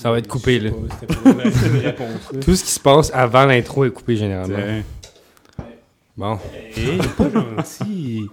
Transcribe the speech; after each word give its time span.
Ça 0.00 0.10
va 0.10 0.18
être 0.18 0.28
coupé, 0.28 0.58
là. 0.58 0.70
Tout 2.40 2.56
ce 2.56 2.64
qui 2.64 2.70
se 2.70 2.80
passe 2.80 3.10
avant 3.12 3.44
l'intro 3.44 3.84
est 3.84 3.90
coupé 3.90 4.16
généralement. 4.16 4.82
Bon. 6.16 6.38
Hey, 6.74 6.98
pas 7.18 7.28
gentil. 7.30 8.26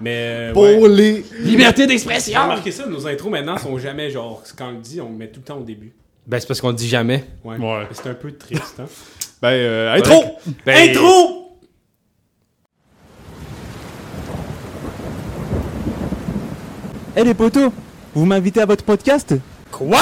Mais. 0.00 0.16
euh, 0.16 0.52
Pour 0.54 0.62
ouais. 0.62 0.88
les. 0.88 1.24
Liberté 1.40 1.86
d'expression! 1.86 2.40
remarqué 2.42 2.70
ça, 2.70 2.86
nos 2.86 3.06
intros 3.06 3.30
maintenant 3.30 3.58
sont 3.58 3.78
jamais 3.78 4.10
genre, 4.10 4.42
quand 4.56 4.68
on 4.68 4.72
le 4.72 4.78
dit, 4.78 5.00
on 5.02 5.10
le 5.10 5.16
met 5.16 5.28
tout 5.28 5.40
le 5.40 5.44
temps 5.44 5.58
au 5.58 5.62
début. 5.64 5.92
Ben, 6.26 6.40
c'est 6.40 6.46
parce 6.46 6.60
qu'on 6.62 6.68
le 6.70 6.74
dit 6.74 6.88
jamais. 6.88 7.24
Ouais. 7.44 7.58
Ouais. 7.58 7.86
C'est 7.92 8.08
un 8.08 8.14
peu 8.14 8.32
triste, 8.32 8.80
hein. 8.80 8.86
Ben, 9.42 9.48
euh, 9.50 9.94
intro! 9.94 10.24
Ben, 10.64 10.90
Intro! 10.90 11.58
Eh 17.16 17.24
les 17.24 17.34
potos, 17.34 17.72
vous 18.14 18.24
m'invitez 18.24 18.60
à 18.60 18.66
votre 18.66 18.84
podcast? 18.84 19.34
Quoi? 19.70 19.98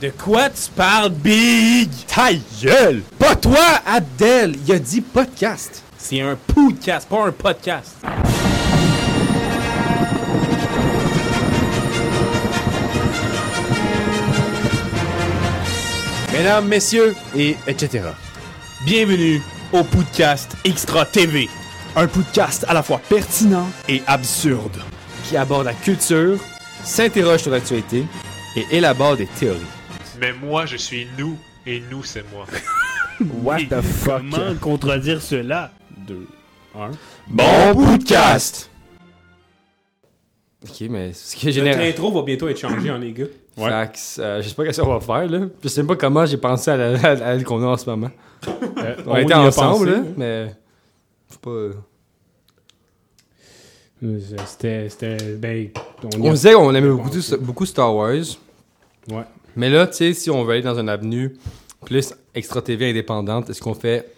De 0.00 0.10
quoi 0.10 0.48
tu 0.48 0.70
parles, 0.76 1.10
Big? 1.10 1.90
Ta 2.06 2.28
gueule! 2.62 3.02
Pas 3.18 3.34
toi, 3.34 3.58
Abdel! 3.84 4.54
Il 4.64 4.72
a 4.72 4.78
dit 4.78 5.00
podcast. 5.00 5.82
C'est 5.96 6.20
un 6.20 6.36
podcast, 6.36 7.08
pas 7.08 7.26
un 7.26 7.32
podcast. 7.32 7.96
Mesdames, 16.32 16.68
messieurs, 16.68 17.16
et 17.34 17.56
etc. 17.66 18.04
Bienvenue 18.84 19.42
au 19.72 19.82
podcast 19.82 20.52
Extra 20.64 21.06
TV. 21.06 21.48
Un 21.96 22.06
podcast 22.06 22.64
à 22.68 22.74
la 22.74 22.84
fois 22.84 23.00
pertinent 23.08 23.68
Et 23.88 24.02
absurde. 24.06 24.80
Qui 25.24 25.36
aborde 25.36 25.64
la 25.64 25.74
culture, 25.74 26.38
s'interroge 26.84 27.40
sur 27.42 27.50
l'actualité 27.50 28.04
et 28.54 28.64
élabore 28.70 29.16
des 29.16 29.26
théories. 29.26 29.58
Mais 30.20 30.32
moi, 30.32 30.66
je 30.66 30.76
suis 30.76 31.06
nous, 31.18 31.36
et 31.66 31.82
nous, 31.90 32.02
c'est 32.02 32.24
moi. 32.32 32.46
What 33.42 33.58
the 33.68 33.80
fuck? 33.82 34.22
Comment 34.30 34.54
contredire 34.60 35.20
cela? 35.22 35.72
Deux, 36.06 36.26
un. 36.74 36.90
Bon 37.28 37.74
podcast! 37.74 38.70
Ok, 40.64 40.82
mais 40.90 41.12
ce 41.12 41.36
qui 41.36 41.48
est 41.48 41.52
général. 41.52 41.82
intro 41.82 42.10
va 42.12 42.22
bientôt 42.22 42.48
être 42.48 42.58
changé 42.58 42.90
en 42.90 42.98
les 42.98 43.12
gars. 43.12 43.24
Ouais. 43.56 43.68
Fax, 43.70 44.18
euh, 44.20 44.42
je 44.42 44.48
sais 44.48 44.54
pas 44.54 44.64
qu'est-ce 44.64 44.80
qu'on 44.80 44.98
va 44.98 45.00
faire, 45.00 45.28
là. 45.30 45.46
Je 45.62 45.68
sais 45.68 45.80
même 45.80 45.88
pas 45.88 45.96
comment 45.96 46.26
j'ai 46.26 46.36
pensé 46.36 46.70
à 46.70 46.76
la- 46.76 47.00
à 47.00 47.10
à 47.10 47.34
elle 47.34 47.44
qu'on 47.44 47.62
a 47.62 47.66
en 47.66 47.76
ce 47.76 47.88
moment. 47.88 48.10
on, 49.06 49.16
y 49.16 49.22
était 49.22 49.34
ensemble, 49.34 49.78
pensé, 49.78 49.90
là, 49.90 49.96
hein. 49.98 50.04
mais. 50.16 50.46
Je 51.28 51.34
sais 51.34 51.40
pas. 51.40 51.50
euh, 51.50 51.72
Euh, 54.04 54.20
C'était. 54.46 54.88
C'était. 54.88 55.16
Ben. 55.36 55.70
On, 56.04 56.22
On 56.22 56.30
a- 56.30 56.32
disait 56.34 56.52
qu'on 56.52 56.74
aimait 56.74 56.88
beaucoup, 56.88 57.10
beaucoup 57.40 57.66
Star 57.66 57.94
Wars. 57.94 58.12
Ouais. 59.10 59.24
Mais 59.56 59.70
là, 59.70 59.86
tu 59.86 59.94
sais, 59.94 60.12
si 60.14 60.30
on 60.30 60.44
veut 60.44 60.52
aller 60.54 60.62
dans 60.62 60.78
une 60.78 60.88
avenue 60.88 61.36
plus 61.84 62.12
extra 62.34 62.62
TV 62.62 62.90
indépendante, 62.90 63.50
est-ce 63.50 63.60
qu'on 63.60 63.74
fait 63.74 64.12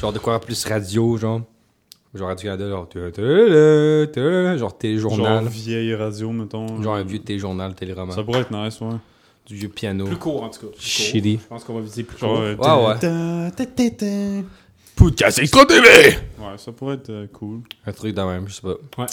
genre 0.00 0.12
de 0.12 0.18
quoi 0.18 0.40
plus 0.40 0.64
radio, 0.64 1.16
genre? 1.16 1.42
Genre 2.14 2.28
Radio-Canada, 2.28 2.68
genre 2.70 2.88
tu- 2.88 2.98
tu- 2.98 3.12
tu- 3.12 4.12
tu- 4.12 4.20
genre 4.20 4.58
Genre 4.58 4.78
téléjournal, 4.78 5.46
vieille 5.48 5.94
radio, 5.94 6.30
mettons. 6.30 6.80
genre 6.82 6.94
un 6.94 7.02
vieux 7.04 7.18
téléjournal, 7.18 7.74
téléroman, 7.74 8.14
Ça 8.14 8.22
pourrait 8.22 8.40
être 8.40 8.50
nice, 8.52 8.80
ouais. 8.80 8.96
du 9.46 9.54
vieux 9.56 9.68
piano. 9.68 10.06
Plus 10.06 10.16
court 10.16 10.42
en 10.42 10.48
tout 10.48 10.60
cas. 10.68 10.72
Shitty. 10.78 11.38
Je 11.42 11.46
pense 11.46 11.62
qu'on 11.64 11.74
va 11.74 11.80
viser 11.82 12.04
plus 12.04 12.16
Genre. 12.18 12.34
court. 12.36 12.42
euh, 12.42 12.54
Ouais, 12.56 12.98
ouais. 13.00 14.44
Podcast 14.96 15.38
extra 15.40 15.66
TV 15.66 16.16
Ouais, 16.38 16.56
ça 16.56 16.72
pourrait 16.72 16.94
être 16.94 17.10
euh, 17.10 17.26
cool. 17.32 17.60
Un 17.86 17.92
truc 17.92 18.14
de 18.14 18.22
même, 18.22 18.48
je 18.48 18.54
sais 18.54 18.62
pas. 18.62 19.06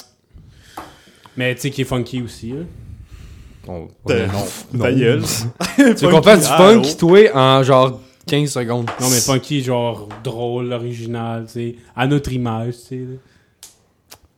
Mais 1.36 1.54
tu 1.56 1.62
sais 1.62 1.72
qui 1.72 1.82
est 1.82 1.86
funky 1.86 2.22
aussi. 2.22 2.52
Là. 2.52 2.64
On- 3.68 3.88
Ta- 4.06 4.28
non. 4.28 4.80
Ta 4.80 4.92
gueule. 4.92 5.24
Tu 5.76 5.84
veux 6.06 6.10
qu'on 6.12 6.22
fasse 6.22 6.42
du 6.50 6.56
funk, 6.56 6.82
toi, 6.98 7.20
en 7.36 7.64
genre 7.64 8.02
15 8.28 8.50
secondes 8.52 8.90
Non, 9.00 9.10
mais 9.10 9.20
funky, 9.20 9.62
genre 9.64 10.10
drôle, 10.24 10.72
original, 10.74 11.46
tu 11.46 11.52
sais, 11.54 11.76
à 11.96 12.08
notre 12.08 12.32
image, 12.32 12.74
tu 12.76 12.82
sais. 12.88 12.96
là. 12.98 13.18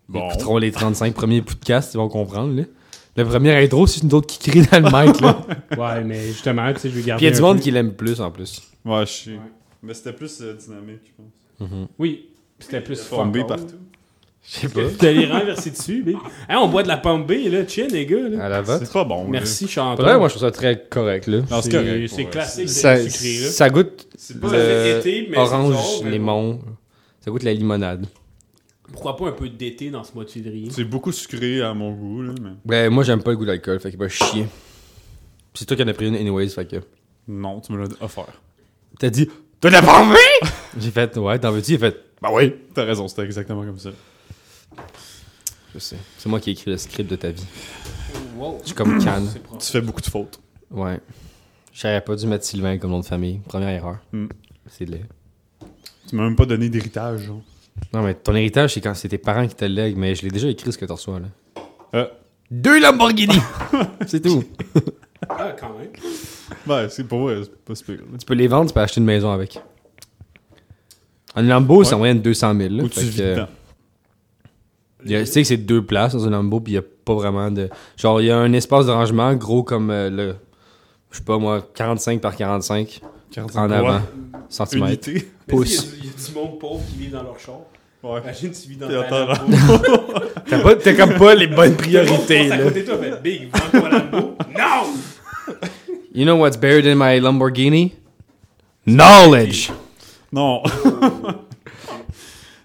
Ils 0.09 0.13
Bon. 0.13 0.29
écouteront 0.29 0.57
les 0.59 0.71
35 0.71 1.13
premiers 1.15 1.41
podcasts, 1.41 1.93
ils 1.93 1.97
vont 1.97 2.09
comprendre, 2.09 2.55
là. 2.55 2.63
Le 3.17 3.23
premier 3.25 3.55
intro, 3.63 3.87
c'est 3.87 4.03
une 4.03 4.13
autre 4.13 4.27
qui 4.27 4.37
crie 4.49 4.61
dans 4.67 4.79
le 4.79 5.07
mic, 5.07 5.21
là. 5.21 5.41
Ouais, 5.77 6.03
mais 6.03 6.27
justement, 6.27 6.71
tu 6.73 6.79
sais, 6.81 6.89
je 6.89 6.95
vais 6.95 7.01
garder. 7.01 7.19
Puis 7.19 7.25
il 7.27 7.29
y 7.29 7.33
a 7.33 7.35
du 7.35 7.41
monde 7.41 7.57
peu- 7.57 7.63
qui 7.63 7.71
l'aime 7.71 7.93
plus, 7.93 8.19
en 8.21 8.29
plus. 8.29 8.61
Ouais, 8.83 9.05
je 9.05 9.11
sais. 9.11 9.31
Ouais. 9.31 9.37
Mais 9.81 9.93
c'était 9.93 10.13
plus 10.13 10.41
euh, 10.41 10.53
dynamique, 10.53 11.01
je 11.05 11.11
pense. 11.67 11.69
Oui, 11.97 12.29
c'était 12.59 12.81
plus 12.81 12.99
all. 13.13 13.45
partout. 13.47 13.75
Je 14.47 14.59
sais 14.59 14.69
pas. 14.69 14.81
T'as 14.99 15.11
les 15.11 15.25
renversés 15.25 15.71
dessus, 15.71 16.03
mais. 16.05 16.13
Hein, 16.49 16.57
on 16.61 16.67
boit 16.67 16.83
de 16.83 16.87
la 16.87 16.97
pomme 16.97 17.25
B, 17.25 17.31
là, 17.49 17.67
chill, 17.67 17.87
les 17.87 18.05
gars, 18.05 18.29
là. 18.29 18.45
À 18.45 18.49
la 18.49 18.61
vote. 18.61 18.81
C'est 18.83 18.93
pas 18.93 19.03
bon. 19.03 19.27
Merci, 19.27 19.67
chanteur. 19.67 20.05
vrai, 20.05 20.17
moi, 20.17 20.27
je 20.27 20.35
trouve 20.35 20.47
ça 20.47 20.51
très 20.51 20.85
correct, 20.87 21.27
là. 21.27 21.39
c'est 21.47 21.61
C'est- 21.63 21.71
correct. 21.71 22.07
c'est 22.09 22.15
ouais. 22.17 22.29
classique. 22.29 22.69
Ça, 22.69 22.97
c'est 22.97 23.09
sucré, 23.09 23.45
là. 23.45 23.51
ça 23.51 23.69
goûte 23.69 24.07
C'est 24.17 24.39
pas. 24.39 24.49
Le 24.51 24.99
été, 24.99 25.27
mais 25.29 25.37
orange, 25.37 26.03
limon. 26.03 26.59
Ça 27.21 27.31
goûte 27.31 27.43
la 27.43 27.53
limonade. 27.53 28.05
Pourquoi 28.91 29.17
pas 29.17 29.27
un 29.29 29.31
peu 29.31 29.49
d'été 29.49 29.89
dans 29.89 30.03
ce 30.03 30.13
mois 30.13 30.25
de 30.25 30.29
février? 30.29 30.69
C'est 30.69 30.83
beaucoup 30.83 31.11
sucré 31.11 31.61
à 31.61 31.73
mon 31.73 31.91
goût, 31.91 32.21
là, 32.21 32.33
mais. 32.39 32.51
Ben, 32.65 32.89
moi, 32.93 33.03
j'aime 33.03 33.23
pas 33.23 33.31
le 33.31 33.37
goût 33.37 33.45
d'alcool, 33.45 33.79
fait 33.79 33.89
qu'il 33.89 33.99
va 33.99 34.07
chier. 34.07 34.43
Puis 34.43 35.59
C'est 35.59 35.65
toi 35.65 35.75
qui 35.75 35.83
en 35.83 35.87
as 35.87 35.93
pris 35.93 36.07
une, 36.07 36.15
anyways, 36.15 36.49
fait 36.49 36.65
que. 36.69 36.75
Non, 37.27 37.59
tu 37.61 37.73
me 37.73 37.79
l'as 37.79 37.89
offert. 38.01 38.41
T'as 38.99 39.09
dit, 39.09 39.27
t'as 39.59 39.69
de 39.69 39.73
la 39.73 39.81
pomme 39.81 40.13
J'ai 40.79 40.91
fait, 40.91 41.17
ouais, 41.17 41.39
t'en 41.39 41.51
veux-tu? 41.51 41.71
Il 41.71 41.75
a 41.75 41.79
fait, 41.79 41.97
Bah 42.21 42.29
oui, 42.31 42.53
t'as 42.75 42.83
raison, 42.83 43.07
c'était 43.07 43.23
exactement 43.23 43.65
comme 43.65 43.79
ça. 43.79 43.89
Je 45.73 45.79
sais. 45.79 45.97
C'est 46.17 46.29
moi 46.29 46.39
qui 46.39 46.49
ai 46.49 46.53
écrit 46.53 46.71
le 46.71 46.77
script 46.77 47.09
de 47.09 47.15
ta 47.15 47.29
vie. 47.31 47.45
Wow. 48.37 48.57
Je 48.61 48.67
suis 48.67 48.75
comme 48.75 48.97
Cannes. 49.03 49.29
Tu 49.59 49.71
fais 49.71 49.81
beaucoup 49.81 50.01
de 50.01 50.07
fautes. 50.07 50.39
Ouais. 50.71 50.99
J'aurais 51.73 52.01
pas 52.01 52.15
dû 52.15 52.27
mettre 52.27 52.45
Sylvain 52.45 52.77
comme 52.77 52.91
nom 52.91 52.99
de 52.99 53.05
famille. 53.05 53.39
Première 53.47 53.69
erreur. 53.69 53.97
Hmm. 54.13 54.27
C'est 54.67 54.85
laid. 54.85 55.05
Tu 56.07 56.15
m'as 56.15 56.23
même 56.23 56.35
pas 56.35 56.45
donné 56.45 56.69
d'héritage, 56.69 57.21
genre. 57.23 57.41
Non, 57.93 58.01
mais 58.03 58.13
ton 58.13 58.33
héritage, 58.35 58.73
c'est 58.73 58.81
quand 58.81 58.93
c'est 58.93 59.09
tes 59.09 59.17
parents 59.17 59.45
qui 59.47 59.55
te 59.55 59.65
le 59.65 59.73
lèguent, 59.73 59.97
mais 59.97 60.15
je 60.15 60.21
l'ai 60.23 60.29
déjà 60.31 60.47
écrit 60.47 60.71
ce 60.71 60.77
que 60.77 60.85
tu 60.85 60.91
reçois, 60.91 61.19
là. 61.19 61.27
Euh. 61.93 62.07
Deux 62.49 62.79
Lamborghini! 62.79 63.37
c'est 64.07 64.21
tout. 64.21 64.43
Ah, 65.27 65.53
quand 65.59 65.77
même. 65.77 65.89
Ben, 66.65 66.87
c'est 66.89 67.03
pour 67.03 67.21
vrai, 67.21 67.41
c'est 67.43 67.65
pas 67.65 67.75
super. 67.75 67.95
Tu 68.19 68.25
peux 68.25 68.33
les 68.35 68.47
vendre, 68.47 68.69
tu 68.69 68.73
peux 68.73 68.79
acheter 68.81 68.99
une 69.01 69.05
maison 69.05 69.31
avec. 69.31 69.59
Un 71.35 71.41
Lambo, 71.41 71.83
c'est 71.83 71.89
Ouais. 71.89 71.95
en 71.95 71.99
moyenne 71.99 72.21
200 72.21 72.55
000. 72.55 72.73
Là, 72.75 72.83
Ou 72.83 72.87
tu 72.87 72.99
Fait 72.99 73.05
vis 73.05 73.17
que, 73.17 73.21
dedans. 73.23 73.47
Tu 75.07 75.25
sais 75.25 75.41
que 75.41 75.47
c'est 75.47 75.57
deux 75.57 75.83
places 75.83 76.13
dans 76.13 76.25
un 76.27 76.31
Lambo, 76.31 76.59
puis 76.59 76.73
il 76.73 76.75
n'y 76.75 76.79
a 76.79 76.87
pas 77.05 77.13
vraiment 77.13 77.51
de. 77.51 77.69
Genre, 77.97 78.21
il 78.21 78.27
y 78.27 78.31
a 78.31 78.37
un 78.37 78.51
espace 78.53 78.85
de 78.87 78.91
rangement 78.91 79.33
gros 79.35 79.63
comme 79.63 79.89
euh, 79.91 80.09
le. 80.09 80.35
Je 81.11 81.17
sais 81.17 81.23
pas 81.23 81.37
moi, 81.37 81.65
45 81.75 82.19
par 82.21 82.35
45 82.35 83.01
en 83.55 83.71
avant. 83.71 84.01
Centimètres. 84.49 85.07
Unité. 85.09 85.13
Mais 85.13 85.19
tu 85.21 85.55
Pouce. 85.55 85.87
Il 85.97 86.05
y, 86.05 86.07
y 86.07 86.09
a 86.09 86.13
du 86.27 86.33
monde 86.33 86.59
pauvre 86.59 86.81
qui 86.91 86.97
vit 87.05 87.07
dans 87.09 87.23
leur 87.23 87.39
char. 87.39 87.55
Ouais. 88.03 88.19
Imagine, 88.21 88.51
tu 88.51 88.69
vis 88.69 88.77
dans 88.77 88.87
Lambo. 88.89 89.03
T'as 90.49 90.59
pas- 90.61 90.75
T'as 90.75 90.93
comme 90.93 91.17
pas 91.17 91.33
les 91.35 91.47
bonnes 91.47 91.75
priorités, 91.75 92.43
passe 92.49 92.51
à 92.51 92.57
là. 92.57 92.63
côté 92.63 92.81
de 92.81 92.85
toi, 92.87 92.97
fait 92.97 93.21
Big, 93.23 93.49
vends-toi 93.51 93.89
Lambo. 93.89 94.35
Non! 94.57 95.55
You 96.13 96.23
know 96.25 96.35
what's 96.37 96.57
buried 96.57 96.85
in 96.87 96.95
my 96.95 97.19
Lamborghini? 97.19 97.93
Knowledge! 98.85 99.71
Non. 100.31 100.61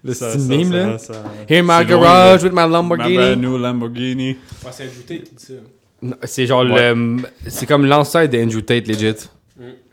Le 0.02 0.14
Ça- 0.14 0.30
style 0.30 0.40
ça- 0.42 0.48
meme, 0.56 0.70
ça- 0.72 0.86
là. 0.86 0.98
ça- 0.98 1.24
Here 1.48 1.62
my 1.62 1.68
c'est 1.68 1.84
loin, 1.84 1.84
garage 1.84 2.42
with 2.42 2.52
my 2.52 2.56
Ma 2.56 2.66
Lamborghini. 2.66 3.16
brand 3.16 3.40
new 3.40 3.58
Lamborghini. 3.58 4.28
Ouais, 4.30 4.70
c'est 4.72 4.84
ajouté, 4.84 5.22
tu 5.22 5.34
dis 5.34 5.44
ça. 5.44 5.52
Non, 6.02 6.16
C'est 6.24 6.46
genre 6.46 6.64
Ouais. 6.64 6.94
le. 6.94 7.16
C'est 7.48 7.66
comme 7.66 7.84
l'ancêtre 7.84 8.32
d'Andrew 8.32 8.62
Tate, 8.62 8.86
legit. 8.88 9.14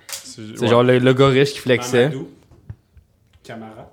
C'est 0.10 0.62
ouais. 0.62 0.68
genre 0.68 0.84
le, 0.84 1.00
le 1.00 1.14
gars 1.14 1.28
riche 1.28 1.52
qui 1.54 1.60
flexait. 1.60 2.06
Mamadou. 2.10 2.30
Camara. 3.44 3.92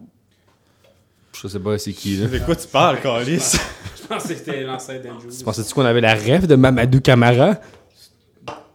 Je 1.43 1.49
sais 1.49 1.59
pas 1.59 1.77
c'est 1.79 1.93
qui, 1.93 2.17
là. 2.17 2.29
De 2.29 2.39
quoi 2.39 2.55
tu 2.55 2.69
parles, 2.69 3.01
Calis? 3.03 3.57
Je 4.01 4.07
pense 4.07 4.23
que 4.23 4.35
c'était 4.35 4.63
l'ancêtre 4.63 5.03
d'Andrew. 5.05 5.29
Tu 5.37 5.43
pensais-tu 5.45 5.75
qu'on 5.75 5.85
avait 5.85 6.01
la 6.01 6.15
rêve 6.15 6.47
de 6.47 6.55
Mamadou 6.55 7.01
Camara? 7.01 7.57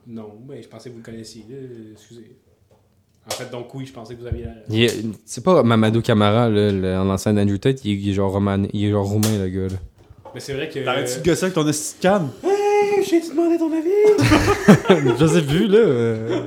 Non, 0.07 0.33
mais 0.47 0.61
je 0.63 0.67
pensais 0.67 0.89
que 0.89 0.95
vous 0.95 0.99
le 1.01 1.05
connaissiez. 1.05 1.45
là. 1.49 1.55
Excusez. 1.93 2.35
En 3.27 3.31
fait, 3.31 3.51
donc 3.51 3.73
oui, 3.75 3.85
je 3.85 3.93
pensais 3.93 4.15
que 4.15 4.21
vous 4.21 4.27
aviez 4.27 4.45
la... 4.45 4.51
Il 4.69 4.83
est- 4.83 5.05
C'est 5.25 5.43
pas 5.43 5.61
Mamadou 5.63 6.01
Camara, 6.01 6.49
là, 6.49 6.71
le- 6.71 6.81
l'ancêtre 6.81 7.35
d'Andrew 7.35 7.57
Tate, 7.59 7.85
il 7.85 7.91
est, 7.91 7.95
il 7.95 8.09
est 8.09 8.13
genre 8.13 8.31
roman, 8.31 8.63
il 8.73 8.85
est 8.85 8.89
genre 8.91 9.05
roumain, 9.05 9.37
le 9.39 9.49
gars, 9.49 9.67
là. 9.67 9.79
Mais 10.33 10.39
c'est 10.39 10.53
vrai 10.53 10.69
que... 10.69 10.79
T'arrêtes-tu 10.79 11.19
de 11.21 11.25
gosser 11.25 11.43
avec 11.45 11.55
ton 11.55 11.67
esti 11.67 11.97
de 11.97 12.01
canne? 12.01 12.29
Hey, 12.43 13.03
j'ai 13.07 13.21
demandé 13.29 13.57
ton 13.57 13.71
avis! 13.71 15.15
Je 15.19 15.25
sais 15.27 15.41
plus, 15.43 15.67
là. 15.67 15.77
euh. 15.77 16.41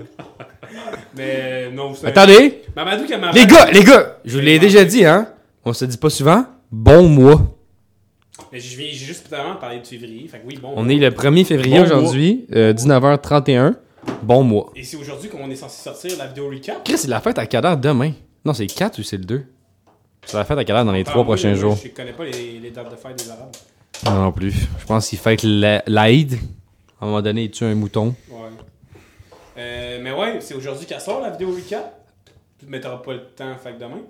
Mais 1.16 1.70
non, 1.72 1.94
c'est... 1.94 2.06
Attendez! 2.08 2.62
Mamadou 2.74 3.06
Camara... 3.06 3.32
Les 3.32 3.46
gars, 3.46 3.70
les 3.70 3.84
gars! 3.84 4.16
Je 4.24 4.34
vous 4.38 4.44
l'ai 4.44 4.58
déjà 4.58 4.84
dit, 4.84 5.04
hein? 5.04 5.28
On 5.64 5.72
se 5.72 5.84
dit 5.84 5.96
pas 5.98 6.10
souvent. 6.10 6.44
Bon 6.70 7.06
mois. 7.08 7.40
Mais 8.52 8.58
je 8.60 8.76
viens 8.76 8.88
j'ai 8.90 9.06
juste 9.06 9.24
totalement 9.30 9.56
parler 9.56 9.78
de 9.80 9.86
février. 9.86 10.26
Fait 10.28 10.38
que 10.38 10.46
oui, 10.46 10.58
bon. 10.60 10.72
On 10.74 10.88
est 10.88 10.96
le 10.96 11.10
1er 11.10 11.44
février 11.44 11.78
Bon 11.78 11.84
aujourd'hui, 11.84 12.46
euh, 12.54 12.72
19h31. 12.72 13.74
Bon 14.22 14.42
mois. 14.42 14.70
Et 14.76 14.84
c'est 14.84 14.96
aujourd'hui 14.96 15.28
qu'on 15.28 15.50
est 15.50 15.56
censé 15.56 15.82
sortir 15.82 16.16
la 16.18 16.26
vidéo 16.26 16.48
recap? 16.48 16.84
Chris, 16.84 16.98
c'est 16.98 17.08
la 17.08 17.20
fête 17.20 17.38
à 17.38 17.46
Cadar 17.46 17.76
demain. 17.76 18.12
Non, 18.44 18.52
c'est 18.54 18.64
le 18.64 18.72
4 18.74 18.98
ou 18.98 19.02
c'est 19.02 19.16
le 19.16 19.24
2? 19.24 19.44
C'est 20.24 20.36
la 20.36 20.44
fête 20.44 20.58
à 20.58 20.64
Cadar 20.64 20.84
dans 20.84 20.92
les 20.92 21.00
Ah, 21.00 21.04
trois 21.04 21.16
moi, 21.24 21.24
prochains 21.34 21.50
moi, 21.50 21.58
jours. 21.58 21.78
Je 21.82 21.88
connais 21.88 22.12
pas 22.12 22.24
les, 22.24 22.58
les 22.58 22.70
dates 22.70 22.90
de 22.90 22.96
fête 22.96 23.16
des 23.22 23.30
Arabes. 23.30 23.50
Non, 24.04 24.22
non 24.24 24.32
plus. 24.32 24.52
Je 24.52 24.86
pense 24.86 25.08
qu'ils 25.08 25.18
fêtent 25.18 25.42
la- 25.44 25.82
l'Aïd. 25.86 26.34
À 27.00 27.04
un 27.04 27.08
moment 27.08 27.22
donné, 27.22 27.44
ils 27.44 27.50
tuent 27.50 27.64
un 27.64 27.74
mouton. 27.74 28.14
Ouais. 28.30 28.36
Euh, 29.58 29.98
mais 30.02 30.12
ouais, 30.12 30.40
c'est 30.40 30.54
aujourd'hui 30.54 30.86
qu'elle 30.86 31.00
sort 31.00 31.20
la 31.20 31.30
vidéo 31.30 31.52
recap. 31.54 31.98
Mais 32.66 32.80
t'auras 32.80 32.98
pas 32.98 33.12
le 33.14 33.24
temps, 33.36 33.54
fait 33.62 33.72
que 33.74 33.78
demain. 33.80 34.00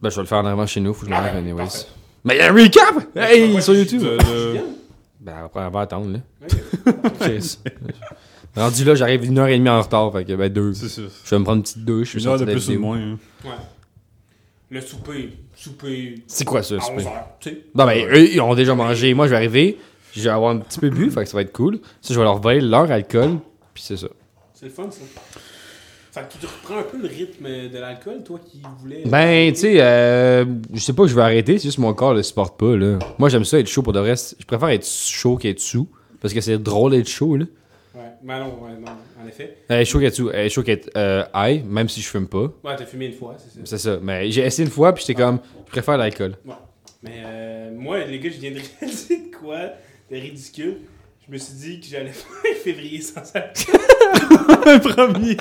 Ben, 0.00 0.10
je 0.10 0.16
vais 0.16 0.22
le 0.22 0.26
faire 0.28 0.38
en 0.38 0.44
arrivant 0.46 0.66
chez 0.66 0.80
nous, 0.80 0.92
faut 0.92 1.00
que 1.00 1.06
je 1.06 1.10
m'arrête 1.10 1.32
ben, 1.32 1.38
anyways. 1.40 1.64
parfait. 1.64 1.86
Mais 2.24 2.34
il 2.34 2.38
y 2.38 2.40
a 2.42 2.50
un 2.50 2.54
recap! 2.54 3.16
Hey, 3.16 3.62
sur 3.62 3.74
YouTube! 3.74 4.02
Euh, 4.04 4.18
je 4.20 4.50
viens. 4.52 4.64
Ben, 5.20 5.34
après, 5.46 5.60
on 5.64 5.70
va 5.70 5.80
attendre, 5.80 6.10
là. 6.12 6.18
Ok. 7.04 7.30
Rendu 8.54 8.84
là, 8.84 8.94
j'arrive 8.94 9.24
une 9.24 9.38
heure 9.38 9.46
et 9.48 9.56
demie 9.58 9.68
en 9.70 9.80
retard, 9.80 10.12
fait 10.12 10.24
que, 10.24 10.34
ben, 10.34 10.52
deux. 10.52 10.74
C'est 10.74 10.88
ça. 10.88 11.02
Je 11.24 11.30
vais 11.30 11.38
me 11.38 11.44
prendre 11.44 11.58
une 11.58 11.62
petite 11.62 11.84
douche. 11.84 12.14
Une 12.14 12.26
heure 12.26 12.38
de 12.38 12.44
plus 12.44 12.68
ou 12.68 12.72
de 12.72 12.78
moins. 12.78 12.98
hein. 12.98 13.18
Ouais. 13.44 13.50
Le 14.70 14.80
souper. 14.80 15.30
Souper. 15.56 16.16
C'est 16.26 16.44
quoi 16.44 16.62
ça, 16.62 16.76
À 16.76 16.80
super? 16.80 16.98
11h. 17.04 17.10
Tu 17.40 17.50
sais? 17.50 17.58
Non, 17.74 17.86
ben, 17.86 18.06
eux, 18.08 18.28
ils 18.32 18.40
ont 18.40 18.54
déjà 18.54 18.74
mangé. 18.74 19.14
Moi, 19.14 19.26
je 19.26 19.30
vais 19.30 19.36
arriver, 19.36 19.78
je 20.14 20.22
vais 20.22 20.28
avoir 20.30 20.50
un 20.50 20.58
petit 20.58 20.78
peu 20.80 20.90
bu, 20.90 21.10
fait 21.10 21.24
que 21.24 21.28
ça 21.30 21.36
va 21.36 21.42
être 21.42 21.52
cool. 21.52 21.78
Ça, 22.00 22.12
je 22.14 22.18
vais 22.18 22.24
leur 22.24 22.38
voler 22.40 22.60
leur 22.60 22.90
alcool, 22.90 23.38
puis 23.74 23.82
c'est 23.82 23.96
ça. 23.96 24.08
C'est 24.54 24.66
le 24.66 24.70
fun, 24.72 24.90
ça. 24.90 25.00
Fait 26.12 26.28
que 26.28 26.38
tu 26.38 26.46
reprends 26.46 26.78
un 26.78 26.82
peu 26.82 26.98
le 26.98 27.08
rythme 27.08 27.44
de 27.72 27.78
l'alcool, 27.78 28.22
toi 28.22 28.38
qui 28.44 28.60
voulais. 28.80 29.02
Ben, 29.06 29.50
tu 29.54 29.60
sais, 29.60 29.76
euh, 29.80 30.44
je 30.74 30.80
sais 30.80 30.92
pas 30.92 31.04
que 31.04 31.08
je 31.08 31.14
vais 31.14 31.22
arrêter, 31.22 31.56
c'est 31.56 31.68
juste 31.68 31.78
mon 31.78 31.94
corps 31.94 32.12
le 32.12 32.22
supporte 32.22 32.58
pas, 32.60 32.76
là. 32.76 32.98
Moi, 33.18 33.30
j'aime 33.30 33.44
ça 33.46 33.58
être 33.58 33.66
chaud 33.66 33.80
pour 33.82 33.94
de 33.94 34.00
vrai. 34.00 34.14
Je 34.38 34.44
préfère 34.44 34.68
être 34.68 34.86
chaud 34.86 35.36
qu'être 35.36 35.60
sous, 35.60 35.88
parce 36.20 36.34
que 36.34 36.42
c'est 36.42 36.58
drôle 36.58 36.90
d'être 36.92 37.08
chaud, 37.08 37.36
là. 37.38 37.46
Ouais, 38.22 38.28
ben 38.28 38.38
non, 38.38 38.58
ouais, 38.62 38.70
non, 38.78 38.92
en 39.20 39.28
effet. 39.28 39.56
Être 39.68 39.84
chaud 39.84 40.62
qu'être 40.62 40.90
euh, 40.96 41.24
high, 41.34 41.64
même 41.64 41.88
si 41.88 42.00
je 42.00 42.08
fume 42.08 42.28
pas. 42.28 42.52
Ouais, 42.62 42.76
t'as 42.76 42.86
fumé 42.86 43.06
une 43.06 43.14
fois, 43.14 43.36
c'est 43.36 43.52
ça. 43.52 43.60
C'est 43.64 43.78
ça. 43.78 43.98
Mais 44.00 44.30
j'ai 44.30 44.42
essayé 44.42 44.64
une 44.64 44.72
fois, 44.72 44.92
puis 44.94 45.04
j'étais 45.04 45.20
comme, 45.20 45.40
je 45.66 45.70
préfère 45.72 45.96
l'alcool. 45.96 46.36
Ouais. 46.44 46.54
Mais 47.02 47.22
euh, 47.24 47.70
moi, 47.74 48.04
les 48.04 48.20
gars, 48.20 48.30
je 48.32 48.38
viens 48.38 48.52
de 48.52 48.60
réaliser 48.80 49.16
de 49.16 49.36
quoi 49.36 49.58
de 50.10 50.16
ridicule. 50.16 50.76
Je 51.26 51.32
me 51.32 51.38
suis 51.38 51.54
dit 51.54 51.80
que 51.80 51.86
j'allais 51.86 52.10
faire 52.12 52.56
février 52.62 53.00
sans 53.00 53.22
alcool. 53.34 53.80
Le 54.66 54.78
premier. 54.78 55.36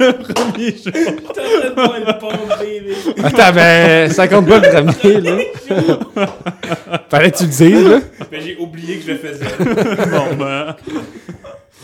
Le 0.00 0.12
premier 0.34 0.70
jour. 0.70 1.32
Train 1.32 1.68
de 1.68 1.74
boire 1.74 1.96
une 1.96 2.18
pompe, 2.18 2.48
baby. 2.58 2.94
Attends, 3.22 3.52
ben, 3.54 4.10
ça 4.10 4.26
compte 4.26 4.48
pas 4.48 4.58
le 4.58 4.92
premier, 4.92 5.20
là. 5.20 6.98
Fallait 7.08 7.30
que 7.30 7.36
tu 7.36 7.44
le 7.44 7.50
dises, 7.50 7.88
là. 7.88 8.00
Mais 8.32 8.40
j'ai 8.40 8.56
oublié 8.56 8.98
que 8.98 9.02
je 9.04 9.12
le 9.12 9.18
faisais. 9.18 9.44
Bon, 10.10 10.36
ben. 10.36 10.76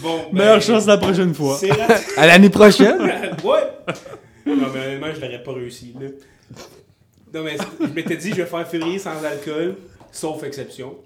Bon, 0.03 0.19
ben, 0.33 0.39
Meilleure 0.39 0.63
chance 0.63 0.87
la 0.87 0.99
prochaine 0.99 1.35
fois. 1.35 1.57
C'est. 1.59 1.71
À 2.17 2.27
l'année 2.27 2.51
prochaine? 2.51 3.01
ouais! 3.45 3.61
Non, 4.47 4.67
mais 4.75 4.81
honnêtement, 4.81 5.09
je 5.15 5.21
l'aurais 5.21 5.43
pas 5.43 5.53
réussi, 5.53 5.95
là. 6.01 6.09
Non, 7.33 7.45
mais 7.45 7.57
je 7.81 7.87
m'étais 7.87 8.17
dit, 8.17 8.31
je 8.31 8.37
vais 8.37 8.47
faire 8.47 8.67
février 8.67 8.99
sans 8.99 9.23
alcool, 9.25 9.77
sauf 10.11 10.43
exception. 10.43 10.97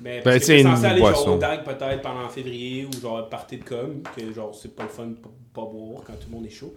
Mais 0.00 0.18
Ben, 0.18 0.22
parce 0.24 0.36
que 0.36 0.40
tu 0.40 0.46
sais, 0.46 0.56
j'étais 0.58 0.68
une 0.68 0.74
censé 0.76 0.86
aller 0.86 1.00
boisson. 1.00 1.24
genre 1.26 1.34
au 1.36 1.38
DAG 1.38 1.64
peut-être 1.64 2.02
pendant 2.02 2.28
février 2.28 2.86
ou 2.86 3.00
genre 3.00 3.28
party 3.28 3.58
de 3.58 3.64
com, 3.64 4.02
que 4.16 4.32
genre 4.34 4.54
c'est 4.54 4.74
pas 4.74 4.82
le 4.84 4.88
fun 4.88 5.06
de 5.06 5.14
pas, 5.14 5.28
pas 5.54 5.62
boire 5.62 6.02
quand 6.06 6.14
tout 6.14 6.26
le 6.30 6.36
monde 6.36 6.46
est 6.46 6.50
chaud. 6.50 6.74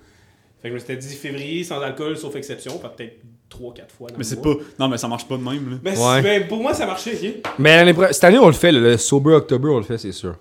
Fait 0.62 0.69
que 0.69 0.78
je 0.78 0.81
me 0.81 0.86
suis 0.86 0.98
dit 0.98 1.16
février 1.16 1.63
sans 1.63 1.80
alcool, 1.81 2.18
sauf 2.18 2.36
exception, 2.36 2.74
fait 2.80 2.89
peut-être 2.95 3.19
3-4 3.50 3.92
fois 3.98 4.10
dans 4.10 4.13
Mais 4.13 4.18
le 4.19 4.24
c'est 4.24 4.44
mois. 4.44 4.57
pas. 4.57 4.63
Non, 4.80 4.88
mais 4.89 4.98
ça 4.98 5.07
marche 5.07 5.28
pas 5.28 5.38
de 5.38 5.44
même, 5.44 5.69
là. 5.69 5.78
Mais 5.84 5.95
c'est- 5.95 6.06
Ouais. 6.06 6.22
ben, 6.22 6.48
pour 6.48 6.57
moi, 6.62 6.74
ça 6.74 6.86
marchait, 6.86 7.13
ok? 7.16 7.51
Mais 7.60 7.75
l'année 7.78 7.94
pro- 7.94 8.12
cette 8.12 8.24
année, 8.24 8.39
on 8.39 8.48
le 8.48 8.54
fait, 8.54 8.72
le, 8.72 8.81
le 8.81 8.98
Sober 8.98 9.34
October, 9.34 9.69
on 9.69 9.78
le 9.78 9.84
fait, 9.84 9.98
c'est 9.98 10.12
sûr. 10.12 10.36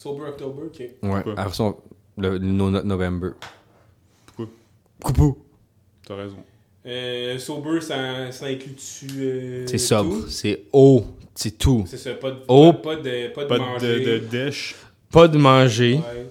Sober 0.00 0.26
October, 0.28 0.62
ok. 0.66 0.78
Ouais. 0.80 0.90
Pourquoi? 1.24 1.34
Après 1.36 1.54
ça, 1.54 1.64
on- 1.64 1.76
le, 2.18 2.38
no- 2.38 2.70
November. 2.70 3.30
Pourquoi? 4.26 4.46
Coupou. 5.02 5.38
T'as 6.06 6.14
raison. 6.14 6.36
Euh, 6.86 7.36
sober, 7.38 7.80
ça, 7.80 8.30
ça 8.30 8.46
inclut-tu. 8.46 9.06
euh, 9.18 9.66
C'est 9.66 9.78
sobre. 9.78 10.28
C'est 10.28 10.66
eau. 10.72 11.04
C'est 11.34 11.58
tout. 11.58 11.84
C'est 11.88 11.96
ça, 11.96 12.14
pas 12.14 12.30
de, 12.30 12.36
Oh. 12.46 12.72
pas, 12.74 12.94
de, 12.94 13.32
pas 13.34 13.42
de 13.42 13.48
Pas 13.48 13.58
manger. 13.58 14.00
de, 14.04 14.10
de, 14.12 14.18
dèche. 14.18 14.76
Pas 15.10 15.26
de 15.26 15.36
manger. 15.36 15.94
Ouais, 15.96 16.30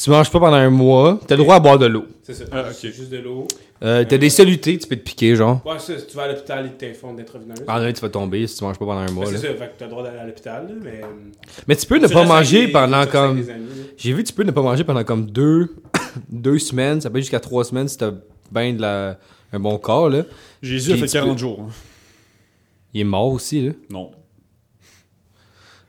Tu 0.00 0.10
manges 0.10 0.30
pas 0.30 0.38
pendant 0.38 0.56
un 0.56 0.70
mois. 0.70 1.18
T'as 1.26 1.34
le 1.34 1.42
droit 1.42 1.56
à 1.56 1.60
boire 1.60 1.78
de 1.78 1.86
l'eau. 1.86 2.06
c'est 2.22 2.34
ça. 2.34 2.44
Ah, 2.52 2.60
ok. 2.68 2.72
C'est 2.72 2.92
juste 2.92 3.10
de 3.10 3.18
l'eau. 3.18 3.48
Euh, 3.82 4.04
T'as 4.08 4.16
des 4.18 4.30
solutés, 4.30 4.78
tu 4.78 4.86
peux 4.86 4.94
te 4.96 5.02
piquer, 5.02 5.34
genre. 5.36 5.60
Ouais, 5.66 5.78
ça, 5.78 5.94
tu 6.00 6.16
vas 6.16 6.22
à 6.24 6.28
l'hôpital 6.28 6.66
et 6.66 6.70
t'informes 6.70 7.16
d'intraveineuse. 7.16 7.64
Ah 7.66 7.80
non, 7.80 7.92
tu 7.92 8.00
vas 8.00 8.08
tomber 8.08 8.46
si 8.46 8.56
tu 8.58 8.64
manges 8.64 8.78
pas 8.78 8.84
pendant 8.86 9.00
un 9.00 9.06
Ben, 9.06 9.12
mois. 9.12 9.26
c'est 9.26 9.32
là. 9.32 9.38
ça, 9.40 9.48
fait 9.48 9.54
que 9.72 9.78
t'as 9.78 9.84
le 9.86 9.90
droit 9.90 10.02
d'aller 10.04 10.18
à 10.18 10.26
l'hôpital, 10.26 10.68
mais. 10.82 11.00
euh, 11.02 11.06
Mais 11.66 11.74
tu 11.76 11.86
peux 11.86 11.98
ne 11.98 12.06
pas 12.06 12.24
manger 12.24 12.66
des- 12.66 12.72
pendant 12.72 13.06
comme. 13.06 13.44
J'ai 13.96 14.12
vu, 14.12 14.22
tu 14.24 14.32
peux 14.32 14.44
ne 14.44 14.50
pas 14.52 14.62
manger 14.62 14.84
pendant 14.84 15.04
comme 15.04 15.26
deux, 15.30 15.74
deux 16.30 16.58
semaines. 16.58 17.00
Ça 17.00 17.10
peut 17.10 17.18
être 17.18 17.24
jusqu'à 17.24 17.40
trois 17.40 17.64
semaines 17.64 17.88
si 17.88 17.98
t'as 17.98 18.12
bien 18.52 18.72
de 18.74 18.80
la... 18.80 19.18
un 19.52 19.58
bon 19.60 19.78
corps, 19.78 20.08
là. 20.10 20.22
Jésus 20.62 20.92
a 20.92 20.96
fait 20.96 21.06
tu 21.06 21.12
40 21.12 21.32
peux- 21.34 21.38
jours. 21.38 21.60
hein. 21.68 21.72
Il 22.94 23.00
est 23.00 23.04
mort 23.04 23.32
aussi, 23.32 23.66
là. 23.66 23.72
Non. 23.90 24.10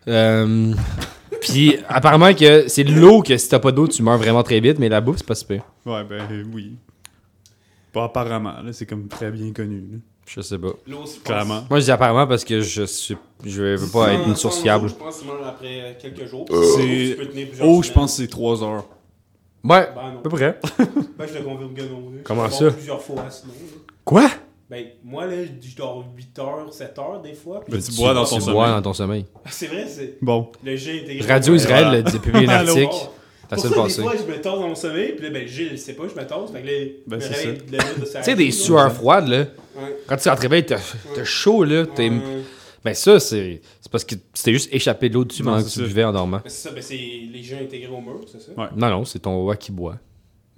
Euh, 0.08 0.74
Puis 1.42 1.78
apparemment 1.88 2.34
que 2.34 2.68
c'est 2.68 2.84
de 2.84 2.92
l'eau 2.94 3.22
que 3.22 3.38
si 3.38 3.50
t'as 3.50 3.60
pas 3.60 3.72
d'eau, 3.72 3.88
tu 3.88 4.04
meurs 4.04 4.18
vraiment 4.18 4.44
très 4.44 4.60
vite, 4.60 4.80
mais 4.80 4.90
la 4.90 5.02
bouffe, 5.02 5.18
c'est 5.18 5.26
pas 5.28 5.36
super. 5.36 5.64
Ouais, 5.86 6.04
ben 6.04 6.22
euh, 6.32 6.44
oui. 6.54 6.76
Pas 7.94 8.04
apparemment, 8.06 8.62
là. 8.64 8.72
C'est 8.74 8.86
comme 8.86 9.08
très 9.08 9.32
bien 9.32 9.52
connu, 9.52 9.80
là. 9.92 9.98
Je 10.28 10.42
sais 10.42 10.60
pas. 10.60 10.68
L'eau, 10.88 11.00
pense- 11.00 11.20
Clairement. 11.24 11.64
Moi, 11.72 11.80
je 11.80 11.86
dis 11.86 11.92
apparemment 11.92 12.28
parce 12.28 12.44
que 12.44 12.62
je 12.62 12.84
suis, 12.84 13.18
je 13.44 13.64
veux 13.64 13.88
pas 13.92 14.14
être 14.14 14.28
une 14.28 14.36
source 14.36 14.62
fiable. 14.62 14.84
l'eau, 14.84 14.90
Je 14.90 14.94
pense 14.96 15.20
que 15.22 15.26
meurs 15.26 15.48
après 15.48 15.82
euh, 15.82 15.94
quelques 16.00 16.26
jours. 16.28 16.46
C'est- 16.50 17.10
Tu 17.12 17.16
peux 17.18 17.26
tenir 17.28 17.48
plusieurs 17.48 17.68
Oh, 17.68 17.82
je 17.82 17.88
semaines. 17.88 17.96
pense 17.96 18.16
que 18.18 18.22
c'est 18.24 18.28
3 18.28 18.64
heures. 18.64 18.86
Ouais, 19.64 19.90
Ben 19.96 20.02
à 20.02 20.12
non. 20.14 20.22
peu 20.22 20.30
près. 20.30 20.60
Ben, 21.18 21.28
je 21.28 21.38
le 21.40 21.44
confirme 21.44 21.74
que 21.74 21.82
non. 21.82 22.12
là. 22.12 22.18
Comment 22.24 22.50
ça? 22.50 22.66
dors 22.66 22.74
plusieurs 22.74 23.02
fois, 23.02 23.26
sinon. 23.30 23.54
là. 23.54 23.78
Quoi? 24.06 24.30
Ben, 24.70 24.86
moi, 25.04 25.26
là, 25.26 25.34
je 25.46 25.76
dors 25.76 26.06
8 26.16 26.40
heures, 26.40 26.72
7 26.72 27.00
heures 27.00 27.22
des 27.24 27.34
fois. 27.34 27.64
Ben, 27.68 27.82
tu 27.82 27.92
bois 27.94 28.14
dans 28.14 28.24
ton 28.24 28.36
Tu 28.36 28.42
sommeil. 28.42 28.54
bois 28.54 28.70
dans 28.70 28.82
ton 28.84 28.94
sommeil. 28.94 29.26
Ah, 29.46 29.50
C'est 29.52 29.66
vrai, 29.68 29.86
c'est 29.88 30.18
Bon. 30.22 30.52
le 30.64 30.76
G 30.76 31.02
intégré. 31.04 31.28
Radio 31.34 31.56
Israël 31.56 31.86
voilà. 32.04 32.08
a 32.08 32.20
publié 32.20 32.46
un 32.48 32.50
article 32.68 32.88
Pour 32.88 33.10
la 33.50 33.58
ça, 33.58 33.64
semaine 33.64 33.72
des 33.72 33.82
passée. 33.84 34.02
fois, 34.04 34.14
je 34.16 34.32
me 34.32 34.36
tasse 34.36 34.44
dans 34.44 34.68
mon 34.68 34.76
sommeil, 34.76 35.14
puis 35.14 35.24
là, 35.26 35.32
ben, 35.32 35.48
Gilles, 35.48 35.70
il 35.72 35.80
sait 35.80 35.94
pas, 35.94 36.04
je 36.08 36.14
me 36.22 36.28
tasse. 36.28 36.52
Fait 36.52 36.62
que 36.62 36.68
là, 36.68 36.74
Ben, 37.08 37.20
je 37.20 37.28
me 37.30 37.34
c'est 37.34 37.72
de 37.72 37.78
Tu 38.06 38.24
sais, 38.24 38.36
des 38.36 38.52
sueurs 38.52 38.94
froides, 38.94 39.28
là. 39.28 39.40
Ouais. 39.76 39.98
Quand 40.08 40.18
tu 40.18 40.24
te 40.24 40.30
réveilles, 40.30 40.66
t'as 40.68 40.78
t'as 41.16 41.24
chaud, 41.24 41.64
là. 41.64 41.86
t'es- 41.88 42.10
Ouais. 42.10 42.20
Ben 42.86 42.94
ça, 42.94 43.20
c'est 43.20 43.62
c'est 43.82 43.92
parce 43.92 44.06
que 44.06 44.16
tu 44.16 44.22
t'es 44.44 44.54
juste 44.54 44.70
échappé 44.72 45.10
de 45.10 45.16
l'eau 45.16 45.26
dessus 45.26 45.44
pendant 45.44 45.58
que 45.58 45.64
c'est 45.64 45.74
tu 45.74 45.80
ça. 45.82 45.86
buvais 45.88 46.04
en 46.06 46.14
dormant. 46.14 46.38
Ben, 46.38 46.44
c'est 46.50 46.70
ça, 46.70 46.74
ben, 46.74 46.82
c'est 46.82 46.96
les 46.96 47.44
gens 47.44 47.58
intégrés 47.60 47.92
au 47.92 48.00
mur, 48.00 48.22
c'est 48.32 48.40
ça? 48.42 48.52
Ouais. 48.56 48.68
Non, 48.76 48.90
non, 48.90 49.04
c'est 49.04 49.20
ton 49.20 49.36
roi 49.42 49.56
qui 49.58 49.72
boit. 49.72 49.96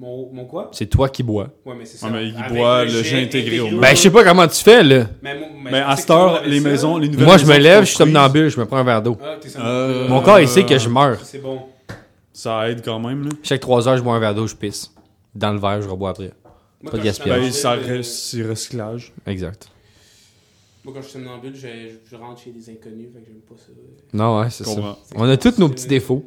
Mon, 0.01 0.31
mon 0.33 0.45
quoi? 0.45 0.71
C'est 0.74 0.88
toi 0.88 1.09
qui 1.09 1.21
bois. 1.21 1.50
Ouais, 1.63 1.75
mais 1.77 1.86
c'est 1.86 1.98
ça. 1.98 2.07
Ouais, 2.07 2.13
mais 2.13 2.27
il 2.30 2.36
Avec 2.36 2.53
boit 2.57 2.86
le 2.86 3.03
jet 3.03 3.21
intégré 3.24 3.59
au. 3.59 3.77
Ben, 3.80 3.95
je 3.95 4.01
sais 4.01 4.09
pas 4.09 4.24
comment 4.24 4.48
tu 4.48 4.63
fais, 4.63 4.81
là. 4.81 5.06
Mais, 5.21 5.38
moi- 5.38 5.48
mais 5.63 5.71
Mais 5.71 5.77
je 5.77 5.83
à 5.83 5.95
cette 5.95 6.07
que 6.07 6.07
tout 6.07 6.13
le 6.13 6.19
monde 6.19 6.27
heure, 6.31 6.36
avait 6.39 6.50
les 6.50 6.59
ça. 6.59 6.69
maisons, 6.69 6.98
les 6.98 7.07
nouvelles 7.09 7.25
Moi, 7.27 7.38
je 7.38 7.44
me 7.44 7.48
maisons 7.50 7.62
lève, 7.62 7.80
je 7.81 7.86
suis 7.89 7.95
somnambule, 7.98 8.50
je 8.50 8.59
me 8.59 8.65
prends 8.65 8.77
un 8.77 8.83
verre 8.83 9.03
d'eau. 9.03 9.15
Ah, 9.24 9.36
t'es 9.39 9.50
ça. 9.50 9.63
Euh, 9.63 10.07
Mon 10.07 10.21
corps, 10.24 10.39
il 10.39 10.48
sait 10.48 10.65
que 10.65 10.75
je 10.75 10.89
meurs. 10.89 11.19
C'est 11.24 11.38
bon. 11.38 11.62
Ça 12.33 12.68
aide 12.68 12.81
quand 12.83 13.00
même, 13.00 13.25
là. 13.25 13.30
Chaque 13.44 13.59
3 13.59 13.88
heures, 13.88 13.98
je 13.98 14.01
bois 14.01 14.15
un 14.15 14.19
verre 14.19 14.33
d'eau, 14.33 14.48
je 14.48 14.56
pisse. 14.56 14.92
Dans 15.36 15.51
le 15.53 15.60
verre, 15.60 15.84
je 15.84 15.88
rebois 15.88 16.10
après. 16.10 16.31
Moi, 16.81 16.91
Pas 16.93 16.98
de 16.98 17.03
quand 17.03 17.08
je 17.08 17.13
suis 17.13 17.24
gaspillage. 17.29 17.41
Ben, 17.41 17.51
ça 17.51 17.74
euh, 17.74 17.86
reste, 17.98 18.12
c'est 18.12 18.41
recyclage. 18.43 19.13
Exact. 19.27 19.70
Moi, 20.84 20.96
quand 20.96 21.01
je 21.03 21.10
suis 21.10 21.20
somnambule, 21.20 21.53
je, 21.55 21.67
je 22.10 22.15
rentre 22.15 22.41
chez 22.41 22.50
des 22.50 22.67
inconnus, 22.72 23.10
fait 23.13 23.20
que 23.20 23.25
j'aime 23.27 23.41
pas 23.48 23.53
ça. 23.55 23.72
Non, 24.13 24.39
ouais, 24.39 24.50
c'est 24.50 24.63
ça. 24.63 24.74
comprends. 24.74 24.98
On 25.15 25.29
a 25.29 25.38
tous 25.38 25.60
nos 25.60 25.70
petits 25.70 25.86
défauts. 25.88 26.25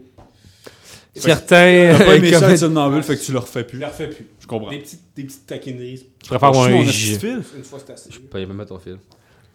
Certains. 1.15 1.95
T'as 1.99 2.05
pas 2.05 2.17
aimé 2.17 2.33
ça 2.33 2.57
somnambule, 2.57 3.03
fait 3.03 3.17
que 3.17 3.23
tu 3.25 3.33
le 3.33 3.39
refais 3.39 3.61
Je 3.61 3.65
plus. 3.65 3.79
la 3.79 3.89
refais 3.89 4.09
plus. 4.09 4.27
Je 4.41 4.47
comprends. 4.47 4.71
Des 4.71 4.79
petites, 4.79 5.01
des 5.17 5.25
petites 5.25 5.47
taquineries. 5.47 6.07
Je 6.23 6.29
préfère 6.29 6.49
avoir 6.49 6.67
un 6.67 6.85
jet. 6.85 7.23
Une 7.57 7.65
fois, 7.65 7.79
c'est 7.85 7.93
assez. 7.93 8.11
Je 8.13 8.19
peux 8.19 8.27
pas 8.29 8.39
même 8.41 8.53
mettre 8.53 8.71
ton 8.71 8.79
fil. 8.79 8.99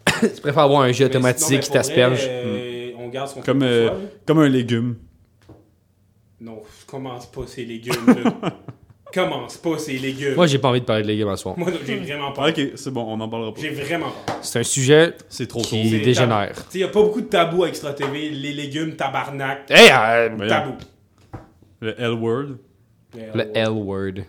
tu 0.20 0.40
préfères 0.40 0.62
avoir 0.62 0.82
un 0.82 0.92
jet 0.92 1.04
automatique 1.04 1.60
qui 1.60 1.70
t'asperge? 1.70 2.20
euh, 2.28 2.92
On 2.98 3.08
garde 3.08 3.28
son 3.28 3.40
Comme, 3.42 3.62
euh. 3.62 3.90
Comme 4.26 4.38
un 4.40 4.48
légume. 4.48 4.96
Non, 6.40 6.62
je 6.80 6.86
commence 6.86 7.26
pas 7.30 7.42
ces 7.46 7.64
légumes, 7.66 7.92
là. 8.06 8.52
commence 9.12 9.56
pas 9.58 9.76
ces 9.78 9.98
légumes. 9.98 10.34
Moi, 10.36 10.46
j'ai 10.46 10.58
pas 10.58 10.68
envie 10.68 10.80
de 10.80 10.86
parler 10.86 11.02
de 11.02 11.08
légumes 11.08 11.28
à 11.28 11.36
soir. 11.36 11.58
Moi, 11.58 11.70
j'ai 11.86 11.96
vraiment 11.96 12.32
peur. 12.32 12.48
Ok, 12.48 12.60
c'est 12.76 12.90
bon, 12.90 13.04
on 13.06 13.20
en 13.20 13.28
parlera 13.28 13.52
pas. 13.52 13.60
J'ai 13.60 13.70
vraiment 13.70 14.10
peur. 14.26 14.36
C'est 14.40 14.60
un 14.60 14.62
sujet 14.62 15.14
C'est 15.28 15.46
trop 15.46 15.60
qui 15.60 16.00
dégénère. 16.00 16.54
Tu 16.54 16.62
sais, 16.70 16.78
y 16.78 16.84
a 16.84 16.88
pas 16.88 17.02
beaucoup 17.02 17.20
de 17.20 17.26
tabous 17.26 17.64
avec 17.64 17.74
Extra 17.74 17.92
TV. 17.92 18.30
Les 18.30 18.52
légumes, 18.54 18.96
tabarnak, 18.96 19.70
Hey, 19.70 19.90
euh, 19.92 20.30
Voyons. 20.34 20.48
tabou. 20.48 20.72
Le 21.80 21.98
L-word. 22.00 22.56
le 23.14 23.56
L-word. 23.56 24.24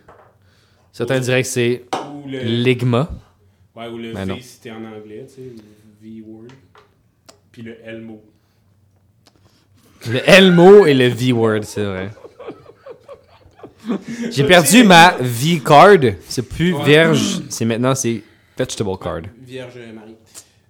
Certains 0.92 1.20
diraient 1.20 1.44
que 1.44 1.48
c'est 1.48 1.86
Ou 2.14 2.28
le, 2.30 2.40
ligma. 2.40 3.10
ouais, 3.76 3.88
ou 3.88 3.98
le 3.98 4.14
Mais 4.14 4.26
V 4.26 4.26
non. 4.26 4.38
si 4.42 4.60
t'es 4.60 4.72
en 4.72 4.84
anglais, 4.84 5.26
tu 5.28 5.36
sais, 5.36 5.42
le 5.42 6.10
V-word. 6.10 6.48
Puis 7.52 7.62
le 7.62 7.78
L-mot. 7.84 8.22
Le 10.10 10.20
L-mot 10.30 10.86
et 10.86 10.94
le 10.94 11.08
V-word, 11.08 11.64
c'est 11.64 11.84
vrai. 11.86 12.10
J'ai 14.32 14.44
perdu 14.46 14.84
ma 14.84 15.16
V-card. 15.20 16.14
C'est 16.28 16.48
plus 16.48 16.74
Ouais. 16.74 16.84
vierge, 16.86 17.42
c'est 17.50 17.66
maintenant 17.66 17.96
c'est 17.96 18.22
vegetable 18.58 18.98
card. 19.00 19.22
Vierge 19.42 19.80
Marie. 19.94 20.16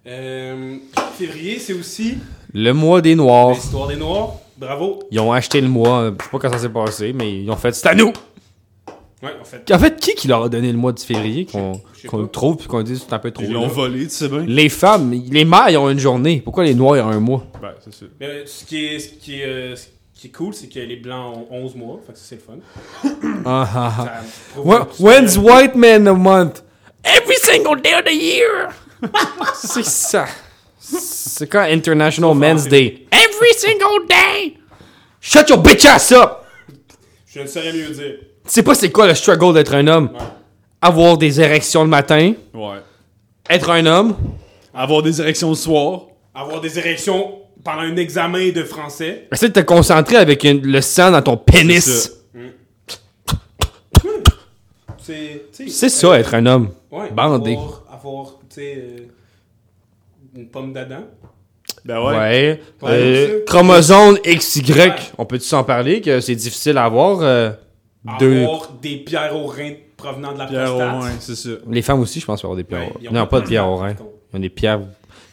Euh, 0.06 0.78
février, 1.16 1.58
c'est 1.58 1.74
aussi 1.74 2.18
Le 2.52 2.72
mois 2.72 3.00
des 3.00 3.14
Noirs. 3.14 3.50
l'histoire 3.54 3.88
des 3.88 3.96
Noirs. 3.96 4.38
Bravo. 4.62 5.00
Ils 5.10 5.18
ont 5.18 5.32
acheté 5.32 5.60
le 5.60 5.66
mois, 5.66 6.02
euh, 6.02 6.12
je 6.16 6.24
sais 6.24 6.30
pas 6.30 6.38
quand 6.38 6.52
ça 6.52 6.58
s'est 6.60 6.68
passé, 6.68 7.12
mais 7.12 7.40
ils 7.40 7.50
ont 7.50 7.56
fait 7.56 7.74
c'est 7.74 7.88
à 7.88 7.96
nous. 7.96 8.12
Ouais, 9.20 9.30
en 9.40 9.44
fait. 9.44 9.72
En 9.72 9.78
fait, 9.78 9.98
qui 9.98 10.14
qui 10.14 10.28
leur 10.28 10.44
a 10.44 10.48
donné 10.48 10.70
le 10.70 10.78
mois 10.78 10.92
de 10.92 11.00
février 11.00 11.46
qu'on 11.46 11.80
qu'on 12.06 12.28
trouve 12.28 12.58
puis 12.58 12.68
qu'on 12.68 12.82
dise 12.82 13.04
c'est 13.04 13.12
un 13.12 13.18
peu 13.18 13.32
trop 13.32 13.42
Ils 13.42 13.52
l'ont 13.52 13.66
volé, 13.66 14.04
tu 14.04 14.10
sais 14.10 14.28
bien. 14.28 14.44
Les 14.46 14.68
femmes, 14.68 15.12
les 15.12 15.44
mâles 15.44 15.72
ils 15.72 15.78
ont 15.78 15.90
une 15.90 15.98
journée. 15.98 16.40
Pourquoi 16.40 16.62
les 16.62 16.74
noirs 16.74 16.96
ils 16.96 17.00
ont 17.00 17.08
un 17.08 17.18
mois? 17.18 17.44
Ben, 17.60 17.72
c'est 17.80 17.92
sûr. 17.92 18.06
Mais 18.20 18.46
ce 18.46 18.64
qui 18.64 18.86
est, 18.86 18.98
ce 19.00 19.08
qui 19.14 19.40
est, 19.40 19.46
euh, 19.46 19.74
ce 19.74 19.86
qui 20.14 20.28
est 20.28 20.30
cool, 20.30 20.54
c'est 20.54 20.68
que 20.68 20.78
les 20.78 20.96
blancs 20.96 21.38
ont 21.50 21.64
11 21.64 21.74
mois, 21.74 22.00
fait 22.06 22.12
que 22.12 22.18
ça, 22.20 22.24
c'est 22.28 22.36
le 22.36 22.42
fun. 22.42 23.10
Ah, 23.44 23.68
ah, 23.74 24.22
ah. 24.64 24.88
When's 25.00 25.36
white 25.36 25.74
man 25.74 26.06
a 26.06 26.14
month? 26.14 26.62
Every 27.02 27.36
single 27.36 27.80
day 27.82 27.94
of 27.94 28.04
the 28.04 28.14
year! 28.14 28.68
c'est 29.54 29.84
ça. 29.84 30.26
C'est 30.84 31.46
quand 31.48 31.60
International 31.62 32.34
Men's. 32.34 32.66
Day? 32.68 33.06
Every 33.10 33.54
single 33.56 34.06
day! 34.08 34.56
Shut 35.20 35.48
your 35.48 35.62
bitch 35.62 35.84
ass 35.86 36.10
up! 36.12 36.44
Je 37.26 37.40
ne 37.40 37.46
saurais 37.46 37.72
mieux 37.72 37.88
dire. 37.90 38.16
Tu 38.44 38.50
sais 38.50 38.62
pas 38.62 38.74
c'est 38.74 38.90
quoi 38.90 39.06
le 39.06 39.14
struggle 39.14 39.54
d'être 39.54 39.74
un 39.74 39.86
homme? 39.86 40.10
Ouais. 40.12 40.18
Avoir 40.80 41.16
des 41.16 41.40
érections 41.40 41.84
le 41.84 41.88
matin, 41.88 42.34
Ouais. 42.52 42.78
être 43.48 43.70
un 43.70 43.86
homme, 43.86 44.16
Avoir 44.74 45.02
des 45.02 45.20
érections 45.20 45.50
le 45.50 45.54
soir. 45.54 46.00
Avoir 46.34 46.60
des 46.60 46.78
érections 46.78 47.38
pendant 47.62 47.82
un 47.82 47.96
examen 47.96 48.50
de 48.50 48.64
français. 48.64 49.28
essayer 49.32 49.48
de 49.52 49.60
te 49.60 49.64
concentrer 49.64 50.16
avec 50.16 50.42
une- 50.44 50.62
le 50.62 50.80
sang 50.80 51.10
dans 51.12 51.22
ton 51.22 51.40
C'est 51.48 51.52
pénis. 51.58 52.12
C'est 54.98 55.46
tu 55.52 55.64
sais, 55.64 55.68
C'est 55.70 55.88
ça, 55.88 56.18
être 56.18 56.34
un 56.34 56.46
homme. 56.46 56.70
Ouais, 56.90 57.10
bandé. 57.10 57.52
Avoir, 57.54 57.82
avoir 57.92 58.26
tu 58.48 58.54
sais, 58.56 58.74
euh, 58.76 58.96
une 60.36 60.48
pomme 60.48 60.72
d'Adam. 60.72 61.04
Ben 61.84 62.00
ouais. 62.00 62.14
Ouais. 62.16 62.60
Euh, 62.84 63.40
chromosome 63.46 64.18
XY, 64.24 64.72
Ouais. 64.72 64.92
on 65.18 65.24
peut-tu 65.24 65.44
s'en 65.44 65.64
parler 65.64 66.00
que 66.00 66.20
c'est 66.20 66.34
difficile 66.34 66.76
à 66.78 66.84
avoir? 66.84 67.18
euh, 67.22 67.50
deux... 68.18 68.42
Avoir 68.42 68.70
des 68.80 68.96
pierres 68.96 69.36
au 69.36 69.46
rein 69.46 69.72
provenant 69.96 70.32
de 70.32 70.38
la 70.38 70.46
Pierre 70.46 70.64
prostate. 70.74 71.12
C'est 71.20 71.36
ça. 71.36 71.48
Les 71.70 71.82
femmes 71.82 72.00
aussi, 72.00 72.20
je 72.20 72.26
pense, 72.26 72.40
peuvent 72.42 72.50
avoir 72.50 72.56
des 72.56 72.64
pierres. 72.64 72.88
Ouais, 73.00 73.08
non, 73.12 73.26
pas 73.26 73.40
de 73.40 73.46
pierres 73.46 73.68
au 73.68 73.76
prostate, 73.76 73.88
rein. 73.90 73.94
par 73.94 74.06
contre. 74.06 74.18
Ils 74.32 74.36
ont 74.36 74.40
des 74.40 74.48
pierres. 74.48 74.80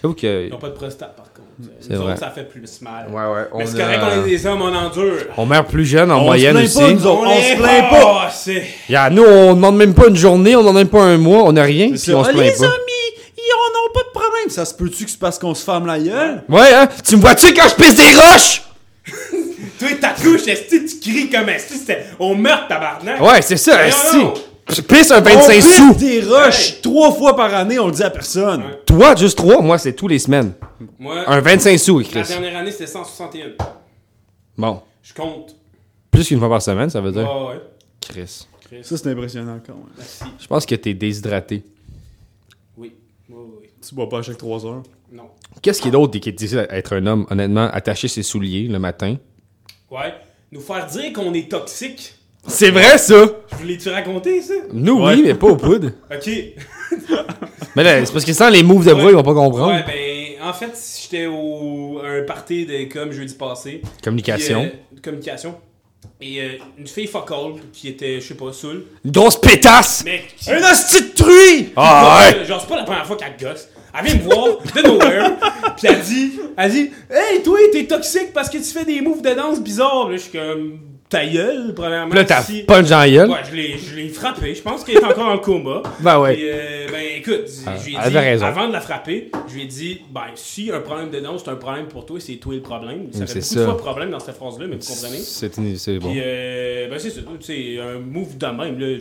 J'avoue 0.02 0.14
que. 0.14 0.46
Ils 0.46 0.52
n'ont 0.52 0.58
pas 0.60 0.70
de 0.70 0.74
prostate, 0.74 1.16
par 1.16 1.26
contre. 1.26 1.40
C'est 1.82 1.90
Nous 1.90 1.98
autres, 1.98 2.06
vrai. 2.08 2.16
ça 2.18 2.30
fait 2.30 2.48
plus 2.48 2.82
mal. 2.82 3.08
Ouais, 3.10 3.16
ouais. 3.16 3.48
Mais 3.58 3.64
on 3.64 3.66
c'est 3.68 3.78
correct 3.78 4.00
qu'on 4.00 4.26
est 4.26 4.30
des 4.30 4.46
hommes, 4.48 4.62
on 4.62 4.74
endure. 4.74 5.14
On 5.36 5.46
meurt 5.46 5.68
plus 5.70 5.86
jeune 5.86 6.10
en 6.10 6.20
On 6.22 6.26
moyenne 6.26 6.56
se 6.58 6.64
aussi. 6.64 6.78
plaint 6.78 6.88
pas, 6.88 6.94
nous 6.94 7.08
autres. 7.08 7.22
On 7.28 7.32
est- 7.32 7.42
se 7.56 7.58
plaint 7.58 7.90
pas. 7.90 8.30
C'est... 8.32 8.64
Yeah, 8.88 9.10
nous, 9.10 9.24
on 9.24 9.56
demande 9.56 9.76
même 9.76 9.94
pas 9.94 10.08
une 10.08 10.16
journée, 10.16 10.56
on 10.56 10.60
demande 10.62 10.76
même 10.76 10.88
pas 10.88 11.04
un 11.04 11.18
mois, 11.18 11.42
on 11.46 11.56
a 11.58 11.64
rien, 11.64 11.88
puis 11.92 12.14
on 12.14 12.24
se 12.24 12.30
plaint 12.32 12.44
les 12.46 12.52
pas. 12.52 12.58
Ça 14.50 14.66
se 14.66 14.74
peut-tu 14.74 15.06
que 15.06 15.12
c'est 15.12 15.20
parce 15.20 15.38
qu'on 15.40 15.54
se 15.56 15.64
ferme 15.64 15.86
la 15.86 16.00
gueule? 16.00 16.44
Ouais, 16.50 16.74
hein? 16.74 16.88
Tu 17.08 17.16
me 17.16 17.22
vois-tu 17.22 17.54
quand 17.54 17.68
je 17.70 17.76
pisse 17.76 17.96
des 17.96 18.04
roches? 18.16 18.62
Toi, 19.80 19.90
ta 20.02 20.10
couche, 20.10 20.48
est-ce 20.48 20.64
que 20.76 20.90
tu 20.90 21.00
cries 21.00 21.30
comme 21.30 21.48
est-ce 21.50 21.70
que 21.70 21.76
c'était 21.80 22.06
au 22.20 22.36
meurtre, 22.36 22.68
tabarnak? 22.68 23.22
Ouais, 23.22 23.42
c'est 23.42 23.58
ça, 23.58 23.78
donc. 24.14 24.38
Je 24.72 24.82
pisse 24.82 25.10
un 25.10 25.20
on 25.20 25.24
25 25.24 25.54
pisse 25.54 25.76
sous. 25.78 25.94
des 25.96 26.22
roches 26.22 26.82
trois 26.82 27.12
fois 27.12 27.36
par 27.36 27.52
année, 27.56 27.80
on 27.80 27.88
le 27.88 27.92
dit 27.94 28.04
à 28.04 28.10
personne. 28.12 28.62
Ouais. 28.62 28.80
Toi, 28.86 29.16
juste 29.16 29.38
trois, 29.38 29.62
moi, 29.62 29.78
c'est 29.80 29.94
tous 29.94 30.08
les 30.08 30.20
semaines. 30.20 30.52
Moi, 31.00 31.24
Un 31.28 31.40
25 31.42 31.78
sous, 31.80 32.00
la 32.00 32.06
Chris. 32.06 32.24
dernière 32.28 32.58
année, 32.58 32.72
c'était 32.72 32.86
161. 32.88 33.48
Bon. 34.58 34.82
Je 35.02 35.14
compte. 35.14 35.56
Plus 36.12 36.28
qu'une 36.28 36.40
fois 36.40 36.50
par 36.50 36.62
semaine, 36.62 36.90
ça 36.90 37.02
veut 37.02 37.12
dire. 37.12 37.24
Ouais. 37.24 37.60
Chris. 38.02 38.46
Chris. 38.68 38.84
Ça, 38.84 38.98
c'est 38.98 39.08
impressionnant 39.10 39.60
quand 39.66 39.74
même. 39.74 39.86
Merci. 39.98 40.24
Je 40.40 40.46
pense 40.48 40.66
que 40.68 40.76
t'es 40.76 40.94
déshydraté. 40.94 41.64
Oui. 42.78 42.94
Tu 43.88 43.96
bois 43.96 44.10
pas 44.10 44.20
à 44.20 44.22
chaque 44.22 44.38
trois 44.38 44.66
heures? 44.66 44.84
Non. 45.12 45.24
Qu'est-ce 45.62 45.82
qui 45.82 45.88
est 45.88 45.92
d'autre 45.92 46.18
qui 46.20 46.30
est 46.30 46.34
difficile 46.34 46.60
à 46.70 46.78
être 46.78 46.94
un 46.96 47.06
homme, 47.06 47.26
honnêtement, 47.30 47.70
attacher 47.72 48.08
ses 48.08 48.24
souliers 48.24 48.68
le 48.68 48.78
matin? 48.80 49.16
Ouais. 49.90 50.14
Nous 50.52 50.62
faire 50.62 50.86
dire 50.88 51.14
qu'on 51.14 51.34
est 51.34 51.50
toxique. 51.50 52.16
C'est 52.48 52.72
vrai, 52.72 52.98
ça! 52.98 53.26
Je 53.52 53.56
voulais-tu 53.58 53.90
raconter 53.90 54.42
ça? 54.42 54.54
Nous, 54.72 55.02
Ouais. 55.04 55.16
oui, 55.16 55.22
mais 55.24 55.34
pas 55.36 55.48
au 55.48 55.56
poudre. 55.58 55.92
Ok. 56.12 56.30
Mais 57.76 57.84
là, 57.84 58.04
c'est 58.06 58.12
parce 58.12 58.26
que 58.26 58.34
sans 58.34 58.50
les 58.50 58.64
moves 58.64 58.86
de 58.86 58.94
bras, 58.94 59.06
Ouais. 59.06 59.12
ils 59.12 59.16
vont 59.16 59.24
pas 59.24 59.34
comprendre. 59.34 59.74
Ouais, 59.74 59.84
ben, 59.86 60.48
en 60.48 60.54
fait, 60.54 60.72
j'étais 61.02 61.28
au 61.28 62.00
à 62.04 62.08
un 62.10 62.24
party 62.24 62.66
de 62.66 62.92
com 62.92 63.12
jeudi 63.12 63.36
passé. 63.36 63.82
Communication. 64.04 64.62
Puis, 64.62 64.98
euh, 64.98 65.02
communication. 65.04 65.56
Et 66.22 66.42
euh, 66.42 66.58
une 66.78 66.88
fille 66.88 67.08
fuck 67.08 67.32
all 67.32 67.54
qui 67.72 67.88
était, 67.90 68.20
je 68.20 68.28
sais 68.28 68.34
pas, 68.34 68.52
saoule. 68.52 68.86
Une 69.06 69.12
grosse 69.12 69.40
pétasse! 69.40 70.02
Mais 70.06 70.24
qui- 70.38 70.52
Un 70.52 70.58
hostie 70.72 71.02
de 71.02 71.14
truie! 71.16 71.70
Ah 71.78 72.20
ouais! 72.38 72.46
Genre, 72.46 72.60
c'est 72.60 72.68
pas 72.68 72.76
la 72.78 72.84
première 72.84 73.06
fois 73.06 73.16
qu'elle 73.16 73.36
gosse. 73.40 73.70
Elle 73.98 74.06
vient 74.06 74.16
me 74.16 74.22
voir 74.24 74.46
de 74.76 74.82
nowhere, 74.82 75.32
pis 75.78 75.88
elle 75.88 76.02
dit, 76.02 76.34
elle 76.58 76.72
dit, 76.72 76.92
hey, 77.10 77.42
toi, 77.42 77.58
t'es 77.72 77.86
toxique 77.86 78.34
parce 78.34 78.50
que 78.50 78.58
tu 78.58 78.64
fais 78.66 78.86
des 78.86 79.02
moves 79.02 79.22
de 79.22 79.34
danse 79.34 79.60
bizarres. 79.62 80.10
Là, 80.10 80.18
je 80.18 80.22
suis 80.22 80.32
comme, 80.38 80.80
ta 81.10 81.26
gueule, 81.26 81.74
premièrement. 81.76 82.10
Puis 82.12 82.20
là, 82.20 82.26
t'as 82.26 82.44
si- 82.44 82.62
punch 82.64 82.88
dans 82.88 83.00
la 83.00 83.10
gueule. 83.10 83.30
Ouais, 83.32 83.38
je 83.50 83.56
l'ai, 83.56 83.78
je 83.80 83.96
l'ai 83.96 84.10
frappé. 84.10 84.54
Je 84.54 84.62
pense 84.62 84.84
qu'il 84.84 84.96
est 84.96 85.04
encore 85.04 85.28
en 85.30 85.40
coma. 85.40 85.82
Ben 86.02 86.20
ouais. 86.20 86.38
Euh, 86.40 86.88
ben 86.92 87.02
écoute, 87.18 87.46
Ah, 87.66 87.74
je 87.80 87.86
lui 87.90 87.96
ai 87.96 88.10
dit, 88.10 88.18
raison. 88.18 88.46
avant 88.46 88.68
de 88.68 88.74
la 88.74 88.80
frapper, 88.82 89.32
je 89.48 89.56
lui 89.56 89.64
ai 89.64 89.66
dit, 89.66 90.02
ben 90.14 90.22
si 90.36 90.72
un 90.72 90.82
problème 90.82 91.10
de 91.10 91.20
danse 91.20 91.42
c'est 91.44 91.50
un 91.52 91.56
problème 91.56 91.88
pour 91.88 92.06
toi, 92.06 92.20
c'est 92.20 92.36
toi 92.36 92.54
le 92.54 92.62
problème. 92.62 93.08
Ça 93.12 93.24
Mm, 93.24 93.28
fait 93.28 93.42
c'est 93.42 93.56
beaucoup 93.56 93.56
ça. 93.56 93.60
de 93.60 93.66
fois 93.66 93.78
problème 93.78 94.12
dans 94.12 94.20
cette 94.20 94.36
phrase-là, 94.36 94.66
mais 94.70 94.76
vous 94.78 94.88
comprenez. 94.88 95.18
C'est 95.18 95.78
c'est 95.78 95.98
bon. 96.00 96.12
Puis, 96.12 96.22
euh, 96.24 96.88
ben 96.90 97.00
c'est 97.00 97.10
ça, 97.10 97.22
tu 97.40 97.46
sais, 97.46 97.80
un 97.80 98.00
move 98.00 98.38
de 98.38 98.46
même, 98.46 98.80
là, 98.80 98.98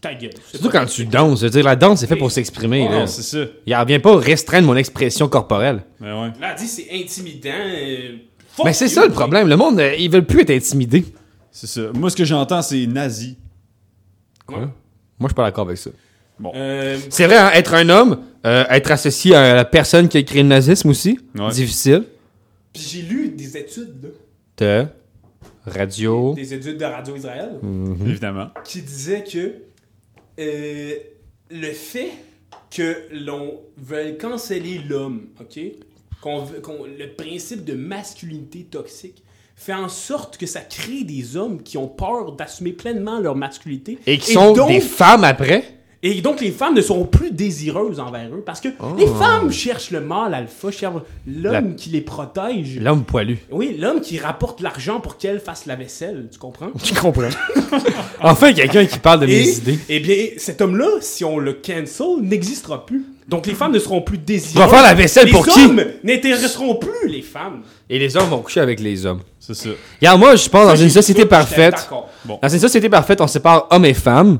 ta 0.00 0.12
gueule. 0.12 0.30
C'est 0.50 0.58
Surtout 0.58 0.70
quand 0.76 0.86
tu 0.86 1.04
danses. 1.06 1.38
Je 1.40 1.44
veux 1.44 1.50
dire, 1.50 1.64
la 1.64 1.76
danse, 1.76 2.00
c'est 2.00 2.06
fait 2.08 2.16
pour 2.16 2.26
Oui. 2.26 2.32
s'exprimer. 2.32 2.88
Non, 2.88 3.06
c'est 3.06 3.22
ça. 3.22 3.44
Il 3.64 3.76
vient 3.86 4.00
pas 4.00 4.16
restreindre 4.16 4.66
mon 4.66 4.76
expression 4.76 5.28
corporelle. 5.28 5.82
Ben 6.00 6.20
ouais. 6.20 6.28
Là, 6.40 6.50
elle 6.50 6.56
dit 6.58 6.66
c'est 6.66 6.88
intimidant. 6.92 7.50
euh, 7.54 8.16
Mais 8.64 8.72
c'est 8.72 8.88
ça 8.88 9.06
le 9.06 9.12
problème. 9.12 9.48
Le 9.48 9.56
monde, 9.56 9.78
euh, 9.80 9.94
ils 9.98 10.10
veulent 10.10 10.26
plus 10.26 10.40
être 10.42 10.50
intimidés. 10.50 11.04
C'est 11.56 11.68
ça. 11.68 11.92
Moi, 11.94 12.10
ce 12.10 12.16
que 12.16 12.24
j'entends, 12.24 12.62
c'est 12.62 12.84
nazi. 12.86 13.36
Ouais. 14.48 14.56
Moi, 14.56 14.68
je 15.20 15.26
suis 15.28 15.34
pas 15.34 15.44
d'accord 15.44 15.66
avec 15.66 15.78
ça. 15.78 15.90
Euh, 16.52 16.98
C'est 17.10 17.26
vrai, 17.26 17.36
hein, 17.36 17.50
être 17.54 17.74
un 17.74 17.88
homme, 17.90 18.24
euh, 18.44 18.64
être 18.68 18.90
associé 18.90 19.36
à 19.36 19.54
la 19.54 19.64
personne 19.64 20.08
qui 20.08 20.18
a 20.18 20.22
créé 20.24 20.42
le 20.42 20.48
nazisme 20.48 20.88
aussi, 20.90 21.18
Ouais. 21.38 21.50
difficile. 21.52 22.04
Puis 22.72 22.82
j'ai 22.82 23.02
lu 23.02 23.28
des 23.28 23.56
études, 23.56 24.12
là, 24.60 24.82
De 24.82 25.70
radio. 25.70 26.34
des 26.34 26.52
études 26.52 26.76
de 26.76 26.84
Radio 26.84 27.14
Israël, 27.14 27.52
Mhm. 27.62 27.98
Évidemment. 28.08 28.48
qui 28.64 28.82
disaient 28.82 29.22
que 29.22 29.54
euh, 30.40 30.94
le 31.52 31.70
fait 31.72 32.10
que 32.74 33.06
l'on 33.12 33.60
veuille 33.76 34.18
canceller 34.18 34.78
l'homme, 34.88 35.28
ok, 35.40 35.60
qu'on 36.20 36.42
veut- 36.42 36.58
qu'on- 36.60 36.84
le 36.84 37.14
principe 37.16 37.64
de 37.64 37.74
masculinité 37.74 38.64
toxique 38.64 39.22
fait 39.56 39.74
en 39.74 39.88
sorte 39.88 40.36
que 40.36 40.46
ça 40.46 40.60
crée 40.60 41.04
des 41.04 41.36
hommes 41.36 41.62
qui 41.62 41.78
ont 41.78 41.88
peur 41.88 42.32
d'assumer 42.32 42.72
pleinement 42.72 43.20
leur 43.20 43.36
masculinité 43.36 43.98
Et 44.06 44.18
qui 44.18 44.32
sont 44.32 44.52
donc- 44.52 44.68
des 44.68 44.80
femmes 44.80 45.24
après? 45.24 45.73
Et 46.06 46.20
donc, 46.20 46.42
les 46.42 46.50
femmes 46.50 46.74
ne 46.74 46.82
seront 46.82 47.06
plus 47.06 47.30
désireuses 47.30 47.98
envers 47.98 48.28
eux 48.28 48.42
parce 48.44 48.60
que 48.60 48.68
les 48.98 49.06
femmes 49.06 49.50
cherchent 49.50 49.90
le 49.90 50.02
mâle 50.02 50.34
alpha, 50.34 50.70
cherchent 50.70 50.92
l'homme 51.26 51.76
qui 51.76 51.88
les 51.88 52.02
protège. 52.02 52.78
L'homme 52.78 53.04
poilu. 53.04 53.38
Oui, 53.50 53.74
l'homme 53.80 54.02
qui 54.02 54.18
rapporte 54.18 54.60
l'argent 54.60 55.00
pour 55.00 55.16
qu'elle 55.16 55.40
fasse 55.40 55.64
la 55.64 55.76
vaisselle, 55.76 56.28
tu 56.30 56.38
comprends? 56.38 56.68
Tu 56.82 56.92
comprends. 56.92 57.30
enfin, 58.20 58.52
quelqu'un 58.52 58.84
qui 58.84 58.98
parle 58.98 59.20
de 59.20 59.26
mes 59.26 59.48
idées. 59.48 59.78
eh 59.88 59.98
bien, 60.00 60.16
cet 60.36 60.60
homme-là, 60.60 60.88
si 61.00 61.24
on 61.24 61.38
le 61.38 61.54
cancel, 61.54 62.20
n'existera 62.20 62.84
plus. 62.84 63.02
Donc, 63.26 63.46
les 63.46 63.54
femmes 63.54 63.72
ne 63.72 63.78
seront 63.78 64.02
plus 64.02 64.18
Tu 64.18 64.24
désireuses. 64.24 64.66
vas 64.66 64.68
faire 64.68 64.82
la 64.82 64.92
vaisselle 64.92 65.24
les 65.24 65.32
pour 65.32 65.46
qui? 65.46 65.58
hommes 65.64 65.82
n'intéresseront 66.02 66.74
plus 66.74 67.08
les 67.08 67.22
femmes. 67.22 67.62
Et 67.88 67.98
les 67.98 68.14
hommes 68.18 68.28
vont 68.28 68.42
coucher 68.42 68.60
avec 68.60 68.78
les 68.78 69.06
hommes. 69.06 69.20
C'est 69.40 69.54
ça. 69.54 69.70
Regarde, 70.02 70.20
moi, 70.20 70.36
je 70.36 70.46
pense 70.50 70.66
dans 70.66 70.76
Ça, 70.76 70.82
une 70.82 70.90
société 70.90 71.24
parfaite. 71.24 71.72
d'accord. 71.76 72.10
Dans 72.42 72.48
une 72.50 72.58
société 72.60 72.90
parfaite, 72.90 73.22
on 73.22 73.26
sépare 73.26 73.68
hommes 73.70 73.86
et 73.86 73.94
femmes. 73.94 74.38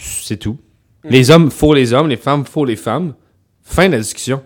C'est 0.00 0.36
tout. 0.38 0.56
Les 1.04 1.30
hommes 1.30 1.50
faut 1.50 1.72
les 1.74 1.92
hommes, 1.92 2.08
les 2.08 2.16
femmes 2.16 2.44
faut 2.44 2.64
les 2.64 2.76
femmes. 2.76 3.14
Fin 3.62 3.86
de 3.88 3.92
la 3.92 3.98
discussion. 3.98 4.42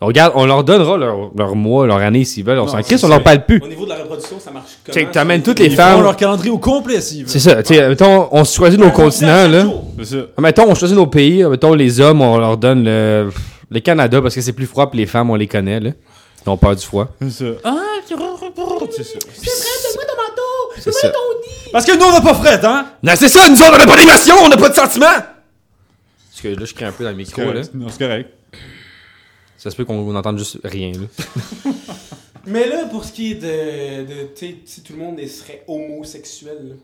On 0.00 0.06
regarde, 0.06 0.32
on 0.34 0.46
leur 0.46 0.64
donnera 0.64 0.96
leur, 0.96 1.30
leur 1.36 1.54
mois, 1.54 1.86
leur 1.86 1.98
année 1.98 2.24
s'ils 2.24 2.44
veulent. 2.44 2.58
On 2.58 2.66
s'en 2.66 2.82
crisse, 2.82 3.04
on 3.04 3.08
leur 3.08 3.22
parle 3.22 3.44
plus. 3.46 3.60
Au 3.62 3.68
niveau 3.68 3.84
de 3.84 3.90
la 3.90 3.96
reproduction, 3.98 4.40
ça 4.40 4.50
marche 4.50 4.70
Tu 4.84 4.92
sais, 4.92 5.00
comment? 5.02 5.12
t'amènes 5.12 5.40
ça? 5.40 5.44
toutes 5.44 5.58
les 5.60 5.66
Ils 5.66 5.76
femmes. 5.76 5.96
font 5.98 6.02
leur 6.02 6.16
calendrier 6.16 6.50
au 6.50 6.58
complet 6.58 7.00
s'ils 7.00 7.20
veulent. 7.20 7.28
C'est 7.28 7.38
ça, 7.38 7.62
tu 7.62 7.74
sais, 7.74 7.88
mettons, 7.88 8.28
on 8.32 8.42
choisit 8.42 8.80
nos 8.80 8.90
continents, 8.90 9.46
là. 9.48 9.64
C'est 9.98 10.04
ça. 10.16 10.16
Mettons, 10.38 10.64
on 10.68 10.74
choisit 10.74 10.96
nos 10.96 11.06
pays. 11.06 11.44
Mettons, 11.44 11.74
les 11.74 12.00
hommes, 12.00 12.20
on 12.20 12.36
leur 12.38 12.56
donne 12.56 12.82
le, 12.84 13.30
le 13.70 13.80
Canada 13.80 14.20
parce 14.20 14.34
que 14.34 14.40
c'est 14.40 14.52
plus 14.52 14.66
froid, 14.66 14.90
puis 14.90 14.98
les 14.98 15.06
femmes, 15.06 15.30
on 15.30 15.36
les 15.36 15.46
connaît, 15.46 15.78
là. 15.78 15.90
Ils 16.44 16.50
ont 16.50 16.56
peur 16.56 16.74
du 16.74 16.84
froid. 16.84 17.06
C'est 17.20 17.30
ça. 17.30 17.44
Ah, 17.62 17.76
c'est 18.90 19.04
ça. 19.04 19.18
C'est 20.80 20.92
ça. 20.92 21.12
Parce 21.72 21.84
que 21.84 21.96
nous, 21.96 22.04
on 22.04 22.12
n'a 22.12 22.20
pas 22.20 22.34
fret, 22.34 22.60
hein? 22.64 22.86
Non, 23.02 23.12
c'est 23.14 23.28
ça, 23.28 23.48
nous 23.48 23.56
on 23.56 23.78
n'a 23.78 23.86
pas 23.86 23.96
d'émotion, 23.96 24.34
on 24.42 24.48
n'a 24.48 24.56
pas 24.56 24.68
de 24.68 24.74
sentiments! 24.74 25.06
Parce 26.32 26.40
que 26.40 26.48
là, 26.48 26.64
je 26.64 26.72
crie 26.72 26.86
un 26.86 26.92
peu 26.92 27.04
dans 27.04 27.10
le 27.10 27.16
micro, 27.16 27.42
là. 27.42 27.46
Correct. 27.52 27.70
Non, 27.74 27.88
c'est 27.90 27.98
correct. 27.98 28.30
Ça 29.58 29.70
se 29.70 29.76
peut 29.76 29.84
qu'on 29.84 30.10
n'entende 30.12 30.38
juste 30.38 30.58
rien, 30.64 30.92
là. 30.92 31.70
Mais 32.46 32.66
là, 32.68 32.86
pour 32.86 33.04
ce 33.04 33.12
qui 33.12 33.32
est 33.32 33.34
de. 33.34 34.04
de 34.06 34.22
tu 34.34 34.46
sais, 34.46 34.56
si 34.64 34.82
tout 34.82 34.94
le 34.94 34.98
monde 34.98 35.24
serait 35.26 35.62
homosexuel, 35.68 36.56
là. 36.70 36.74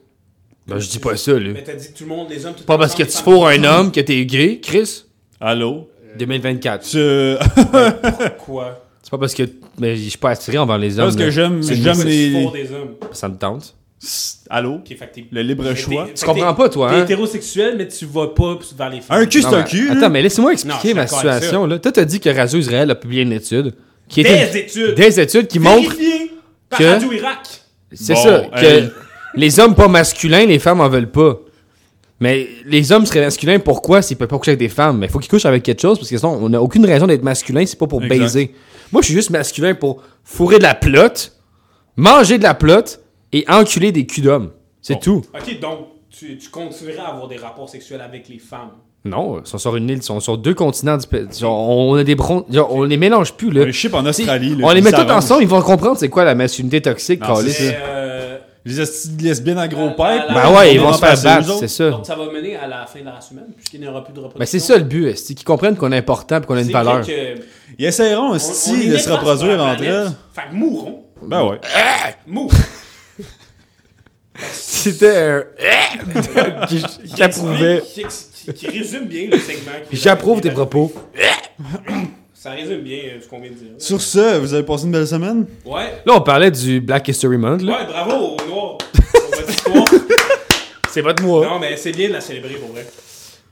Ben, 0.66 0.78
je 0.78 0.90
dis 0.90 0.98
pas 0.98 1.16
ça, 1.16 1.32
là. 1.32 1.52
Mais 1.54 1.64
t'as 1.64 1.74
dit 1.74 1.90
que 1.92 1.96
tout 1.96 2.04
le 2.04 2.10
monde, 2.10 2.28
les 2.28 2.44
hommes, 2.44 2.54
tout 2.54 2.64
Pas 2.64 2.76
parce 2.76 2.94
que 2.94 3.02
tu 3.02 3.16
fourres 3.22 3.48
un 3.48 3.64
homme 3.64 3.90
que 3.90 4.00
t'es 4.00 4.26
gay, 4.26 4.60
Chris? 4.60 5.04
Allô? 5.40 5.88
2024. 6.18 6.86
Je... 6.90 8.36
Quoi? 8.44 8.84
C'est 9.02 9.10
pas 9.10 9.18
parce 9.18 9.34
que 9.34 9.44
mais 9.78 9.96
je 9.96 10.10
suis 10.10 10.18
pas 10.18 10.30
attiré 10.30 10.58
envers 10.58 10.76
les 10.76 10.98
hommes. 10.98 11.06
Parce 11.06 11.16
que 11.16 11.30
j'aime 11.30 11.62
C'est 11.62 11.76
j'aime 11.76 11.94
Pourquoi 11.94 12.52
tu 12.52 12.66
les... 12.66 12.72
hommes? 12.72 12.94
Ça 13.12 13.28
me 13.28 13.36
tente. 13.36 13.74
Allô? 14.50 14.80
Le 15.32 15.42
libre 15.42 15.74
choix? 15.74 16.08
Tu 16.14 16.24
comprends 16.24 16.54
pas, 16.54 16.68
toi, 16.68 16.90
T'es 16.90 16.96
hein? 16.96 17.02
hétérosexuel, 17.04 17.74
mais 17.76 17.88
tu 17.88 18.06
vas 18.06 18.28
pas 18.28 18.58
vers 18.76 18.90
les 18.90 19.00
femmes. 19.00 19.20
Un 19.22 19.26
cul, 19.26 19.42
c'est 19.42 19.48
un 19.54 19.62
cul. 19.62 19.90
Attends, 19.90 20.08
mais 20.10 20.22
laisse-moi 20.22 20.52
expliquer 20.52 20.94
ma 20.94 21.06
situation, 21.06 21.66
là. 21.66 21.78
Toi, 21.78 21.92
t'as 21.92 22.04
dit 22.04 22.20
que 22.20 22.28
Radio 22.30 22.58
Israël 22.60 22.90
a 22.90 22.94
publié 22.94 23.22
une 23.22 23.32
étude. 23.32 23.74
Qui 24.08 24.22
Des 24.22 24.28
était 24.30 24.60
études! 24.60 24.94
des 24.94 25.20
études 25.20 25.48
qui 25.48 25.58
montrent 25.58 25.94
par 26.70 26.78
que- 26.78 26.84
Radio 26.84 27.12
Irak! 27.12 27.38
C'est 27.92 28.14
Bon, 28.14 28.22
ça. 28.22 28.44
Que 28.58 28.90
les 29.34 29.60
hommes 29.60 29.74
pas 29.74 29.88
masculins, 29.88 30.46
les 30.46 30.58
femmes 30.58 30.80
en 30.80 30.88
veulent 30.88 31.10
pas. 31.10 31.38
Mais 32.20 32.48
les 32.66 32.90
hommes 32.90 33.04
seraient 33.04 33.20
masculins, 33.20 33.58
pourquoi? 33.58 34.00
S'ils 34.02 34.16
peuvent 34.16 34.28
pas 34.28 34.38
coucher 34.38 34.52
avec 34.52 34.60
des 34.60 34.68
femmes? 34.68 34.98
Mais 34.98 35.08
faut 35.08 35.18
qu'ils 35.18 35.30
couchent 35.30 35.44
avec 35.46 35.62
quelque 35.62 35.80
chose, 35.82 35.98
parce 35.98 36.08
que 36.10 36.16
sinon, 36.16 36.38
on 36.42 36.48
n'a 36.48 36.60
aucune 36.62 36.84
raison 36.86 37.06
d'être 37.06 37.22
masculin, 37.22 37.64
c'est 37.66 37.78
pas 37.78 37.86
pour 37.86 38.02
Exact. 38.02 38.18
baiser. 38.18 38.54
Moi, 38.92 39.02
je 39.02 39.06
suis 39.06 39.14
juste 39.14 39.30
masculin 39.30 39.74
pour 39.74 40.02
fourrer 40.24 40.58
de 40.58 40.62
la 40.62 40.74
plotte, 40.74 41.32
manger 41.96 42.38
de 42.38 42.42
la 42.44 42.54
plotte 42.54 43.00
et 43.32 43.44
enculer 43.48 43.92
des 43.92 44.06
culs 44.06 44.22
d'hommes. 44.24 44.50
C'est 44.82 44.94
Bon. 44.94 45.00
tout. 45.00 45.22
Ok, 45.34 45.60
donc 45.60 45.78
tu, 46.10 46.38
tu 46.38 46.48
continuerais 46.50 46.98
à 47.00 47.08
avoir 47.08 47.28
des 47.28 47.36
rapports 47.36 47.68
sexuels 47.68 48.00
avec 48.00 48.28
les 48.28 48.38
femmes? 48.38 48.70
Non, 49.04 49.40
ils 49.40 49.46
sont 49.46 49.58
sur 49.58 49.76
une 49.76 49.88
île, 49.88 49.98
ils 49.98 50.02
sont 50.02 50.18
sur 50.20 50.36
deux 50.38 50.54
continents. 50.54 50.98
on 51.42 51.94
a 51.94 52.04
des 52.04 52.14
bron... 52.14 52.44
genre, 52.50 52.74
on 52.74 52.82
les 52.82 52.96
mélange 52.96 53.32
plus, 53.34 53.48
On 53.48 53.52
là. 53.52 53.64
les 53.64 53.72
ship 53.72 53.94
en 53.94 54.04
Australie. 54.04 54.56
là, 54.56 54.66
on 54.66 54.70
les 54.72 54.80
met 54.80 54.90
tous 54.90 55.00
ensemble, 55.10 55.42
ils 55.42 55.48
vont 55.48 55.62
comprendre 55.62 55.96
c'est 55.98 56.08
quoi 56.08 56.24
la 56.24 56.34
masculinité 56.34 56.82
toxique, 56.82 57.20
Non, 57.20 57.36
euh, 57.38 58.38
Les 58.64 58.74
lesbiennes 59.22 59.58
à 59.58 59.68
gros 59.68 59.90
pipes. 59.90 59.98
Ben 60.34 60.52
ouais, 60.52 60.74
ils 60.74 60.80
on 60.80 60.86
vont 60.86 60.92
se 60.92 60.98
faire 60.98 61.22
battre, 61.22 61.48
eux 61.50 61.56
c'est 61.60 61.68
ça. 61.68 61.90
donc 61.90 62.04
ça 62.04 62.16
va 62.16 62.26
mener 62.30 62.56
à 62.56 62.66
la 62.66 62.86
fin 62.86 63.00
de 63.00 63.04
la 63.04 63.12
race 63.12 63.30
humaine, 63.30 63.46
puisqu'il 63.56 63.80
n'y 63.80 63.86
aura 63.88 64.02
plus 64.04 64.12
de 64.12 64.18
reproduction. 64.18 64.40
Ben 64.40 64.46
c'est 64.46 64.58
ça 64.58 64.76
le 64.76 64.84
but, 64.84 65.16
c'est 65.16 65.34
qu'ils 65.34 65.46
comprennent 65.46 65.76
qu'on 65.76 65.92
est 65.92 65.96
important 65.98 66.38
et 66.42 66.44
qu'on 66.44 66.56
a 66.56 66.60
une 66.62 66.70
valeur. 66.72 67.06
que 67.06 67.12
Ils 67.78 67.86
essaieront 67.86 68.24
on- 68.24 68.32
on 68.32 68.34
aussi 68.34 68.88
de 68.88 68.96
se 68.96 69.08
reproduire 69.10 69.62
entre 69.62 69.82
elles. 69.84 70.10
Fait 70.34 70.50
que 70.50 70.54
mourrons. 70.54 71.04
Ben 71.22 71.44
ouais. 71.44 71.60
Mourons. 72.26 72.48
C'était 74.52 75.16
un... 75.16 75.44
qui, 76.68 76.82
qui 77.14 77.22
approuvait. 77.22 77.82
Qui, 77.94 78.02
qui- 78.04 78.54
qui 78.54 78.66
résume 78.78 79.04
bien 79.06 79.28
le 79.30 79.38
segment. 79.38 79.72
J'approuve 79.92 80.40
tes 80.40 80.50
propos. 80.50 80.92
Ça 82.34 82.52
résume 82.52 82.82
bien 82.82 82.98
euh, 82.98 83.18
ce 83.20 83.28
qu'on 83.28 83.40
vient 83.40 83.50
de 83.50 83.56
dire. 83.56 83.68
Sur 83.78 84.00
ce, 84.00 84.38
vous 84.38 84.54
avez 84.54 84.62
passé 84.62 84.84
une 84.84 84.92
belle 84.92 85.06
semaine? 85.08 85.46
Ouais. 85.66 86.00
Là, 86.06 86.14
on 86.14 86.20
parlait 86.20 86.52
du 86.52 86.80
Black 86.80 87.08
History 87.08 87.36
Month. 87.36 87.62
Là. 87.62 87.72
Ouais, 87.80 87.86
bravo 87.86 88.36
au 88.36 88.48
noir. 88.48 88.78
pour 88.78 89.20
votre 89.36 89.50
histoire. 89.50 89.84
C'est 90.88 91.02
pas 91.02 91.12
de 91.14 91.22
moi. 91.22 91.44
Non, 91.44 91.58
mais 91.58 91.76
c'est 91.76 91.90
bien 91.92 92.08
de 92.08 92.12
la 92.14 92.20
célébrer 92.20 92.54
pour 92.54 92.68
vrai. 92.70 92.86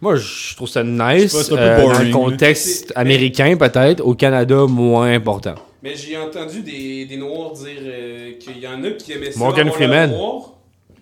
Moi, 0.00 0.14
je 0.16 0.55
trouve 0.55 0.69
ça 0.69 0.85
nice. 0.85 1.37
C'est 1.37 1.55
pas- 1.55 1.55
un 1.55 1.59
peu 1.59 1.62
euh, 1.62 1.76
dans 1.83 1.88
boring, 1.88 2.07
le 2.07 2.12
contexte 2.12 2.93
américain, 2.95 3.57
peut-être. 3.57 4.00
Au 4.02 4.14
Canada, 4.14 4.66
moins 4.69 5.12
important. 5.12 5.57
Mais 5.83 5.95
j'ai 5.97 6.16
entendu 6.16 6.61
des, 6.62 7.07
des 7.07 7.16
noirs 7.16 7.52
dire 7.52 7.66
euh, 7.83 8.33
qu'il 8.38 8.59
y 8.59 8.66
en 8.69 8.83
a 8.85 8.90
qui 8.93 9.12
aimaient 9.12 9.33
ça. 9.33 9.38
Morgan 9.40 9.71
Freeman. 9.73 10.11
noir. 10.11 10.52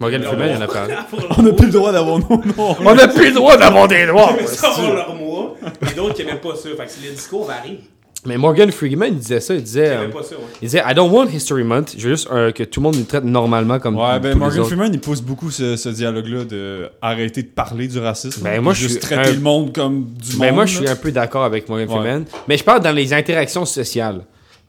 Morgan 0.01 0.23
Freeman, 0.23 0.49
il 0.49 0.55
y 0.55 0.57
en 0.57 0.61
a 0.61 0.67
leur 0.67 1.39
On 1.39 1.43
n'a 1.43 1.53
plus 1.53 1.67
le 1.67 1.73
droit 1.73 1.93
d'avoir 1.93 2.19
nos 2.19 2.29
noms. 2.57 2.77
On 2.85 2.95
n'a 2.95 3.09
plus 3.09 3.27
le 3.29 3.33
droit 3.35 3.57
d'avoir 3.57 3.89
des 3.89 4.07
noirs. 4.07 4.33
Ils 4.35 4.39
aimaient 4.41 4.47
ça 4.49 4.69
avoir 4.71 4.93
leur 4.95 5.15
mois. 5.15 5.55
Et 5.91 5.95
d'autres 5.95 6.15
qui 6.15 6.23
aimaient 6.23 6.35
pas 6.37 6.55
ça. 6.57 6.69
Fait 6.71 6.77
que 6.87 7.07
le 7.09 7.15
discours 7.15 7.45
varie. 7.47 7.79
Mais 8.27 8.39
Morgan 8.39 8.73
Freeman, 8.73 9.09
il 9.13 9.19
disait 9.19 9.39
ça. 9.41 9.55
Il 9.55 9.63
disait, 9.63 9.89
euh, 9.91 10.09
pas 10.09 10.23
ça, 10.23 10.35
ouais. 10.37 10.43
il 10.63 10.69
disait 10.69 10.83
I 10.89 10.95
don't 10.95 11.11
want 11.13 11.27
History 11.27 11.63
Month. 11.63 11.95
Je 11.99 12.09
veux 12.09 12.15
juste 12.15 12.27
euh, 12.33 12.53
que 12.53 12.63
tout 12.65 12.81
le 12.81 12.85
monde 12.85 12.97
nous 12.97 13.05
traite 13.05 13.25
normalement 13.25 13.79
comme 13.79 13.97
Ouais, 13.99 14.19
ben 14.19 14.37
Morgan. 14.39 14.65
Freeman, 14.65 14.91
il 14.95 14.99
pousse 15.01 15.21
beaucoup 15.21 15.51
ce, 15.51 15.77
ce 15.77 15.91
dialogue-là 15.91 16.45
de 16.45 16.89
arrêter 17.03 17.43
de 17.43 17.49
parler 17.49 17.87
du 17.87 17.99
racisme. 17.99 18.43
Ben, 18.43 18.63
moi, 18.63 18.73
juste 18.73 18.93
suis 18.93 19.01
traiter 19.01 19.29
un- 19.31 19.35
le 19.35 19.41
monde 19.41 19.75
comme 19.75 20.07
du 20.15 20.31
monde. 20.33 20.41
Mais 20.41 20.49
Ben, 20.49 20.55
moi, 20.55 20.65
je 20.67 20.77
suis 20.79 20.89
un 20.89 20.97
peu 20.97 21.13
d'accord 21.13 21.45
avec 21.45 21.69
Morgan 21.69 21.87
Ouais. 21.89 21.95
Freeman. 21.97 22.25
Mais 22.49 22.57
je 22.57 22.65
parle 22.65 22.81
dans 22.81 22.93
les 22.93 23.13
interactions 23.13 23.67
sociales. 23.67 24.23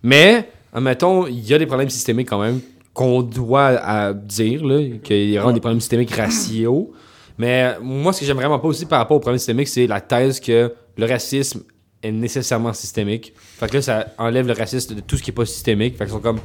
Mais, 0.03 0.49
admettons, 0.73 1.25
il 1.25 1.39
y 1.49 1.53
a 1.53 1.57
des 1.57 1.65
problèmes 1.65 1.89
systémiques 1.89 2.27
quand 2.29 2.41
même 2.41 2.59
qu'on 2.95 3.21
doit 3.21 3.67
à 3.77 4.13
dire, 4.13 4.65
là, 4.65 4.81
qu'il 5.03 5.29
y 5.29 5.37
aura 5.37 5.53
des 5.53 5.59
problèmes 5.59 5.81
systémiques 5.81 6.11
raciaux. 6.15 6.93
Mais 7.37 7.77
moi, 7.81 8.11
ce 8.13 8.21
que 8.21 8.25
j'aime 8.25 8.37
vraiment 8.37 8.57
pas 8.57 8.67
aussi 8.69 8.85
par 8.87 8.97
rapport 8.99 9.17
aux 9.17 9.19
problèmes 9.19 9.37
systémiques, 9.37 9.67
c'est 9.67 9.85
la 9.85 10.01
thèse 10.01 10.39
que 10.39 10.73
le 10.97 11.05
racisme 11.05 11.61
est 12.01 12.11
nécessairement 12.11 12.71
systémique. 12.73 13.33
Fait 13.35 13.67
que 13.69 13.75
là, 13.75 13.81
ça 13.81 14.07
enlève 14.17 14.47
le 14.47 14.53
racisme 14.53 14.95
de 14.95 15.01
tout 15.01 15.17
ce 15.17 15.23
qui 15.23 15.29
est 15.31 15.33
pas 15.33 15.45
systémique. 15.45 15.97
Fait 15.97 16.05
qu'ils 16.05 16.13
sont 16.13 16.19
comme... 16.21 16.39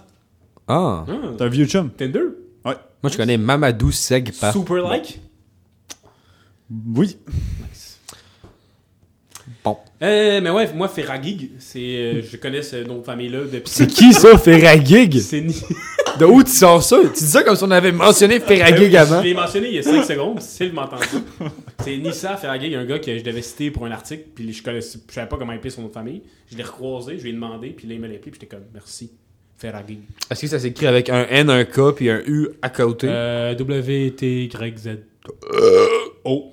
Ah. 0.67 1.05
Ah, 1.07 1.11
T'es 1.37 1.43
un 1.43 1.47
vieux 1.47 1.65
chum. 1.65 1.89
Tinder? 1.89 2.19
Ouais. 2.65 2.75
Moi, 3.01 3.11
je 3.11 3.17
connais 3.17 3.37
Mamadou 3.37 3.91
Segpa. 3.91 4.51
Super 4.51 4.83
like? 4.87 5.19
Oui. 6.95 7.17
Euh, 10.01 10.41
mais 10.41 10.49
ouais, 10.51 10.71
moi, 10.73 10.87
Ferragig, 10.87 11.51
c'est. 11.57 11.79
euh, 11.79 12.21
je 12.21 12.37
connais 12.37 12.61
ce 12.61 12.75
nom 12.77 12.99
de 12.99 13.03
famille-là 13.03 13.39
depuis. 13.51 13.63
C'est 13.71 13.87
qui 13.87 14.13
ça, 14.13 14.37
Ferragig? 14.37 15.19
C'est 15.19 15.41
ni. 15.41 15.55
De 16.19 16.25
où 16.25 16.43
tu 16.43 16.51
sors 16.51 16.81
ça? 16.83 16.97
Tu 17.15 17.23
dis 17.23 17.29
ça 17.29 17.43
comme 17.43 17.55
si 17.55 17.63
on 17.63 17.71
avait 17.71 17.91
mentionné 17.91 18.39
Ferragig 18.39 18.95
avant. 18.95 19.21
Je 19.21 19.27
l'ai 19.27 19.33
mentionné 19.33 19.67
il 19.69 19.75
y 19.75 19.79
a 19.79 19.83
5 19.83 20.03
secondes, 20.03 20.41
Sylve 20.41 20.73
m'a 20.73 20.83
entendu. 20.85 21.05
C'est 21.83 21.97
Nissa 21.97 22.35
Ferragig, 22.37 22.73
un 22.73 22.85
gars 22.85 22.97
que 22.99 23.15
je 23.17 23.23
devais 23.23 23.41
citer 23.43 23.69
pour 23.71 23.85
un 23.85 23.91
article, 23.91 24.23
puis 24.33 24.51
je 24.51 24.63
connaissais, 24.63 24.97
je 25.07 25.13
savais 25.13 25.27
pas 25.29 25.37
comment 25.37 25.53
appeler 25.53 25.69
son 25.69 25.81
nom 25.83 25.87
de 25.89 25.93
famille. 25.93 26.23
Je 26.51 26.57
l'ai 26.57 26.63
recroisé, 26.63 27.17
je 27.17 27.23
lui 27.23 27.29
ai 27.29 27.33
demandé, 27.33 27.69
puis 27.69 27.87
là 27.87 27.93
il 27.93 27.99
m'a 27.99 28.07
appelé, 28.07 28.19
puis 28.19 28.31
j'étais 28.33 28.47
comme 28.47 28.65
merci. 28.73 29.11
Ferragig. 29.59 29.99
Est-ce 30.29 30.41
que 30.41 30.47
ça 30.47 30.59
s'écrit 30.59 30.85
avec 30.87 31.09
un 31.09 31.25
N, 31.29 31.49
un 31.49 31.65
K, 31.65 31.91
puis 31.95 32.09
un 32.09 32.21
U 32.27 32.49
à 32.61 32.69
côté? 32.69 33.07
Euh, 33.09 33.55
W-T-Y-Z. 33.55 34.89
Oh. 36.23 36.51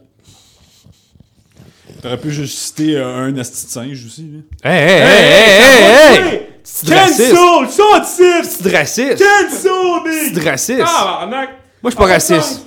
T'aurais 2.03 2.19
pu 2.19 2.31
juste 2.31 2.59
citer 2.59 2.97
euh, 2.97 3.17
un 3.27 3.37
asti 3.39 3.67
de 3.67 3.71
singe 3.71 4.05
aussi, 4.07 4.31
hey, 4.63 4.73
hey, 4.73 5.03
hey! 5.03 6.41
C'est 6.63 6.95
raciste! 6.95 7.35
Cancel! 7.35 7.77
Short 7.77 8.05
C'est 8.05 8.77
raciste! 8.77 9.23
Cancel, 9.23 10.33
C'est 10.35 10.49
raciste! 10.49 10.83
Ah! 10.87 11.27
Moi, 11.31 11.47
je 11.85 11.89
suis 11.91 11.97
pas 11.97 12.07
raciste. 12.07 12.67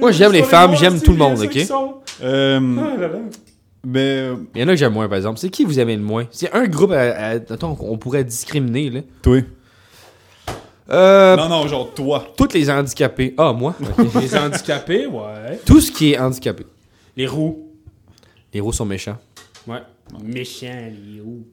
Moi, 0.00 0.12
j'aime 0.12 0.32
les 0.32 0.42
femmes, 0.42 0.74
j'aime 0.76 1.00
tout 1.00 1.12
le 1.12 1.18
monde, 1.18 1.40
ok? 1.40 1.56
Euh, 2.22 2.60
Ah 2.78 3.00
là 3.00 3.08
là. 3.08 3.18
ben, 3.84 4.00
euh, 4.00 4.36
Il 4.54 4.60
y 4.60 4.64
en 4.64 4.68
a 4.68 4.70
que 4.72 4.76
j'aime 4.76 4.92
moins, 4.92 5.08
par 5.08 5.16
exemple. 5.16 5.38
C'est 5.40 5.48
qui 5.50 5.64
vous 5.64 5.80
aimez 5.80 5.96
le 5.96 6.02
moins? 6.02 6.26
C'est 6.30 6.52
un 6.54 6.66
groupe 6.66 6.92
à, 6.92 7.00
à- 7.00 7.30
attends, 7.32 7.74
qu'on 7.74 7.98
pourrait 7.98 8.24
discriminer, 8.24 8.90
là. 8.90 9.00
toi. 9.22 9.38
Euh, 10.90 11.36
Non, 11.36 11.48
non, 11.48 11.66
genre 11.68 11.92
toi. 11.94 12.26
toutes 12.36 12.52
les 12.54 12.68
handicapés. 12.70 13.34
Ah, 13.38 13.52
moi? 13.52 13.74
Ok. 13.98 14.14
Les 14.22 14.36
handicapés, 14.36 15.06
ouais. 15.06 15.58
Tout 15.64 15.80
ce 15.80 15.90
qui 15.90 16.12
est 16.12 16.18
handicapé. 16.18 16.66
Les 17.16 17.26
roues. 17.26 17.68
Les 18.52 18.60
roues 18.60 18.72
sont 18.72 18.84
méchants. 18.86 19.18
Ouais. 19.66 19.80
Méchants, 20.22 20.90
les 21.14 21.20
roues. 21.20 21.46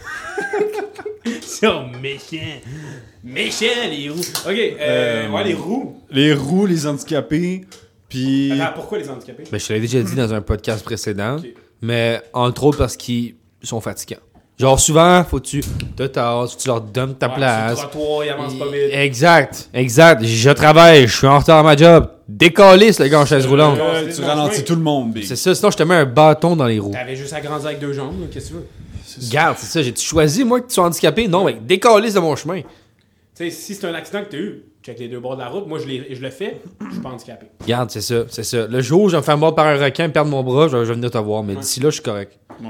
Ils 1.26 1.42
sont 1.42 1.88
méchants. 2.00 2.60
Méchants, 3.24 3.88
les 3.90 4.08
roues. 4.08 4.18
Ok, 4.18 4.46
euh, 4.48 4.76
Euh, 4.80 5.30
ouais, 5.30 5.44
les 5.44 5.54
roues. 5.54 6.00
Les 6.10 6.32
roues, 6.34 6.66
les 6.66 6.86
handicapés, 6.86 7.64
puis... 8.08 8.52
Attends, 8.52 8.74
pourquoi 8.74 8.98
les 8.98 9.08
handicapés? 9.10 9.44
Ben, 9.50 9.58
je 9.60 9.66
te 9.66 9.72
l'ai 9.72 9.80
déjà 9.80 10.02
dit 10.02 10.14
dans 10.14 10.32
un 10.32 10.40
podcast 10.40 10.84
précédent. 10.84 11.36
Mais 11.82 12.20
entre 12.32 12.64
autres 12.64 12.78
parce 12.78 12.96
qu'ils 12.96 13.34
sont 13.62 13.80
fatigants. 13.80 14.20
Genre, 14.60 14.78
souvent, 14.78 15.24
faut 15.24 15.38
que 15.40 15.46
tu 15.46 15.60
te 15.96 16.02
tasses, 16.02 16.50
faut 16.52 16.56
que 16.58 16.62
tu 16.62 16.68
leur 16.68 16.82
donnes 16.82 17.14
ta 17.14 17.28
Ouais, 17.28 17.34
place. 17.36 17.78
Sur 17.78 17.86
le 17.86 17.90
trottoir, 17.92 18.24
il 18.26 18.28
avance 18.28 18.54
pas 18.58 18.66
vite. 18.66 18.90
Exact, 18.92 19.70
exact. 19.72 20.22
Je 20.22 20.50
travaille, 20.50 21.06
je 21.06 21.16
suis 21.16 21.26
en 21.26 21.38
retard 21.38 21.60
à 21.60 21.62
ma 21.62 21.74
job. 21.74 22.08
Décalisse, 22.28 23.00
le 23.00 23.08
gars 23.08 23.20
en 23.20 23.24
chaise 23.24 23.46
roulante. 23.46 23.78
Euh, 23.80 24.04
c'est 24.10 24.20
tu 24.20 24.22
ralentis 24.22 24.62
tout 24.62 24.74
le 24.74 24.82
monde, 24.82 25.14
Big. 25.14 25.24
C'est 25.24 25.36
ça, 25.36 25.54
sinon 25.54 25.70
je 25.70 25.78
te 25.78 25.82
mets 25.82 25.94
un 25.94 26.04
bâton 26.04 26.56
dans 26.56 26.66
les 26.66 26.78
roues. 26.78 26.92
T'avais 26.92 27.16
juste 27.16 27.32
à 27.32 27.40
grandir 27.40 27.68
avec 27.68 27.80
deux 27.80 27.94
jambes, 27.94 28.20
là, 28.20 28.26
qu'est-ce 28.30 28.48
que 28.50 28.50
tu 28.50 28.58
veux? 28.58 28.66
Regarde, 29.28 29.56
c'est 29.58 29.66
ça, 29.66 29.82
j'ai-tu 29.82 30.04
choisi, 30.04 30.44
moi, 30.44 30.60
que 30.60 30.66
tu 30.68 30.74
sois 30.74 30.84
handicapé? 30.84 31.26
Non, 31.26 31.44
mais 31.44 31.54
décalisse 31.54 32.12
de 32.12 32.20
mon 32.20 32.36
chemin. 32.36 32.60
Tu 32.60 32.66
sais, 33.34 33.50
si 33.50 33.74
c'est 33.74 33.86
un 33.86 33.94
accident 33.94 34.20
que 34.24 34.28
t'as 34.30 34.36
eu, 34.36 34.62
check 34.82 34.98
les 34.98 35.08
deux 35.08 35.20
bords 35.20 35.36
de 35.36 35.40
la 35.40 35.48
route, 35.48 35.66
moi 35.66 35.78
je, 35.78 36.14
je 36.14 36.20
le 36.20 36.28
fais, 36.30 36.60
je 36.86 36.92
suis 36.92 37.00
pas 37.00 37.08
handicapé. 37.08 37.46
Regarde, 37.62 37.90
c'est 37.90 38.02
ça, 38.02 38.24
c'est 38.28 38.44
ça. 38.44 38.66
Le 38.66 38.80
jour 38.82 39.00
où 39.04 39.08
je 39.08 39.12
vais 39.16 39.20
me 39.20 39.24
faire 39.24 39.38
mordre 39.38 39.56
par 39.56 39.66
un 39.66 39.82
requin, 39.82 40.10
perdre 40.10 40.30
mon 40.30 40.42
bras, 40.42 40.68
je 40.68 40.76
vais, 40.76 40.84
je 40.84 40.88
vais 40.90 40.96
venir 40.96 41.10
te 41.10 41.16
voir, 41.16 41.42
mais 41.42 41.54
d'ici 41.56 41.80
là, 41.80 41.88
je 41.88 41.94
suis 41.94 42.02
correct. 42.02 42.38
Ouais. 42.60 42.68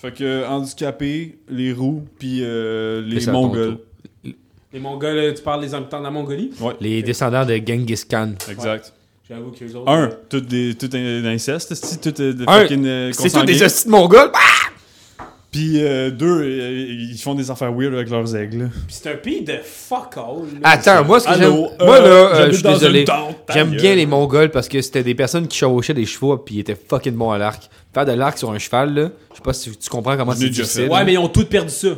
Fait 0.00 0.12
que 0.12 0.24
euh, 0.24 0.48
handicapé, 0.48 1.38
les 1.50 1.72
roues, 1.74 2.04
puis 2.18 2.38
euh, 2.40 3.02
les 3.02 3.26
Mongols. 3.30 3.78
Les 4.72 4.80
Mongols, 4.80 5.18
euh, 5.18 5.34
tu 5.34 5.42
parles 5.42 5.60
des 5.60 5.74
habitants 5.74 5.98
de 5.98 6.04
la 6.04 6.10
Mongolie? 6.10 6.52
Les 6.80 7.02
descendants 7.02 7.44
de 7.44 7.56
Genghis 7.56 8.04
Khan. 8.08 8.32
Exact. 8.50 8.94
J'avoue 9.28 9.50
que 9.50 9.62
les 9.64 9.76
autres. 9.76 9.90
Un, 9.90 10.10
tout, 10.28 10.40
des, 10.40 10.74
tout 10.74 10.88
un 10.92 11.24
inceste, 11.26 11.74
c'est 11.74 12.00
tout 12.00 12.20
euh, 12.22 12.32
de 12.32 12.44
Un, 12.48 12.60
fucking 12.62 12.86
euh, 12.86 13.12
C'est 13.12 13.16
tous 13.16 13.22
consanguin. 13.34 13.44
des 13.44 13.62
hosties 13.62 13.86
de 13.86 13.90
mongols? 13.90 14.30
Ah! 14.34 14.69
Puis 15.52 15.82
euh, 15.82 16.10
deux, 16.12 16.42
euh, 16.42 16.86
ils 17.10 17.18
font 17.18 17.34
des 17.34 17.50
affaires 17.50 17.72
weird 17.72 17.92
avec 17.92 18.08
leurs 18.08 18.36
aigles. 18.36 18.70
Pis 18.86 18.94
c'est 19.02 19.10
un 19.10 19.16
pays 19.16 19.42
de 19.42 19.54
fuck 19.64 20.16
all. 20.16 20.44
là. 20.62 20.70
Attends, 20.70 21.04
moi, 21.04 21.18
ce 21.18 21.26
que 21.26 21.34
j'aime. 21.34 21.42
Allô, 21.52 21.68
Moi, 21.80 21.96
euh, 21.96 22.02
là, 22.02 22.06
euh, 22.08 22.34
j'habite 22.36 22.50
je 22.52 22.54
suis 22.54 22.62
dans 22.62 22.72
désolé. 22.74 23.00
une 23.00 23.04
tente, 23.06 23.46
ta 23.46 23.54
J'aime 23.54 23.70
gueule. 23.70 23.80
bien 23.80 23.94
les 23.96 24.06
Mongols 24.06 24.50
parce 24.52 24.68
que 24.68 24.80
c'était 24.80 25.02
des 25.02 25.16
personnes 25.16 25.48
qui 25.48 25.58
chevauchaient 25.58 25.92
des 25.94 26.06
chevaux 26.06 26.36
puis 26.38 26.56
ils 26.56 26.60
étaient 26.60 26.76
fucking 26.88 27.14
bons 27.14 27.32
à 27.32 27.38
l'arc. 27.38 27.68
Faire 27.92 28.04
de 28.04 28.12
l'arc 28.12 28.38
sur 28.38 28.50
un 28.52 28.58
cheval, 28.58 28.94
là, 28.94 29.10
je 29.32 29.36
sais 29.36 29.42
pas 29.42 29.52
si 29.52 29.70
tu 29.76 29.90
comprends 29.90 30.16
comment 30.16 30.30
Je 30.32 30.36
c'est 30.38 30.44
l'ai 30.44 30.50
déjà 30.50 30.62
difficile. 30.62 30.88
Ouais, 30.88 31.04
mais 31.04 31.14
ils 31.14 31.18
ont 31.18 31.28
tous 31.28 31.44
perdu 31.46 31.70
ça. 31.70 31.88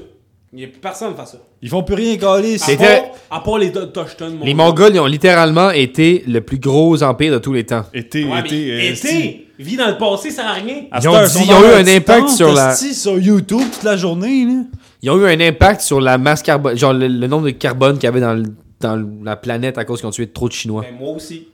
Il 0.55 0.61
y 0.61 0.65
a 0.65 0.69
plus 0.69 0.81
personne 0.81 1.15
qui 1.15 1.21
fait 1.21 1.27
ça. 1.27 1.39
Ils 1.63 1.69
font 1.71 1.83
plus 1.83 1.95
rien 1.95 2.17
caler. 2.19 2.55
À 2.55 2.59
C'était- 2.59 2.85
part, 3.31 3.39
à 3.39 3.41
part 3.43 3.59
les 3.59 3.73
Toshton. 3.73 4.39
Les 4.43 4.53
Mongols, 4.53 4.93
ils 4.95 5.01
ont 5.01 5.07
littéralement 5.07 5.71
été 5.71 6.25
le 6.27 6.41
plus 6.43 6.59
gros 6.59 7.03
empire 7.03 7.33
de 7.35 7.39
tous 7.39 7.53
les 7.55 7.65
temps. 7.65 7.85
Été, 7.95 8.25
Ouais, 8.25 8.41
été, 8.41 8.67
mais 8.67 8.89
euh, 8.89 8.93
été! 8.93 9.49
Vie 9.63 9.77
dans 9.77 9.89
le 9.89 9.97
passé, 9.99 10.31
ça 10.31 10.49
a 10.49 10.53
rien. 10.55 10.87
À 10.91 10.99
Ils 11.01 11.09
ont 11.09 11.13
dit- 11.25 11.45
ils 11.45 11.51
eu 11.51 11.75
un 11.93 11.97
impact 11.97 12.29
sur 12.29 12.53
la- 12.53 12.75
sur 12.77 13.19
YouTube 13.19 13.61
toute 13.73 13.83
la 13.83 13.97
journée, 13.97 14.45
là? 14.47 14.63
Ils 15.03 15.11
ont 15.11 15.17
eu 15.19 15.27
un 15.27 15.41
impact 15.41 15.81
sur 15.81 16.01
la 16.01 16.19
masse 16.19 16.43
carbone, 16.43 16.77
genre 16.77 16.93
le, 16.93 17.09
le 17.09 17.27
nombre 17.27 17.47
de 17.47 17.51
carbone 17.51 17.95
qu'il 17.95 18.05
y 18.05 18.07
avait 18.07 18.21
dans, 18.21 18.35
le- 18.35 18.55
dans 18.81 19.09
la 19.25 19.37
planète 19.37 19.79
à 19.79 19.85
cause 19.85 20.01
qu'ils 20.01 20.09
ont 20.09 20.13
tué 20.13 20.29
trop 20.29 20.49
de 20.49 20.53
Chinois. 20.53 20.83
Ben, 20.83 20.97
moi 20.99 21.11
aussi. 21.17 21.49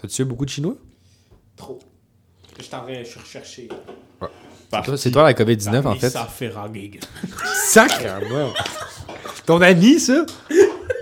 T'as 0.00 0.08
tué 0.08 0.24
beaucoup 0.24 0.44
de 0.44 0.50
Chinois? 0.50 0.74
Trop. 1.56 1.78
Je 2.58 2.64
suis 2.64 2.74
en 2.74 2.80
train 2.82 2.92
de 2.92 2.98
rechercher. 2.98 3.68
Toi, 4.70 4.96
C'est 4.96 5.10
toi 5.12 5.22
la 5.24 5.34
COVID-19 5.34 5.86
en 5.86 5.94
fait. 5.94 6.10
Ça 6.10 6.24
fait. 6.26 6.52
Sacrement! 7.66 8.52
Ton 9.46 9.60
ami, 9.60 10.00
ça? 10.00 10.24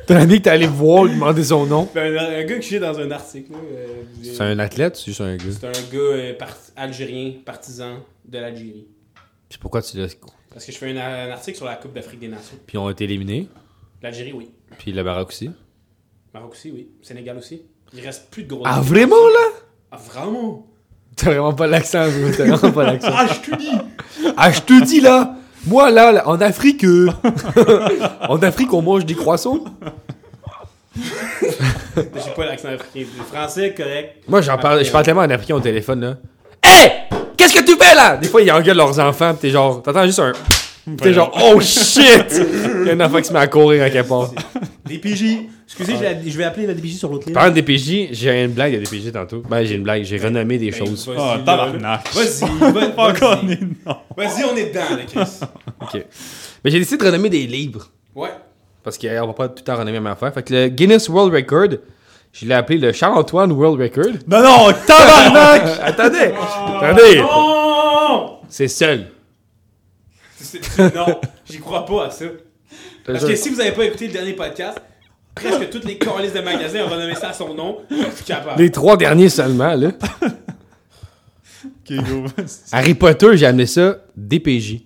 Ton 0.06 0.16
ami 0.16 0.38
que 0.38 0.44
t'es 0.44 0.50
allé 0.50 0.66
voir 0.66 1.04
lui 1.04 1.14
demander 1.14 1.44
son 1.44 1.64
nom? 1.66 1.88
Ben, 1.94 2.16
un, 2.16 2.40
un 2.40 2.44
gars 2.44 2.56
que 2.56 2.62
suis 2.64 2.78
dans 2.80 2.98
un 2.98 3.10
article. 3.10 3.52
là, 3.52 3.58
euh, 3.72 4.02
C'est 4.22 4.42
un 4.42 4.58
athlète 4.58 4.94
ou 4.96 4.98
c'est 4.98 5.04
juste 5.06 5.20
un 5.20 5.36
gars? 5.36 5.44
C'est 5.60 5.66
un 5.66 5.70
gars 5.92 5.98
euh, 5.98 6.34
par- 6.34 6.56
algérien, 6.76 7.34
partisan 7.44 7.98
de 8.24 8.38
l'Algérie. 8.38 8.86
Puis 9.48 9.58
pourquoi 9.58 9.80
tu 9.82 9.96
l'as. 9.98 10.14
Parce 10.52 10.64
que 10.66 10.72
je 10.72 10.78
fais 10.78 10.90
un, 10.90 10.96
un 10.96 11.30
article 11.30 11.56
sur 11.56 11.66
la 11.66 11.76
Coupe 11.76 11.92
d'Afrique 11.94 12.20
des 12.20 12.28
Nations. 12.28 12.56
Puis 12.66 12.76
ils 12.76 12.78
ont 12.78 12.90
été 12.90 13.04
éliminés? 13.04 13.48
L'Algérie, 14.02 14.32
oui. 14.32 14.50
Puis 14.78 14.92
le 14.92 15.04
Maroc 15.04 15.28
aussi? 15.28 15.50
Maroc 16.34 16.52
aussi, 16.52 16.70
oui. 16.70 16.88
Sénégal 17.02 17.36
aussi. 17.38 17.62
Il 17.94 18.00
reste 18.00 18.28
plus 18.30 18.42
de 18.44 18.48
gros. 18.48 18.62
Ah, 18.64 18.80
vraiment 18.80 19.16
là? 19.16 19.48
Ah, 19.92 19.98
vraiment? 19.98 20.66
T'as 21.14 21.26
vraiment 21.26 21.52
pas 21.52 21.66
l'accent. 21.66 22.06
T'as 22.36 22.44
vraiment 22.56 22.72
pas 22.72 22.84
l'accent. 22.84 23.10
Ah, 23.12 23.26
je 23.28 23.50
te 23.50 23.56
dis! 23.56 23.70
Ah, 24.36 24.50
je 24.50 24.60
te 24.60 24.84
dis 24.84 25.00
là! 25.00 25.36
Moi 25.66 25.90
là, 25.90 26.12
là, 26.12 26.28
en 26.28 26.40
Afrique, 26.40 26.84
euh, 26.84 27.10
en 28.28 28.42
Afrique, 28.42 28.72
on 28.72 28.82
mange 28.82 29.04
des 29.06 29.14
croissants. 29.14 29.60
J'ai 31.96 32.32
pas 32.36 32.46
l'accent 32.46 32.68
africain. 32.68 33.06
Le 33.18 33.24
français, 33.24 33.74
correct. 33.76 34.16
Moi, 34.28 34.40
j'en 34.40 34.58
parle, 34.58 34.84
je 34.84 34.90
parle 34.90 35.04
tellement 35.04 35.22
en 35.22 35.30
africain 35.30 35.54
au 35.54 35.60
téléphone 35.60 36.00
là. 36.00 36.16
Hey! 36.62 36.90
Qu'est-ce 37.36 37.54
que 37.54 37.64
tu 37.64 37.76
fais 37.76 37.94
là? 37.94 38.16
Des 38.16 38.28
fois, 38.28 38.42
ils 38.42 38.50
engueulent 38.52 38.76
leurs 38.76 38.98
enfants, 38.98 39.32
pis 39.34 39.40
t'es 39.40 39.50
genre, 39.50 39.82
t'entends 39.82 40.04
juste 40.06 40.20
un. 40.20 40.32
T'es 40.96 41.12
genre, 41.12 41.32
oh 41.42 41.60
shit! 41.60 42.26
Il 42.32 42.86
y 42.86 42.90
a 42.90 42.94
un 42.94 43.00
enfant 43.00 43.18
qui 43.18 43.24
se 43.24 43.32
met 43.32 43.38
à 43.38 43.46
courir 43.46 43.84
à 43.84 43.90
quelque 43.90 44.08
part. 44.08 44.30
DPJ. 44.84 45.48
Excusez, 45.74 45.96
je, 45.98 46.02
la- 46.02 46.22
je 46.22 46.36
vais 46.38 46.44
appeler 46.44 46.66
la 46.66 46.74
DPJ 46.74 46.96
sur 46.98 47.08
l'autre 47.08 47.24
ligne. 47.26 47.34
Parlant 47.34 47.50
de 47.54 47.60
DPJ, 47.60 48.08
j'ai 48.12 48.44
une 48.44 48.52
blague 48.52 48.74
de 48.74 48.84
DPJ 48.84 49.10
tantôt. 49.12 49.42
Ben, 49.48 49.64
j'ai 49.64 49.74
une 49.76 49.82
blague, 49.82 50.02
j'ai 50.04 50.18
renommé 50.18 50.58
des 50.58 50.70
Ben, 50.70 50.78
choses. 50.86 51.06
vas-y, 51.08 51.16
Ah, 51.18 51.36
là, 51.38 51.42
tabarnak. 51.44 52.12
Vas-y, 52.12 52.40
vas-y. 54.16 54.44
on 54.44 54.56
est 54.56 54.66
dedans, 54.66 54.80
là, 54.90 55.04
Chris. 55.06 55.40
Ok. 55.80 56.04
Mais 56.64 56.70
j'ai 56.70 56.78
décidé 56.78 56.98
de 56.98 57.04
renommer 57.10 57.28
des 57.30 57.46
livres. 57.46 57.88
Ouais. 58.14 58.28
Parce 58.84 58.98
qu'on 58.98 59.26
va 59.26 59.32
pas 59.32 59.48
tout 59.48 59.56
le 59.58 59.64
temps 59.64 59.76
renommer 59.76 59.98
ma 60.00 60.12
affaire. 60.12 60.32
Fait 60.34 60.42
que 60.42 60.52
le 60.54 60.68
Guinness 60.68 61.08
World 61.08 61.32
Record, 61.34 61.78
je 62.32 62.46
l'ai 62.46 62.54
appelé 62.54 62.78
le 62.78 62.92
Charles-Antoine 62.92 63.50
World 63.52 63.80
Record. 63.80 64.12
Non, 64.28 64.42
non, 64.42 64.72
tabarnak! 64.86 65.62
Attendez! 65.82 66.32
Attendez! 66.80 67.16
Non! 67.20 68.38
C'est 68.48 68.68
seul. 68.68 69.06
C'est- 70.38 70.62
c'est- 70.62 70.94
Non, 70.94 71.20
j'y 71.50 71.58
crois 71.58 71.84
pas 71.86 72.06
à 72.06 72.10
ça. 72.10 72.26
Parce 73.06 73.24
que 73.24 73.34
si 73.36 73.48
vous 73.48 73.60
avez 73.60 73.72
pas 73.72 73.84
écouté 73.86 74.06
le 74.08 74.12
dernier 74.12 74.34
podcast, 74.34 74.78
presque 75.34 75.70
toutes 75.70 75.84
les 75.84 75.98
calices 75.98 76.32
de 76.32 76.40
magasins 76.40 76.84
ont 76.84 76.88
renommé 76.88 77.14
ça 77.14 77.28
à 77.30 77.32
son 77.32 77.54
nom. 77.54 77.78
Je 77.90 77.96
suis 78.16 78.24
capable. 78.24 78.60
Les 78.62 78.70
trois 78.70 78.96
derniers 78.96 79.28
seulement, 79.28 79.74
là. 79.74 79.90
Harry 82.72 82.94
Potter, 82.94 83.36
j'ai 83.36 83.46
amené 83.46 83.66
ça 83.66 83.96
DPJ. 84.16 84.80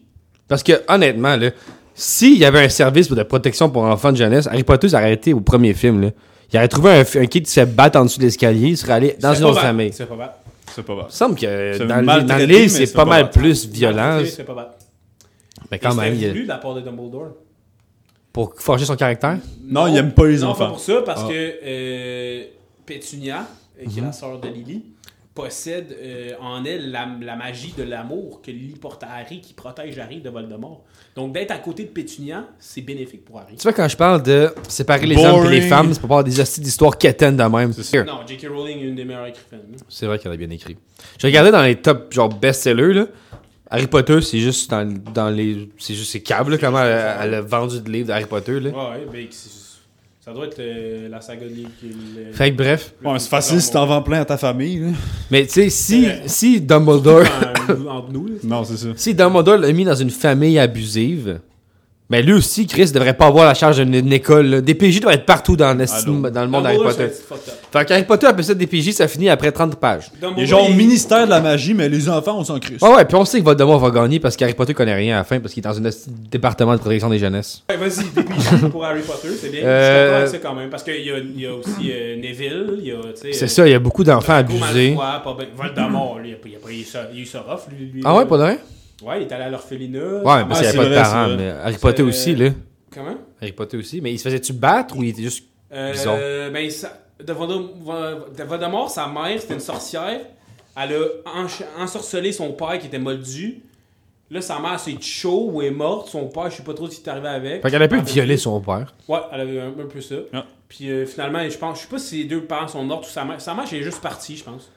Parce 0.49 0.63
que, 0.63 0.73
honnêtement, 0.89 1.37
là, 1.37 1.51
s'il 1.95 2.39
y 2.39 2.45
avait 2.45 2.65
un 2.65 2.69
service 2.69 3.09
de 3.11 3.23
protection 3.23 3.71
pour 3.71 3.83
enfants 3.85 4.13
de 4.13 4.17
jeunesse, 4.17 4.47
Harry 4.47 4.65
Potter, 4.65 4.89
ça 4.89 4.99
aurait 4.99 5.13
été 5.15 5.33
au 5.33 5.41
premier 5.41 5.75
film, 5.75 6.03
là. 6.03 6.11
Il 6.53 6.57
aurait 6.59 6.69
trouvé 6.69 6.91
un, 6.93 7.01
un 7.01 7.27
kid 7.27 7.45
qui 7.45 7.51
se 7.51 7.61
battre 7.63 7.99
en 7.99 8.05
dessous 8.05 8.19
de 8.21 8.25
l'escalier, 8.25 8.69
il 8.69 8.77
serait 8.77 8.93
allé 8.93 9.17
dans 9.21 9.35
une 9.35 9.45
autre 9.45 9.57
bad. 9.57 9.65
famille. 9.65 9.91
C'est 9.93 10.07
pas 10.07 10.15
bad. 10.15 10.31
C'est 10.73 10.83
pas 10.85 10.95
bas. 10.95 11.03
Il 11.03 11.07
me 11.07 11.11
semble 11.11 11.35
que 11.35 11.73
C'est 11.77 11.87
dans, 11.87 11.97
le- 11.97 12.03
maltraité, 12.03 12.29
dans 12.29 12.39
le 12.39 12.47
mais 12.47 12.59
livre, 12.61 12.71
c'est 12.77 12.93
pas 12.93 13.05
pas 13.05 13.11
mal 13.11 13.23
bad. 13.25 13.33
plus 13.33 13.67
violent. 13.69 14.21
C'est 14.25 14.45
pas 14.45 14.55
bad. 14.55 14.69
Mais 15.71 15.79
quand 15.81 15.93
Et 15.93 15.97
même, 15.97 16.05
c'était 16.05 16.17
il 16.17 16.23
y 16.23 16.27
a- 16.27 16.29
voulu 16.29 16.43
de 16.45 16.49
la 16.49 16.59
part 16.59 16.75
de 16.75 16.81
Dumbledore. 16.83 17.31
Pour 18.37 18.53
forger 18.59 18.85
son 18.85 18.97
caractère? 18.97 19.39
Non, 19.65 19.87
il 19.87 19.97
aime 19.97 20.13
pas 20.13 20.27
les 20.27 20.41
non, 20.41 20.49
enfants. 20.49 20.67
pas 20.67 20.69
pour 20.73 20.81
ça, 20.81 21.01
parce 21.07 21.23
Ah. 21.25 21.29
que 21.29 21.55
euh, 21.65 22.45
Pétunia, 22.85 23.47
euh, 23.81 23.85
qui 23.89 23.99
est 23.99 24.03
Mhm. 24.03 24.07
la 24.09 24.13
sœur 24.13 24.39
de 24.39 24.47
Lily, 24.49 24.85
possède 25.35 25.97
euh, 26.03 26.33
en 26.41 26.63
elle 26.67 26.91
la, 26.91 27.07
la 27.23 27.35
magie 27.37 27.73
de 27.77 27.83
l'amour 27.83 28.41
que 28.43 28.51
Lily 28.51 28.75
porte 28.79 29.03
à 29.05 29.09
Harry, 29.21 29.41
qui 29.41 29.55
protège 29.55 29.99
Harry 29.99 30.21
de 30.21 30.29
Voldemort. 30.29 30.83
Donc 31.15 31.33
d'être 31.33 31.51
à 31.51 31.57
côté 31.59 31.85
de 31.85 31.89
Pétunia, 31.89 32.45
c'est 32.59 32.83
bénéfique 32.83 33.25
pour 33.25 33.39
Harry. 33.41 33.57
Tu 33.57 33.63
vois, 33.63 33.73
quand 33.73 33.89
je 33.89 33.97
parle 33.97 34.23
de 34.23 34.51
séparer 34.69 35.07
les 35.07 35.17
hommes 35.25 35.47
et 35.47 35.51
les 35.51 35.61
femmes, 35.63 35.93
c'est 35.95 36.01
pour 36.01 36.09
pas 36.11 36.17
avoir 36.17 36.25
des 36.25 36.39
hosties 36.39 36.61
d'histoires 36.61 36.97
quétaines 36.99 37.37
de 37.39 37.43
même. 37.45 37.73
C'est 37.73 38.05
Non, 38.05 38.21
J.K. 38.27 38.49
Rowling 38.51 38.79
est 38.81 38.89
une 38.89 38.95
des 38.97 39.05
meilleures 39.07 39.27
écrivaines. 39.27 39.77
C'est 39.89 40.05
vrai 40.07 40.19
qu'elle 40.19 40.33
a 40.33 40.37
bien 40.37 40.51
écrit. 40.51 40.77
Je 41.19 41.27
regardais 41.27 41.51
dans 41.53 41.63
les 41.63 41.77
top 41.77 42.13
genre 42.13 42.29
best-sellers 42.29 42.93
là. 42.95 43.07
Harry 43.71 43.87
Potter, 43.87 44.21
c'est 44.21 44.39
juste 44.39 44.71
dans, 44.71 44.87
dans 45.13 45.29
les 45.29 45.69
c'est 45.79 45.95
juste 45.95 46.13
c'est 46.13 46.21
câble 46.21 46.53
là, 46.53 46.59
comment 46.59 46.83
elle, 46.83 47.17
elle 47.23 47.35
a 47.35 47.41
vendu 47.41 47.81
de 47.81 47.91
livres 47.91 48.09
d'Harry 48.09 48.27
Potter 48.27 48.61
là. 48.61 48.71
Ouais, 48.71 49.07
ben, 49.13 49.27
c'est- 49.31 49.65
ça 50.25 50.33
doit 50.33 50.47
être 50.47 50.59
euh, 50.59 51.09
la 51.09 51.21
saga 51.21 51.47
de 51.47 51.55
livres 51.55 51.71
qui 51.79 51.87
est 51.87 52.33
Fait 52.33 52.51
que 52.51 52.57
bref, 52.57 52.95
Ouais, 53.05 53.13
mais 53.13 53.19
c'est 53.21 53.29
facile 53.29 53.61
si 53.63 53.71
t'en 53.71 53.87
vends 53.87 54.03
plein 54.03 54.21
à 54.21 54.25
ta 54.25 54.37
famille, 54.37 54.81
là. 54.81 54.89
mais 55.31 55.47
tu 55.47 55.53
sais 55.53 55.71
si 55.71 56.05
Ouais. 56.07 56.23
si 56.27 56.61
Dumbledore 56.61 57.25
entre 57.89 58.11
nous, 58.13 58.27
là. 58.27 58.35
Non, 58.43 58.65
c'est 58.65 58.77
ça. 58.77 58.89
si 58.97 59.15
Dumbledore 59.15 59.59
l'a 59.59 59.73
mis 59.73 59.85
dans 59.85 59.95
une 59.95 60.11
famille 60.11 60.59
abusive, 60.59 61.39
mais 62.09 62.23
lui 62.23 62.33
aussi 62.35 62.67
Chris 62.67 62.93
devrait 62.93 63.15
pas 63.17 63.27
avoir 63.27 63.47
la 63.47 63.55
charge 63.55 63.85
d'une 63.85 64.13
école. 64.13 64.47
là. 64.47 64.61
DPJ 64.61 65.01
doit 65.01 65.15
être 65.15 65.27
partout 65.27 65.57
dans 65.57 65.77
le, 65.77 65.85
Allô? 65.91 66.31
dans 66.31 66.43
le 66.43 66.49
monde 66.49 66.63
d'Harry 66.63 66.79
Potter. 66.79 67.09
Fait 67.73 67.85
qu'Harry 67.85 68.05
Potter 68.05 68.27
appelle 68.29 68.45
ça 68.45 68.55
DPJ, 68.55 68.93
ça 68.93 69.09
finit 69.09 69.29
après 69.29 69.51
30 69.53 69.77
pages. 69.77 70.11
Il 70.37 70.47
genre 70.47 70.71
ministère 70.71 71.25
de 71.27 71.31
la 71.31 71.41
magie, 71.41 71.75
mais 71.75 71.89
les 71.89 72.09
enfants, 72.09 72.39
on 72.39 72.45
s'en 72.45 72.59
crisse. 72.61 72.81
Ouais 72.81 72.95
ouais, 72.95 73.05
puis 73.05 73.17
on 73.17 73.25
sait 73.25 73.41
que 73.41 73.45
Voldemort 73.45 73.81
va 73.81 73.91
gagner 73.91 74.21
parce 74.21 74.37
qu'Harry 74.37 74.55
Potter 74.55 74.73
connaît 74.75 74.95
rien 74.95 75.17
à 75.17 75.19
la 75.19 75.25
fin 75.25 75.41
parce 75.41 75.53
qu'il 75.53 75.61
est 75.61 75.69
dans 75.69 75.77
un 75.77 75.81
de 75.81 75.91
département 76.31 76.73
de 76.75 76.79
protection 76.79 77.09
des 77.11 77.19
jeunesses. 77.19 77.63
Ouais, 77.69 77.77
vas-y, 77.77 78.05
DPJ 78.15 78.71
pour 78.71 78.85
Harry 78.85 79.01
Potter, 79.03 79.29
c'est 79.41 79.49
bien. 79.51 79.63
Euh, 79.65 79.81
Je 79.81 79.95
suis 79.97 80.05
d'accord 80.05 80.17
avec 80.19 80.29
ça 80.31 80.39
quand 80.39 80.55
même. 80.55 80.71
Parce 80.71 80.83
qu'il 80.85 81.05
y 81.05 81.11
a, 81.11 81.19
il 81.19 81.41
y 81.41 81.47
a 81.47 81.55
aussi 81.55 81.91
euh, 81.91 82.17
Neville, 82.17 82.67
il 82.79 82.87
y 82.87 82.93
a, 82.93 82.97
tu 82.97 83.21
sais... 83.21 83.33
C'est 83.33 83.45
euh, 83.47 83.49
ça, 83.49 83.67
il 83.67 83.73
y 83.73 83.75
a 83.75 83.79
beaucoup 83.79 84.05
d'enfants 84.05 84.41
Draco 84.43 84.53
abusés. 84.53 84.95
Malfoy, 84.95 85.23
pas 85.25 85.37
ben- 85.39 85.47
Voldemort, 85.57 86.19
lui, 86.21 86.31
il 86.31 86.35
a 86.35 86.37
pas, 86.37 86.49
il 86.49 86.55
a 86.57 86.59
pas 86.59 86.71
eu 86.73 86.85
ça, 86.85 87.09
il 87.13 87.19
a 87.19 87.23
eu 87.23 87.27
ça 87.27 87.45
rough, 87.47 87.63
lui. 87.77 87.91
lui, 87.93 88.03
Ah 88.05 88.15
ouais, 88.15 88.25
pas 88.27 88.39
de 88.39 88.43
rien? 88.45 88.59
Ouais, 89.03 89.23
il 89.23 89.29
est 89.29 89.33
allé 89.33 89.45
à 89.45 89.51
l'orphelinat. 89.51 89.99
Ouais, 90.01 90.23
Ah, 90.27 90.43
qu'il 90.43 90.49
n'y 90.49 90.55
c'est 90.57 90.67
avait 90.69 90.77
pas 90.79 90.85
de 90.85 90.89
vrai, 90.89 91.03
parents, 91.03 91.27
c'est 91.29 91.37
mais 91.37 91.49
Harry 91.51 91.79
Potter 91.79 91.97
C'est- 92.03 92.03
aussi, 92.09 92.35
là. 92.37 92.51
Comment? 92.93 93.15
Harry 93.43 93.53
Potter 93.53 93.77
aussi. 93.77 94.01
Mais 94.01 94.13
il 94.13 94.19
se 94.19 94.25
faisait-tu 94.25 94.53
battre 94.55 94.97
ou 94.97 95.03
il 95.03 95.11
était 95.11 95.23
juste. 95.23 95.45
Euh, 95.73 95.93
Bizarre? 95.93 96.17
ben, 96.53 96.71
ça, 96.71 96.93
de 97.23 97.33
Voldem- 97.33 97.69
Vo- 97.81 98.35
de 98.37 98.43
Voldemort, 98.45 98.89
sa 98.91 99.07
mère, 99.09 99.39
c'était 99.41 99.55
une 99.55 99.61
sorcière. 99.61 100.21
Elle 100.81 100.95
a 100.95 101.83
ensorcelé 101.83 102.33
son 102.33 102.53
père 102.53 102.79
qui 102.79 102.87
était 102.87 102.99
moldu. 102.99 103.63
Là, 104.31 104.41
sa 104.41 104.59
mère 104.59 104.79
s'est 104.81 104.97
chaud 105.01 105.51
ou 105.53 105.63
est 105.63 105.71
morte. 105.71 106.09
Son 106.09 106.27
père, 106.29 106.51
je 106.51 106.57
sais 106.57 106.63
pas 106.63 106.75
trop 106.75 106.89
ce 106.91 106.97
qui 106.97 107.03
est 107.05 107.09
arrivé 107.09 107.29
avec. 107.29 107.63
Fait 107.63 107.71
qu'elle 107.71 107.83
a 107.83 107.89
pu 107.89 107.97
Ah, 107.99 108.03
violer 108.03 108.37
son 108.37 108.61
père. 108.61 108.93
Ouais, 109.09 109.21
elle 109.33 109.41
avait 109.41 109.61
un, 109.61 109.69
un 109.69 109.87
peu 109.89 110.01
ça. 110.01 110.17
Ah. 110.33 110.45
Puis 110.69 110.91
euh, 110.91 111.07
finalement, 111.07 111.49
je 111.49 111.57
pense, 111.57 111.79
je 111.79 111.83
sais 111.85 111.89
pas 111.89 111.99
si 111.99 112.19
les 112.19 112.25
deux 112.25 112.43
parents 112.43 112.67
sont 112.69 112.83
morts 112.83 113.01
ou 113.01 113.05
sa 113.05 113.25
mère. 113.25 113.41
Sa 113.41 113.55
mère, 113.55 113.65
elle 113.71 113.79
est 113.79 113.83
juste 113.83 114.01
partie, 114.03 114.37
je 114.37 114.45
pense. 114.45 114.71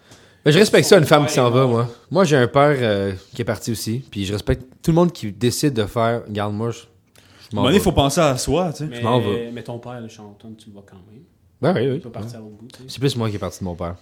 Mais 0.46 0.52
je 0.52 0.60
respecte 0.60 0.88
ça, 0.88 0.98
une 0.98 1.06
femme 1.06 1.26
qui 1.26 1.34
s'en 1.34 1.50
va, 1.50 1.66
moi. 1.68 1.88
Moi, 2.12 2.24
j'ai 2.24 2.38
un 2.38 2.48
père 2.48 2.76
euh, 2.80 3.14
qui 3.36 3.42
est 3.42 3.46
parti 3.46 3.72
aussi. 3.72 4.04
Puis 4.10 4.26
je 4.26 4.34
respecte 4.34 4.64
tout 4.82 4.92
le 4.92 4.96
monde 4.96 5.12
qui 5.12 5.32
décide 5.32 5.74
de 5.74 5.86
faire. 5.86 6.24
Regarde, 6.28 6.54
moi, 6.54 6.72
je, 6.72 6.78
je 6.80 6.84
À 6.84 6.86
un 6.86 6.86
m'en 6.86 7.56
moment 7.56 7.64
donné, 7.68 7.74
vais. 7.78 7.82
il 7.82 7.84
faut 7.84 7.92
penser 7.92 8.22
à 8.22 8.38
soi, 8.38 8.72
tu 8.72 8.78
sais. 8.86 8.90
Mais, 8.90 9.02
m'en 9.02 9.20
vais. 9.20 9.52
mais 9.52 9.64
ton 9.64 9.80
père, 9.80 10.00
le 10.00 10.08
chanton, 10.08 10.54
tu 10.58 10.68
le 10.68 10.74
vois 10.74 10.86
quand 10.90 10.96
même. 11.12 11.22
Ben 11.62 11.74
oui, 11.76 11.84
Il 11.84 11.92
oui. 11.94 12.00
peut 12.00 12.10
partir 12.10 12.38
à 12.38 12.42
l'autre 12.42 12.56
bout. 12.56 12.68
tu 12.72 12.80
sais. 12.80 12.86
C'est 12.88 13.00
plus 13.00 13.16
moi 13.18 13.30
qui 13.30 13.36
est 13.36 13.40
parti 13.40 13.60
de 13.60 13.66
mon 13.66 13.76
père. 13.76 13.96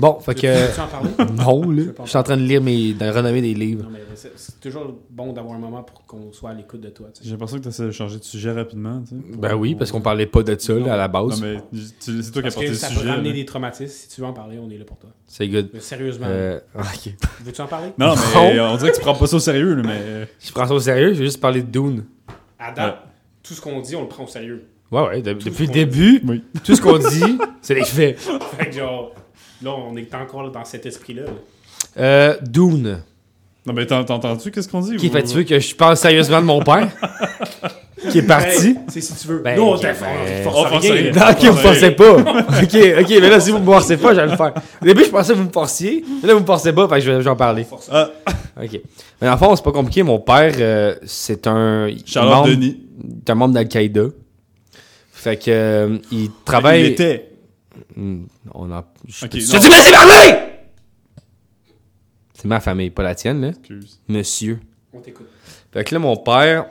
Bon, 0.00 0.18
fait 0.20 0.34
Tu 0.34 0.40
que. 0.42 0.46
veux-tu 0.66 0.80
en 0.80 0.86
parler? 0.86 1.10
Non, 1.36 1.70
là. 1.70 1.82
Je 2.04 2.08
suis 2.08 2.18
en 2.18 2.22
train 2.22 2.36
de 2.36 2.42
lire 2.42 2.62
mes. 2.62 2.94
de 2.94 3.08
renommer 3.08 3.42
des 3.42 3.54
livres. 3.54 3.84
Non, 3.84 3.90
mais 3.92 4.00
c'est 4.14 4.60
toujours 4.60 4.94
bon 5.10 5.32
d'avoir 5.32 5.54
un 5.54 5.58
moment 5.58 5.82
pour 5.82 6.04
qu'on 6.06 6.32
soit 6.32 6.50
à 6.50 6.54
l'écoute 6.54 6.80
de 6.80 6.88
toi. 6.88 7.08
tu 7.14 7.18
sais. 7.20 7.24
J'ai 7.26 7.30
l'impression 7.32 7.58
que 7.58 7.62
tu 7.64 7.68
essaies 7.68 7.84
de 7.84 7.90
changer 7.90 8.18
de 8.18 8.24
sujet 8.24 8.50
rapidement, 8.52 9.02
tu 9.02 9.10
sais. 9.14 9.36
Ben 9.38 9.54
oui, 9.54 9.74
parce 9.74 9.92
qu'on 9.92 10.00
parlait 10.00 10.26
pas 10.26 10.42
de 10.42 10.58
ça, 10.58 10.72
là, 10.74 10.94
à 10.94 10.96
la 10.96 11.08
Non, 11.08 11.26
base. 11.28 11.42
mais 11.42 11.56
tu- 12.00 12.22
c'est 12.22 12.30
toi 12.32 12.42
qui 12.42 12.48
as 12.48 12.52
porté 12.52 12.68
le 12.68 12.74
ça 12.74 12.88
sujet. 12.88 13.02
peut 13.02 13.08
ramener 13.08 13.32
des 13.32 13.44
traumatismes. 13.44 13.92
Si 13.94 14.08
tu 14.08 14.20
veux 14.20 14.26
en 14.26 14.32
parler, 14.32 14.58
on 14.58 14.70
est 14.70 14.78
là 14.78 14.84
pour 14.84 14.96
toi. 14.98 15.10
C'est 15.26 15.46
good. 15.48 15.68
Mais 15.74 15.80
sérieusement, 15.80 16.26
Euh, 16.28 16.60
ok. 16.76 17.12
veux-tu 17.44 17.60
en 17.60 17.66
parler? 17.66 17.88
Non, 17.98 18.14
mais 18.34 18.60
on 18.60 18.76
dirait 18.76 18.90
que 18.92 18.96
tu 18.96 19.02
prends 19.02 19.14
pas 19.14 19.26
ça 19.26 19.36
au 19.36 19.40
sérieux, 19.40 19.74
là, 19.74 19.82
mais. 19.84 20.28
Je 20.40 20.50
prends 20.52 20.66
ça 20.66 20.74
au 20.74 20.80
sérieux, 20.80 21.12
je 21.14 21.18
vais 21.18 21.24
juste 21.26 21.40
parler 21.40 21.62
de 21.62 21.70
Dune. 21.70 22.04
À 22.58 22.72
date, 22.72 22.98
tout 23.42 23.54
ce 23.54 23.60
qu'on 23.60 23.80
dit, 23.80 23.96
on 23.96 24.02
le 24.02 24.08
prend 24.08 24.24
au 24.24 24.28
sérieux. 24.28 24.64
Ouais, 24.90 25.02
ouais. 25.06 25.22
de- 25.22 25.32
depuis 25.34 25.66
le 25.66 25.72
début, 25.72 26.20
Oui. 26.26 26.42
tout 26.64 26.74
ce 26.74 26.80
qu'on 26.82 26.98
dit, 26.98 27.38
c'est 27.62 27.74
des 27.76 27.84
faits. 27.84 28.18
Fait 28.58 28.66
que 28.70 28.72
genre, 28.76 29.12
là, 29.62 29.70
on 29.74 29.96
est 29.96 30.14
encore 30.14 30.50
dans 30.50 30.64
cet 30.64 30.86
esprit-là. 30.86 31.22
là. 31.22 31.30
Euh, 31.98 32.36
Dune. 32.42 33.02
Non, 33.66 33.72
mais 33.74 33.84
t'as 33.86 34.00
entendu 34.00 34.50
qu'est-ce 34.50 34.68
qu'on 34.68 34.80
dit? 34.80 34.96
Qui 34.96 35.08
ou- 35.08 35.12
fait, 35.12 35.22
tu 35.22 35.34
veux 35.34 35.42
que 35.42 35.58
je 35.58 35.74
parle 35.74 35.96
sérieusement 35.96 36.40
de 36.40 36.46
mon 36.46 36.62
père? 36.62 36.88
qui 38.10 38.18
est 38.18 38.22
parti? 38.22 38.68
Hey, 38.68 38.76
c'est 38.88 39.00
si 39.02 39.14
tu 39.14 39.28
veux. 39.28 39.38
Ben, 39.40 39.56
Nous, 39.56 39.62
on 39.62 39.74
ok, 39.74 39.82
t'a 39.82 39.92
ben, 39.92 39.98
on 40.46 40.62
là. 40.64 41.12
Non, 41.12 41.32
ok, 41.32 41.44
vous 41.44 41.52
me 41.52 41.58
forcez 41.58 41.90
pas. 41.90 42.12
ok, 42.12 42.76
ok, 43.00 43.08
mais 43.10 43.28
là, 43.28 43.38
si 43.40 43.50
vous 43.50 43.58
me 43.58 43.64
forcez 43.66 43.96
pas, 43.98 44.14
je 44.14 44.20
vais 44.20 44.26
le 44.28 44.36
faire. 44.36 44.54
Au 44.80 44.84
début, 44.84 45.04
je 45.04 45.10
pensais 45.10 45.32
que 45.34 45.38
vous 45.38 45.44
me 45.44 45.52
forciez, 45.52 46.02
mais 46.22 46.28
là, 46.28 46.34
vous 46.34 46.40
me 46.40 46.46
forcez 46.46 46.72
pas, 46.72 46.88
fait 46.88 46.94
que 46.94 47.00
je 47.02 47.10
vais 47.12 47.22
j'en 47.22 47.36
parler. 47.36 47.66
Ah, 47.90 48.10
Ok. 48.62 48.80
Mais 49.20 49.28
en 49.28 49.36
fond, 49.36 49.54
c'est 49.54 49.64
pas 49.64 49.72
compliqué. 49.72 50.02
Mon 50.02 50.18
père, 50.18 50.52
euh, 50.58 50.94
c'est 51.04 51.46
un. 51.46 51.88
Membre- 52.16 52.48
Denis. 52.48 52.80
C'est 53.24 53.30
un 53.30 53.34
membre 53.34 53.54
d'Al-Qaïda. 53.54 54.04
Fait 55.12 55.36
que, 55.36 55.50
euh, 55.50 55.98
il 56.10 56.18
Il 56.24 56.30
travaille. 56.46 56.86
était. 56.86 57.29
Hmm, 57.96 58.24
On 58.54 58.70
a. 58.72 58.86
Je 59.06 59.26
Ok, 59.26 59.30
je 59.36 59.52
non. 59.52 59.58
te 59.58 59.64
dis, 59.64 59.70
laissez 59.70 59.92
parler! 59.92 60.38
C'est 62.34 62.46
ma 62.48 62.60
famille, 62.60 62.90
pas 62.90 63.02
la 63.02 63.14
tienne, 63.14 63.40
là. 63.42 63.48
Excuse. 63.48 64.00
Monsieur. 64.08 64.60
On 64.92 65.00
t'écoute. 65.00 65.26
Fait 65.72 65.84
que 65.84 65.94
là, 65.94 65.98
mon 65.98 66.16
père, 66.16 66.66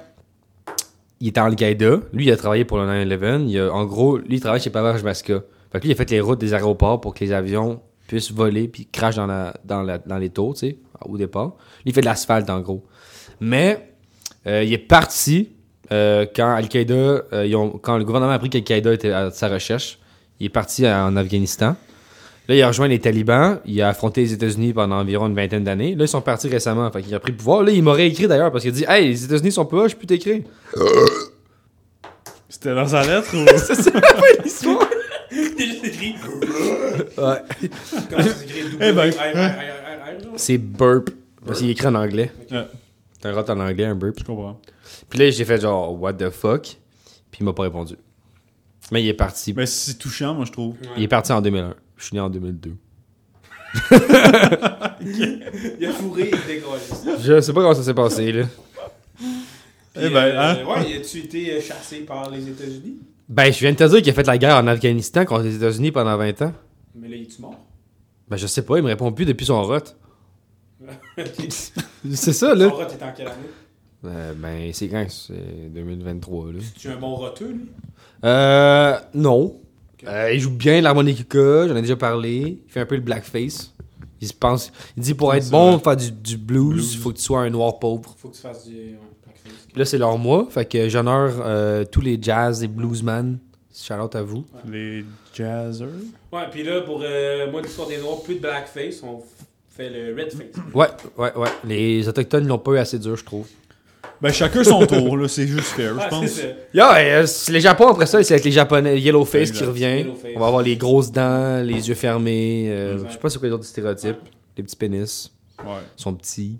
il 1.19 1.27
était 1.27 1.39
en 1.39 1.45
Al-Qaïda. 1.45 1.97
Lui, 2.11 2.25
il 2.25 2.31
a 2.31 2.37
travaillé 2.37 2.65
pour 2.65 2.77
le 2.79 2.85
9-11. 2.85 3.49
Il 3.49 3.59
a- 3.59 3.71
En 3.73 3.85
gros, 3.85 4.17
lui, 4.17 4.35
il 4.37 4.39
travaille 4.41 4.61
chez 4.61 4.69
Pavage 4.71 5.03
Masca. 5.03 5.41
Fait 5.71 5.79
que 5.79 5.83
lui, 5.83 5.89
il 5.89 5.93
a 5.93 5.95
fait 5.95 6.09
les 6.09 6.19
routes 6.21 6.39
des 6.39 6.53
aéroports 6.53 6.99
pour 6.99 7.13
que 7.13 7.23
les 7.23 7.31
avions 7.31 7.81
puissent 8.07 8.31
voler 8.31 8.67
puis 8.67 8.87
crachent 8.87 9.15
dans, 9.17 9.27
la, 9.27 9.53
dans, 9.63 9.83
la- 9.83 9.99
dans 9.99 10.17
les 10.17 10.29
tours, 10.31 10.53
tu 10.55 10.59
sais, 10.61 10.77
au 11.05 11.17
départ. 11.17 11.49
Lui, 11.85 11.91
il 11.91 11.93
fait 11.93 12.01
de 12.01 12.05
l'asphalte, 12.07 12.49
en 12.49 12.59
gros. 12.61 12.83
Mais, 13.39 13.93
euh, 14.47 14.63
il 14.63 14.73
est 14.73 14.77
parti 14.79 15.51
euh, 15.91 16.25
quand 16.35 16.53
Al-Qaïda, 16.55 16.93
euh, 16.93 17.69
quand 17.81 17.97
le 17.97 18.03
gouvernement 18.05 18.31
a 18.31 18.35
appris 18.35 18.49
qu'Al-Qaïda 18.49 18.93
était 18.93 19.11
à 19.11 19.29
sa 19.31 19.47
recherche. 19.49 19.99
Il 20.39 20.45
est 20.47 20.49
parti 20.49 20.87
en 20.87 21.15
Afghanistan. 21.15 21.75
Là, 22.47 22.55
il 22.55 22.61
a 22.63 22.67
rejoint 22.67 22.87
les 22.87 22.99
talibans. 22.99 23.59
Il 23.65 23.79
a 23.81 23.89
affronté 23.89 24.21
les 24.21 24.33
États-Unis 24.33 24.73
pendant 24.73 24.95
environ 24.99 25.27
une 25.27 25.35
vingtaine 25.35 25.63
d'années. 25.63 25.93
Là, 25.95 26.05
ils 26.05 26.07
sont 26.07 26.21
partis 26.21 26.47
récemment. 26.47 26.89
Fait 26.91 27.01
qu'il 27.03 27.13
a 27.13 27.19
pris 27.19 27.31
le 27.31 27.37
pouvoir. 27.37 27.61
Là, 27.63 27.71
il 27.71 27.83
m'aurait 27.83 28.07
écrit 28.07 28.27
d'ailleurs 28.27 28.51
parce 28.51 28.63
qu'il 28.63 28.71
a 28.73 28.75
dit 28.75 28.85
Hey, 28.87 29.09
les 29.09 29.23
États-Unis 29.25 29.51
sont 29.51 29.65
pas 29.65 29.83
là, 29.83 29.87
je 29.87 29.95
peux 29.95 30.07
t'écrire. 30.07 30.41
C'était 32.47 32.73
dans 32.73 32.87
sa 32.87 33.03
lettre 33.05 33.29
ou? 33.35 33.45
C'est 33.57 33.75
ça 33.75 33.91
la 33.93 34.01
fin 34.01 34.37
de 34.37 34.43
l'histoire. 34.43 34.87
Il 35.31 35.37
est 35.59 35.65
juste 35.67 35.85
écrit. 35.85 36.15
Ouais. 37.17 37.41
Eh 38.81 38.91
ben? 38.91 39.11
C'est 40.35 40.57
burp. 40.57 41.09
Parce 41.45 41.59
qu'il 41.59 41.69
écrit 41.69 41.87
en 41.87 41.95
anglais. 41.95 42.31
Ouais, 42.51 42.65
C'est 43.21 43.29
un 43.29 43.33
rot 43.33 43.49
en 43.49 43.59
anglais, 43.59 43.85
un 43.85 43.95
burp. 43.95 44.15
je 44.19 44.23
comprends. 44.23 44.59
Puis 45.09 45.19
là, 45.19 45.29
j'ai 45.29 45.45
fait 45.45 45.61
genre, 45.61 45.99
what 46.01 46.13
the 46.13 46.29
fuck? 46.31 46.63
Puis 47.31 47.41
il 47.41 47.43
m'a 47.45 47.53
pas 47.53 47.63
répondu. 47.63 47.95
Mais 48.91 49.03
il 49.03 49.07
est 49.07 49.13
parti. 49.13 49.53
Mais 49.53 49.65
c'est 49.65 49.95
touchant, 49.95 50.33
moi, 50.33 50.45
je 50.45 50.51
trouve. 50.51 50.75
Il 50.97 51.03
est 51.03 51.07
parti 51.07 51.31
en 51.31 51.41
2001. 51.41 51.75
Je 51.97 52.05
suis 52.05 52.13
né 52.15 52.19
en 52.19 52.29
2002. 52.29 52.75
Il 55.01 55.85
a 55.85 55.91
fourré, 55.91 56.31
il 56.33 56.47
décolle. 56.47 56.79
Je 57.21 57.41
sais 57.41 57.53
pas 57.53 57.61
comment 57.61 57.73
ça 57.75 57.83
s'est 57.83 57.93
passé, 57.93 58.31
là. 58.31 58.45
Eh 59.95 60.09
ben, 60.09 60.37
hein? 60.37 60.65
Ouais, 60.65 60.97
as-tu 60.97 61.19
été 61.19 61.53
euh, 61.53 61.61
chassé 61.61 61.99
par 61.99 62.29
les 62.29 62.47
États-Unis? 62.47 62.99
Ben, 63.27 63.51
je 63.51 63.59
viens 63.59 63.71
de 63.71 63.77
te 63.77 63.83
dire 63.83 64.01
qu'il 64.01 64.09
a 64.09 64.13
fait 64.13 64.27
la 64.27 64.37
guerre 64.37 64.55
en 64.57 64.67
Afghanistan 64.67 65.25
contre 65.25 65.43
les 65.43 65.55
États-Unis 65.55 65.91
pendant 65.91 66.15
20 66.15 66.41
ans. 66.43 66.53
Mais 66.95 67.09
là, 67.09 67.17
es-tu 67.17 67.41
mort? 67.41 67.59
Ben, 68.27 68.37
je 68.37 68.47
sais 68.47 68.61
pas, 68.63 68.77
il 68.77 68.83
me 68.83 68.87
répond 68.87 69.11
plus 69.11 69.25
depuis 69.25 69.45
son 69.45 69.61
rot. 69.63 69.79
C'est 72.13 72.33
ça, 72.33 72.55
là. 72.55 72.69
Son 72.69 72.75
rat 72.75 72.87
est 72.87 73.03
en 73.03 73.11
quelle 73.11 73.27
année? 73.27 73.49
Euh, 74.05 74.33
ben, 74.33 74.71
c'est 74.71 74.87
quand 74.87 75.05
C'est 75.09 75.69
2023, 75.73 76.53
là. 76.53 76.59
Tu 76.77 76.87
es 76.87 76.91
un 76.91 76.97
bon 76.97 77.15
roteux, 77.15 77.51
lui? 77.51 77.69
Euh, 78.23 78.97
non. 79.13 79.55
Euh, 80.07 80.31
il 80.33 80.39
joue 80.39 80.51
bien 80.51 80.81
l'harmonica, 80.81 81.67
j'en 81.67 81.75
ai 81.75 81.81
déjà 81.81 81.95
parlé. 81.95 82.59
Il 82.65 82.71
fait 82.71 82.79
un 82.79 82.85
peu 82.85 82.95
le 82.95 83.01
blackface. 83.01 83.73
Il 84.21 84.27
se 84.27 84.33
pense. 84.33 84.71
Il 84.97 85.03
dit 85.03 85.13
pour 85.13 85.33
être 85.33 85.49
bon, 85.49 85.79
faire 85.79 85.95
du, 85.95 86.11
du 86.11 86.37
blues, 86.37 86.93
il 86.93 86.99
faut 86.99 87.11
que 87.11 87.17
tu 87.17 87.23
sois 87.23 87.41
un 87.41 87.49
noir 87.49 87.79
pauvre. 87.79 88.15
Faut 88.17 88.29
que 88.29 88.35
tu 88.35 88.41
fasses 88.41 88.67
du. 88.67 88.95
Puis 89.71 89.77
là, 89.77 89.85
c'est 89.85 89.97
leur 89.97 90.17
mois, 90.17 90.47
fait 90.49 90.65
que 90.65 90.89
j'honore 90.89 91.31
euh, 91.45 91.85
tous 91.85 92.01
les 92.01 92.17
jazz 92.21 92.63
et 92.63 92.67
bluesman. 92.67 93.37
Shout 93.73 93.93
out 93.93 94.15
à 94.15 94.23
vous. 94.23 94.43
Les 94.69 95.05
jazzers? 95.33 95.87
Ouais, 96.33 96.41
puis 96.51 96.63
là, 96.63 96.81
pour 96.81 97.01
euh, 97.03 97.49
moi, 97.49 97.61
l'histoire 97.61 97.87
des 97.87 97.97
Noirs, 97.97 98.21
plus 98.23 98.35
de 98.35 98.39
blackface, 98.41 99.01
on 99.03 99.21
fait 99.69 99.89
le 99.89 100.13
red 100.13 100.31
face. 100.33 100.63
Ouais, 100.73 100.87
ouais, 101.17 101.33
ouais. 101.37 101.49
Les 101.63 102.07
Autochtones 102.09 102.47
l'ont 102.47 102.57
pas 102.57 102.71
eu 102.71 102.77
assez 102.79 102.99
dur, 102.99 103.15
je 103.15 103.23
trouve. 103.23 103.47
Ben, 104.21 104.33
chacun 104.33 104.63
son 104.63 104.85
tour, 104.85 105.15
là, 105.17 105.27
c'est 105.29 105.47
juste 105.47 105.67
fair, 105.67 105.97
je 105.99 106.07
pense. 106.09 106.41
euh, 106.97 107.25
c'est 107.25 107.51
les 107.53 107.61
Japon 107.61 107.87
après 107.87 108.05
ça, 108.05 108.21
c'est 108.21 108.33
avec 108.33 108.43
les 108.45 108.51
Japonais, 108.51 108.99
Yellowface 108.99 109.51
qui 109.51 109.63
revient. 109.63 109.83
Yellowface. 109.99 110.31
On 110.35 110.39
va 110.39 110.47
avoir 110.47 110.61
les 110.61 110.75
grosses 110.75 111.11
dents, 111.11 111.63
les 111.63 111.87
yeux 111.87 111.95
fermés. 111.95 112.69
euh, 112.69 112.97
je 113.07 113.13
sais 113.13 113.17
pas 113.17 113.29
c'est 113.29 113.39
quoi 113.39 113.47
les 113.47 113.53
autres 113.53 113.63
stéréotypes. 113.65 114.17
Les 114.57 114.63
petits 114.63 114.75
pénis. 114.75 115.31
Ouais. 115.59 115.65
Ils 115.97 116.01
sont 116.01 116.13
petits. 116.15 116.59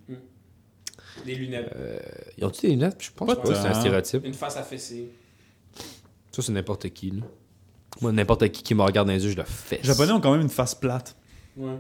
Des 1.26 1.36
lunettes. 1.36 1.74
Ils 2.38 2.45
ont-tu 2.45 2.62
des 2.62 2.69
lunettes? 2.74 2.95
Je 3.00 3.10
pense 3.13 3.28
Pas 3.28 3.36
pas, 3.36 3.54
c'est 3.56 3.67
un 3.67 3.74
stéréotype. 3.74 4.26
Une 4.26 4.34
face 4.34 4.56
affaissée. 4.56 5.10
Ça, 6.32 6.41
c'est 6.41 6.52
n'importe 6.54 6.89
qui. 6.91 7.12
Là. 7.12 7.24
Moi, 8.02 8.13
n'importe 8.13 8.48
qui 8.50 8.63
qui 8.63 8.74
me 8.74 8.84
regarde 8.84 9.08
dans 9.08 9.13
les 9.13 9.26
yeux, 9.26 9.32
je 9.32 9.36
le 9.38 9.43
fesse. 9.43 9.80
Les 9.82 9.88
Japonais 9.88 10.13
ont 10.13 10.22
quand 10.22 10.32
même 10.32 10.41
une 10.41 10.50
face 10.50 10.76
plate. 10.76 11.15
Ouais. 11.58 11.74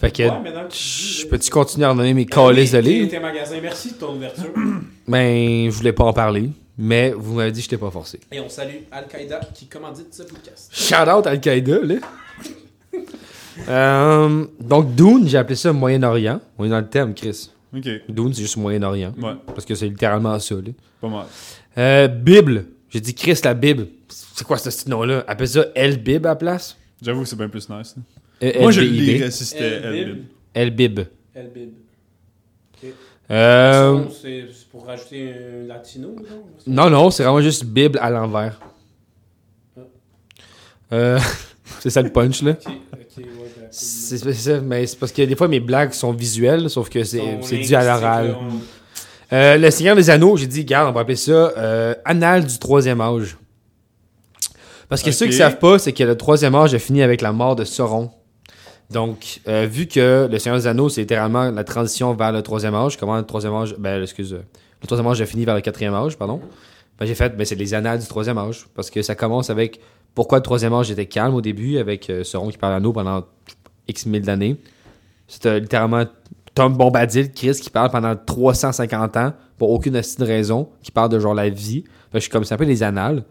Fait 0.00 0.12
que, 0.12 0.22
je 0.22 1.26
peux-tu 1.26 1.50
continuer 1.50 1.84
à 1.86 1.90
redonner 1.90 2.14
mes 2.14 2.24
calices 2.26 2.70
de 2.72 2.78
livres? 2.78 3.10
tes- 3.10 3.18
magasins. 3.18 3.58
Merci 3.60 3.92
de 3.92 3.94
ton 3.96 4.14
ouverture. 4.16 4.52
Ben, 5.08 5.70
je 5.70 5.76
voulais 5.76 5.92
pas 5.94 6.04
en 6.04 6.12
parler, 6.12 6.50
mais 6.76 7.10
vous 7.16 7.34
m'avez 7.34 7.50
dit 7.50 7.60
que 7.60 7.64
je 7.64 7.70
t'ai 7.70 7.76
pas 7.78 7.90
forcé. 7.90 8.20
Et 8.30 8.38
on 8.40 8.48
salue 8.50 8.76
Al-Qaïda 8.92 9.40
qui 9.54 9.66
commandite 9.66 10.12
ce 10.14 10.22
podcast. 10.22 10.70
Shout 10.72 11.08
out 11.10 11.26
Al-Qaïda, 11.26 11.78
là. 11.82 11.94
Euh, 13.68 14.46
donc, 14.60 14.94
Dune, 14.94 15.26
j'ai 15.26 15.36
appelé 15.36 15.56
ça 15.56 15.72
Moyen-Orient. 15.72 16.40
On 16.58 16.64
est 16.64 16.68
dans 16.68 16.78
le 16.78 16.86
thème, 16.88 17.12
Chris. 17.12 17.50
Ok. 17.76 17.88
Dune, 18.08 18.32
c'est 18.32 18.42
juste 18.42 18.56
Moyen-Orient. 18.56 19.12
Ouais, 19.20 19.32
Parce 19.46 19.64
que 19.64 19.74
c'est 19.74 19.88
littéralement 19.88 20.38
ça, 20.38 20.54
là. 20.54 20.70
pas 21.00 21.08
mal. 21.08 21.26
Euh, 21.76 22.06
Bible. 22.06 22.66
J'ai 22.88 23.00
dit 23.00 23.14
Chris, 23.16 23.38
la 23.42 23.54
Bible. 23.54 23.88
C'est 24.08 24.46
quoi 24.46 24.58
ce 24.58 24.70
petit 24.70 24.88
nom-là? 24.88 25.24
Appelle 25.26 25.48
ça 25.48 25.64
El-Bib 25.74 26.24
à 26.26 26.30
la 26.30 26.36
place? 26.36 26.76
J'avoue 27.02 27.22
que 27.22 27.28
c'est 27.28 27.36
bien 27.36 27.48
plus 27.48 27.68
nice. 27.68 27.96
Euh, 28.42 28.52
Moi, 28.60 28.70
je 28.70 28.80
le 28.80 28.86
lirais 28.86 29.30
si 29.30 29.44
c'était 29.44 29.80
El-Bib. 29.82 30.26
El-Bib. 30.54 31.00
El-Bib. 31.34 31.70
Euh, 33.30 34.04
C'est 34.22 34.44
pour 34.70 34.86
rajouter 34.86 35.32
un 35.32 35.66
latino, 35.66 36.16
non, 36.66 36.88
non, 36.88 37.10
c'est 37.10 37.24
vraiment 37.24 37.42
juste 37.42 37.64
Bible 37.64 37.98
à 38.00 38.08
l'envers. 38.08 38.58
Euh, 40.92 41.18
c'est 41.80 41.90
ça 41.90 42.00
le 42.00 42.10
punch, 42.10 42.40
là. 42.42 42.52
Ouais, 42.66 43.06
C'est 43.70 44.32
ça, 44.32 44.60
mais 44.60 44.86
c'est 44.86 44.98
parce 44.98 45.12
que 45.12 45.20
des 45.22 45.36
fois 45.36 45.46
mes 45.48 45.60
blagues 45.60 45.92
sont 45.92 46.12
visuelles, 46.12 46.70
sauf 46.70 46.88
que 46.88 47.04
c'est 47.04 47.58
dû 47.58 47.74
à 47.74 47.84
l'oral. 47.84 48.36
Euh, 49.30 49.58
le 49.58 49.70
Seigneur 49.70 49.94
des 49.94 50.08
Anneaux, 50.08 50.38
j'ai 50.38 50.46
dit, 50.46 50.64
garde, 50.64 50.88
on 50.88 50.92
va 50.92 51.00
appeler 51.02 51.16
ça 51.16 51.32
euh, 51.32 51.94
Annales 52.06 52.46
du 52.46 52.58
troisième 52.58 53.00
âge. 53.02 53.36
Parce 54.88 55.02
que 55.02 55.10
ceux 55.10 55.26
qui 55.26 55.34
savent 55.34 55.58
pas, 55.58 55.78
c'est 55.78 55.92
que 55.92 56.02
le 56.02 56.16
troisième 56.16 56.54
âge 56.54 56.72
a 56.74 56.78
fini 56.78 57.02
avec 57.02 57.20
la 57.20 57.32
mort 57.32 57.54
de 57.56 57.64
Sauron. 57.64 58.10
Donc, 58.90 59.40
euh, 59.46 59.66
vu 59.66 59.86
que 59.86 60.28
le 60.30 60.38
Seigneur 60.38 60.58
des 60.58 60.66
Anneaux, 60.66 60.88
c'est 60.88 61.02
littéralement 61.02 61.50
la 61.50 61.64
transition 61.64 62.14
vers 62.14 62.32
le 62.32 62.42
troisième 62.42 62.74
âge, 62.74 62.96
comment 62.96 63.16
le 63.16 63.24
troisième 63.24 63.54
âge, 63.54 63.74
ben, 63.78 64.02
excuse, 64.02 64.32
euh, 64.32 64.42
le 64.80 64.86
troisième 64.86 65.06
âge 65.08 65.20
a 65.20 65.26
fini 65.26 65.44
vers 65.44 65.54
le 65.54 65.60
quatrième 65.60 65.94
âge, 65.94 66.16
pardon. 66.16 66.40
Ben, 66.98 67.04
j'ai 67.04 67.14
fait, 67.14 67.36
ben, 67.36 67.44
c'est 67.44 67.54
les 67.54 67.74
annales 67.74 67.98
du 67.98 68.06
troisième 68.06 68.38
âge. 68.38 68.66
Parce 68.74 68.90
que 68.90 69.02
ça 69.02 69.14
commence 69.14 69.50
avec 69.50 69.80
pourquoi 70.14 70.38
le 70.38 70.42
troisième 70.42 70.72
âge 70.72 70.90
était 70.90 71.06
calme 71.06 71.34
au 71.34 71.42
début, 71.42 71.78
avec 71.78 72.08
euh, 72.08 72.24
Sauron 72.24 72.48
qui 72.48 72.58
parle 72.58 72.74
à 72.74 72.80
nous 72.80 72.92
pendant 72.92 73.24
X 73.86 74.06
mille 74.06 74.22
d'années. 74.22 74.56
C'était 75.26 75.60
littéralement 75.60 76.04
Tom 76.54 76.74
Bombadil, 76.74 77.30
Chris, 77.32 77.60
qui 77.60 77.70
parle 77.70 77.90
pendant 77.90 78.16
350 78.16 79.16
ans, 79.18 79.32
pour 79.58 79.70
aucune 79.70 80.00
raison, 80.20 80.70
qui 80.82 80.90
parle 80.90 81.10
de 81.10 81.18
genre 81.18 81.34
la 81.34 81.50
vie. 81.50 81.82
Que 81.82 82.14
je 82.14 82.20
suis 82.20 82.30
comme 82.30 82.44
ça 82.44 82.54
un 82.54 82.58
peu 82.58 82.64
les 82.64 82.82
annales. 82.82 83.22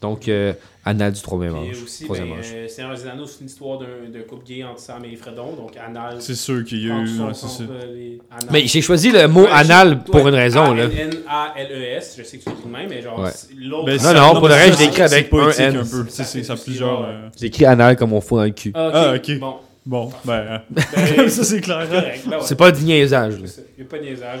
Donc, 0.00 0.28
euh, 0.28 0.52
Anal 0.84 1.12
du 1.12 1.20
troisième 1.20 1.56
âge. 1.56 1.82
aussi, 1.82 2.04
Troisième 2.04 2.28
ben, 2.30 2.38
âge. 2.38 2.46
euh, 2.54 2.68
Seigneur 2.68 2.94
des 2.96 3.06
Anneaux, 3.08 3.26
c'est 3.26 3.40
une 3.40 3.46
histoire 3.48 3.78
d'un 3.80 4.08
d'un 4.12 4.20
couple 4.20 4.46
gay 4.46 4.62
entre 4.62 4.78
Sam 4.78 5.04
et 5.04 5.16
Fredon, 5.16 5.54
donc 5.56 5.76
Anal. 5.76 6.16
C'est 6.20 6.36
sûr 6.36 6.64
qu'il 6.64 6.86
y 6.86 6.90
a 6.90 6.94
eu. 7.00 7.20
ouais, 7.20 7.32
c'est 7.34 7.62
euh, 7.64 7.92
les-. 7.94 8.18
Mais 8.52 8.66
j'ai 8.66 8.80
choisi 8.80 9.10
le 9.10 9.26
mot 9.26 9.42
Ouais, 9.42 9.50
anal 9.52 10.04
pour 10.04 10.14
ouais, 10.22 10.30
une 10.30 10.36
raison, 10.36 10.72
là. 10.72 10.84
A-N-A-L-E-S, 10.84 12.14
je 12.18 12.22
sais 12.22 12.38
que 12.38 12.44
tu 12.44 12.48
l'écris 12.50 12.64
de 12.64 12.72
même, 12.72 12.88
mais 12.88 13.02
genre, 13.02 13.18
l'autre. 13.58 13.84
Ben, 13.86 14.00
Non, 14.02 14.14
non, 14.14 14.34
pour 14.38 14.48
le 14.48 14.54
reste, 14.54 14.72
je 14.80 14.84
c'est 14.92 15.00
avec 15.02 15.32
un 15.32 15.50
N. 15.50 15.76
un 15.76 15.84
peu. 15.84 16.06
C'est- 16.08 16.24
c'est- 16.24 16.42
Ça 16.44 16.52
a 16.52 16.56
plusieurs. 16.56 17.04
euh, 17.04 17.28
J'ai 17.38 17.46
écrit 17.46 17.64
anal 17.64 17.96
comme 17.96 18.12
on 18.12 18.20
fout 18.20 18.38
dans 18.38 18.44
le 18.44 18.50
cul. 18.50 18.72
Ah, 18.74 18.88
ok. 18.88 18.94
Ah, 18.94 19.14
ok. 19.16 19.38
Bon, 19.40 19.54
Bon, 19.84 20.10
ben. 20.24 20.62
ben, 20.70 20.82
ça, 21.28 21.44
c'est 21.44 21.60
clair. 21.60 21.86
ben. 21.90 22.38
C'est 22.42 22.56
pas 22.56 22.70
du 22.70 22.84
niaisage. 22.84 23.34
Il 23.36 23.82
n'y 23.82 23.86
a 23.86 23.90
pas 23.90 23.98
de 23.98 24.04
niaisage. 24.04 24.40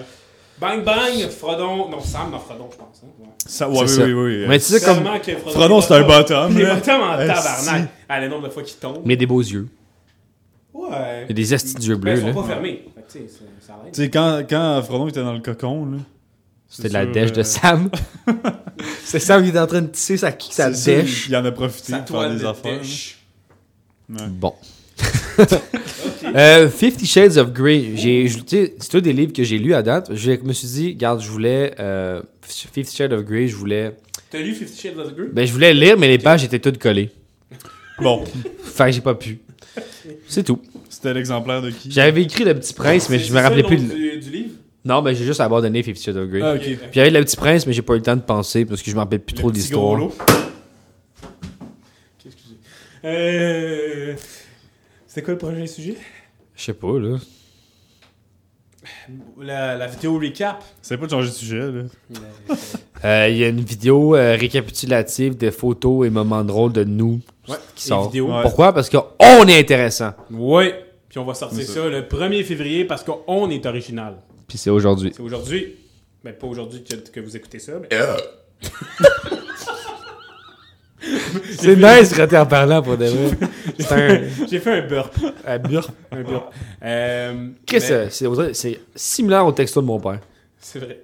Bang 0.60 0.84
bang, 0.84 1.28
Frodon. 1.30 1.88
Non, 1.88 2.00
Sam 2.00 2.30
dans 2.32 2.38
Frodon, 2.40 2.68
je 2.72 2.76
pense. 2.76 3.02
Hein? 3.04 3.08
Ouais. 3.20 3.26
Ça, 3.46 3.68
ouais, 3.68 3.76
C'est 3.76 3.82
oui, 3.82 3.88
ça. 3.88 4.02
oui, 4.04 4.12
oui. 4.12 4.44
Mais 4.48 4.58
tu 4.58 4.64
sais, 4.66 4.80
comme. 4.84 5.04
Frodon. 5.04 5.50
Frodon, 5.50 5.80
c'est 5.80 5.94
un 5.94 6.02
bottom. 6.06 6.52
Il 6.52 6.60
est 6.62 6.74
bottom 6.74 7.00
en 7.02 7.16
tabarnak. 7.16 7.88
Ah, 8.08 8.20
le 8.20 8.28
nombre 8.28 8.48
de 8.48 8.52
fois 8.52 8.62
qu'il 8.62 8.76
tombe. 8.78 9.00
Mais 9.04 9.16
des 9.16 9.26
beaux 9.26 9.40
yeux. 9.40 9.68
Ouais. 10.74 11.24
Il 11.28 11.32
a 11.32 11.34
des 11.34 11.54
estis 11.54 11.74
d'yeux 11.74 11.96
Ben, 11.96 12.00
bleus, 12.00 12.14
ils 12.14 12.20
sont 12.20 12.26
là. 12.28 12.34
pas 12.34 12.42
fermés. 12.54 12.84
Fait 12.94 13.02
que, 13.02 13.12
tu 13.12 13.18
sais, 13.18 13.34
ça- 13.38 13.44
ça 13.66 13.72
aide. 13.86 13.92
Tu 13.92 14.02
sais, 14.02 14.10
quand, 14.10 14.42
quand 14.48 14.82
Frodon 14.82 15.08
était 15.08 15.22
dans 15.22 15.32
le 15.32 15.40
cocon, 15.40 15.86
là. 15.86 15.98
C'était 16.70 16.88
c'est 16.88 16.94
la 16.94 17.06
dèche 17.06 17.32
de 17.32 17.40
euh, 17.40 17.44
Sam. 17.44 17.90
C'est 19.04 19.18
Sam 19.20 19.42
qui 19.42 19.48
est 19.48 19.58
en 19.58 19.66
train 19.66 19.80
de 19.80 19.86
tisser 19.86 20.18
sa, 20.18 20.30
sa 20.38 20.70
dèche. 20.70 21.26
Il 21.28 21.34
en 21.36 21.44
a 21.46 21.50
profité 21.50 21.94
pour 22.06 22.20
faire 22.20 22.30
des 22.30 22.40
de 22.40 22.46
affaires. 22.46 22.80
Bon. 24.08 24.54
Euh, 26.34 26.68
Fifty 26.68 27.06
Shades 27.06 27.38
of 27.38 27.52
Grey. 27.52 27.94
C'est 28.46 28.88
tous 28.90 29.00
des 29.00 29.12
livres 29.12 29.32
que 29.32 29.42
j'ai 29.44 29.58
lus 29.58 29.72
à 29.74 29.82
date. 29.82 30.10
Je 30.14 30.32
me 30.32 30.52
suis 30.52 30.68
dit, 30.68 30.88
regarde, 30.90 31.22
je 31.22 31.28
voulais. 31.30 31.74
Euh, 31.80 32.20
Fifty 32.42 32.84
Shades 32.96 33.12
of 33.12 33.24
Grey, 33.24 33.48
je 33.48 33.56
voulais. 33.56 33.96
T'as 34.30 34.38
lu 34.40 34.54
Fifty 34.54 34.88
Shades 34.88 34.98
of 34.98 35.14
Grey? 35.14 35.28
Ben, 35.32 35.46
je 35.46 35.52
voulais 35.52 35.72
lire, 35.72 35.96
mais 35.98 36.08
les 36.08 36.18
pages 36.18 36.44
étaient 36.44 36.58
toutes 36.58 36.78
collées. 36.78 37.10
Bon, 38.00 38.24
Fait 38.62 38.86
que 38.86 38.92
j'ai 38.92 39.00
pas 39.00 39.14
pu. 39.14 39.38
C'est 40.28 40.42
tout. 40.44 40.60
c'était 40.90 41.14
l'exemplaire 41.14 41.62
de 41.62 41.70
qui? 41.70 41.90
J'avais 41.90 42.22
écrit 42.22 42.44
Le 42.44 42.54
Petit 42.54 42.74
Prince, 42.74 43.08
mais 43.08 43.18
je 43.18 43.32
me 43.32 43.40
rappelais 43.40 43.62
plus. 43.62 43.78
Du, 43.78 44.18
du 44.18 44.30
livre? 44.30 44.50
Non, 44.84 45.02
ben 45.02 45.14
j'ai 45.14 45.24
juste 45.24 45.40
abandonné 45.40 45.82
Fifty 45.82 46.02
Shades 46.04 46.16
of 46.16 46.28
Grey. 46.28 46.40
Ah, 46.42 46.54
ok. 46.54 46.60
Puis 46.60 46.78
il 46.94 46.98
y 46.98 47.00
avait 47.00 47.10
Le 47.10 47.24
Petit 47.24 47.36
Prince, 47.36 47.66
mais 47.66 47.72
j'ai 47.72 47.82
pas 47.82 47.94
eu 47.94 47.98
le 47.98 48.02
temps 48.02 48.16
de 48.16 48.20
penser 48.20 48.64
parce 48.66 48.82
que 48.82 48.90
je 48.90 48.94
me 48.94 49.00
rappelle 49.00 49.20
plus 49.20 49.34
trop 49.34 49.50
de 49.50 49.56
l'histoire. 49.56 49.96
lot. 49.98 50.14
Qu'est-ce 52.22 52.36
que 52.36 52.42
j'ai? 52.48 52.56
Euh. 53.08 54.14
C'était 55.18 55.24
quoi 55.24 55.34
le 55.34 55.38
prochain 55.38 55.66
sujet? 55.66 55.96
Je 56.54 56.62
sais 56.62 56.74
pas, 56.74 56.96
là. 56.96 57.16
La, 59.36 59.76
la 59.76 59.88
vidéo 59.88 60.16
recap. 60.16 60.62
C'est 60.80 60.96
pas 60.96 61.06
de 61.06 61.10
changer 61.10 61.30
de 61.30 61.34
sujet, 61.34 61.72
là. 61.72 61.82
Euh, 63.04 63.28
Il 63.28 63.36
y 63.36 63.42
a 63.42 63.48
une 63.48 63.62
vidéo 63.62 64.14
euh, 64.14 64.36
récapitulative 64.36 65.36
de 65.36 65.50
photos 65.50 66.06
et 66.06 66.10
moments 66.10 66.44
drôles 66.44 66.72
de 66.72 66.84
nous 66.84 67.20
Ouais, 67.48 67.56
qui 67.74 67.82
sort. 67.82 68.14
Ouais. 68.14 68.42
Pourquoi? 68.42 68.72
Parce 68.72 68.88
qu'on 68.88 69.48
est 69.48 69.58
intéressant. 69.58 70.12
Ouais. 70.30 70.84
Puis 71.08 71.18
on 71.18 71.24
va 71.24 71.34
sortir 71.34 71.66
ça. 71.66 71.72
ça. 71.74 71.88
le 71.88 72.02
1er 72.02 72.44
février 72.44 72.84
parce 72.84 73.02
qu'on 73.02 73.50
est 73.50 73.66
original. 73.66 74.18
Puis 74.46 74.56
c'est 74.56 74.70
aujourd'hui. 74.70 75.10
C'est 75.16 75.22
aujourd'hui. 75.22 75.74
Mais 76.22 76.32
pas 76.32 76.46
aujourd'hui 76.46 76.84
que, 76.84 76.94
que 76.94 77.18
vous 77.18 77.36
écoutez 77.36 77.58
ça. 77.58 77.72
Mais... 77.80 77.88
C'est 81.58 81.76
nice 81.76 82.12
de 82.12 82.36
en 82.36 82.46
parlant 82.46 82.82
pour 82.82 82.96
de 82.96 83.06
vrai. 83.06 83.30
C'est 83.78 83.92
un... 83.92 84.20
J'ai 84.50 84.58
fait 84.58 84.72
un 84.82 84.86
burp. 84.86 85.14
un 85.46 85.58
burp. 85.58 85.90
Un 86.10 86.22
burp. 86.22 86.52
Euh, 86.82 87.48
Qu'est-ce 87.66 87.92
mais- 87.92 88.04
que 88.06 88.10
c'est? 88.10 88.26
C'est- 88.26 88.52
C'est 88.54 88.80
similaire 88.94 89.46
au 89.46 89.52
texto 89.52 89.80
de 89.80 89.86
mon 89.86 90.00
père. 90.00 90.20
C'est 90.58 90.78
vrai. 90.78 91.00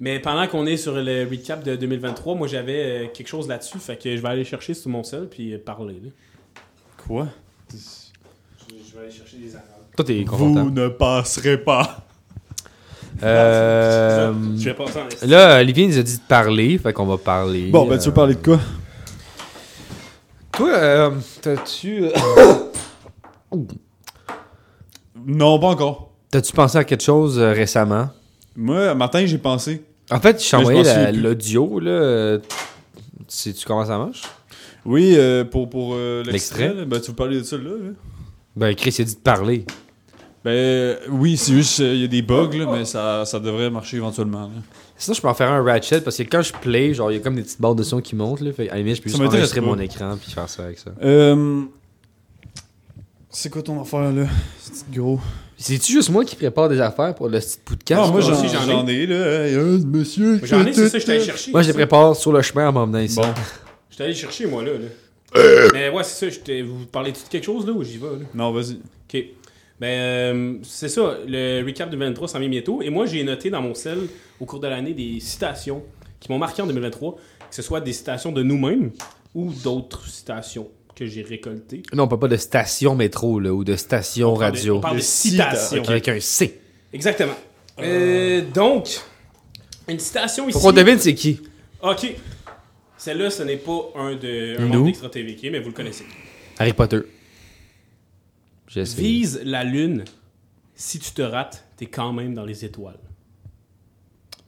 Mais 0.00 0.18
pendant 0.20 0.46
qu'on 0.48 0.66
est 0.66 0.76
sur 0.76 0.94
le 0.94 1.26
recap 1.28 1.64
de 1.64 1.76
2023, 1.76 2.34
moi 2.34 2.46
j'avais 2.46 2.82
euh, 2.84 3.06
quelque 3.12 3.28
chose 3.28 3.48
là-dessus. 3.48 3.78
Fait 3.78 3.96
que 3.96 4.14
je 4.16 4.20
vais 4.20 4.28
aller 4.28 4.44
chercher 4.44 4.74
sur 4.74 4.90
mon 4.90 5.02
seul 5.04 5.28
puis 5.28 5.54
euh, 5.54 5.58
parler. 5.58 6.00
là. 6.04 6.10
Quoi? 7.06 7.28
Je, 7.72 7.76
je 7.76 8.94
vais 8.96 9.04
aller 9.06 9.10
chercher 9.14 9.36
des 9.38 9.50
annales. 9.50 9.64
Toi, 9.96 10.04
t'es 10.04 10.24
Vous 10.26 10.70
ne 10.70 10.88
passerez 10.88 11.58
pas. 11.58 12.04
Euh... 13.22 14.32
Je 14.56 14.64
vais 14.64 14.74
passer 14.74 14.98
en 14.98 15.26
Là, 15.26 15.60
Olivier 15.60 15.86
nous 15.88 15.98
a 15.98 16.02
dit 16.02 16.16
de 16.16 16.22
parler, 16.22 16.78
fait 16.78 16.92
qu'on 16.92 17.06
va 17.06 17.16
parler. 17.18 17.68
Bon, 17.70 17.86
ben, 17.86 17.98
tu 17.98 18.04
veux 18.04 18.10
euh, 18.10 18.14
parler 18.14 18.34
de 18.34 18.44
quoi? 18.44 18.60
Toi, 20.58 20.70
euh, 20.74 21.10
t'as-tu... 21.40 22.04
euh, 22.04 22.10
Non, 25.26 25.58
pas 25.58 25.68
encore. 25.68 26.12
T'as-tu 26.30 26.52
pensé 26.52 26.78
à 26.78 26.84
quelque 26.84 27.02
chose 27.02 27.38
euh, 27.38 27.52
récemment? 27.52 28.10
Moi, 28.56 28.94
matin, 28.94 29.24
j'ai 29.24 29.38
pensé. 29.38 29.82
En 30.10 30.20
fait, 30.20 30.42
je 30.42 30.50
t'ai 30.50 30.56
envoyé 30.56 30.82
la- 30.82 31.12
plus. 31.12 31.20
l'audio, 31.20 31.78
là. 31.80 31.90
euh, 31.90 32.38
Sais-tu 33.28 33.64
comment 33.66 33.84
ça 33.84 33.98
marche? 33.98 34.22
Oui, 34.84 35.14
euh, 35.16 35.44
pour, 35.44 35.68
pour 35.70 35.92
euh, 35.94 36.22
l'extrait. 36.24 36.64
L'extrait? 36.68 36.74
là, 36.80 36.84
Ben, 36.86 37.00
tu 37.00 37.10
veux 37.10 37.16
parler 37.16 37.38
de 37.38 37.42
ça, 37.44 37.56
là, 37.56 37.62
là? 37.70 37.90
Ben, 38.56 38.74
Chris 38.74 38.94
il 38.98 39.02
a 39.02 39.04
dit 39.04 39.14
de 39.14 39.20
parler. 39.20 39.64
Ben, 40.44 40.50
euh, 40.52 40.96
oui, 41.10 41.36
c'est 41.36 41.52
juste, 41.52 41.78
il 41.80 41.96
y 42.00 42.04
a 42.04 42.08
des 42.08 42.22
bugs, 42.22 42.50
là, 42.56 42.66
mais 42.72 42.84
ça, 42.84 43.24
ça 43.24 43.40
devrait 43.40 43.70
marcher 43.70 43.96
éventuellement. 43.96 44.42
là. 44.42 44.50
Sinon, 44.96 45.14
je 45.14 45.20
peux 45.20 45.28
en 45.28 45.34
faire 45.34 45.50
un 45.52 45.62
ratchet 45.62 46.00
parce 46.00 46.16
que 46.16 46.22
quand 46.22 46.42
je 46.42 46.52
play, 46.52 46.94
genre, 46.94 47.10
il 47.10 47.16
y 47.16 47.16
a 47.18 47.20
comme 47.20 47.34
des 47.36 47.42
petites 47.42 47.60
barres 47.60 47.74
de 47.74 47.82
son 47.82 48.00
qui 48.00 48.14
montent, 48.16 48.40
là. 48.40 48.52
Fait, 48.52 48.68
à 48.68 48.72
la 48.74 48.78
limite, 48.78 48.96
je 48.96 49.02
peux 49.02 49.08
Ça 49.10 49.14
juste 49.16 49.22
m'intéresse 49.24 49.50
enregistrer 49.52 49.60
pas. 49.60 49.66
mon 49.66 49.78
écran 49.78 50.16
puis 50.20 50.30
faire 50.32 50.48
ça 50.48 50.64
avec 50.64 50.78
ça. 50.78 50.90
Euh, 51.02 51.62
c'est 53.30 53.50
quoi 53.50 53.62
ton 53.62 53.80
affaire, 53.80 54.10
là? 54.12 54.26
C'est 54.60 54.90
gros? 54.90 55.20
C'est-tu 55.56 55.92
juste 55.92 56.10
moi 56.10 56.24
qui 56.24 56.34
prépare 56.36 56.68
des 56.68 56.80
affaires 56.80 57.14
pour 57.14 57.28
le 57.28 57.38
petit 57.40 57.58
podcast? 57.64 58.00
Ah, 58.04 58.10
moi, 58.10 58.20
moi 58.20 58.20
j'en 58.20 58.32
aussi, 58.32 58.48
j'en 58.48 58.62
ai. 58.64 58.70
j'en 58.72 58.86
ai, 58.86 59.06
là. 59.06 59.44
Hey, 59.44 59.54
hein, 59.56 59.80
monsieur. 59.86 60.38
Moi, 60.38 60.40
J'en 60.44 60.64
ai, 60.66 60.72
c'est 60.72 60.88
ça, 60.88 60.98
je 60.98 61.06
t'allais 61.06 61.24
chercher. 61.24 61.50
Moi, 61.50 61.62
je 61.62 61.68
les 61.68 61.74
prépare 61.74 62.16
sur 62.16 62.32
le 62.32 62.40
chemin 62.42 62.68
en 62.68 62.72
m'en 62.72 62.86
venant 62.86 63.00
ici. 63.00 63.16
Bon. 63.16 63.26
Je 63.90 63.96
t'allais 63.96 64.14
chercher, 64.14 64.46
moi, 64.46 64.62
là. 64.64 64.70
là. 64.72 65.68
Mais 65.74 65.90
ouais, 65.90 66.04
c'est 66.04 66.30
ça. 66.30 66.34
je 66.34 66.40
t'ai- 66.40 66.62
Vous 66.62 66.86
parlez 66.86 67.12
de 67.12 67.18
quelque 67.28 67.44
chose, 67.44 67.66
là, 67.66 67.72
ou 67.72 67.82
j'y 67.84 67.98
vais, 67.98 68.06
là? 68.06 68.24
Non, 68.34 68.52
vas-y. 68.52 68.74
Ok. 69.12 69.24
Ben, 69.80 69.86
euh, 69.86 70.54
c'est 70.62 70.88
ça. 70.88 71.18
Le 71.26 71.62
recap 71.64 71.88
2023 71.90 72.28
s'en 72.28 72.38
vient 72.40 72.48
bientôt. 72.48 72.82
Et 72.82 72.90
moi, 72.90 73.06
j'ai 73.06 73.22
noté 73.22 73.48
dans 73.50 73.62
mon 73.62 73.74
sel, 73.74 73.98
au 74.40 74.44
cours 74.44 74.60
de 74.60 74.66
l'année, 74.68 74.92
des 74.94 75.20
citations 75.20 75.82
qui 76.20 76.32
m'ont 76.32 76.38
marqué 76.38 76.62
en 76.62 76.66
2023, 76.66 77.14
que 77.14 77.54
ce 77.54 77.62
soit 77.62 77.80
des 77.80 77.92
citations 77.92 78.32
de 78.32 78.42
nous-mêmes 78.42 78.90
ou 79.34 79.52
d'autres 79.52 80.06
citations 80.08 80.68
que 80.96 81.06
j'ai 81.06 81.22
récoltées. 81.22 81.82
Non, 81.94 82.04
on 82.04 82.08
parle 82.08 82.22
pas 82.22 82.28
de 82.28 82.36
station 82.36 82.96
métro, 82.96 83.38
là, 83.38 83.52
ou 83.54 83.62
de 83.62 83.76
station 83.76 84.32
On 84.34 84.36
parle 84.38 84.52
de- 84.52 84.56
radio. 84.58 84.76
On 84.78 84.80
parle 84.80 84.96
de 84.96 85.00
De 85.00 85.04
cita- 85.04 85.50
citations. 85.54 85.82
ok. 85.82 85.88
Avec 85.90 86.08
un 86.08 86.18
C. 86.20 86.60
Exactement. 86.92 87.34
Euh, 87.80 88.42
donc, 88.52 88.88
une 89.86 90.00
citation 90.00 90.48
ici. 90.48 90.58
Qu'on 90.60 90.72
devine 90.72 90.98
c'est 90.98 91.14
qui. 91.14 91.40
Ok. 91.80 92.14
Celle-là, 92.96 93.30
ce 93.30 93.44
n'est 93.44 93.58
pas 93.58 93.92
un 93.94 94.16
de 94.16 94.56
un 94.60 94.66
Nous. 94.66 94.86
d'Extra 94.86 95.08
TVK, 95.08 95.50
mais 95.52 95.60
vous 95.60 95.68
le 95.68 95.74
connaissez. 95.74 96.04
Harry 96.58 96.72
Potter. 96.72 96.98
Vise 98.74 99.40
la 99.44 99.64
lune. 99.64 100.04
Si 100.74 100.98
tu 100.98 101.10
te 101.12 101.22
rates, 101.22 101.64
t'es 101.76 101.86
quand 101.86 102.12
même 102.12 102.34
dans 102.34 102.44
les 102.44 102.64
étoiles. 102.64 102.98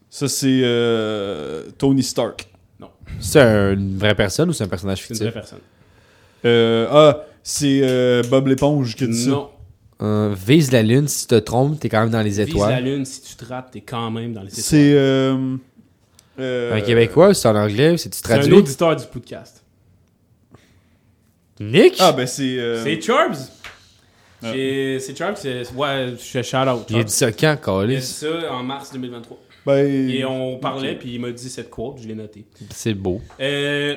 Ça, 0.09 0.29
c'est 0.29 0.61
euh, 0.63 1.71
Tony 1.79 2.03
Stark. 2.03 2.47
C'est 3.19 3.41
une 3.41 3.99
vraie 3.99 4.15
personne 4.15 4.51
ou 4.51 4.53
c'est 4.53 4.65
un 4.65 4.69
personnage 4.69 4.99
C'est 4.99 5.09
une 5.09 5.15
fictif? 5.17 5.23
vraie 5.25 5.33
personne. 5.41 5.59
Euh, 6.45 6.87
ah, 6.91 7.25
c'est 7.43 7.81
euh, 7.83 8.23
Bob 8.31 8.47
l'éponge 8.47 8.95
qui 8.97 9.07
dit 9.09 9.25
ça. 9.25 9.31
Non. 9.31 9.51
Euh, 10.03 10.35
vise 10.35 10.73
la 10.73 10.83
lune, 10.83 11.07
si 11.09 11.27
tu 11.27 11.35
te 11.35 11.39
trompes, 11.41 11.79
t'es 11.81 11.89
quand 11.91 12.01
même 12.01 12.11
dans 12.11 12.23
les 12.23 12.31
Vise 12.31 12.39
la 12.39 12.45
étoiles. 12.45 12.85
lune. 12.85 13.05
Si 13.05 13.21
tu 13.23 13.35
te 13.35 13.45
rates, 13.45 13.71
t'es 13.73 13.81
quand 13.83 14.11
même 14.11 14.33
dans 14.33 14.43
les 14.43 14.49
étoiles. 14.49 14.65
C'est. 14.65 14.95
Euh, 14.95 15.57
euh, 16.39 16.75
Un 16.77 16.81
Québécois, 16.81 17.35
c'est 17.35 17.49
en 17.49 17.57
anglais, 17.57 17.97
c'est 17.99 18.09
tu 18.11 18.19
C'est 18.25 18.33
un 18.33 18.53
auditeur 18.53 18.97
du 18.97 19.07
podcast. 19.07 19.63
Nick? 21.61 21.97
Ah, 21.99 22.13
ben 22.13 22.27
c'est. 22.27 22.59
euh, 22.59 22.83
C'est 22.83 23.01
Churbs. 23.03 23.37
C'est 24.43 25.17
Churbs. 25.17 25.37
c'est- 25.37 25.73
Ouais, 25.75 26.09
je 26.13 26.23
fais 26.23 26.43
shout-out. 26.43 26.87
Il 26.91 26.99
a 26.99 27.05
dit 27.05 27.13
ça 27.13 27.31
quand, 27.33 27.83
Il 27.83 27.97
a 27.97 28.01
dit 28.01 28.07
ça 28.07 28.53
en 28.53 28.63
mars 28.63 28.93
2023. 28.93 29.39
ben, 29.67 29.87
Et 30.11 30.25
on 30.25 30.57
parlait, 30.59 30.95
puis 30.95 31.15
il 31.15 31.21
m'a 31.21 31.31
dit 31.31 31.49
cette 31.51 31.69
quote, 31.71 31.99
je 32.03 32.09
l'ai 32.09 32.15
noté. 32.15 32.45
C'est 32.71 32.95
beau. 32.95 33.21
Euh, 33.41 33.97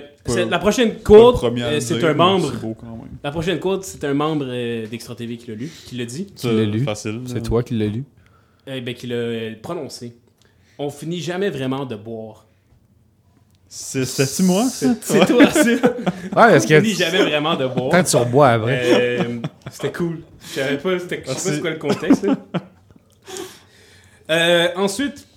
la 0.49 0.59
prochaine 0.59 0.95
quote, 1.01 1.41
euh, 1.43 1.79
c'est 1.79 2.03
un 2.03 2.13
membre. 2.13 2.51
C'est 2.51 2.61
beau 2.61 2.75
quand 2.79 2.87
même. 2.87 3.07
La 3.23 3.31
prochaine 3.31 3.59
quote, 3.59 3.83
c'est 3.85 4.03
un 4.03 4.13
membre 4.13 4.45
euh, 4.49 4.85
d'Extra 4.87 5.15
TV 5.15 5.37
qui 5.37 5.49
l'a 5.51 5.55
lu, 5.55 5.71
qui 5.85 5.95
l'a 5.95 6.05
dit, 6.05 6.25
Qui 6.35 6.47
l'a 6.47 6.65
lu? 6.65 6.79
Facile. 6.83 7.21
C'est 7.25 7.35
là. 7.35 7.41
toi 7.41 7.63
qui 7.63 7.75
l'as 7.75 7.87
lu. 7.87 8.03
euh, 8.67 8.81
ben, 8.81 8.93
qui 8.93 9.07
l'a 9.07 9.15
euh, 9.15 9.53
prononcé. 9.61 10.15
On 10.79 10.89
finit 10.89 11.21
jamais 11.21 11.49
vraiment 11.49 11.85
de 11.85 11.95
boire. 11.95 12.45
C'est- 13.75 14.05
C'était-tu 14.05 14.43
moi? 14.43 14.65
ça? 14.69 14.93
C'est 15.01 15.25
toi, 15.25 15.49
ça. 15.49 15.63
Ouais, 15.71 15.79
parce 16.31 16.65
On 16.65 16.67
que 16.67 16.81
finit 16.81 16.93
jamais 16.93 17.23
vraiment 17.23 17.55
de 17.55 17.65
boire. 17.65 17.89
quand 17.89 18.03
tu 18.03 18.15
rebois 18.17 18.49
après. 18.49 18.81
Euh, 18.83 19.23
c'était 19.71 19.91
cool. 19.91 20.19
Je 20.47 20.59
savais 20.59 20.77
pas, 20.77 20.99
c'était- 20.99 21.23
je 21.25 21.31
sais 21.31 21.33
pas 21.33 21.55
c'est 21.55 21.59
quoi 21.61 21.69
le 21.71 21.77
contexte. 21.77 22.23
là. 22.23 22.35
Euh, 24.29 24.67
ensuite, 24.75 25.27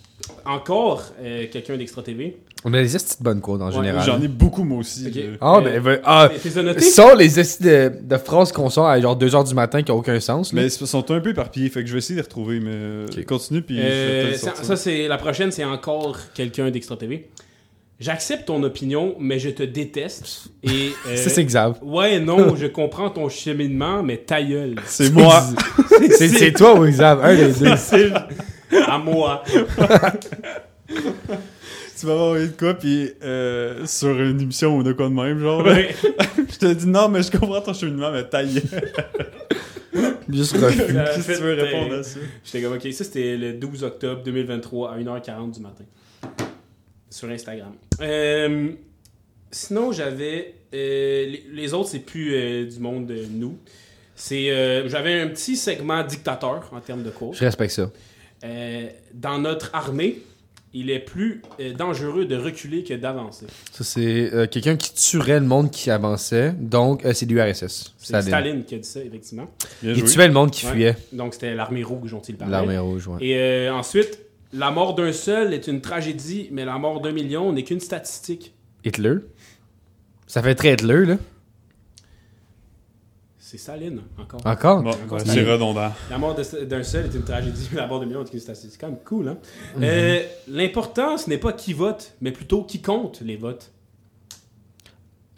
encore 0.45 1.03
euh, 1.23 1.47
quelqu'un 1.51 1.77
d'Extra 1.77 2.03
TV. 2.03 2.37
On 2.65 2.73
a 2.75 2.83
des 2.83 2.95
estis 2.97 3.19
de 3.19 3.25
bonnes 3.25 3.41
quotes 3.41 3.61
en 3.63 3.69
Ouais, 3.69 3.73
général. 3.75 4.05
J'en 4.05 4.21
ai 4.21 4.29
beaucoup, 4.29 4.65
moi 4.65 4.79
aussi. 4.79 5.07
Ok. 5.07 5.15
là. 5.15 5.23
Ah, 5.41 5.57
Euh, 5.59 5.61
ben, 5.63 5.83
ben, 5.83 6.01
ah, 6.05 6.29
T'es 6.43 6.51
t'es 6.51 6.63
noté? 6.63 6.81
sont 6.83 7.15
les 7.15 7.39
estis 7.41 7.63
de, 7.63 7.93
de 8.03 8.17
phrases 8.19 8.53
qu'on 8.53 8.69
sort 8.71 8.87
à 8.87 9.01
genre 9.01 9.17
2h 9.17 9.45
du 9.49 9.55
matin 9.55 9.83
qui 9.83 9.91
n'ont 9.93 9.99
aucun 9.99 10.19
sens. 10.21 10.53
Là. 10.53 10.61
Mais 10.63 10.69
ils 10.69 10.87
sont 10.87 11.11
un 11.11 11.21
peu 11.21 11.31
éparpillés, 11.31 11.69
fait 11.71 11.81
que 11.83 11.87
je 11.89 11.93
vais 11.93 11.99
essayer 11.99 12.17
de 12.17 12.21
les 12.21 12.25
retrouver, 12.25 12.61
mais 12.61 13.05
Ok. 13.11 13.25
continue, 13.25 13.63
puis 13.63 13.77
je 13.77 13.83
Euh, 13.83 13.85
vais 13.87 14.23
peut-être 14.29 14.39
ça, 14.41 14.47
sortir. 14.49 14.65
ça, 14.65 14.77
c'est 14.77 15.09
la 15.09 15.17
prochaine, 15.19 15.51
c'est 15.53 15.65
encore 15.65 16.17
quelqu'un 16.35 16.71
d'Extra 16.71 16.97
TV. 16.97 17.29
J'accepte 17.99 18.45
ton 18.47 18.63
opinion, 18.63 19.15
mais 19.19 19.39
je 19.39 19.49
te 19.51 19.63
déteste. 19.63 20.49
Et. 20.63 20.91
euh, 21.09 21.17
Ça, 21.17 21.31
c'est 21.31 21.45
Xav. 21.45 21.79
Ouais, 21.83 22.21
non, 22.21 22.55
je 22.61 22.67
comprends 22.67 23.09
ton 23.11 23.29
cheminement, 23.29 24.03
mais 24.03 24.19
ta 24.19 24.43
gueule. 24.43 24.75
C'est 24.85 25.11
moi. 25.13 25.43
C'est 26.11 26.29
c'est 26.29 26.53
toi 26.53 26.79
ou 26.79 26.85
Xav? 26.87 27.25
Un 27.25 27.35
des 27.35 27.53
deux. 27.55 27.75
C'est 27.77 28.11
à 28.87 28.99
moi. 28.99 29.43
tu 31.99 32.07
vas 32.07 32.15
m'envoyer 32.15 32.49
de 32.49 32.53
quoi, 32.53 32.75
puis 32.75 33.11
euh, 33.23 33.87
sur 33.87 34.11
une 34.21 34.41
émission 34.43 34.77
ou 34.77 34.83
de 34.83 34.93
quoi 34.93 35.09
de 35.09 35.15
même, 35.15 35.39
genre. 35.39 35.65
Ouais. 35.65 35.95
je 36.51 36.59
te 36.59 36.73
dis 36.75 36.87
non, 36.87 37.09
mais 37.09 37.23
je 37.23 37.31
comprends 37.31 37.63
ton 37.63 37.73
cheminement, 37.73 38.13
mais 38.13 38.25
taille. 38.29 38.61
Juste 40.29 40.53
Qu'est-ce 40.61 41.17
que 41.17 41.23
fait- 41.23 41.37
tu 41.37 41.43
veux 41.43 41.55
répondre 41.55 41.95
à 41.95 42.03
ça? 42.03 42.19
J'étais 42.45 42.61
comme, 42.63 42.75
ok, 42.77 42.93
ça 42.93 43.05
c'était 43.05 43.37
le 43.39 43.55
12 43.55 43.85
octobre 43.85 44.23
2023 44.23 44.93
à 44.93 44.99
1h40 44.99 45.53
du 45.55 45.61
matin. 45.61 45.85
Sur 47.17 47.31
Instagram. 47.31 47.73
Euh, 48.03 48.73
sinon, 49.51 49.91
j'avais. 49.93 50.55
euh, 50.75 51.25
les, 51.27 51.45
les 51.51 51.73
autres, 51.75 51.89
c'est 51.89 52.01
plus 52.01 52.35
euh, 52.35 52.67
du 52.67 52.79
monde 52.79 53.07
de 53.07 53.25
nous. 53.31 53.57
C'est, 54.15 54.51
euh, 54.51 54.87
j'avais 54.89 55.21
un 55.21 55.29
petit 55.29 55.57
segment 55.57 56.03
dictateur 56.03 56.69
en 56.73 56.81
termes 56.81 57.03
de 57.03 57.11
cours. 57.11 57.33
Je 57.35 57.45
respecte 57.45 57.73
ça. 57.73 57.91
Euh, 58.45 58.89
dans 59.15 59.39
notre 59.39 59.71
armée, 59.75 60.19
il 60.75 60.91
est 60.91 60.99
plus 60.99 61.41
euh, 61.61 61.73
dangereux 61.73 62.27
de 62.27 62.37
reculer 62.37 62.85
que 62.85 62.93
d'avancer. 62.93 63.47
Ça, 63.73 63.83
c'est 63.83 64.35
euh, 64.35 64.47
quelqu'un 64.47 64.77
qui 64.77 64.93
tuerait 64.93 65.41
le 65.41 65.47
monde 65.47 65.71
qui 65.71 65.91
avançait. 65.91 66.53
Donc, 66.59 67.05
euh, 67.07 67.15
c'est 67.15 67.25
l'URSS. 67.25 67.95
C'est 67.97 68.07
Staline. 68.09 68.29
Staline 68.29 68.65
qui 68.65 68.75
a 68.75 68.79
dit 68.79 68.89
ça, 68.89 69.01
effectivement. 69.01 69.49
Bien 69.83 69.93
Il 69.93 70.01
joué. 70.01 70.09
tuait 70.11 70.27
le 70.29 70.35
monde 70.35 70.51
qui 70.51 70.67
Ouais. 70.67 70.73
fuyait. 70.73 70.97
Donc, 71.13 71.33
c'était 71.33 71.55
l'armée 71.55 71.83
rouge 71.83 72.11
dont 72.11 72.21
il 72.21 72.37
parlait. 72.37 72.53
L'armée 72.53 72.79
rouge, 72.79 73.09
ouais. 73.09 73.19
Et 73.25 73.39
euh, 73.39 73.73
ensuite, 73.73 74.19
la 74.57 74.71
mort 74.71 74.95
d'un 74.95 75.13
seul 75.13 75.53
est 75.55 75.67
une 75.67 75.81
tragédie, 75.81 76.49
mais 76.51 76.65
la 76.65 76.79
mort 76.79 77.01
d'un 77.01 77.13
million 77.13 77.53
n'est 77.53 77.65
qu'une 77.65 77.81
statistique. 77.81 78.55
Hitler. 78.85 79.17
Ça 80.27 80.43
fait 80.43 80.55
très 80.55 80.73
Hitler, 80.75 81.05
là. 81.07 81.17
C'est 83.39 83.59
Staline, 83.59 84.03
encore. 84.19 84.41
Encore? 84.45 84.83
Bon, 84.83 84.91
Encore 84.91 85.21
c'est 85.21 85.45
redondant. 85.45 85.93
La 86.11 86.19
mort 86.19 86.35
de- 86.35 86.65
d'un 86.65 86.83
seul 86.83 87.07
est 87.07 87.15
une 87.15 87.23
tragédie, 87.23 87.69
mais 87.73 87.79
la 87.81 87.87
mort 87.87 88.01
d'un 88.01 88.07
million 88.07 88.25
est 88.25 88.29
qu'une 88.31 88.41
statistique. 88.41 88.73
C'est 88.73 88.79
quand 88.81 88.89
même 88.89 88.99
cool, 89.05 89.29
hein? 89.29 89.39
Mhm. 89.77 89.83
Euh, 89.85 90.23
L'important, 90.49 91.17
ce 91.17 91.31
n'est 91.31 91.39
pas 91.39 91.53
qui 91.53 91.73
vote, 91.73 92.15
mais 92.21 92.33
plutôt 92.33 92.65
qui 92.65 92.83
compte 92.83 93.21
les 93.21 93.37
votes. 93.37 93.71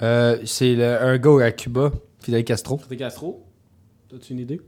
Euh, 0.01 0.39
c'est 0.47 0.75
le- 0.75 1.03
un 1.03 1.19
gars 1.19 1.45
à 1.45 1.51
Cuba, 1.53 1.93
Fidel 2.21 2.45
Castro. 2.45 2.79
Frédéric 2.79 3.01
Castro, 3.01 3.45
as-tu 4.15 4.33
une 4.33 4.39
idée? 4.39 4.61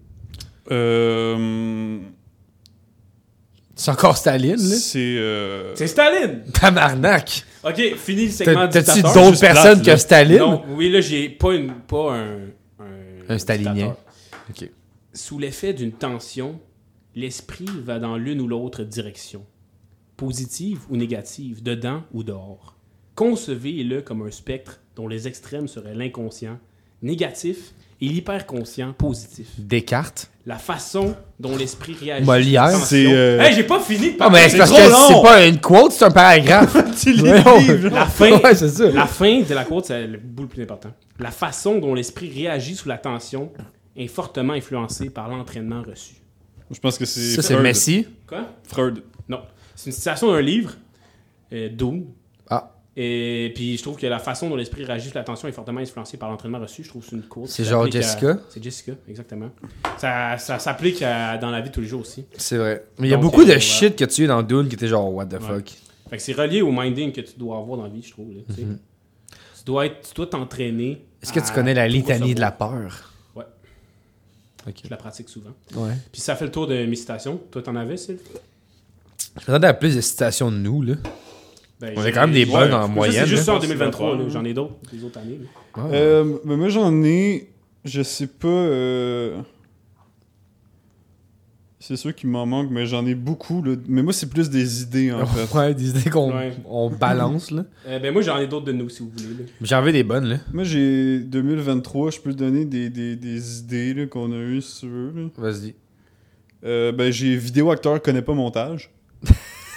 Euh, 0.71 1.99
C'est 3.81 3.91
encore 3.93 4.17
Staline, 4.19 4.57
là. 4.57 4.77
c'est. 4.77 4.99
euh, 5.19 5.75
C'est 5.75 5.87
Staline! 5.87 6.43
Tabarnak! 6.53 7.45
Ok, 7.65 7.95
fini 7.97 8.27
le 8.27 8.31
segment 8.31 8.69
T'as- 8.69 8.83
T'as-tu 8.83 8.93
dictateur. 9.03 9.25
d'autres 9.25 9.39
plate, 9.39 9.55
personnes 9.55 9.83
que 9.83 9.87
là. 9.91 9.97
Staline? 9.97 10.39
Non, 10.39 10.63
oui, 10.77 10.91
là, 10.91 11.01
j'ai 11.01 11.31
pas, 11.31 11.55
une, 11.55 11.73
pas 11.89 12.15
un... 12.15 12.37
Un, 12.79 12.85
Un 13.31 13.39
stalinien. 13.39 13.73
dictateur. 13.73 13.97
Ok. 14.51 14.71
Sous 15.15 15.39
l'effet 15.39 15.73
d'une 15.73 15.93
tension, 15.93 16.61
l'esprit 17.15 17.67
va 17.85 17.99
dans 17.99 18.17
l'une 18.19 18.41
ou 18.43 18.47
l'autre 18.49 18.83
direction, 18.85 19.47
positive 20.19 20.81
ou 20.91 20.97
négative, 20.97 21.63
dedans 21.63 22.03
ou 22.13 22.23
dehors. 22.23 22.77
Concevez-le 23.15 24.03
comme 24.03 24.23
un 24.27 24.31
spectre 24.31 24.81
dont 24.97 25.09
les 25.09 25.27
extrêmes 25.27 25.69
seraient 25.69 25.95
l'inconscient, 25.95 26.59
négatif, 27.03 27.73
et 28.03 28.09
l'hyperconscient, 28.09 28.93
positif. 28.95 29.49
Descartes? 29.59 30.31
La 30.51 30.57
façon 30.59 31.15
dont 31.39 31.57
l'esprit 31.57 31.95
réagit. 31.95 32.27
La 32.53 32.71
tension- 32.73 32.85
C'est, 32.85 33.07
euh, 33.07 33.39
Hey, 33.41 33.55
j'ai 33.55 33.63
pas 33.63 33.79
fini 33.79 34.09
de 34.11 34.15
Ah, 34.17 34.25
parler. 34.25 34.41
mais 34.41 34.49
c'est 34.49 34.59
parce 34.59 34.73
que 34.73 34.77
c'est 34.83 35.23
pas 35.23 35.47
une 35.47 35.61
quote, 35.61 35.93
c'est 35.93 36.05
un 36.05 36.11
paragraphe. 36.11 36.77
tu 37.01 37.13
lis 37.13 37.23
Ouais, 37.23 37.39
le 37.41 37.51
ouais. 37.53 37.61
livre, 37.61 37.79
genre. 37.83 37.93
La 37.93 38.07
fin, 38.07 38.33
ouais, 38.33 38.55
c'est 38.57 38.69
ça. 38.69 38.91
La 38.91 39.07
fin 39.07 39.43
de 39.43 39.55
la 39.55 39.65
quote, 39.65 39.87
c'est 39.87 40.09
le 40.09 40.19
bout 40.19 40.43
le 40.43 40.49
plus 40.49 40.63
important. 40.65 40.91
La 41.21 41.31
façon 41.31 41.79
dont 41.79 41.95
l'esprit 41.95 42.33
réagit 42.35 42.75
sous 42.75 42.89
la 42.89 42.99
tension 42.99 43.53
est 43.97 44.09
fortement 44.09 44.55
influencée 44.55 45.09
par 45.11 45.29
l'entraînement 45.29 45.83
reçu. 45.89 46.15
Je 46.69 46.81
pense 46.81 46.99
que 46.99 47.05
c'est. 47.05 47.21
Ça, 47.37 47.43
c'est. 47.43 47.57
Messi. 47.57 48.09
Quoi? 48.27 48.49
Freud. 48.67 49.05
Non. 49.29 49.43
C'est 49.77 49.87
une 49.91 49.93
citation 49.93 50.33
d'un 50.33 50.41
livre, 50.43 50.73
euh, 51.53 51.69
Dune. 51.69 52.07
Ah. 52.51 52.73
Et 53.03 53.51
puis 53.55 53.79
je 53.79 53.83
trouve 53.83 53.97
que 53.97 54.07
la 54.07 54.19
façon 54.19 54.51
dont 54.51 54.57
l'esprit 54.57 54.85
réagit 54.85 55.09
sous 55.09 55.15
la 55.15 55.25
tension 55.25 55.49
est 55.49 55.53
fortement 55.53 55.81
influencée 55.81 56.19
par 56.19 56.29
l'entraînement 56.29 56.59
reçu. 56.59 56.83
Je 56.85 56.89
trouve 56.91 57.03
que 57.03 57.09
c'est 57.09 57.17
une 57.17 57.23
quote. 57.23 57.49
C'est 57.49 57.65
genre 57.65 57.85
à- 57.85 57.91
Jessica? 57.91 58.37
C'est 58.51 58.63
Jessica, 58.63 58.93
exactement. 59.09 59.49
Ça, 59.97 60.37
ça 60.37 60.59
s'applique 60.59 61.01
à- 61.01 61.39
dans 61.39 61.51
la 61.51 61.63
vie 61.63 61.71
de 61.71 61.75
tous 61.75 61.81
les 61.81 61.87
jours 61.87 62.03
aussi. 62.03 62.27
C'est 62.37 62.59
vrai. 62.59 62.85
Mais 62.99 63.09
il 63.09 63.11
y 63.11 63.15
a 63.15 63.17
beaucoup 63.17 63.45
de 63.45 63.53
euh, 63.53 63.59
shit 63.59 63.97
que 63.97 64.05
tu 64.05 64.25
es 64.25 64.27
dans 64.27 64.43
Dune 64.43 64.69
qui 64.69 64.75
était 64.75 64.87
genre, 64.89 65.11
what 65.15 65.27
the 65.27 65.35
Ouais. 65.35 65.41
fuck? 65.41 65.73
Fait 66.11 66.17
que 66.19 66.23
c'est 66.23 66.33
relié 66.35 66.61
au 66.61 66.71
minding 66.73 67.13
que 67.13 67.23
tu 67.23 67.39
dois 67.39 67.57
avoir 67.57 67.79
dans 67.79 67.85
la 67.85 67.89
vie, 67.89 68.03
je 68.03 68.11
trouve. 68.11 68.33
là, 68.35 68.43
tu 68.49 69.65
dois 69.65 69.87
être, 69.87 70.07
tu 70.09 70.13
dois 70.15 70.27
t'entraîner. 70.27 70.93
Mm-hmm. 70.95 71.23
Est-ce 71.23 71.33
que 71.33 71.41
tu 71.41 71.53
connais 71.55 71.73
la 71.75 71.89
litanie 71.89 72.35
de 72.35 72.41
la 72.41 72.51
peur? 72.51 73.13
Ouais. 73.35 73.45
Ok. 74.69 74.75
Je 74.85 74.91
la 74.91 74.97
pratique 74.99 75.29
souvent. 75.31 75.53
Ouais. 75.75 75.93
Puis 76.13 76.21
ça 76.21 76.37
fait 76.37 76.45
le 76.45 76.51
tour 76.51 76.67
de 76.67 76.85
mes 76.85 76.97
citations. 76.97 77.41
Toi, 77.51 77.63
t'en 77.63 77.77
avais, 77.77 77.97
Sylve? 77.97 78.19
Je 79.41 79.51
m'attendais 79.51 79.69
à 79.69 79.75
plus 79.75 79.97
de 79.97 80.01
citations 80.03 80.51
de 80.51 80.57
nous, 80.59 80.83
là. 80.83 80.95
Ben, 81.81 81.95
On 81.97 82.05
est 82.05 82.13
quand 82.13 82.21
même 82.23 82.33
des 82.33 82.45
Ouais, 82.45 82.51
bonnes 82.51 82.75
en 82.75 82.89
moyenne. 82.89 83.25
C'est 83.25 83.31
juste 83.31 83.45
ça 83.45 83.55
en 83.55 83.59
2023. 83.59 84.17
là. 84.17 84.23
là. 84.23 84.29
J'en 84.29 84.45
ai 84.45 84.53
d'autres, 84.55 84.75
des 84.93 85.03
autres 85.05 85.19
années. 85.19 85.41
Ah. 85.75 85.87
Euh, 85.93 86.37
mais 86.45 86.57
moi, 86.57 86.69
j'en 86.69 87.03
ai. 87.03 87.51
Je 87.85 88.03
sais 88.03 88.27
pas. 88.27 88.49
euh, 88.49 89.41
C'est 91.79 91.97
sûr 91.97 92.15
qu'il 92.15 92.29
m'en 92.29 92.45
manque, 92.45 92.69
mais 92.71 92.85
j'en 92.85 93.07
ai 93.07 93.15
beaucoup. 93.15 93.63
Là. 93.63 93.75
Mais 93.89 94.03
moi, 94.03 94.13
c'est 94.13 94.29
plus 94.29 94.51
des 94.51 94.83
idées, 94.83 95.11
en 95.13 95.25
fait. 95.27 95.57
Ouais, 95.57 95.73
des 95.75 95.89
idées 95.89 96.11
qu'on 96.11 96.37
Ouais. 96.37 96.53
on 96.67 96.91
balance, 96.91 97.51
là. 97.51 97.65
Euh, 97.89 97.99
ben 97.99 98.13
moi, 98.13 98.21
j'en 98.21 98.37
ai 98.39 98.47
d'autres 98.47 98.67
de 98.67 98.73
nous, 98.73 98.91
si 98.91 99.03
vous 99.03 99.11
voulez. 99.17 99.47
J'en 99.63 99.81
veux 99.81 99.91
des 99.93 100.05
bonnes, 100.05 100.27
là. 100.27 100.37
Moi, 100.53 100.65
j'ai 100.65 101.21
2023, 101.21 102.11
je 102.11 102.21
peux 102.21 102.33
te 102.35 102.39
donner 102.39 102.67
des, 102.67 102.91
des, 102.91 103.17
des 103.17 103.59
idées 103.61 104.07
qu'on 104.11 104.31
a 104.33 104.37
eues, 104.37 104.61
si 104.61 104.81
tu 104.81 104.89
veux. 104.89 105.31
Vas-y. 105.39 105.75
Euh, 106.63 106.93
ben, 106.93 107.11
j'ai 107.11 107.35
vidéo 107.37 107.71
acteur 107.71 108.03
connaît 108.03 108.21
pas 108.21 108.35
montage. 108.35 108.91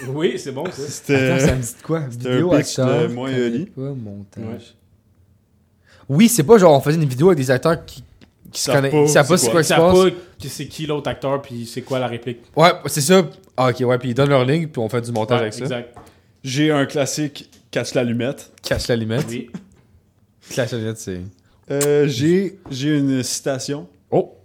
Oui, 0.07 0.37
c'est 0.37 0.51
bon, 0.51 0.65
ça. 0.65 0.71
C'était. 0.87 1.15
Attends, 1.31 1.45
ça 1.47 1.55
me 1.55 1.61
dit 1.61 1.73
de 1.81 1.85
quoi? 1.85 2.01
c'était 2.09 2.29
Vidéo 2.31 2.53
un 2.53 2.57
pitch 2.59 2.75
de 2.77 3.07
moi 3.07 3.31
et 3.31 3.45
Oli. 3.45 3.65
pas, 3.67 3.81
montage. 3.81 4.43
Ouais. 4.43 4.57
Oui, 6.09 6.27
c'est 6.29 6.43
pas 6.43 6.57
genre 6.57 6.75
on 6.77 6.81
faisait 6.81 6.97
une 7.01 7.07
vidéo 7.07 7.27
avec 7.27 7.37
des 7.37 7.49
acteurs 7.51 7.85
qui, 7.85 8.03
qui 8.51 8.59
se 8.59 8.65
Savent 8.65 8.75
connaissent. 8.75 8.91
pas 8.93 8.99
Ils 9.03 9.09
savent 9.09 9.27
pas 9.27 9.37
c'est 9.37 9.45
c'est 9.45 9.51
quoi. 9.51 9.61
qui 9.61 9.67
se 9.67 9.73
savent 9.75 9.93
passe. 9.93 10.11
pas 10.11 10.47
c'est 10.49 10.67
qui 10.67 10.85
l'autre 10.85 11.09
acteur, 11.09 11.41
puis 11.41 11.65
c'est 11.65 11.81
quoi 11.81 11.99
la 11.99 12.07
réplique. 12.07 12.39
Ouais, 12.55 12.71
c'est 12.87 13.01
ça. 13.01 13.25
Ah, 13.55 13.69
ok, 13.69 13.79
ouais, 13.87 13.97
puis 13.97 14.09
ils 14.09 14.13
donnent 14.13 14.29
leur 14.29 14.43
ligne, 14.45 14.67
puis 14.67 14.81
on 14.81 14.89
fait 14.89 15.01
du 15.01 15.11
montage 15.11 15.37
Ouais, 15.37 15.41
avec 15.43 15.53
ça. 15.53 15.61
exact. 15.61 15.95
J'ai 16.43 16.71
un 16.71 16.85
classique 16.85 17.49
Cache 17.71 17.93
l'allumette. 17.93 18.51
Cache 18.61 18.87
la 18.89 18.95
limite. 18.97 19.25
Oui. 19.29 19.49
Cache 20.53 20.71
la 20.71 20.77
limite, 20.79 20.97
c'est. 20.97 21.21
Euh, 21.71 22.05
j'ai 22.07 22.59
j'ai 22.69 22.97
une 22.97 23.23
citation. 23.23 23.87
Oh! 24.11 24.35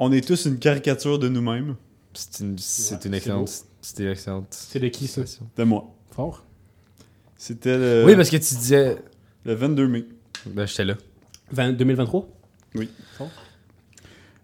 On 0.00 0.10
est 0.10 0.26
tous 0.26 0.46
une 0.46 0.58
caricature 0.58 1.18
de 1.20 1.28
nous-mêmes. 1.28 1.76
C'est 2.12 2.40
une, 2.42 2.58
c'est 2.58 2.94
Ouais, 2.94 3.00
une 3.04 3.12
c'est 3.12 3.16
excellente. 3.18 3.64
C'était 3.84 4.04
une 4.04 4.10
excellente. 4.12 4.46
C'est 4.50 4.78
de 4.78 4.88
qui, 4.88 5.06
ça? 5.06 5.20
De 5.56 5.64
moi. 5.64 5.84
Fort. 6.10 6.42
C'était 7.36 7.76
le, 7.76 8.04
Oui, 8.06 8.16
parce 8.16 8.30
que 8.30 8.36
tu 8.36 8.54
disais. 8.54 8.96
le 9.44 9.54
22 9.54 9.86
mai. 9.88 10.04
Ben, 10.46 10.66
j'étais 10.66 10.84
là. 10.86 10.94
20 11.52 11.72
2023? 11.74 12.26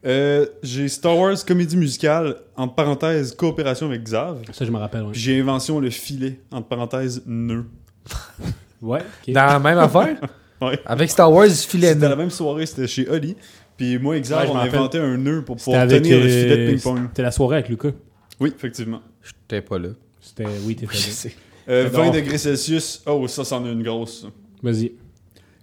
Euh, 0.07 0.47
j'ai 0.63 0.89
Star 0.89 1.17
Wars 1.17 1.37
comédie 1.47 1.77
musicale, 1.77 2.37
entre 2.57 2.75
parenthèses, 2.75 3.35
coopération 3.35 3.87
avec 3.87 4.03
Xav. 4.03 4.43
Ça, 4.53 4.65
je 4.65 4.71
me 4.71 4.79
rappelle, 4.79 5.03
ouais. 5.03 5.13
Puis 5.13 5.21
j'ai 5.21 5.41
invention 5.41 5.79
le 5.81 5.91
filet, 5.91 6.41
entre 6.51 6.69
parenthèses, 6.69 7.23
nœud. 7.27 7.65
Ouais. 8.83 9.03
Dans 9.29 9.45
la 9.45 9.59
même 9.59 9.79
affaire? 9.79 10.17
Ouais. 10.63 10.79
Avec 10.85 11.11
Star 11.11 11.33
Wars, 11.33 11.47
filet 11.49 11.89
C'était 11.95 12.01
la 12.01 12.09
nœud. 12.11 12.17
même 12.17 12.31
soirée, 12.31 12.67
c'était 12.67 12.87
chez 12.87 13.09
Oli. 13.09 13.35
Puis 13.79 13.99
moi 13.99 14.19
et 14.19 14.21
Xav, 14.21 14.45
Ouais, 14.45 14.51
on 14.53 14.59
a 14.59 14.65
inventé 14.65 14.99
un 14.99 15.17
nœud 15.17 15.43
pour 15.43 15.57
pouvoir 15.57 15.89
tenir 15.89 16.19
le 16.19 16.25
euh, 16.25 16.29
filet 16.29 16.67
de 16.67 16.73
ping-pong. 16.73 17.01
C'était 17.09 17.23
la 17.23 17.31
soirée 17.31 17.57
avec 17.57 17.71
Lucas. 17.71 17.93
Oui, 18.41 18.53
effectivement. 18.57 19.03
J'étais 19.23 19.61
pas 19.63 19.79
là. 19.79 19.91
C'était... 20.21 20.47
Oui, 20.65 20.75
t'es 20.77 20.87
fait 20.87 20.97
sais. 20.97 21.35
Euh, 21.69 21.85
J'adore. 21.85 22.07
20 22.07 22.11
degrés 22.13 22.39
Celsius. 22.39 23.03
Oh, 23.07 23.29
ça, 23.29 23.45
c'en 23.45 23.65
est 23.67 23.73
une 23.73 23.83
grosse. 23.83 24.23
ça. 24.23 24.29
Vas-y. 24.63 24.93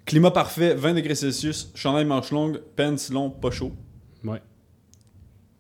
Climat 0.05 0.32
parfait, 0.32 0.73
20 0.73 0.93
degrés 0.93 1.15
Celsius, 1.15 1.69
chandail 1.75 2.05
manche 2.05 2.32
longue, 2.32 2.61
pants 2.75 2.95
long, 3.11 3.30
pas 3.30 3.51
chaud. 3.51 3.73
Ouais. 4.23 4.41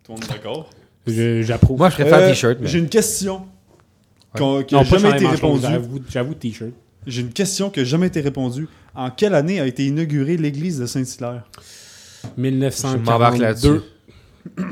Tout 0.03 0.13
le 0.13 0.19
monde 0.19 0.23
est 0.23 0.33
d'accord? 0.33 0.69
J'approuve. 1.07 1.77
Moi, 1.77 1.89
je 1.89 1.95
préfère 1.95 2.19
Euh, 2.19 2.29
t-shirt, 2.29 2.57
mais. 2.61 2.67
J'ai 2.67 2.79
une 2.79 2.89
question 2.89 3.47
qui 4.35 4.75
n'a 4.75 4.83
jamais 4.83 5.09
été 5.17 5.27
répondue. 5.27 5.65
J'avoue, 6.09 6.33
t-shirt. 6.33 6.71
J'ai 7.05 7.21
une 7.21 7.33
question 7.33 7.69
qui 7.69 7.79
n'a 7.79 7.85
jamais 7.85 8.07
été 8.07 8.21
répondue. 8.21 8.67
En 8.95 9.09
quelle 9.11 9.35
année 9.35 9.59
a 9.59 9.67
été 9.67 9.85
inaugurée 9.85 10.37
l'église 10.37 10.79
de 10.79 10.85
Saint-Hilaire? 10.85 11.43
Je 12.35 12.41
m'embarque 12.41 13.33
1942. 13.33 13.83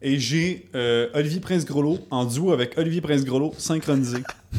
Et 0.00 0.16
j'ai 0.20 0.66
euh, 0.76 1.08
Olivier 1.12 1.40
Prince-Grelot 1.40 1.98
en 2.12 2.24
duo 2.24 2.52
avec 2.52 2.78
Olivier 2.78 3.00
Prince-Grelot 3.00 3.52
synchronisé. 3.58 4.18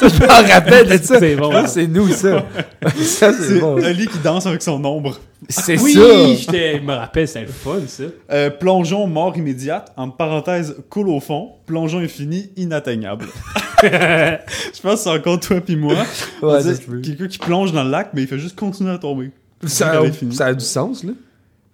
Je 0.00 0.06
me 0.06 0.52
rappelle 0.52 0.88
de 0.88 0.96
ça. 1.04 1.20
C'est 1.20 1.36
bon. 1.36 1.52
Ça, 1.52 1.66
c'est 1.68 1.86
nous, 1.86 2.08
ça. 2.08 2.44
ça, 2.96 3.32
c'est 3.32 3.60
bon. 3.60 3.74
Oli 3.74 4.08
qui 4.08 4.18
danse 4.18 4.46
avec 4.46 4.62
son 4.62 4.84
ombre. 4.84 5.20
C'est 5.48 5.80
Oui, 5.80 5.92
ça. 5.94 6.34
j'étais- 6.34 6.78
je 6.78 6.82
me 6.84 6.92
rappelle, 6.92 7.28
c'est 7.28 7.42
le 7.42 7.46
fun, 7.46 7.78
ça. 7.86 8.02
Euh, 8.32 8.50
plongeon 8.50 9.06
mort 9.06 9.36
immédiate, 9.36 9.92
entre 9.96 10.16
parenthèses 10.16 10.74
cool 10.90 11.08
au 11.08 11.20
fond, 11.20 11.52
plongeon 11.66 12.00
infini 12.00 12.50
inatteignable. 12.56 13.26
Je 13.82 14.80
pense 14.82 14.94
que 14.94 14.96
c'est 14.96 15.10
encore 15.10 15.38
toi 15.40 15.60
puis 15.60 15.76
moi. 15.76 15.94
Ouais, 16.42 16.60
ça. 16.62 16.70
Quelqu'un 17.02 17.28
qui 17.28 17.38
plonge 17.38 17.72
dans 17.72 17.84
le 17.84 17.90
lac, 17.90 18.10
mais 18.12 18.22
il 18.22 18.28
fait 18.28 18.38
juste 18.40 18.58
continuer 18.58 18.90
à 18.90 18.98
tomber. 18.98 19.30
Ça, 19.66 20.02
ça 20.32 20.46
a 20.46 20.54
du 20.54 20.64
sens, 20.64 21.04
là. 21.04 21.12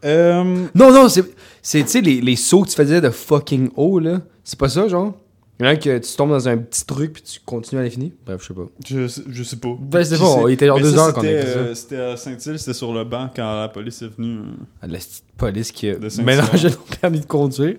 Euh, 0.05 0.66
Non, 0.74 0.92
non, 0.92 1.09
c'est, 1.09 1.22
tu 1.24 1.86
sais, 1.86 2.01
les, 2.01 2.20
les 2.20 2.36
sauts 2.36 2.62
que 2.62 2.68
tu 2.68 2.76
faisais 2.76 3.01
de 3.01 3.11
fucking 3.11 3.70
haut, 3.76 3.99
là. 3.99 4.20
C'est 4.44 4.59
pas 4.59 4.68
ça, 4.68 4.86
genre? 4.88 5.14
Il 5.59 5.64
y 5.64 5.68
en 5.68 5.72
a 5.72 5.76
que 5.76 5.96
tu 5.98 6.16
tombes 6.16 6.30
dans 6.30 6.48
un 6.50 6.59
petit 6.59 6.84
truc 6.84 7.14
puis 7.14 7.22
tu 7.22 7.40
continues 7.44 7.80
à 7.80 7.84
l'infini. 7.84 8.12
Bref, 8.26 8.42
je 8.42 8.48
sais 8.48 8.54
pas. 8.54 8.66
je, 8.86 9.09
sais- 9.09 9.22
je 9.26 9.42
sais 9.42 9.57
pas. 9.57 9.70
Ben, 9.80 10.04
c'est 10.04 10.18
bon, 10.18 10.42
sait? 10.44 10.50
il 10.50 10.52
était 10.52 10.66
genre 10.66 10.78
deux 10.80 10.92
ça, 10.92 11.00
heures 11.07 11.14
qu'on 11.14 11.20
a 11.22 11.24
c'était, 11.24 11.42
fait 11.42 11.52
ça. 11.52 11.59
euh, 11.59 11.74
C'était 11.74 11.96
à 11.96 12.16
Saint-Île, 12.18 12.59
c'était 12.59 12.74
sur 12.74 12.92
le 12.92 13.04
banc 13.04 13.30
quand 13.34 13.61
la 13.61 13.68
police 13.68 14.02
est 14.02 14.14
venue. 14.14 14.36
euh. 14.38 14.42
Ah, 14.82 14.86
La 14.86 14.98
petite 14.98 15.24
police 15.38 15.72
qui 15.72 15.88
a 15.88 15.94
mélangé 16.22 16.68
nos 16.68 16.76
permis 17.00 17.20
de 17.20 17.24
conduire. 17.26 17.76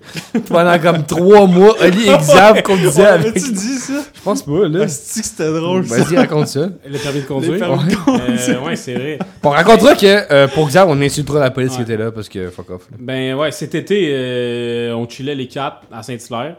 Pendant 0.48 0.76
comme 0.80 1.04
trois 1.06 1.46
mois, 1.46 1.76
Oli 1.82 2.08
Exam 2.08 2.60
conduisait 2.62 3.06
avec. 3.06 3.34
tu 3.34 3.52
dis 3.52 3.78
ça? 3.78 4.02
Je 4.12 4.20
pense 4.22 4.42
pas, 4.42 4.66
là. 4.68 4.88
C'est 4.88 5.20
que 5.20 5.26
c'était 5.26 5.52
drôle, 5.52 5.86
ça. 5.86 6.02
Vas-y, 6.02 6.16
raconte 6.16 6.48
ça. 6.48 6.68
Le 6.84 6.98
permis 6.98 7.20
de 7.20 7.26
conduire? 7.26 7.52
Les 7.52 7.58
permis 7.60 7.84
de 7.94 8.52
Euh, 8.54 8.64
ouais, 8.64 8.74
c'est 8.76 8.94
vrai. 8.94 9.18
On 9.44 9.50
racontera 9.50 9.94
que 9.94 10.32
euh, 10.32 10.48
pour 10.48 10.66
Xav, 10.68 10.88
on 10.90 11.00
insultera 11.00 11.38
la 11.38 11.50
police 11.52 11.70
qui 11.72 11.78
Ouais. 11.78 11.82
était 11.84 11.96
là 11.96 12.10
parce 12.10 12.28
que 12.28 12.50
fuck 12.50 12.70
off. 12.70 12.82
là. 12.90 12.96
Ben 13.00 13.34
ouais, 13.34 13.52
cet 13.52 13.74
été, 13.76 14.08
euh, 14.12 14.92
on 14.96 15.08
chillait 15.08 15.34
les 15.36 15.46
quatre 15.46 15.82
à 15.92 16.02
Saint-Hilaire. 16.02 16.56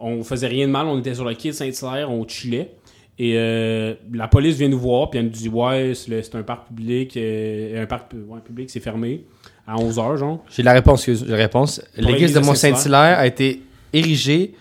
On 0.00 0.22
faisait 0.22 0.46
rien 0.46 0.66
de 0.66 0.72
mal, 0.72 0.86
on 0.86 0.98
était 0.98 1.14
sur 1.14 1.24
le 1.24 1.34
quai 1.34 1.48
de 1.48 1.54
Saint-Hilaire, 1.54 2.10
on 2.10 2.26
chillait. 2.26 2.72
Et 3.20 3.32
euh, 3.36 3.94
la 4.12 4.28
police 4.28 4.56
vient 4.56 4.68
nous 4.68 4.78
voir, 4.78 5.10
puis 5.10 5.18
elle 5.18 5.26
nous 5.26 5.30
dit 5.32 5.48
Ouais, 5.48 5.92
c'est 5.94 6.34
un 6.36 6.42
parc 6.42 6.68
public, 6.68 7.16
euh, 7.16 7.82
un 7.82 7.86
parc 7.86 8.10
pu- 8.10 8.16
ouais, 8.28 8.38
public, 8.44 8.70
c'est 8.70 8.78
fermé 8.80 9.24
à 9.66 9.74
11h, 9.76 10.16
genre. 10.18 10.44
J'ai 10.50 10.62
la 10.62 10.72
réponse. 10.72 11.06
la 11.08 11.36
réponse. 11.36 11.82
L'église 11.96 12.32
de 12.32 12.40
Mont-Saint-Hilaire 12.40 13.18
a 13.18 13.26
été 13.26 13.62
érigée 13.92 14.54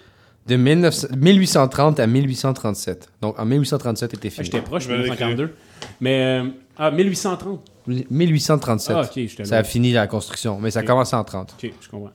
de 0.48 0.56
1900 0.56 1.08
1830 1.18 2.00
à 2.00 2.08
1837. 2.08 3.10
Donc 3.22 3.38
en 3.40 3.46
1837, 3.46 4.14
était 4.16 4.28
Ah, 4.28 4.32
fini. 4.32 4.46
J'étais 4.46 4.62
proche, 4.62 4.84
Je 4.86 4.88
vais 4.90 4.98
1952. 5.04 5.54
Mais, 6.02 6.24
euh, 6.42 6.44
ah, 6.78 6.90
1830. 6.90 7.62
1837. 8.10 8.96
Ah, 8.98 9.46
Ça 9.46 9.58
a 9.60 9.64
fini 9.64 9.92
la 9.92 10.08
construction, 10.08 10.58
mais 10.60 10.72
ça 10.72 10.80
a 10.80 10.84
commencé 10.84 11.16
en 11.16 11.24
30. 11.24 11.56
Ok, 11.62 11.72
je 11.80 11.90
comprends. 11.90 12.12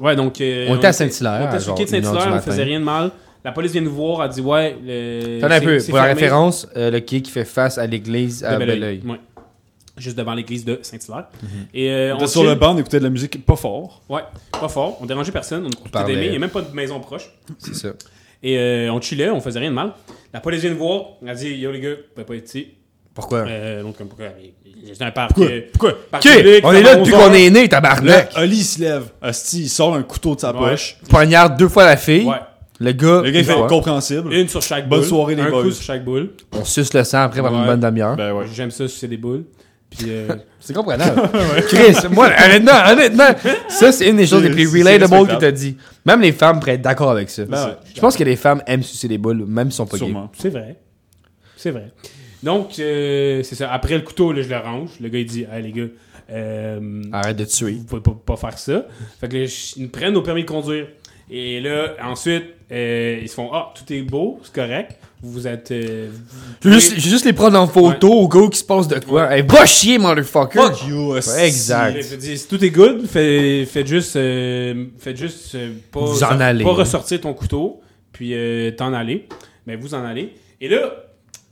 Ouais, 0.00 0.16
donc. 0.16 0.40
euh, 0.40 0.66
On 0.68 0.76
était 0.76 0.86
à 0.88 0.92
Saint-Hilaire, 0.92 1.40
On 1.44 1.48
était 1.48 1.60
sur 1.60 1.72
le 1.72 1.76
quai 1.78 1.84
de 1.84 1.90
Saint-Hilaire, 1.90 2.26
on 2.26 2.30
matin. 2.30 2.40
faisait 2.50 2.64
rien 2.64 2.80
de 2.80 2.84
mal. 2.84 3.10
La 3.44 3.50
police 3.52 3.72
vient 3.72 3.80
nous 3.80 3.92
voir, 3.92 4.24
elle 4.24 4.30
dit 4.30 4.40
Ouais, 4.40 4.76
le. 4.84 5.40
Un 5.42 5.60
peu. 5.60 5.78
Pour 5.88 5.96
la 5.96 6.04
référence, 6.04 6.68
euh, 6.76 6.90
le 6.90 7.00
quai 7.00 7.20
qui 7.22 7.30
fait 7.30 7.44
face 7.44 7.78
à 7.78 7.86
l'église 7.86 8.44
à 8.44 8.54
de 8.56 8.64
Belleuil. 8.64 9.02
Ouais. 9.06 9.20
Juste 9.98 10.16
devant 10.16 10.32
l'église 10.34 10.64
de 10.64 10.78
Saint-Hilaire. 10.82 11.26
Et 11.74 11.90
euh, 11.90 12.14
On 12.14 12.18
était 12.18 12.26
sur 12.28 12.44
le 12.44 12.54
banc, 12.54 12.74
on 12.74 12.78
écoutait 12.78 12.98
de 12.98 13.04
la 13.04 13.10
musique 13.10 13.44
pas 13.44 13.56
fort. 13.56 14.00
Ouais, 14.08 14.22
pas 14.52 14.68
fort. 14.68 14.96
On 15.02 15.06
dérangeait 15.06 15.32
personne. 15.32 15.64
On 15.66 15.70
écoutait 15.70 16.04
des 16.04 16.14
mains. 16.16 16.22
Il 16.22 16.30
n'y 16.30 16.36
a 16.36 16.38
même 16.38 16.50
pas 16.50 16.62
de 16.62 16.74
maison 16.74 16.98
proche. 17.00 17.30
C'est 17.58 17.74
ça. 17.74 17.88
Et 18.42 18.56
euh, 18.58 18.92
on 18.92 19.00
chillait, 19.00 19.28
on 19.30 19.40
faisait 19.40 19.58
rien 19.60 19.70
de 19.70 19.74
mal. 19.74 19.92
La 20.32 20.40
police 20.40 20.60
vient 20.62 20.70
nous 20.70 20.78
voir. 20.78 21.02
Elle 21.22 21.28
a 21.28 21.34
dit 21.34 21.48
Yo 21.54 21.70
les 21.72 21.80
gars, 21.80 21.90
vous 21.90 21.96
pouvez 22.14 22.24
pas 22.24 22.34
être 22.36 22.46
ici. 22.48 22.68
Pourquoi? 23.14 23.40
Euh, 23.40 23.82
donc, 23.82 23.96
comme 23.98 24.08
pourquoi? 24.08 24.26
C'est 24.94 25.02
un 25.04 25.10
parc. 25.10 25.38
euh, 25.38 25.60
Pourquoi? 25.72 25.92
parc 26.10 26.24
Ok, 26.26 26.32
public, 26.36 26.60
on 26.64 26.72
est 26.72 26.82
là 26.82 26.96
depuis 26.96 27.14
11 27.14 27.20
qu'on 27.20 27.32
est 27.32 27.50
né, 27.50 27.62
Là, 27.62 27.68
tabarnak. 27.68 28.30
Oli 28.36 28.56
il 28.58 28.64
se 28.64 28.80
lève. 28.80 29.04
Asti, 29.20 29.62
il 29.62 29.68
sort 29.68 29.94
un 29.94 30.02
couteau 30.02 30.34
de 30.34 30.40
sa 30.40 30.52
Ouais. 30.52 30.70
poche. 30.70 30.96
Poignarde 31.08 31.56
deux 31.58 31.68
fois 31.68 31.84
la 31.86 31.96
fille. 31.96 32.24
Ouais. 32.24 32.36
Le 32.80 32.90
gars, 32.92 33.20
Le 33.22 33.30
gars, 33.30 33.38
il 33.40 33.44
fait 33.44 33.66
compréhensible. 33.68 34.32
Une 34.32 34.48
sur 34.48 34.60
chaque 34.60 34.88
Bonne 34.88 35.00
boule. 35.00 35.08
soirée, 35.08 35.34
les 35.36 35.42
un 35.42 35.50
boys. 35.50 35.62
coup 35.62 35.70
sur 35.70 35.84
chaque 35.84 36.04
boule. 36.04 36.30
on 36.52 36.64
suce 36.64 36.92
le 36.94 37.04
sang 37.04 37.20
après 37.22 37.40
pendant 37.40 37.60
une 37.60 37.66
bonne 37.66 37.80
demi-heure. 37.80 38.16
Ben 38.16 38.32
ouais. 38.32 38.46
J'aime 38.52 38.70
ça, 38.72 38.88
c'est 38.88 39.06
des 39.06 39.16
boules. 39.18 39.44
Puis, 39.90 40.06
euh, 40.08 40.26
C'est 40.58 40.72
comprenable. 40.72 41.20
Chris, 41.68 41.94
moi, 42.10 42.30
honnêtement, 42.44 42.72
honnêtement, 42.90 43.28
ça, 43.68 43.92
c'est 43.92 44.08
une 44.08 44.16
des 44.16 44.26
choses 44.26 44.42
les 44.42 44.50
plus 44.50 44.66
relatable 44.66 45.28
que 45.28 45.34
t'as 45.36 45.50
dit. 45.52 45.76
Même 46.06 46.20
les 46.22 46.32
femmes 46.32 46.58
pourraient 46.58 46.74
être 46.74 46.82
d'accord 46.82 47.10
avec 47.10 47.28
ça. 47.30 47.44
Ben 47.44 47.66
ouais. 47.66 47.72
Je 47.94 48.00
pense 48.00 48.16
que 48.16 48.24
les 48.24 48.36
femmes 48.36 48.62
aiment 48.66 48.82
sucer 48.82 49.06
des 49.06 49.18
boules, 49.18 49.44
même 49.46 49.70
si 49.70 49.76
sont 49.76 49.86
pas 49.86 49.98
gays. 49.98 50.06
Sûrement. 50.06 50.32
c'est 50.36 50.48
vrai. 50.48 50.76
C'est 51.56 51.70
vrai. 51.70 51.92
Donc, 52.42 52.78
euh, 52.78 53.42
c'est 53.42 53.54
ça. 53.54 53.72
Après 53.72 53.94
le 53.94 54.00
couteau, 54.02 54.32
là, 54.32 54.42
je 54.42 54.48
le 54.48 54.56
range. 54.58 54.90
Le 55.00 55.08
gars, 55.08 55.18
il 55.18 55.26
dit 55.26 55.46
Hey, 55.52 55.62
les 55.62 55.72
gars, 55.72 55.86
euh, 56.30 57.02
Arrête 57.12 57.36
de 57.36 57.44
tuer. 57.44 57.72
vous 57.72 57.84
pouvez 57.84 58.02
pas, 58.02 58.16
pas 58.26 58.36
faire 58.36 58.58
ça. 58.58 58.86
Fait 59.20 59.28
que 59.28 59.36
là, 59.36 59.44
ils 59.76 59.82
nous 59.82 59.88
prennent 59.88 60.14
nos 60.14 60.22
permis 60.22 60.42
de 60.42 60.48
conduire. 60.48 60.86
Et 61.30 61.60
là, 61.60 61.94
ensuite, 62.02 62.44
euh, 62.70 63.20
ils 63.22 63.28
se 63.28 63.34
font 63.34 63.50
Ah, 63.52 63.72
tout 63.74 63.90
est 63.92 64.02
beau, 64.02 64.40
c'est 64.42 64.54
correct. 64.54 64.98
Vous 65.24 65.46
êtes. 65.46 65.70
euh, 65.70 66.08
vous 66.62 66.72
juste, 66.72 66.98
juste 66.98 67.24
les 67.24 67.32
prendre 67.32 67.56
en 67.56 67.68
photo 67.68 68.10
au 68.10 68.26
gars 68.28 68.48
qui 68.50 68.58
se 68.58 68.64
passe 68.64 68.88
de 68.88 68.98
quoi. 68.98 69.32
Hey, 69.34 69.44
va 69.46 69.64
chier, 69.64 69.96
motherfucker! 69.98 70.58
Fuck 70.60 70.84
you. 70.88 71.12
Ouais, 71.12 71.20
exact. 71.46 72.02
Je 72.02 72.16
dis, 72.16 72.36
si 72.36 72.48
tout 72.48 72.62
est 72.64 72.70
good, 72.70 73.06
faites, 73.06 73.68
faites 73.68 73.86
juste, 73.86 74.16
euh, 74.16 74.86
faites 74.98 75.16
juste 75.16 75.54
euh, 75.54 75.74
pas, 75.92 76.00
Vous 76.00 76.24
en 76.24 76.40
allez. 76.40 76.64
pas 76.64 76.72
ressortir 76.72 77.20
ton 77.20 77.34
couteau, 77.34 77.80
puis 78.12 78.32
euh, 78.34 78.72
t'en 78.72 78.92
aller. 78.92 79.28
Mais 79.64 79.76
vous 79.76 79.94
en 79.94 80.04
allez. 80.04 80.34
Et 80.60 80.68
là, 80.68 80.92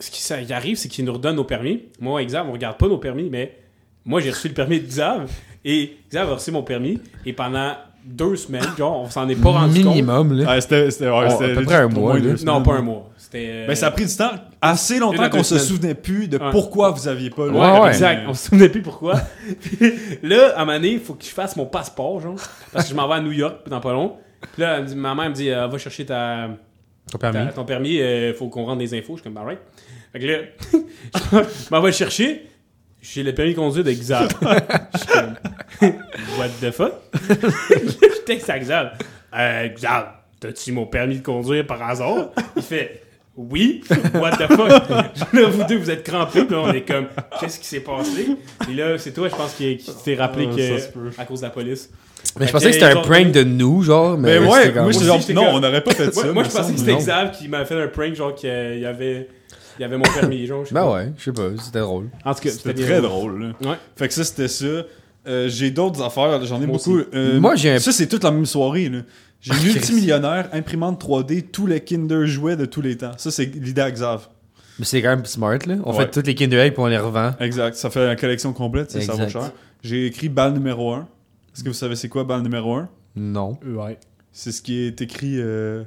ce 0.01 0.11
qui 0.11 0.20
ça, 0.22 0.36
arrive, 0.51 0.76
c'est 0.76 0.88
qu'ils 0.88 1.05
nous 1.05 1.12
redonnent 1.12 1.36
nos 1.36 1.44
permis. 1.44 1.82
Moi, 2.01 2.24
Xav, 2.24 2.48
on 2.48 2.53
regarde 2.53 2.76
pas 2.78 2.88
nos 2.88 2.98
permis, 2.98 3.28
mais 3.30 3.57
moi, 4.05 4.20
j'ai 4.20 4.30
reçu 4.30 4.48
le 4.48 4.55
permis 4.55 4.80
de 4.80 4.86
Xav. 4.86 5.30
Et 5.64 5.96
Xav 6.11 6.30
a 6.30 6.34
reçu 6.34 6.51
mon 6.51 6.62
permis. 6.62 6.98
Et 7.26 7.32
pendant 7.32 7.74
deux 8.05 8.34
semaines, 8.36 8.64
genre, 8.78 9.03
on 9.03 9.11
s'en 9.11 9.28
est 9.28 9.34
pas 9.36 9.51
rendu 9.51 9.84
compte. 9.84 9.92
Minimum, 9.94 10.32
là. 10.38 10.44
Ah, 10.48 10.61
c'était, 10.61 10.90
c'était, 10.90 11.11
ouais, 11.11 11.26
Oh, 11.28 11.30
c'était 11.38 11.53
à 11.53 11.55
peu 11.55 11.62
près 11.64 11.74
un 11.76 11.88
mois, 11.88 12.18
là. 12.18 12.32
Non, 12.44 12.62
pas 12.62 12.74
un 12.76 12.80
mois. 12.82 13.11
C'était. 13.18 13.46
euh, 13.51 13.66
Ben, 13.66 13.74
ça 13.76 13.88
a 13.88 13.90
pris 13.90 14.07
du 14.07 14.16
temps, 14.16 14.30
assez 14.62 14.98
longtemps 14.98 15.28
qu'on 15.28 15.42
se 15.42 15.59
souvenait 15.59 15.94
plus 15.94 16.26
de 16.26 16.38
Ouais. 16.38 16.51
pourquoi 16.51 16.90
vous 16.92 17.07
aviez 17.09 17.28
pas 17.28 17.44
le 17.46 17.53
Ouais, 17.53 17.80
ouais. 17.80 17.88
Exact, 17.88 18.22
on 18.26 18.32
se 18.34 18.48
souvenait 18.48 18.70
plus 18.70 18.80
pourquoi. 18.80 19.20
Puis 19.61 19.92
là, 20.22 20.55
à 20.57 20.62
un 20.62 20.64
moment 20.64 20.78
donné, 20.78 20.92
il 20.92 21.01
faut 21.01 21.12
que 21.14 21.24
je 21.24 21.30
fasse 21.30 21.55
mon 21.57 21.66
passeport, 21.66 22.20
genre. 22.20 22.36
Parce 22.72 22.86
que 22.86 22.90
je 22.90 22.96
m'en 22.96 23.07
vais 23.07 23.14
à 23.16 23.20
New 23.20 23.32
York 23.32 23.68
dans 23.68 23.80
pas 23.80 23.92
long. 23.92 24.14
Puis 24.55 24.62
là, 24.62 24.76
elle 24.78 24.84
me 24.84 24.88
dit- 24.88 24.96
ma 24.96 25.14
mère 25.14 25.28
me 25.28 25.34
dit 25.34 25.51
euh, 25.51 25.66
Va 25.66 25.76
chercher 25.76 26.07
ta, 26.07 26.48
Ton 27.12 27.18
ta- 27.18 27.30
permis. 27.30 27.53
ton 27.53 27.64
permis, 27.66 27.96
il 27.96 28.32
faut 28.34 28.48
qu'on 28.48 28.64
rentre 28.64 28.78
des 28.78 28.94
infos. 28.98 29.16
Je 29.18 29.20
suis 29.20 29.30
comme 29.30 29.36
Alright. 29.36 29.59
Fait 30.12 30.18
que 30.20 30.26
là, 30.26 30.38
je 31.42 31.70
m'en 31.70 31.80
vais 31.80 31.88
le 31.88 31.94
chercher. 31.94 32.46
J'ai 33.02 33.22
le 33.22 33.34
permis 33.34 33.52
de 33.52 33.56
conduire 33.56 33.84
de 33.84 33.92
Xav. 33.92 34.28
Je 34.92 34.98
suis 34.98 35.06
comme 35.08 35.34
What 36.38 36.48
the 36.61 36.70
fuck 36.70 36.92
Je 37.14 38.24
texte 38.26 38.50
à 38.50 38.58
Xav. 38.58 38.90
Euh, 39.34 39.68
Xav, 39.68 40.06
t'as-tu 40.38 40.72
mon 40.72 40.86
permis 40.86 41.18
de 41.18 41.22
conduire 41.24 41.66
par 41.66 41.82
hasard? 41.82 42.30
Il 42.56 42.62
fait 42.62 43.02
oui, 43.36 43.82
what 44.14 44.32
the 44.32 44.48
fuck? 44.48 44.68
là, 45.32 45.46
vous 45.48 45.64
deux, 45.64 45.78
vous 45.78 45.90
êtes 45.90 46.02
crampés, 46.02 46.44
puis 46.44 46.54
là, 46.54 46.62
on 46.62 46.72
est 46.74 46.82
comme, 46.82 47.06
qu'est-ce 47.40 47.58
qui 47.58 47.66
s'est 47.66 47.80
passé? 47.80 48.26
Et 48.68 48.74
là, 48.74 48.98
c'est 48.98 49.12
toi, 49.12 49.28
je 49.28 49.34
pense, 49.34 49.54
qui, 49.54 49.78
qui 49.78 49.90
t'es 50.04 50.14
rappelé 50.16 50.48
Ah, 50.50 50.56
que, 50.56 51.20
à 51.20 51.24
cause 51.24 51.40
de 51.40 51.46
la 51.46 51.50
police. 51.50 51.88
Mais 52.38 52.46
je 52.46 52.52
pensais 52.52 52.66
que 52.66 52.72
c'était 52.72 52.84
un 52.86 53.00
prank 53.00 53.30
de 53.32 53.42
nous, 53.44 53.82
genre. 53.82 54.18
Mais, 54.18 54.38
ouais, 54.38 54.44
moi 54.44 54.82
Moi 54.82 54.84
aussi, 54.86 55.04
genre, 55.06 55.20
non, 55.30 55.44
comme- 55.46 55.54
on 55.54 55.61
n'aurait 55.61 55.80
pas 55.82 55.92
fait 55.92 56.12
ça. 56.12 56.24
Moi, 56.24 56.32
moi, 56.34 56.44
je 56.44 56.50
pensais 56.50 56.72
que 56.74 56.78
c'était. 56.80 56.96
Xav 56.96 57.30
qui 57.30 57.48
m'avait 57.48 57.64
fait 57.64 57.80
un 57.80 57.88
prank, 57.88 58.14
genre, 58.14 58.34
qu'il 58.34 58.50
y 58.78 58.84
avait, 58.84 59.28
il 59.81 59.83
y 59.83 59.87
avait 59.87 59.97
mon 59.97 60.03
permis, 60.05 60.47
sais 60.47 60.53
Ben 60.74 60.83
pas. 60.83 60.93
ouais, 60.93 61.12
je 61.16 61.24
sais 61.24 61.33
pas, 61.33 61.49
c'était 61.59 61.81
drôle. 61.81 62.11
En 62.24 62.35
tout 62.35 62.41
cas, 62.43 62.51
C'était 62.51 62.74
très 62.74 63.01
drôle. 63.01 63.43
Là. 63.62 63.70
Ouais. 63.70 63.76
Fait 63.97 64.09
que 64.09 64.12
ça, 64.14 64.24
c'était 64.24 64.49
ça. 64.49 64.66
Euh, 65.26 65.49
j'ai 65.49 65.70
d'autres 65.70 66.03
affaires, 66.03 66.45
j'en 66.45 66.61
ai 66.61 66.66
Moi 66.66 66.76
beaucoup. 66.76 66.99
Euh, 67.14 67.41
Moi, 67.41 67.55
j'ai 67.57 67.70
un- 67.72 67.78
Ça, 67.78 67.91
c'est 67.93 68.07
toute 68.07 68.24
la 68.24 68.31
même 68.31 68.45
soirée. 68.47 68.89
là. 68.91 69.01
J'ai 69.41 69.53
Ah, 69.55 69.62
multimillionnaire, 69.64 70.49
imprimante 70.53 71.01
3D, 71.01 71.43
tous 71.51 71.66
les 71.66 71.81
Kinder 71.81 72.26
jouets 72.26 72.57
de 72.57 72.66
tous 72.66 72.83
les 72.83 72.97
temps. 72.99 73.12
Ça, 73.16 73.31
c'est 73.31 73.47
l'idée 73.47 73.81
à 73.81 73.91
Xav. 73.91 74.28
Mais 74.78 74.85
c'est 74.85 75.01
quand 75.01 75.09
même 75.11 75.24
smart, 75.24 75.59
là. 75.66 75.76
On 75.85 75.93
Ouais. 75.93 76.05
fait 76.05 76.11
toutes 76.11 76.26
les 76.26 76.35
Kinder 76.35 76.59
Egg 76.61 76.74
puis 76.74 76.83
on 76.83 76.87
les 76.87 76.99
revend. 76.99 77.33
Exact. 77.41 77.74
Ça 77.74 77.89
fait 77.91 78.05
la 78.07 78.16
collection 78.16 78.53
complète, 78.53 78.91
ça 78.91 79.12
vaut 79.14 79.28
cher. 79.28 79.53
J'ai 79.83 80.07
écrit 80.07 80.28
balle 80.28 80.53
numéro 80.53 80.93
1. 80.93 81.09
Est-ce 81.55 81.64
que 81.64 81.68
vous 81.68 81.74
savez 81.74 81.97
c'est 81.97 82.09
quoi 82.11 82.24
balle 82.24 82.43
numéro 82.43 82.74
1 82.74 82.89
Non. 83.16 83.59
Ouais, 83.66 83.99
C'est 84.33 84.53
ce 84.53 84.61
qui 84.62 84.81
est 84.87 85.01
écrit 85.01 85.37
euh, 85.41 85.83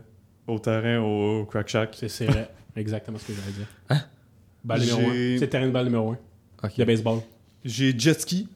au 0.48 0.58
terrain 0.60 1.00
au 1.00 1.46
Crack 1.46 1.68
Shack. 1.70 1.96
c'est 2.00 2.10
c'est 2.10 2.26
vrai. 2.28 2.50
Exactement 2.76 3.18
ce 3.20 3.26
que 3.28 3.34
j'allais 3.34 3.52
dire. 3.52 4.08
Balle 4.64 4.82
numéro 4.82 5.00
1. 5.02 5.14
J'ai- 5.14 5.38
C'est 5.40 5.48
terrain 5.48 5.68
de 5.68 5.72
balle 5.72 5.86
numéro 5.86 6.12
1. 6.12 6.18
Ok. 6.64 6.78
De 6.78 6.84
baseball. 6.86 7.20
J'ai 7.66 7.98
jet 7.98 8.20
ski. 8.20 8.48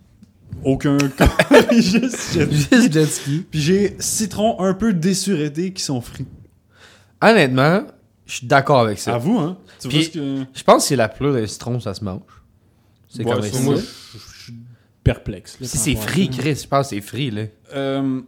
Aucun. 0.64 0.98
Juste 1.72 2.34
jet 2.34 2.52
Juste 2.52 2.92
jet 2.94 3.06
ski. 3.06 3.46
Puis 3.52 3.60
j'ai 3.62 3.96
citron 4.00 4.60
un 4.62 4.74
peu 4.74 4.94
désurété 4.94 5.74
qui 5.74 5.84
sont 5.84 6.00
frits. 6.02 6.26
Honnêtement, 7.22 7.84
je 8.26 8.34
suis 8.38 8.48
d'accord 8.48 8.80
avec 8.80 9.00
ça. 9.00 9.16
À 9.16 9.18
vous, 9.18 9.38
hein? 9.38 9.58
Tu 9.80 9.88
Puis- 9.90 9.98
vois 9.98 10.06
ce 10.06 10.12
que. 10.12 10.46
Je 10.54 10.64
pense 10.64 10.84
que 10.84 10.88
c'est 10.90 10.96
la 10.96 11.10
pleure 11.10 11.34
de 11.34 11.46
citron, 11.46 11.80
ça 11.80 11.94
se 11.94 12.04
mange. 12.04 12.22
C'est 13.10 13.26
Ouais, 13.26 13.34
comme 13.34 13.42
ça. 13.44 13.60
Moi, 13.62 13.76
je 13.76 13.82
je 13.82 14.44
suis 14.44 14.54
perplexe. 15.04 15.58
là, 15.60 15.68
Si 15.68 15.78
c'est 15.78 15.96
frit. 15.96 16.30
Chris, 16.30 16.56
je 16.64 16.68
pense 16.68 16.90
que 16.90 16.96
c'est 16.96 17.02
frit, 17.02 17.32
là. 17.32 17.44
Euh, 17.74 18.22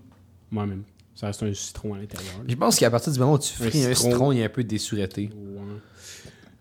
Moi-même. 0.51 0.83
Ça 1.19 1.27
reste 1.27 1.43
un 1.43 1.53
citron 1.53 1.95
à 1.95 1.97
l'intérieur. 1.97 2.31
Je 2.47 2.55
pense 2.55 2.79
qu'à 2.79 2.89
partir 2.89 3.11
du 3.11 3.19
moment 3.19 3.33
où 3.33 3.39
tu 3.39 3.51
fris 3.51 3.83
un 3.83 3.93
citron. 3.93 4.11
citron, 4.11 4.31
il 4.31 4.39
est 4.39 4.45
un 4.45 4.49
peu. 4.49 4.61
Ouais. 4.61 5.29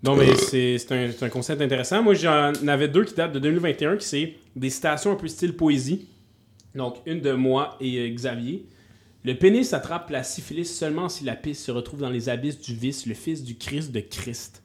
Non, 0.02 0.16
mais 0.16 0.34
c'est 0.34 0.84
un, 0.90 1.10
un 1.20 1.28
concept 1.28 1.62
intéressant. 1.62 2.02
Moi, 2.02 2.14
j'en 2.14 2.52
avais 2.66 2.88
deux 2.88 3.04
qui 3.04 3.14
datent 3.14 3.30
de 3.34 3.38
2021, 3.38 3.98
qui 3.98 4.04
c'est 4.04 4.34
des 4.56 4.70
citations 4.70 5.12
un 5.12 5.14
peu 5.14 5.28
style 5.28 5.54
poésie. 5.54 6.08
Donc, 6.74 6.96
une 7.06 7.20
de 7.20 7.34
moi 7.34 7.76
et 7.80 8.00
euh, 8.00 8.12
Xavier. 8.12 8.66
Le 9.22 9.38
pénis 9.38 9.72
attrape 9.72 10.10
la 10.10 10.24
syphilis 10.24 10.66
seulement 10.66 11.08
si 11.08 11.22
la 11.22 11.36
piste 11.36 11.64
se 11.64 11.70
retrouve 11.70 12.00
dans 12.00 12.10
les 12.10 12.28
abysses 12.28 12.60
du 12.60 12.74
vice, 12.74 13.06
le 13.06 13.14
fils 13.14 13.44
du 13.44 13.56
Christ 13.56 13.92
de 13.92 14.00
Christ. 14.00 14.60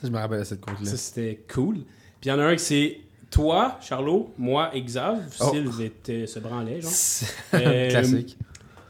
Ça, 0.00 0.08
je 0.08 0.12
me 0.12 0.18
rappelle 0.18 0.40
de 0.40 0.44
cette 0.44 0.60
quote-là. 0.60 0.90
Ça, 0.90 0.96
c'était 0.96 1.44
cool. 1.54 1.74
Puis 2.20 2.24
il 2.24 2.28
y 2.30 2.32
en 2.32 2.40
a 2.40 2.46
un 2.46 2.56
qui 2.56 2.64
c'est 2.64 3.00
toi, 3.30 3.78
Charlot, 3.80 4.34
moi 4.38 4.74
et 4.74 4.82
Xav. 4.82 5.20
Oh. 5.38 5.50
Sylve 5.52 5.82
était, 5.82 6.26
se 6.26 6.40
branlait, 6.40 6.80
genre. 6.80 6.90
C'est 6.92 7.26
Euh, 7.54 7.90
Classique. 7.90 8.36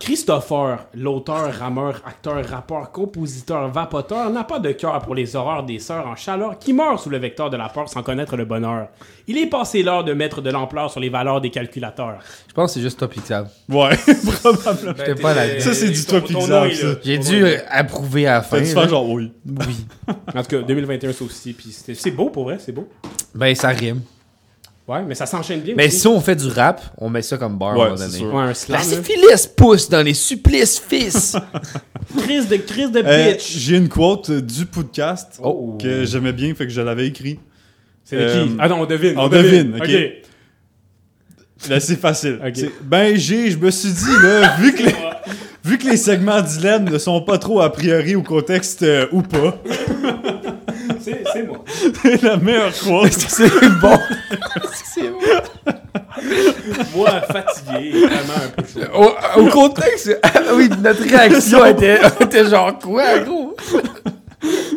Christopher, 0.04 0.80
l'auteur, 0.92 1.50
rameur, 1.54 2.02
acteur, 2.04 2.46
rappeur, 2.46 2.92
compositeur, 2.92 3.70
vapoteur, 3.70 4.28
n'a 4.28 4.44
pas 4.44 4.58
de 4.58 4.70
cœur 4.72 5.00
pour 5.00 5.14
les 5.14 5.34
horreurs 5.34 5.62
des 5.62 5.78
sœurs 5.78 6.06
en 6.06 6.14
chaleur 6.14 6.58
qui 6.58 6.74
meurent 6.74 7.00
sous 7.00 7.08
le 7.08 7.16
vecteur 7.16 7.48
de 7.48 7.56
la 7.56 7.70
peur 7.70 7.88
sans 7.88 8.02
connaître 8.02 8.36
le 8.36 8.44
bonheur. 8.44 8.88
Il 9.26 9.38
est 9.38 9.46
passé 9.46 9.82
l'heure 9.82 10.04
de 10.04 10.12
mettre 10.12 10.42
de 10.42 10.50
l'ampleur 10.50 10.90
sur 10.90 11.00
les 11.00 11.08
valeurs 11.08 11.40
des 11.40 11.48
calculateurs. 11.48 12.18
Je 12.46 12.52
pense 12.52 12.68
que 12.68 12.74
c'est 12.74 12.80
juste 12.82 13.02
Xav. 13.02 13.48
Ouais, 13.70 13.96
probablement. 14.42 14.92
J'étais 14.98 15.14
pas 15.14 15.32
là. 15.32 15.58
Ça, 15.58 15.72
c'est 15.72 15.88
du 15.88 16.02
Xav, 16.02 16.50
là. 16.50 16.68
J'ai 17.02 17.16
dû 17.16 17.46
approuver 17.70 18.26
à 18.26 18.34
la 18.34 18.42
fin. 18.42 18.62
Fait 18.62 18.86
genre 18.86 19.08
oui. 19.08 19.32
Oui. 19.46 19.86
En 20.34 20.42
tout 20.42 20.48
cas, 20.48 20.58
2021 20.60 21.14
ça 21.14 21.24
aussi, 21.24 21.54
puis 21.54 21.74
c'est 21.94 22.10
beau 22.10 22.28
pour 22.28 22.44
vrai, 22.44 22.58
c'est 22.60 22.72
beau. 22.72 22.86
Ben, 23.34 23.54
ça 23.54 23.68
rime. 23.68 24.02
Ouais, 24.86 25.02
mais 25.02 25.14
ça 25.14 25.24
s'enchaîne 25.24 25.60
bien 25.60 25.74
Mais 25.76 25.86
aussi. 25.86 26.00
si 26.00 26.06
on 26.06 26.20
fait 26.20 26.36
du 26.36 26.48
rap, 26.48 26.82
on 26.98 27.08
met 27.08 27.22
ça 27.22 27.38
comme 27.38 27.56
bar 27.56 27.70
à 27.70 27.72
un 27.72 27.76
Ouais, 27.76 27.84
moment 27.84 27.96
c'est 27.96 28.06
donné. 28.06 28.18
sûr. 28.18 28.34
Ouais, 28.34 28.42
un 28.42 28.46
La 28.48 28.54
slam, 28.54 28.82
syphilis 28.82 29.46
pousse 29.56 29.88
dans 29.88 30.02
les 30.02 30.12
supplices, 30.12 30.78
fils. 30.78 31.36
Crise 32.18 32.48
de, 32.48 32.56
crise 32.56 32.90
de 32.92 33.02
Euh, 33.04 33.32
bitch. 33.32 33.56
J'ai 33.56 33.76
une 33.78 33.88
quote 33.88 34.28
euh, 34.28 34.42
du 34.42 34.66
podcast 34.66 35.40
Oh. 35.42 35.78
que 35.80 36.04
j'aimais 36.04 36.34
bien, 36.34 36.54
fait 36.54 36.66
que 36.66 36.72
je 36.72 36.82
l'avais 36.82 37.06
écrit. 37.06 37.38
C'est 38.04 38.16
de 38.16 38.20
euh, 38.22 38.44
qui? 38.46 38.56
Ah 38.58 38.68
non, 38.68 38.82
on 38.82 38.84
devine. 38.84 39.14
on 39.18 39.28
devine, 39.28 39.74
ok. 39.80 39.88
Là, 41.70 41.80
c'est 41.80 41.96
facile. 41.98 42.38
Ok. 42.46 42.52
C'est- 42.54 42.72
Ben, 42.82 43.16
j'ai, 43.16 43.50
je 43.50 43.56
me 43.58 43.70
suis 43.70 43.90
dit, 43.90 44.22
là, 44.22 44.56
vu 44.58 44.74
que 44.74 44.82
les, 44.82 44.94
vu 45.64 45.78
que 45.78 45.88
les 45.88 45.96
segments 45.96 46.42
d'Hélène 46.42 46.84
ne 46.90 46.98
sont 46.98 47.22
pas 47.22 47.38
trop 47.38 47.62
a 47.62 47.72
priori 47.72 48.14
au 48.16 48.22
contexte 48.22 48.82
euh, 48.82 49.06
ou 49.12 49.22
pas, 49.22 49.62
C'est 51.04 51.22
c'est 51.32 51.42
moi. 51.46 51.64
c'est 52.02 52.22
la 52.22 52.36
meilleure 52.38 52.72
quote. 52.78 53.12
c'est 53.12 53.48
bon? 53.80 53.98
Moi, 56.94 57.10
fatigué, 57.30 58.06
vraiment 58.06 58.44
un 58.44 58.48
peu 58.62 58.64
chaud. 58.66 58.88
Au, 59.36 59.40
au 59.42 59.46
contexte, 59.48 60.18
oui, 60.54 60.68
notre 60.80 61.02
réaction 61.02 61.64
était, 61.66 62.00
était 62.20 62.46
genre 62.48 62.78
quoi, 62.78 63.18
gros? 63.18 63.56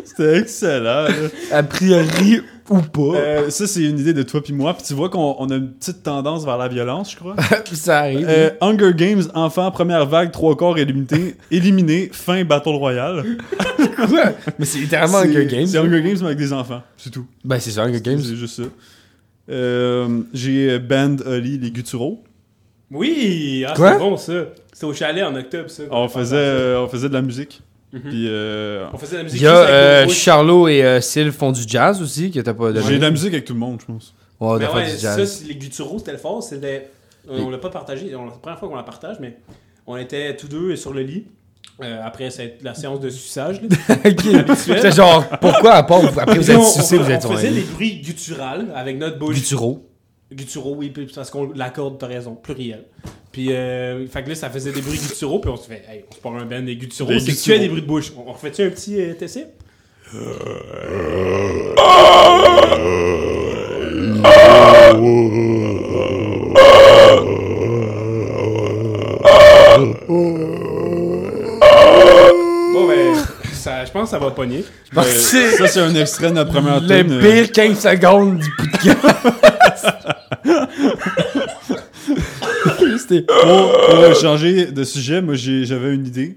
C'était 0.04 0.38
excellent. 0.40 1.04
là. 1.04 1.08
A 1.52 1.62
priori 1.62 2.42
ou 2.70 2.80
pas. 2.80 3.18
Euh, 3.18 3.50
ça, 3.50 3.66
c'est 3.66 3.82
une 3.82 3.98
idée 3.98 4.12
de 4.12 4.22
toi 4.22 4.42
puis 4.42 4.52
moi. 4.52 4.74
Puis 4.74 4.84
tu 4.86 4.94
vois 4.94 5.08
qu'on 5.08 5.36
on 5.38 5.50
a 5.50 5.56
une 5.56 5.72
petite 5.72 6.02
tendance 6.02 6.44
vers 6.44 6.58
la 6.58 6.68
violence, 6.68 7.12
je 7.12 7.16
crois. 7.16 7.36
ça 7.72 8.00
arrive. 8.00 8.26
Euh, 8.28 8.50
Hunger 8.60 8.92
Games, 8.94 9.22
enfant, 9.34 9.70
première 9.70 10.06
vague, 10.06 10.30
trois 10.30 10.56
corps 10.56 10.78
éliminé, 10.78 11.34
éliminé 11.50 12.10
fin 12.12 12.44
Battle 12.44 12.70
Royale. 12.70 13.24
quoi? 13.96 14.32
Mais 14.58 14.64
c'est 14.64 14.78
littéralement 14.78 15.18
Hunger 15.18 15.46
Games. 15.46 15.66
C'est 15.66 15.78
Hunger 15.78 16.02
Games, 16.02 16.18
mais 16.20 16.26
avec 16.26 16.38
des 16.38 16.52
enfants. 16.52 16.82
C'est 16.96 17.10
tout. 17.10 17.26
Ben, 17.44 17.58
c'est 17.58 17.70
ça, 17.70 17.82
Hunger 17.82 18.00
Games. 18.00 18.20
C'est 18.20 18.36
juste 18.36 18.62
ça. 18.62 18.68
Euh, 19.50 20.20
J'ai 20.32 20.78
Band 20.78 21.16
Oli, 21.26 21.58
les 21.58 21.70
Gutturaux. 21.70 22.22
Oui, 22.90 23.64
ah, 23.66 23.74
Quoi? 23.76 23.92
c'est 23.92 23.98
bon 23.98 24.16
ça. 24.16 24.32
C'était 24.72 24.86
au 24.86 24.94
chalet 24.94 25.24
en 25.24 25.34
octobre 25.34 25.68
ça. 25.68 25.82
On 25.90 26.08
faisait, 26.08 26.36
euh, 26.36 26.80
on 26.80 26.88
faisait 26.88 27.08
de 27.08 27.14
la 27.14 27.22
musique. 27.22 27.60
Mhm. 27.92 28.00
Puis 28.02 28.24
euh, 28.28 28.86
On 28.92 28.98
faisait 28.98 29.12
de 29.12 29.16
la 29.18 29.22
musique 29.24 29.40
Il 29.40 29.44
y 29.44 29.46
a 29.46 29.54
juste 29.62 29.70
avec 29.72 30.10
euh. 30.10 30.12
Charlot 30.12 30.68
et 30.68 30.84
euh, 30.84 31.00
Syl 31.00 31.32
font 31.32 31.52
du 31.52 31.62
jazz 31.66 32.02
aussi, 32.02 32.30
que 32.30 32.40
t'as 32.40 32.52
pas 32.54 32.72
donné. 32.72 32.86
j'ai 32.86 32.96
de 32.98 33.02
la 33.02 33.10
musique 33.10 33.32
avec 33.32 33.44
tout 33.46 33.54
le 33.54 33.58
monde, 33.60 33.78
je 33.80 33.86
pense. 33.86 34.14
Ouais, 34.40 34.48
on 34.50 34.58
Mais 34.58 34.64
a 34.64 34.68
fait 34.68 34.74
ouais, 34.76 34.84
du 34.92 34.98
ça, 34.98 35.16
jazz. 35.16 35.38
c'est- 35.40 35.46
les 35.48 35.54
gutturaux, 35.54 35.98
c'était 35.98 36.12
le 36.12 36.18
fort. 36.18 36.42
C'était... 36.42 36.90
On 37.28 37.50
l'a 37.50 37.58
pas 37.58 37.70
partagé. 37.70 38.14
on- 38.14 38.26
C'est 38.28 38.32
la 38.34 38.38
première 38.40 38.58
fois 38.58 38.68
qu'on 38.68 38.76
la 38.76 38.82
partage, 38.82 39.16
mais 39.20 39.38
on 39.86 39.96
était 39.96 40.36
tous 40.36 40.48
deux 40.48 40.76
sur 40.76 40.92
le 40.92 41.02
lit. 41.02 41.26
euh, 41.82 42.00
après 42.04 42.30
cette, 42.30 42.62
la 42.62 42.74
séance 42.74 43.00
de 43.00 43.08
suçage. 43.08 43.60
C'est 44.56 44.94
genre, 44.94 45.24
pourquoi 45.40 45.74
à 45.74 45.82
part, 45.82 46.00
après 46.18 46.36
vous 46.38 46.50
êtes 46.50 46.56
on, 46.56 46.64
sucé, 46.64 46.98
on- 46.98 47.02
vous 47.02 47.10
êtes 47.10 47.24
on 47.24 47.28
sur 47.28 47.36
faisait 47.38 47.50
des 47.50 47.60
bruits 47.62 48.00
gutturales 48.02 48.66
avec 48.74 48.98
notre 48.98 49.18
bouche. 49.18 49.34
Gutturaux. 49.36 49.87
Gutturaux, 50.30 50.74
oui, 50.76 50.92
parce 51.14 51.30
qu'on 51.30 51.50
l'accorde, 51.54 51.98
t'as 51.98 52.06
raison, 52.06 52.34
pluriel. 52.34 52.84
Puis, 53.32 53.52
euh, 53.52 54.06
fait 54.08 54.22
que 54.22 54.28
là, 54.28 54.34
ça 54.34 54.50
faisait 54.50 54.72
des 54.72 54.82
bruits 54.82 54.98
gutturaux, 54.98 55.38
puis 55.38 55.50
on 55.50 55.56
se 55.56 55.66
fait, 55.66 55.82
hey, 55.90 56.04
on 56.10 56.14
se 56.14 56.20
part 56.20 56.34
un 56.34 56.44
band 56.44 56.60
des 56.62 56.76
gutturaux. 56.76 57.08
Des 57.10 57.20
C'est 57.20 57.32
que 57.32 57.36
tu 57.42 57.50
fais 57.50 57.58
des 57.58 57.68
bruits 57.68 57.80
de 57.82 57.86
bouche. 57.86 58.12
On, 58.14 58.30
refait-tu 58.32 58.62
un 58.62 58.68
petit 58.70 59.00
euh, 59.00 59.14
TC? 59.14 59.46
Bon, 72.72 72.86
ben, 72.86 73.14
ça, 73.52 73.84
je 73.84 73.90
pense 73.90 74.04
que 74.04 74.10
ça 74.10 74.18
va 74.18 74.30
pogner. 74.30 74.64
pense 74.94 75.06
que 75.06 75.10
c'est- 75.12 75.50
ça, 75.52 75.66
c'est 75.66 75.80
un 75.80 75.94
extrait 75.94 76.28
de 76.28 76.34
notre 76.34 76.52
première 76.52 76.80
Le 76.80 76.86
tune, 77.02 77.12
euh, 77.12 77.20
pire 77.20 77.52
15 77.52 77.78
secondes 77.78 78.38
du 78.38 78.50
podcast. 78.56 78.98
C'était- 82.98 83.22
Pour, 83.28 83.72
pour 83.86 84.14
changer 84.20 84.66
de 84.66 84.84
sujet, 84.84 85.20
moi 85.22 85.34
j'ai- 85.34 85.64
j'avais 85.64 85.94
une 85.94 86.06
idée. 86.06 86.36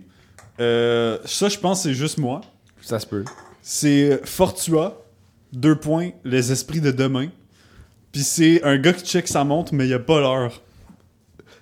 Euh, 0.59 1.17
ça, 1.25 1.49
je 1.49 1.57
pense, 1.57 1.83
c'est 1.83 1.93
juste 1.93 2.17
moi. 2.17 2.41
Ça 2.81 2.99
se 2.99 3.05
peut. 3.05 3.23
C'est 3.61 4.21
Fortua, 4.25 5.01
deux 5.53 5.75
points, 5.75 6.11
les 6.23 6.51
esprits 6.51 6.81
de 6.81 6.91
demain. 6.91 7.27
Puis 8.11 8.23
c'est 8.23 8.63
un 8.63 8.77
gars 8.77 8.93
qui 8.93 9.05
check 9.05 9.27
sa 9.27 9.43
montre, 9.43 9.73
mais 9.73 9.87
il 9.87 9.93
a 9.93 9.99
pas 9.99 10.19
l'heure. 10.19 10.61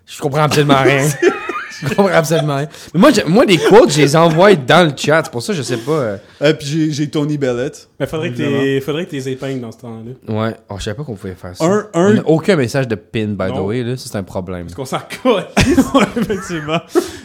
Je 0.05 0.19
comprends 0.19 0.41
absolument 0.43 0.81
rien. 0.81 1.07
Je 1.81 1.87
comprends 1.87 2.07
absolument 2.07 2.57
rien. 2.57 2.67
Mais 2.93 2.99
moi, 2.99 3.11
moi, 3.27 3.45
des 3.45 3.57
quotes, 3.57 3.91
je 3.91 3.97
les 4.01 4.15
envoie 4.15 4.55
dans 4.55 4.87
le 4.89 4.93
chat. 4.95 5.21
C'est 5.23 5.31
pour 5.31 5.41
ça 5.41 5.53
que 5.53 5.57
je 5.57 5.63
sais 5.63 5.77
pas. 5.77 5.91
euh, 5.91 6.17
Euh, 6.41 6.53
puis 6.53 6.91
j'ai- 6.93 7.09
Tony 7.09 7.37
Bellette. 7.37 7.89
Mais 7.99 8.05
faudrait 8.07 8.31
que 8.31 8.79
faudrait 8.85 9.05
que 9.05 9.11
t'es 9.11 9.31
épingles 9.31 9.61
dans 9.61 9.71
ce 9.71 9.77
temps-là. 9.79 10.33
Ouais. 10.41 10.55
Oh, 10.69 10.75
je 10.77 10.83
savais 10.83 10.95
pas 10.97 11.03
qu'on 11.03 11.15
pouvait 11.15 11.35
faire 11.35 11.55
ça. 11.55 11.63
Un- 11.65 11.87
On 11.93 11.99
un- 12.01 12.17
a 12.17 12.23
aucun 12.25 12.55
message 12.55 12.87
de 12.87 12.95
pin, 12.95 13.27
by 13.27 13.47
the 13.53 13.59
way. 13.59 13.83
Là. 13.83 13.97
Ça, 13.97 14.09
c'est 14.11 14.17
un 14.17 14.23
problème. 14.23 14.63
Parce 14.67 14.75
qu'on 14.75 14.85
s'en 14.85 15.01
colle. 15.23 15.45
Effectivement. 16.17 16.79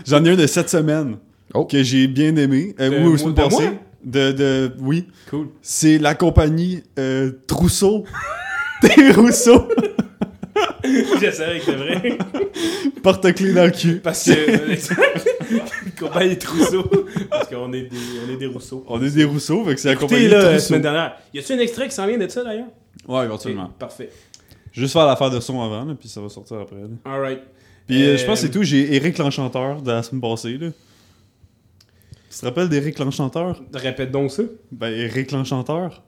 J'en 0.06 0.24
ai 0.24 0.30
un 0.30 0.36
de 0.36 0.46
cette 0.46 0.70
semaine 0.70 1.16
Oh. 1.52 1.64
que 1.64 1.82
j'ai 1.82 2.06
bien 2.08 2.34
aimé. 2.36 2.74
Euh, 2.80 2.90
De 2.90 3.08
oui, 3.08 3.24
de 3.24 3.30
passée. 3.32 3.70
De, 4.04 4.32
de, 4.32 4.72
oui. 4.80 5.06
Cool. 5.30 5.48
C'est 5.62 5.98
la 5.98 6.14
compagnie 6.14 6.82
euh, 6.98 7.32
Trousseau. 7.46 8.04
Des 8.82 9.12
Rousseau. 9.12 9.66
Je 11.20 11.30
savais 11.30 11.58
que 11.60 11.64
c'était 11.64 11.76
vrai. 11.76 12.18
Porte-clés 13.02 13.52
dans 13.54 13.64
le 13.64 13.70
cul. 13.70 13.96
Parce 14.00 14.24
que. 14.24 14.34
Compagnie 15.98 16.30
des 16.30 16.38
Trousseau. 16.38 16.84
Parce 17.30 17.48
qu'on 17.48 17.72
est 17.72 17.82
des, 17.82 17.96
on 18.26 18.32
est 18.32 18.36
des 18.36 18.46
Rousseau. 18.46 18.84
On 18.88 19.02
est 19.02 19.10
des 19.10 19.24
Rousseau, 19.24 19.64
fait 19.64 19.74
que 19.74 19.80
c'est 19.80 19.88
la 19.88 19.94
Écoutez, 19.94 20.06
compagnie 20.08 20.28
là, 20.28 20.38
la 20.38 20.48
Trousseau. 20.50 20.66
semaine 20.66 20.82
dernière. 20.82 21.16
Y 21.32 21.38
a-tu 21.38 21.52
un 21.52 21.58
extrait 21.58 21.88
qui 21.88 21.94
s'en 21.94 22.06
vient 22.06 22.18
de 22.18 22.28
ça 22.28 22.42
d'ailleurs? 22.44 22.66
Ouais, 23.08 23.24
éventuellement. 23.24 23.64
Ok, 23.64 23.78
Parfait. 23.78 24.10
Juste 24.72 24.92
faire 24.92 25.06
l'affaire 25.06 25.30
de 25.30 25.40
son 25.40 25.60
avant, 25.62 25.84
là, 25.84 25.94
puis 25.98 26.08
ça 26.08 26.20
va 26.20 26.28
sortir 26.28 26.58
après. 26.58 26.76
Alright. 27.04 27.40
Puis 27.86 28.02
euh, 28.02 28.14
Euh, 28.14 28.16
je 28.16 28.24
pense 28.26 28.40
que 28.40 28.46
c'est 28.46 28.52
tout. 28.52 28.62
J'ai 28.62 28.94
Eric 28.94 29.16
l'Enchanteur 29.18 29.80
de 29.82 29.90
la 29.92 30.02
semaine 30.02 30.20
passée. 30.20 30.58
Là. 30.58 30.68
Tu 32.30 32.40
te 32.40 32.44
rappelles 32.46 32.68
d'Eric 32.68 32.98
l'Enchanteur? 32.98 33.62
Répète 33.72 34.10
donc 34.10 34.30
ça. 34.32 34.42
Ben, 34.72 34.88
Eric 34.92 35.30
l'Enchanteur. 35.30 36.02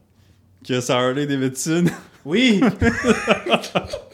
Qui 0.64 0.74
a 0.74 0.81
sa 0.81 0.99
Harley 0.99 1.27
Davidson. 1.27 1.85
Oui! 2.24 2.61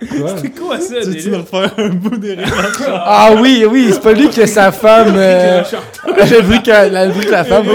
C'est 0.00 0.58
quoi 0.58 0.80
ça? 0.80 1.00
tu 1.02 1.08
veux-tu 1.10 1.30
me 1.30 1.36
refaire 1.38 1.72
un 1.78 1.88
bout 1.90 2.16
d'Eric 2.16 2.46
l'Enchanteur? 2.46 3.02
Ah 3.04 3.30
oui, 3.40 3.64
oui, 3.68 3.90
c'est 3.92 4.02
pas 4.02 4.12
lui 4.12 4.28
que 4.30 4.46
sa 4.46 4.72
femme. 4.72 5.14
Euh, 5.28 5.62
le 6.06 6.40
bruit 6.42 6.62
que, 6.62 7.08
bruit 7.12 7.26
que 7.26 7.30
la 7.30 7.44
femme. 7.44 7.66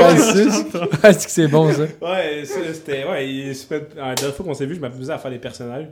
Ah, 1.04 1.14
c'est 1.14 1.26
que 1.26 1.32
c'est 1.32 1.48
bon 1.48 1.72
ça? 1.72 1.84
Ouais, 2.02 2.44
c'était. 2.46 3.06
Ouais, 3.06 3.28
il- 3.28 3.56
pas- 3.68 3.76
la 3.96 4.16
dernière 4.16 4.36
fois 4.36 4.46
qu'on 4.46 4.54
s'est 4.54 4.66
vu, 4.66 4.76
je 4.76 4.80
m'amusais 4.80 5.12
à 5.14 5.18
faire 5.18 5.32
des 5.32 5.38
personnages. 5.40 5.86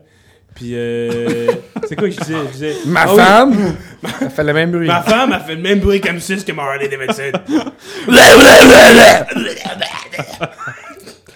Puis, 0.53 0.72
euh. 0.76 1.47
c'est 1.88 1.95
quoi 1.95 2.09
que 2.09 2.13
je 2.15 2.19
disais? 2.19 2.36
Je 2.47 2.51
disais. 2.51 2.76
Ma 2.86 3.01
Ah 3.03 3.07
oui, 3.13 3.17
femme, 3.17 3.76
elle 4.22 4.30
fait 4.30 4.43
le 4.43 4.53
même 4.53 4.72
bruit. 4.72 4.88
Ma 4.88 5.01
femme 5.01 5.32
a 5.34 5.39
fait 5.39 5.55
le 5.55 5.61
même 5.61 5.80
bruit 5.80 6.01
comme 6.01 6.19
ça 6.19 6.36
que 6.36 6.51
Marley 6.51 6.89
Davidson. 6.89 7.32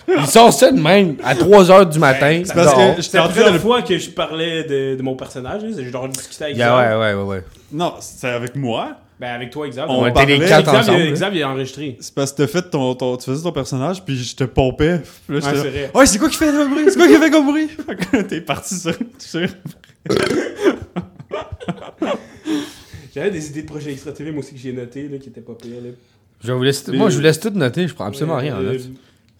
Il 0.08 0.26
sort 0.28 0.53
ça 0.53 0.72
de 0.72 0.80
même 0.80 1.16
à 1.24 1.34
3h 1.36 1.89
du 1.91 1.99
matin. 1.99 2.41
C'est 2.45 2.53
parce 2.53 2.74
que 2.95 3.01
C'était 3.01 3.20
en 3.20 3.24
la 3.24 3.30
train 3.30 3.39
de 3.39 3.43
première 3.45 3.62
fois 3.62 3.82
que 3.82 3.97
je 3.97 4.10
parlais 4.10 4.64
de, 4.64 4.95
de 4.95 5.01
mon 5.01 5.16
personnage. 5.16 5.62
Je 5.78 5.89
leur 5.91 6.08
discutais 6.10 6.43
avec 6.45 6.58
Yeah, 6.58 6.78
ouais, 6.78 6.95
ouais, 6.95 7.14
ouais, 7.16 7.24
ouais. 7.24 7.43
Non, 7.72 7.93
c'est 7.99 8.28
avec 8.30 8.56
moi. 8.56 8.97
Ben, 9.20 9.30
avec 9.34 9.49
toi, 9.49 9.68
Xav. 9.70 9.86
On 9.89 10.01
On 10.03 10.08
était 10.08 10.26
les 10.26 10.39
quatre 10.39 10.64
Xav, 10.70 10.76
ensemble. 10.82 10.99
il- 10.99 11.06
là. 11.06 11.12
Xav, 11.14 11.36
il 11.36 11.41
a 11.43 11.49
enregistré. 11.49 11.97
C'est 12.01 12.14
parce 12.14 12.34
que 12.34 12.38
t'as 12.43 12.47
fait 12.47 12.70
ton, 12.70 12.93
ton- 12.95 13.16
tu 13.16 13.24
faisais 13.26 13.43
ton 13.43 13.53
personnage, 13.53 14.03
puis 14.03 14.18
je 14.22 14.36
te 14.36 14.43
pompais. 14.43 14.99
Puis 15.28 15.39
là, 15.39 15.45
Ouais, 15.45 15.51
j'étais 15.56 15.56
c'est 15.64 15.70
vrai. 15.70 15.91
ouais, 15.95 16.06
c'est 16.06 16.18
quoi 16.20 16.30
qui 16.30 16.36
fait 16.36 16.51
comme 16.51 16.70
bruit? 16.74 16.84
C'est 16.89 16.97
quoi 16.97 17.08
qui 17.08 17.16
fait 17.16 17.32
comme 17.32 17.45
bruit? 17.47 17.70
T'es 18.28 18.41
parti 18.41 18.76
sur. 18.76 18.93
sur- 19.18 19.47
J'avais 23.14 23.32
des 23.32 23.47
idées 23.49 23.62
de 23.62 23.68
projets 23.68 23.91
extra 23.93 24.12
TV, 24.12 24.32
moi 24.32 24.39
aussi, 24.41 24.53
que 24.53 24.60
j'ai 24.60 24.74
noté, 24.74 25.08
là, 25.08 25.18
qui 25.18 25.30
étaient 25.30 25.39
pas 25.41 25.53
pires. 25.53 25.82
Là. 25.82 25.89
Je 26.43 26.51
vous 26.51 26.64
laisse, 26.64 26.86
moi, 26.89 27.10
je 27.10 27.16
vous 27.16 27.22
laisse 27.22 27.39
tout 27.39 27.49
noter. 27.51 27.88
Je 27.88 27.93
prends 27.95 28.06
absolument 28.08 28.36
rien 28.36 28.58
en 28.58 28.60
Euh, 28.60 28.74
note. 28.74 28.82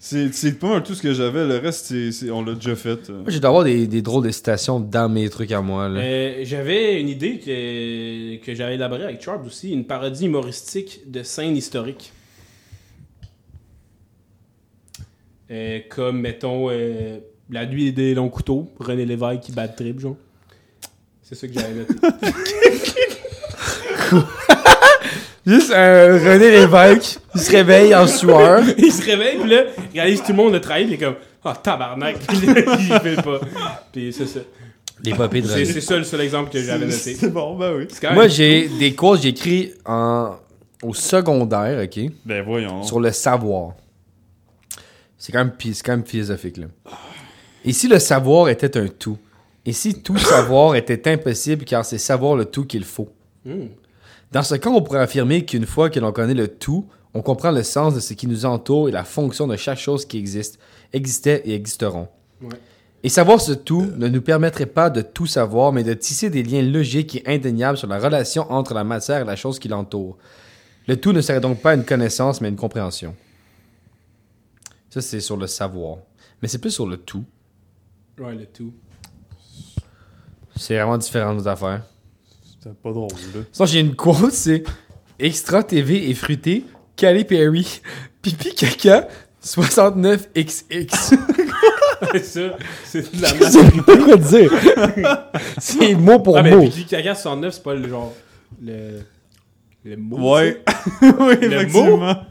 C'est 0.08 0.58
pas 0.60 0.68
mal 0.68 0.82
tout 0.84 0.94
ce 0.94 1.02
que 1.02 1.12
j'avais. 1.12 1.44
Le 1.44 1.56
reste, 1.58 1.86
c'est 1.86 2.12
c'est- 2.12 2.30
on 2.30 2.44
l'a 2.44 2.54
déjà 2.54 2.76
fait. 2.76 3.08
Moi, 3.08 3.24
j'ai 3.26 3.40
d'avoir 3.40 3.64
des, 3.64 3.88
des 3.88 4.02
drôles 4.02 4.24
de 4.24 4.30
citations 4.30 4.78
dans 4.78 5.08
mes 5.08 5.28
trucs 5.28 5.50
à 5.50 5.60
moi. 5.60 5.88
Euh, 5.90 6.42
j'avais 6.44 7.00
une 7.00 7.08
idée 7.08 7.40
que, 7.40 8.36
que 8.44 8.54
j'avais 8.54 8.76
élaborée 8.76 9.02
avec 9.02 9.20
Charles 9.20 9.44
aussi, 9.44 9.72
une 9.72 9.84
parodie 9.84 10.26
humoristique 10.26 11.00
de 11.10 11.24
scènes 11.24 11.56
historiques. 11.56 12.12
Euh, 15.50 15.80
comme, 15.90 16.20
mettons, 16.20 16.70
euh, 16.70 17.18
La 17.50 17.66
nuit 17.66 17.92
des 17.92 18.14
longs 18.14 18.28
couteaux, 18.28 18.68
René 18.78 19.06
Lévesque 19.06 19.40
qui 19.40 19.52
bat 19.52 19.66
le 19.66 19.74
trip, 19.74 19.98
genre. 19.98 20.16
C'est 21.22 21.34
ça 21.34 21.48
que 21.48 21.54
j'avais 21.54 21.74
noté. 21.74 21.94
Juste 25.46 25.70
un 25.72 26.12
René 26.18 26.50
Lévesque, 26.50 27.20
il 27.34 27.40
se 27.40 27.50
réveille 27.52 27.94
en 27.94 28.06
sueur. 28.06 28.62
il 28.78 28.90
se 28.92 29.02
réveille, 29.04 29.38
puis 29.38 29.50
là, 29.50 29.62
il 29.94 30.00
réalise 30.00 30.20
tout 30.22 30.32
le 30.32 30.36
monde 30.36 30.54
a 30.56 30.60
trahi, 30.60 30.84
puis 30.86 30.94
il 30.94 31.02
est 31.02 31.04
comme, 31.06 31.14
ah, 31.44 31.54
tabarnak, 31.62 32.16
il 32.32 32.38
fait 33.00 33.22
pas. 33.22 33.40
Puis 33.92 34.12
c'est 34.12 34.26
ça. 34.26 34.40
Les 35.04 35.14
papiers 35.14 35.42
de 35.42 35.46
C'est 35.46 35.54
René. 35.54 35.64
c'est 35.66 35.80
ça 35.82 35.96
le 35.98 36.04
seul 36.04 36.20
exemple 36.22 36.50
que 36.50 36.60
j'avais 36.60 36.86
noté. 36.86 37.14
C'est 37.14 37.30
bon, 37.32 37.54
ben 37.56 37.74
oui. 37.76 37.86
C'est 37.90 38.00
quand 38.00 38.08
même- 38.08 38.14
Moi, 38.16 38.28
j'ai 38.28 38.66
des 38.68 38.94
cours, 38.94 39.16
j'ai 39.16 39.28
écrit 39.28 39.72
en, 39.84 40.34
au 40.82 40.94
secondaire, 40.94 41.84
OK, 41.84 42.00
Ben 42.24 42.42
voyons. 42.42 42.82
sur 42.82 42.98
le 42.98 43.12
savoir. 43.12 43.72
C'est 45.18 45.32
quand, 45.32 45.38
même, 45.38 45.52
pi- 45.52 45.74
c'est 45.74 45.84
quand 45.84 45.92
même 45.92 46.04
philosophique, 46.06 46.56
là. 46.56 46.66
Et 47.64 47.72
si 47.72 47.88
le 47.88 47.98
savoir 47.98 48.48
était 48.48 48.76
un 48.76 48.86
tout? 48.88 49.18
Et 49.64 49.72
si 49.72 50.00
tout 50.02 50.18
savoir 50.18 50.76
était 50.76 51.10
impossible 51.12 51.64
car 51.64 51.84
c'est 51.84 51.98
savoir 51.98 52.36
le 52.36 52.44
tout 52.44 52.64
qu'il 52.64 52.84
faut? 52.84 53.08
Hmm. 53.44 53.66
Dans 54.36 54.42
ce 54.42 54.54
cas, 54.54 54.68
on 54.68 54.82
pourrait 54.82 55.00
affirmer 55.00 55.46
qu'une 55.46 55.64
fois 55.64 55.88
que 55.88 55.98
l'on 55.98 56.12
connaît 56.12 56.34
le 56.34 56.46
tout, 56.46 56.86
on 57.14 57.22
comprend 57.22 57.52
le 57.52 57.62
sens 57.62 57.94
de 57.94 58.00
ce 58.00 58.12
qui 58.12 58.26
nous 58.26 58.44
entoure 58.44 58.86
et 58.86 58.92
la 58.92 59.02
fonction 59.02 59.46
de 59.46 59.56
chaque 59.56 59.78
chose 59.78 60.04
qui 60.04 60.18
existe, 60.18 60.58
existait 60.92 61.40
et 61.46 61.54
existeront. 61.54 62.08
Ouais. 62.42 62.58
Et 63.02 63.08
savoir 63.08 63.40
ce 63.40 63.52
tout 63.52 63.90
ne 63.96 64.08
nous 64.08 64.20
permettrait 64.20 64.66
pas 64.66 64.90
de 64.90 65.00
tout 65.00 65.24
savoir, 65.24 65.72
mais 65.72 65.84
de 65.84 65.94
tisser 65.94 66.28
des 66.28 66.42
liens 66.42 66.60
logiques 66.60 67.16
et 67.16 67.22
indéniables 67.24 67.78
sur 67.78 67.88
la 67.88 67.98
relation 67.98 68.52
entre 68.52 68.74
la 68.74 68.84
matière 68.84 69.22
et 69.22 69.24
la 69.24 69.36
chose 69.36 69.58
qui 69.58 69.68
l'entoure. 69.68 70.18
Le 70.86 71.00
tout 71.00 71.14
ne 71.14 71.22
serait 71.22 71.40
donc 71.40 71.62
pas 71.62 71.72
une 71.72 71.86
connaissance, 71.86 72.42
mais 72.42 72.50
une 72.50 72.56
compréhension. 72.56 73.16
Ça, 74.90 75.00
c'est 75.00 75.20
sur 75.20 75.38
le 75.38 75.46
savoir. 75.46 76.00
Mais 76.42 76.48
c'est 76.48 76.58
plus 76.58 76.72
sur 76.72 76.86
le 76.86 76.98
tout. 76.98 77.24
Ouais, 78.18 78.34
le 78.34 78.44
tout. 78.44 78.74
C'est 80.56 80.74
vraiment 80.74 80.98
différent 80.98 81.32
de 81.32 81.38
nos 81.38 81.48
affaires. 81.48 81.84
C'était 82.66 82.78
pas 82.82 82.90
drôle, 82.92 83.08
là. 83.34 83.40
Sinon, 83.52 83.66
j'ai 83.66 83.80
une 83.80 83.94
quote, 83.94 84.32
c'est 84.32 84.64
Extra 85.20 85.62
TV 85.62 86.10
et 86.10 86.14
fruité, 86.14 86.64
Cali 86.96 87.24
Perry, 87.24 87.80
pipi 88.22 88.54
caca, 88.54 89.06
69XX. 89.44 90.64
ça, 92.22 92.40
c'est 92.84 93.16
de 93.16 93.22
la 93.22 93.28
Je 93.28 93.34
merde. 93.38 93.52
sais 93.52 93.82
pas 93.82 93.96
quoi 93.98 94.16
dire. 94.16 94.52
c'est 95.58 95.94
mot 95.94 96.18
pour 96.18 96.36
Ah, 96.38 96.42
mais 96.42 96.56
mot. 96.56 96.68
puis 96.68 96.84
Caca 96.86 97.14
69, 97.14 97.54
c'est 97.54 97.62
pas 97.62 97.74
le 97.74 97.88
genre. 97.88 98.12
Le. 98.60 99.00
Le 99.84 99.96
mot. 99.96 100.34
Ouais. 100.34 100.62
oui, 101.02 101.36
Le 101.40 101.52
effectivement. 101.52 102.14
ça? 102.14 102.26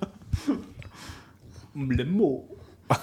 Le 1.77 2.03
mot. 2.05 2.45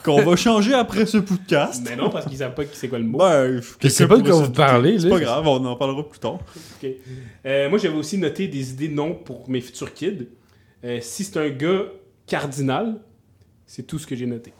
Qu'on 0.04 0.22
va 0.22 0.36
changer 0.36 0.74
après 0.74 1.06
ce 1.06 1.18
podcast. 1.18 1.82
Mais 1.84 1.96
non, 1.96 2.08
parce 2.08 2.26
qu'ils 2.26 2.38
savent 2.38 2.54
pas 2.54 2.62
c'est 2.72 2.88
quoi 2.88 2.98
le 2.98 3.04
mot. 3.04 3.18
Ben, 3.18 3.60
Je 3.80 3.88
sais 3.88 4.06
pas 4.06 4.16
de 4.16 4.22
quoi 4.22 4.40
vous 4.40 4.50
parlez, 4.50 5.00
C'est 5.00 5.08
pas 5.08 5.18
grave, 5.18 5.46
on 5.46 5.64
en 5.64 5.76
parlera 5.76 6.08
plus 6.08 6.20
tard. 6.20 6.38
Euh, 7.44 7.68
moi, 7.68 7.78
j'avais 7.78 7.96
aussi 7.96 8.18
noté 8.18 8.46
des 8.48 8.70
idées 8.70 8.88
de 8.88 8.94
noms 8.94 9.14
pour 9.14 9.50
mes 9.50 9.60
futurs 9.60 9.92
kids. 9.92 10.28
Euh, 10.84 10.98
si 11.00 11.24
c'est 11.24 11.38
un 11.38 11.48
gars 11.48 11.84
cardinal, 12.26 12.96
c'est 13.66 13.86
tout 13.86 13.98
ce 13.98 14.06
que 14.06 14.14
j'ai 14.14 14.26
noté. 14.26 14.52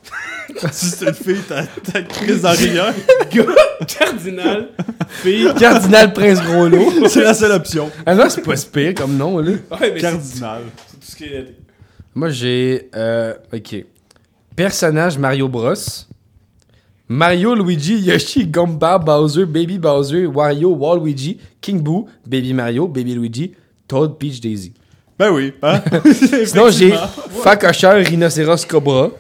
si 0.73 0.87
c'est 0.87 1.07
une 1.07 1.15
fille, 1.15 1.41
t'as 1.47 1.67
ta 1.67 2.03
crise 2.03 2.43
d'arrière. 2.43 2.95
Gars 3.33 3.45
cardinal, 3.87 4.71
fille. 5.09 5.49
Cardinal 5.59 6.13
Prince 6.13 6.41
Groslo. 6.43 7.07
c'est 7.09 7.23
la 7.23 7.35
seule 7.35 7.53
option. 7.53 7.91
Ah 8.07 8.15
non, 8.15 8.29
c'est 8.29 8.43
pas 8.43 8.57
si 8.57 8.69
pire 8.69 8.95
comme 8.95 9.17
nom, 9.17 9.39
là. 9.39 9.53
Ouais, 9.53 9.59
mais 9.81 9.93
c'est 9.95 10.01
Cardinal. 10.01 10.63
c'est 10.87 11.01
tout 11.01 11.07
ce 11.07 11.17
que 11.17 11.25
j'ai 11.27 11.39
noté. 11.39 11.57
Moi, 12.15 12.31
j'ai. 12.31 12.91
Euh, 12.95 13.35
ok. 13.53 13.85
Personnage 14.57 15.19
Mario 15.19 15.49
Bros. 15.49 16.07
Mario, 17.09 17.55
Luigi, 17.55 17.99
Yoshi, 17.99 18.47
Gumba, 18.47 18.99
Bowser, 18.99 19.45
Baby 19.45 19.79
Bowser, 19.79 20.27
Wario, 20.29 20.75
Waluigi, 20.75 21.39
King 21.61 21.83
Boo, 21.83 22.09
Baby 22.27 22.55
Mario, 22.55 22.89
Baby 22.89 23.15
Luigi, 23.15 23.55
Toad, 23.87 24.19
Peach, 24.19 24.41
Daisy. 24.41 24.73
Ben 25.19 25.31
oui, 25.31 25.53
hein? 25.63 25.83
Sinon, 26.47 26.71
j'ai. 26.71 26.95
Facocheur, 27.43 28.03
Rhinocéros, 28.05 28.65
Cobra. 28.67 29.11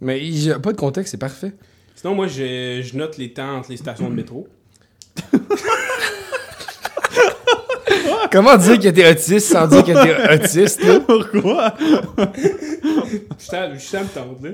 Mais 0.00 0.18
il 0.26 0.44
y 0.44 0.50
a 0.50 0.58
pas 0.58 0.72
de 0.72 0.78
contexte, 0.78 1.10
c'est 1.12 1.18
parfait. 1.18 1.52
Sinon, 1.94 2.14
moi, 2.14 2.26
je, 2.26 2.80
je 2.82 2.96
note 2.96 3.18
les 3.18 3.32
temps 3.32 3.58
entre 3.58 3.70
les 3.70 3.76
stations 3.76 4.08
de 4.08 4.14
métro. 4.14 4.48
Comment 8.32 8.56
dire 8.56 8.78
que 8.78 8.88
t'es 8.88 9.10
autiste 9.10 9.52
sans 9.52 9.66
dire 9.66 9.84
que 9.84 9.92
t'es 9.92 10.34
autiste, 10.44 10.82
là? 10.84 11.00
Pourquoi? 11.00 11.74
Je 13.38 13.78
suis 13.78 13.96
à 13.96 14.02
me 14.02 14.08
tente, 14.14 14.42
là. 14.42 14.50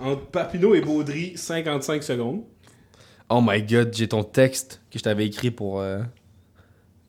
Entre 0.00 0.22
Papineau 0.26 0.74
et 0.74 0.80
Baudry, 0.80 1.32
55 1.36 2.02
secondes. 2.02 2.42
Oh 3.30 3.40
my 3.42 3.62
god, 3.62 3.90
j'ai 3.94 4.08
ton 4.08 4.24
texte 4.24 4.80
que 4.90 4.98
je 4.98 5.04
t'avais 5.04 5.26
écrit 5.26 5.50
pour 5.50 5.80
euh, 5.80 6.00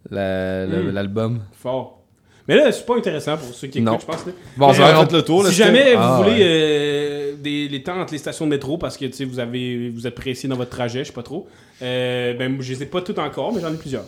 la- 0.10 0.66
la- 0.66 0.80
Mm. 0.80 0.90
l'album. 0.92 1.42
Fort. 1.54 2.00
Mais 2.48 2.56
là, 2.58 2.72
c'est 2.72 2.86
pas 2.86 2.96
intéressant 2.98 3.38
pour 3.38 3.54
ceux 3.54 3.68
qui 3.68 3.80
écoutent, 3.80 3.94
Non. 3.94 4.00
je 4.00 4.06
pense. 4.06 4.26
Là. 4.26 4.32
Bon, 4.58 4.68
Mais, 4.68 4.74
ça 4.74 4.92
va 4.94 5.08
le 5.12 5.22
tour. 5.24 5.44
là, 5.44 5.50
si 5.50 5.56
jamais 5.56 5.94
Ah, 5.98 6.18
vous 6.18 6.24
voulez 6.24 6.36
ouais. 6.36 6.44
euh, 6.46 7.36
des, 7.42 7.68
les 7.70 7.84
temps 7.84 8.00
entre 8.00 8.12
les 8.14 8.20
stations 8.20 8.46
de 8.46 8.52
métro 8.52 8.78
parce 8.78 8.98
que 8.98 9.06
tu 9.06 9.14
sais, 9.14 9.26
vous 9.26 9.40
avez 9.40 9.90
vous 9.90 10.06
êtes 10.06 10.16
pressé 10.16 10.48
dans 10.50 10.58
votre 10.58 10.72
trajet, 10.72 11.00
je 11.00 11.06
sais 11.10 11.14
pas 11.14 11.24
trop. 11.24 11.48
Euh, 11.82 12.34
ben 12.34 12.58
je 12.62 12.74
les 12.74 12.84
ai 12.84 12.86
pas 12.86 13.02
toutes 13.02 13.20
encore, 13.20 13.54
mais 13.54 13.62
j'en 13.62 13.74
ai 13.74 13.78
plusieurs. 13.78 14.04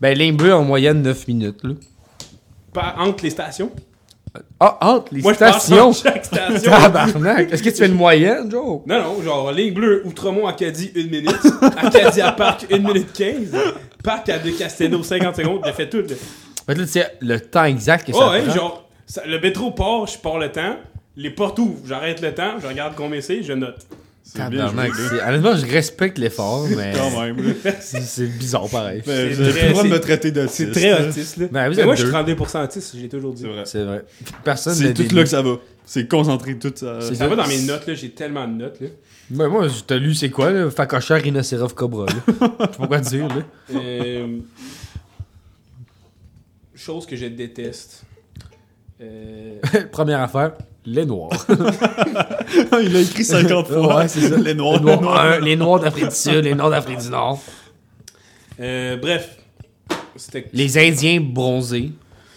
Ben, 0.00 0.16
ligne 0.16 0.36
bleue 0.36 0.54
en 0.54 0.62
moyenne 0.64 1.02
9 1.02 1.26
minutes, 1.28 1.64
là. 1.64 1.74
Pas 2.72 2.94
entre 2.98 3.24
les 3.24 3.30
stations? 3.30 3.70
Ah, 4.60 4.78
entre 4.82 5.12
les 5.14 5.22
Moi 5.22 5.34
stations! 5.34 5.88
entre 5.88 6.02
chaque 6.02 6.24
station. 6.24 6.70
Tabarnak! 6.70 7.52
Est-ce 7.52 7.62
que 7.62 7.70
tu 7.70 7.76
fais 7.76 7.86
une 7.86 7.94
moyenne, 7.94 8.50
Joe? 8.50 8.82
non 8.86 9.02
non, 9.02 9.22
genre 9.22 9.50
ligne 9.50 9.72
bleue 9.74 10.02
Outremont 10.06 10.46
Acadie 10.46 10.92
1 10.94 11.02
minute, 11.04 11.38
Acadie 11.76 12.20
à 12.20 12.32
Parc 12.32 12.66
1 12.70 12.78
minute 12.78 13.12
15, 13.12 13.52
Parc 14.04 14.28
à 14.28 14.38
De 14.38 14.50
Castello 14.50 15.02
50 15.02 15.34
secondes, 15.36 15.60
j'ai 15.64 15.72
fait 15.72 15.88
tout. 15.88 15.98
là. 15.98 16.14
Fait 16.66 16.74
là, 16.74 16.84
tu 16.84 16.90
sais 16.90 17.06
le 17.20 17.40
temps 17.40 17.64
exact 17.64 18.06
que 18.06 18.12
ça 18.12 18.18
Oh 18.22 18.30
ouais, 18.30 18.42
prend. 18.42 18.54
genre 18.54 18.88
ça- 19.06 19.22
le 19.26 19.40
métro 19.40 19.70
part, 19.72 20.06
je 20.06 20.18
pars 20.18 20.38
le 20.38 20.52
temps. 20.52 20.76
Les 21.16 21.30
portes 21.30 21.58
ouvrent, 21.58 21.80
j'arrête 21.86 22.20
le 22.20 22.32
temps, 22.32 22.60
je 22.62 22.66
regarde 22.68 22.92
combien 22.94 23.20
c'est, 23.20 23.42
je 23.42 23.54
note. 23.54 23.86
C'est 24.30 24.38
Tabarnak, 24.38 24.90
c'est- 24.94 25.22
Honnêtement, 25.22 25.56
je 25.56 25.64
respecte 25.64 26.18
l'effort, 26.18 26.66
mais 26.76 26.92
Quand 26.94 27.18
même, 27.22 27.36
là. 27.64 27.72
c'est 27.80 28.02
c'est 28.02 28.26
bizarre 28.26 28.68
pareil. 28.68 29.00
C'est 29.04 29.30
très- 29.30 29.34
plus 29.34 29.38
le 29.62 29.68
droit 29.70 29.82
de 29.84 29.88
c'est- 29.88 29.94
me 29.94 30.00
traiter 30.00 30.30
d'autiste. 30.32 30.56
C'est 30.74 30.80
très 30.80 30.90
là. 30.90 31.08
autiste 31.08 31.36
là. 31.38 31.46
Ben, 31.50 31.68
vous 31.70 31.74
Mais 31.74 31.80
êtes 31.80 31.86
moi 31.86 31.94
je 31.94 32.02
suis 32.02 32.12
deux. 32.12 32.34
32% 32.34 32.64
autiste, 32.64 32.96
j'ai 33.00 33.08
toujours 33.08 33.32
dit. 33.32 33.42
C'est 33.42 33.48
vrai. 33.48 33.62
C'est 33.64 33.84
vrai. 33.84 34.04
Personne 34.44 34.74
C'est 34.74 34.84
n'a 34.84 34.92
tout 34.92 35.14
là 35.14 35.22
que 35.22 35.28
ça 35.30 35.40
va. 35.40 35.56
C'est 35.86 36.06
concentré 36.06 36.58
tout 36.58 36.72
ça. 36.76 36.98
C'est 37.00 37.14
Ça 37.14 37.26
va 37.26 37.36
dans 37.36 37.46
mes 37.46 37.62
notes 37.62 37.86
là, 37.86 37.94
j'ai 37.94 38.10
tellement 38.10 38.46
de 38.46 38.52
notes 38.52 38.80
là. 38.82 38.88
Ben, 39.30 39.48
moi, 39.48 39.68
je 39.68 39.80
t'ai 39.82 39.98
lu, 39.98 40.14
c'est 40.14 40.30
quoi, 40.30 40.50
là? 40.50 40.70
Facocheur, 40.70 41.20
rhinocéros, 41.22 41.68
cobra, 41.68 42.06
là. 42.06 42.12
Je 42.26 42.32
sais 42.32 42.78
pas 42.78 42.86
quoi 42.86 42.98
dire, 43.00 43.28
là. 43.28 43.42
Euh, 43.74 44.38
chose 46.74 47.06
que 47.06 47.16
je 47.16 47.26
déteste. 47.26 48.04
Euh, 49.00 49.58
Première 49.92 50.20
affaire, 50.20 50.52
les 50.88 51.06
noirs. 51.06 51.46
Il 52.82 52.96
a 52.96 53.00
écrit 53.00 53.24
50 53.24 53.68
fois. 53.68 53.96
Ouais, 53.98 54.08
c'est 54.08 54.28
ça. 54.28 54.36
Les 54.36 54.54
noirs. 54.54 54.82
Les 54.82 54.96
noirs, 54.96 55.20
un, 55.20 55.40
les 55.40 55.56
noirs 55.56 55.80
d'Afrique 55.80 56.08
du 56.08 56.14
Sud, 56.14 56.44
les 56.44 56.54
noirs 56.54 56.70
d'Afrique 56.70 56.98
du 56.98 57.08
Nord. 57.10 57.40
euh, 58.60 58.96
bref, 58.96 59.36
c'était 60.16 60.46
Les 60.52 60.78
Indiens 60.78 61.20
bronzés. 61.20 61.90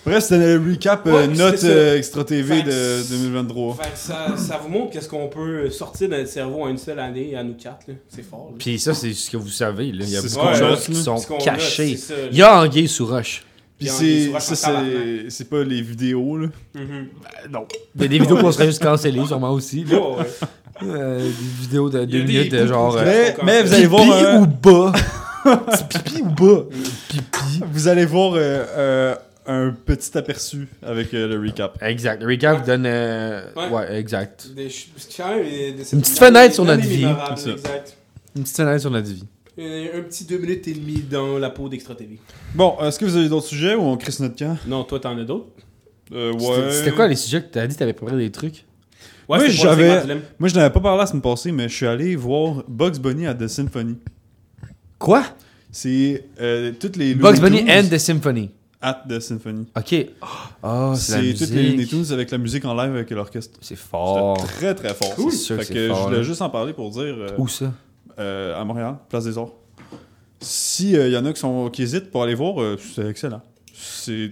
Bref, 0.03 0.23
c'était 0.23 0.57
le 0.57 0.71
recap 0.71 1.05
euh, 1.05 1.27
note 1.27 1.63
euh, 1.63 1.95
Extra 1.95 2.23
TV 2.23 2.63
de 2.63 2.71
c'est- 2.71 3.13
2023. 3.15 3.75
Fait 3.75 3.91
que 3.91 3.97
ça, 3.97 4.35
ça 4.35 4.57
vous 4.57 4.67
montre 4.67 4.91
qu'est-ce 4.91 5.07
qu'on 5.07 5.27
peut 5.27 5.69
sortir 5.69 6.09
de 6.09 6.15
notre 6.15 6.29
cerveau 6.29 6.63
en 6.63 6.69
une 6.69 6.77
seule 6.79 6.97
année 6.99 7.35
à 7.35 7.43
nous 7.43 7.53
quatre. 7.53 7.87
là. 7.87 7.93
C'est 8.09 8.27
fort. 8.27 8.51
Puis 8.57 8.79
ça, 8.79 8.95
c'est 8.95 9.13
ce 9.13 9.29
que 9.29 9.37
vous 9.37 9.49
savez, 9.49 9.91
là. 9.91 10.03
Il 10.03 10.09
y 10.09 10.17
a 10.17 10.21
C'est 10.21 10.29
ce 10.29 10.35
beaucoup 10.35 10.47
de 10.47 10.59
qu'on 10.59 10.69
choses 10.75 10.85
qui 10.85 10.95
sont 10.95 11.17
cachées. 11.37 11.99
Il 12.31 12.37
y 12.37 12.41
a 12.41 12.61
Anguille 12.61 12.87
sous 12.87 13.05
roche. 13.05 13.43
Puis 13.81 13.89
c'est 13.89 15.29
c'est 15.29 15.49
pas 15.49 15.63
les 15.63 15.81
vidéos 15.81 16.37
là. 16.37 16.47
Mhm. 16.75 17.07
Non. 17.51 17.65
Il 17.95 18.01
y 18.01 18.05
a 18.05 18.07
des 18.07 18.19
vidéos 18.19 18.37
qu'on 18.37 18.51
serait 18.51 18.67
juste 18.67 18.81
cancellées, 18.83 19.25
sûrement 19.25 19.51
aussi. 19.51 19.83
là. 19.85 19.97
Ouais, 19.99 20.17
ouais. 20.17 20.27
Euh, 20.83 21.19
des 21.19 21.61
vidéos 21.61 21.89
de 21.89 21.97
Il 21.97 22.01
y 22.01 22.03
a 22.03 22.05
deux 22.19 22.23
des 22.25 22.33
minutes, 22.33 22.51
de 22.51 22.61
bouts 22.61 22.67
genre. 22.67 22.97
euh, 22.97 23.03
Mais, 23.05 23.31
encore. 23.31 23.45
mais 23.45 23.63
vous 23.63 23.73
allez 23.73 23.85
voir 23.87 24.03
pipi 24.03 24.25
un- 24.25 24.41
ou 24.41 24.45
bas? 24.47 24.91
Pipi 25.89 26.21
ou 26.21 26.25
bas? 26.29 26.63
Pipi. 27.09 27.61
vous 27.71 27.87
allez 27.87 28.05
voir 28.05 28.33
euh, 28.35 28.65
euh, 28.77 29.15
un 29.47 29.71
petit 29.71 30.15
aperçu 30.17 30.67
avec 30.83 31.13
euh, 31.15 31.27
le 31.27 31.39
recap. 31.47 31.77
Exact. 31.81 32.21
Le 32.21 32.27
recap 32.27 32.59
vous 32.59 32.65
donne. 32.65 32.85
euh, 32.85 33.41
Ouais. 33.55 33.69
ouais. 33.69 33.95
exact. 33.99 34.47
Des 34.55 34.69
quand 35.17 35.29
même 35.35 35.43
des- 35.43 35.71
des- 35.73 35.93
Une 35.93 36.01
petite 36.01 36.19
fenêtre 36.19 36.53
sur 36.53 36.65
notre 36.65 36.83
vie. 36.83 37.05
Exact. 37.31 37.97
Une 38.35 38.43
petite 38.43 38.55
fenêtre 38.57 38.81
sur 38.81 38.91
notre 38.91 39.07
vie. 39.07 39.23
Un, 39.57 39.99
un 39.99 40.01
petit 40.03 40.23
deux 40.25 40.37
minutes 40.37 40.67
et 40.67 40.73
demie 40.73 41.03
dans 41.09 41.37
la 41.37 41.49
peau 41.49 41.67
d'Extra 41.67 41.93
TV. 41.95 42.17
Bon, 42.55 42.77
est-ce 42.81 42.97
que 42.97 43.05
vous 43.05 43.15
avez 43.17 43.27
d'autres 43.29 43.47
sujets 43.47 43.75
ou 43.75 43.81
on 43.81 43.97
crisse 43.97 44.19
notre 44.21 44.35
camp? 44.37 44.57
Non, 44.65 44.83
toi, 44.85 44.99
t'en 44.99 45.17
as 45.17 45.23
d'autres? 45.23 45.47
euh, 46.13 46.31
C'était- 46.33 46.45
Ouais. 46.45 46.71
C'était 46.71 46.91
quoi 46.91 47.07
les 47.07 47.15
sujets 47.15 47.41
que 47.41 47.47
t'as 47.51 47.67
dit? 47.67 47.75
T'avais 47.75 47.93
préparé 47.93 48.17
des 48.17 48.31
trucs? 48.31 48.65
Ouais, 49.27 49.39
le 49.45 49.49
j'avais-. 49.49 50.03
Moi, 50.39 50.49
je 50.49 50.55
n'avais 50.55 50.69
pas 50.73 50.79
parlé 50.79 50.99
la 50.99 51.05
semaine 51.05 51.21
passée, 51.21 51.51
mais 51.51 51.67
je 51.69 51.75
suis 51.75 51.85
allé 51.87 52.15
voir 52.15 52.63
Bugs 52.67 52.99
Bunny 52.99 53.27
à 53.27 53.33
The 53.33 53.47
Symphony. 53.47 53.97
Quoi? 54.99 55.23
C'est 55.71 56.25
euh, 56.41 56.71
toutes 56.79 56.95
les 56.97 57.15
Bugs 57.15 57.39
Bunny 57.39 57.61
and 57.69 57.87
the 57.89 57.97
Symphony. 57.97 58.51
at 58.81 59.03
The 59.07 59.19
Symphony. 59.19 59.67
Ok. 59.77 59.95
Ah, 60.63 60.93
c'est 60.97 61.11
la 61.17 61.21
c'est 61.37 61.45
toutes 61.45 61.53
les 61.55 61.69
Looney. 61.71 61.85
Tunes 61.85 62.05
avec 62.11 62.31
la 62.31 62.37
musique 62.37 62.65
en 62.65 62.73
live 62.73 62.93
avec 62.95 63.09
l'orchestre. 63.11 63.57
C'est 63.61 63.75
fort. 63.77 64.37
très 64.37 64.75
très 64.75 64.93
fort. 64.93 65.13
Cool. 65.15 65.31
C'est 65.31 65.37
sûr 65.37 65.55
Fait 65.57 65.61
que 65.61 65.67
c'est 65.67 65.73
que 65.75 65.87
fort, 65.89 65.97
je 65.97 66.03
voulais 66.05 66.17
là. 66.17 66.23
juste 66.23 66.41
en 66.41 66.49
parler 66.49 66.73
pour 66.73 66.89
dire 66.91 67.01
euh, 67.03 67.29
Où 67.37 67.47
ça? 67.47 67.71
Euh, 68.21 68.59
à 68.59 68.63
Montréal, 68.63 68.95
Place 69.09 69.25
des 69.25 69.37
Arts. 69.37 69.51
Si 70.39 70.91
il 70.93 71.09
y 71.11 71.17
en 71.17 71.25
a 71.25 71.33
qui 71.33 71.39
sont 71.39 71.69
qui 71.69 71.83
hésitent 71.83 72.09
pour 72.09 72.23
aller 72.23 72.33
voir, 72.35 72.61
euh, 72.61 72.77
c'est 72.95 73.07
excellent. 73.07 73.41
C'est. 73.73 74.31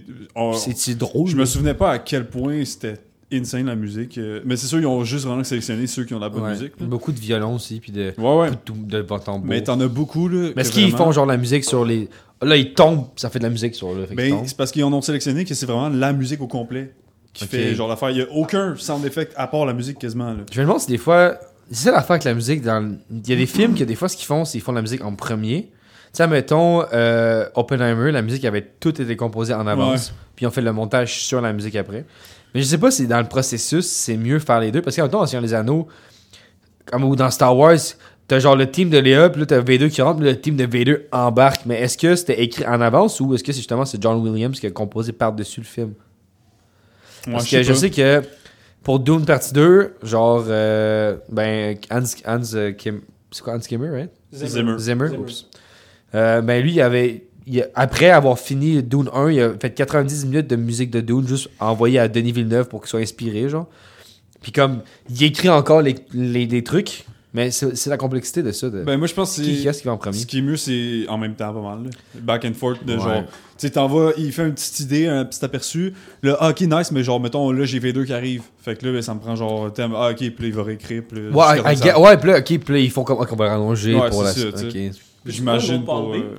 drôle? 0.96 1.28
je 1.28 1.36
me 1.36 1.44
souvenais 1.44 1.74
pas 1.74 1.90
à 1.92 1.98
quel 1.98 2.28
point 2.28 2.64
c'était 2.64 2.96
insane 3.32 3.66
la 3.66 3.76
musique. 3.76 4.18
euh, 4.18 4.40
Mais 4.44 4.56
c'est 4.56 4.66
sûr, 4.66 4.80
ils 4.80 4.86
ont 4.86 5.04
juste 5.04 5.24
vraiment 5.24 5.44
sélectionné 5.44 5.86
ceux 5.86 6.04
qui 6.04 6.14
ont 6.14 6.18
la 6.18 6.28
bonne 6.28 6.42
Ouais. 6.42 6.50
musique. 6.50 6.72
là. 6.80 6.86
Beaucoup 6.86 7.12
de 7.12 7.18
violon 7.20 7.54
aussi, 7.54 7.78
puis 7.78 7.92
de, 7.92 8.12
Ouais, 8.18 8.36
ouais. 8.38 8.50
de, 8.50 8.56
de, 8.98 9.02
de. 9.02 9.06
Mais 9.44 9.62
t'en 9.62 9.78
as 9.80 9.86
beaucoup, 9.86 10.28
là. 10.28 10.50
Mais 10.56 10.62
est-ce 10.62 10.70
que 10.70 10.74
qu'ils 10.74 10.90
vraiment- 10.90 11.04
font 11.06 11.12
genre 11.12 11.26
la 11.26 11.36
musique 11.36 11.64
sur 11.64 11.84
les. 11.84 12.08
Là, 12.42 12.56
ils 12.56 12.74
tombent, 12.74 13.06
ça 13.16 13.30
fait 13.30 13.38
de 13.38 13.44
la 13.44 13.50
musique 13.50 13.74
sur 13.74 13.90
qu'ils 14.06 14.16
Ben, 14.16 14.42
c'est 14.46 14.56
parce 14.56 14.72
qu'ils 14.72 14.82
en 14.82 14.92
ont 14.92 15.02
sélectionné 15.02 15.44
que 15.44 15.54
c'est 15.54 15.66
vraiment 15.66 15.90
la 15.90 16.12
musique 16.12 16.40
au 16.40 16.46
complet 16.48 16.92
qui 17.32 17.46
fait 17.46 17.74
genre 17.74 17.86
l'affaire. 17.88 18.10
Il 18.10 18.16
y 18.16 18.22
a 18.22 18.26
aucun 18.32 18.74
sound 18.76 19.04
effect 19.04 19.32
à 19.36 19.46
part 19.46 19.64
la 19.66 19.74
musique 19.74 19.98
quasiment, 19.98 20.32
là. 20.32 20.40
Je 20.50 20.58
me 20.60 20.64
demande 20.66 20.80
si 20.80 20.88
des 20.88 20.98
fois. 20.98 21.38
C'est 21.70 21.84
ça 21.84 21.92
l'affaire 21.92 22.12
avec 22.12 22.24
la 22.24 22.34
musique. 22.34 22.62
Dans... 22.62 22.96
Il 23.10 23.28
y 23.28 23.32
a 23.32 23.36
des 23.36 23.46
films 23.46 23.74
que 23.74 23.84
des 23.84 23.94
fois, 23.94 24.08
ce 24.08 24.16
qu'ils 24.16 24.26
font, 24.26 24.44
c'est 24.44 24.52
qu'ils 24.52 24.62
font 24.62 24.72
de 24.72 24.78
la 24.78 24.82
musique 24.82 25.04
en 25.04 25.14
premier. 25.14 25.70
Tu 26.12 26.16
sais, 26.16 26.26
mettons, 26.26 26.84
euh, 26.92 27.48
Oppenheimer, 27.54 28.10
la 28.10 28.22
musique 28.22 28.44
avait 28.44 28.66
tout 28.80 29.00
été 29.00 29.14
composée 29.16 29.54
en 29.54 29.66
avance. 29.66 30.12
Puis 30.34 30.46
on 30.46 30.50
fait 30.50 30.62
le 30.62 30.72
montage 30.72 31.22
sur 31.22 31.40
la 31.40 31.52
musique 31.52 31.76
après. 31.76 32.04
Mais 32.54 32.62
je 32.62 32.66
sais 32.66 32.78
pas 32.78 32.90
si 32.90 33.06
dans 33.06 33.20
le 33.20 33.28
processus, 33.28 33.86
c'est 33.86 34.16
mieux 34.16 34.40
faire 34.40 34.58
les 34.58 34.72
deux. 34.72 34.82
Parce 34.82 34.96
qu'en 34.96 35.02
même 35.02 35.10
temps, 35.12 35.20
en 35.20 35.26
Seigneur 35.26 35.42
des 35.42 35.54
Anneaux, 35.54 35.86
comme 36.86 37.04
ou 37.04 37.14
dans 37.14 37.30
Star 37.30 37.56
Wars, 37.56 37.78
t'as 38.26 38.40
genre 38.40 38.56
le 38.56 38.68
team 38.68 38.90
de 38.90 38.98
Léa, 38.98 39.30
puis 39.30 39.40
là 39.40 39.46
t'as 39.46 39.58
Vader 39.58 39.88
qui 39.88 40.02
rentre, 40.02 40.18
puis 40.18 40.28
le 40.28 40.40
team 40.40 40.56
de 40.56 40.64
Vader 40.64 41.06
embarque. 41.12 41.62
Mais 41.66 41.80
est-ce 41.80 41.96
que 41.96 42.16
c'était 42.16 42.42
écrit 42.42 42.66
en 42.66 42.80
avance 42.80 43.20
ou 43.20 43.34
est-ce 43.34 43.44
que 43.44 43.52
c'est 43.52 43.58
justement 43.58 43.84
c'est 43.84 44.02
John 44.02 44.16
Williams 44.18 44.58
qui 44.58 44.66
a 44.66 44.70
composé 44.70 45.12
par-dessus 45.12 45.60
le 45.60 45.66
film? 45.66 45.94
Parce 47.30 47.48
que 47.48 47.62
je 47.62 47.72
sais 47.72 47.90
que 47.90 48.22
pour 48.82 49.00
Dune 49.00 49.24
partie 49.24 49.52
2, 49.52 49.96
genre, 50.02 50.44
euh, 50.48 51.16
ben, 51.28 51.76
Hans, 51.90 52.02
Hans 52.26 52.54
euh, 52.54 52.72
Kim, 52.72 53.00
c'est 53.30 53.42
quoi 53.42 53.54
Hans 53.54 53.60
Kimmer, 53.60 53.90
right? 53.90 54.10
Zimmer. 54.32 54.78
Zimmer, 54.78 54.78
Zimmer. 54.78 55.18
oups. 55.18 55.46
Euh, 56.14 56.40
ben 56.40 56.62
lui, 56.62 56.72
il 56.72 56.80
avait, 56.80 57.24
il 57.46 57.68
après 57.74 58.10
avoir 58.10 58.38
fini 58.38 58.82
Dune 58.82 59.08
1, 59.12 59.30
il 59.30 59.40
a 59.40 59.52
fait 59.60 59.70
90 59.70 60.26
minutes 60.26 60.46
de 60.46 60.56
musique 60.56 60.90
de 60.90 61.00
Dune 61.00 61.26
juste 61.26 61.50
envoyé 61.60 61.98
à 61.98 62.08
Denis 62.08 62.32
Villeneuve 62.32 62.68
pour 62.68 62.80
qu'il 62.80 62.88
soit 62.88 63.00
inspiré, 63.00 63.48
genre. 63.48 63.68
Puis 64.40 64.52
comme, 64.52 64.80
il 65.10 65.22
écrit 65.22 65.50
encore 65.50 65.82
les, 65.82 65.96
les, 66.14 66.46
les 66.46 66.64
trucs, 66.64 67.04
mais 67.32 67.50
c'est 67.50 67.86
la 67.88 67.96
complexité 67.96 68.42
de 68.42 68.50
ça. 68.52 68.68
De, 68.70 68.82
Ben, 68.82 68.96
moi, 68.96 69.06
je 69.06 69.14
pense 69.14 69.36
que 69.36 69.42
qui, 69.42 69.54
c'est. 69.56 69.62
qui 69.62 69.68
est-ce 69.68 69.80
qui 69.82 69.86
va 69.86 69.92
en 69.92 69.96
premier? 69.98 70.16
Ce 70.18 70.26
qui 70.26 70.38
est 70.38 70.42
mieux, 70.42 70.56
c'est 70.56 71.06
en 71.08 71.16
même 71.18 71.34
temps 71.34 71.52
pas 71.52 71.60
mal. 71.60 71.84
là. 71.84 71.90
Back 72.20 72.44
and 72.44 72.54
forth 72.54 72.84
de 72.84 72.94
Ouais. 72.94 73.00
genre. 73.00 73.22
Tu 73.24 73.66
sais, 73.66 73.70
t'en 73.70 73.86
vas, 73.88 74.12
il 74.16 74.32
fait 74.32 74.46
une 74.46 74.54
petite 74.54 74.80
idée, 74.80 75.06
un 75.06 75.24
petit 75.24 75.44
aperçu. 75.44 75.92
Là, 76.22 76.36
ah, 76.40 76.48
ok, 76.50 76.60
nice, 76.62 76.90
mais 76.92 77.02
genre, 77.04 77.20
mettons, 77.20 77.52
là, 77.52 77.64
j'ai 77.64 77.78
V2 77.78 78.04
qui 78.06 78.12
arrive. 78.12 78.42
Fait 78.62 78.74
que 78.74 78.86
là, 78.86 78.92
ben, 78.92 79.02
ça 79.02 79.14
me 79.14 79.20
prend 79.20 79.36
genre, 79.36 79.72
thème, 79.72 79.92
ah, 79.94 80.10
ok, 80.10 80.16
puis 80.16 80.28
là, 80.40 80.46
il 80.46 80.52
va 80.54 80.62
réécrire. 80.62 81.02
Puis 81.08 81.28
Ouais, 81.28 81.58
I 81.58 81.74
que 81.76 81.86
ça- 81.88 82.00
ouais, 82.00 82.16
puis 82.16 82.30
là, 82.30 82.38
ok, 82.38 82.58
puis 82.58 82.74
là, 82.74 82.80
ils 82.80 82.90
font 82.90 83.04
comme, 83.04 83.18
ok, 83.18 83.28
on 83.32 83.36
va 83.36 83.48
rallonger 83.50 83.94
Ouais, 83.94 84.08
pour 84.10 84.22
la 84.22 84.32
suite. 84.32 84.54
tu 84.56 84.70
sais. 84.70 84.88
Ok. 84.90 84.94
J'imagine 85.26 85.84
pour. 85.84 86.14
euh, 86.14 86.36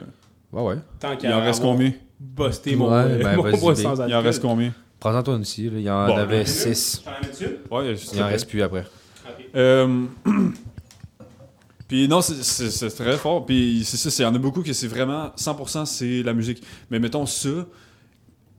Ouais, 0.52 0.62
ouais. 0.64 0.76
Tant 1.00 1.16
il 1.24 1.32
en 1.32 1.42
reste 1.42 1.62
combien? 1.62 1.94
Busté 2.20 2.76
mon, 2.76 2.92
Ouais, 2.92 3.18
ben, 3.24 3.36
mon 3.38 3.58
bois 3.58 3.76
sans 3.76 4.08
Il 4.08 4.14
en 4.16 4.22
reste 4.22 4.42
combien? 4.42 4.74
Prends-en 5.00 5.24
toi 5.24 5.36
une 5.36 5.42
aussi, 5.42 5.64
là. 5.66 5.72
il 5.78 5.82
y 5.84 5.90
en 5.90 6.16
avait 6.18 6.40
ben, 6.40 6.46
6. 6.46 7.02
T'en 7.06 7.12
la 7.12 7.20
mets 7.22 7.28
dessus? 7.32 7.58
Ouais, 7.72 7.96
Il 8.14 8.22
en 8.24 8.28
reste 8.28 8.50
plus 8.50 8.62
après. 8.62 8.84
Euh, 9.56 10.06
Puis 11.92 12.08
non, 12.08 12.22
c'est- 12.22 12.90
très 12.96 13.18
fort. 13.18 13.46
Puis 13.46 13.84
c'est 13.84 13.98
ça, 13.98 14.10
il 14.24 14.26
y 14.26 14.26
en 14.26 14.34
a 14.34 14.38
beaucoup 14.38 14.62
que 14.64 14.72
c'est 14.72 14.88
vraiment 14.88 15.32
100% 15.36 15.86
c'est 15.86 16.24
la 16.24 16.32
musique. 16.34 16.64
Mais 16.90 17.00
mettons 17.00 17.26
ça, 17.26 17.50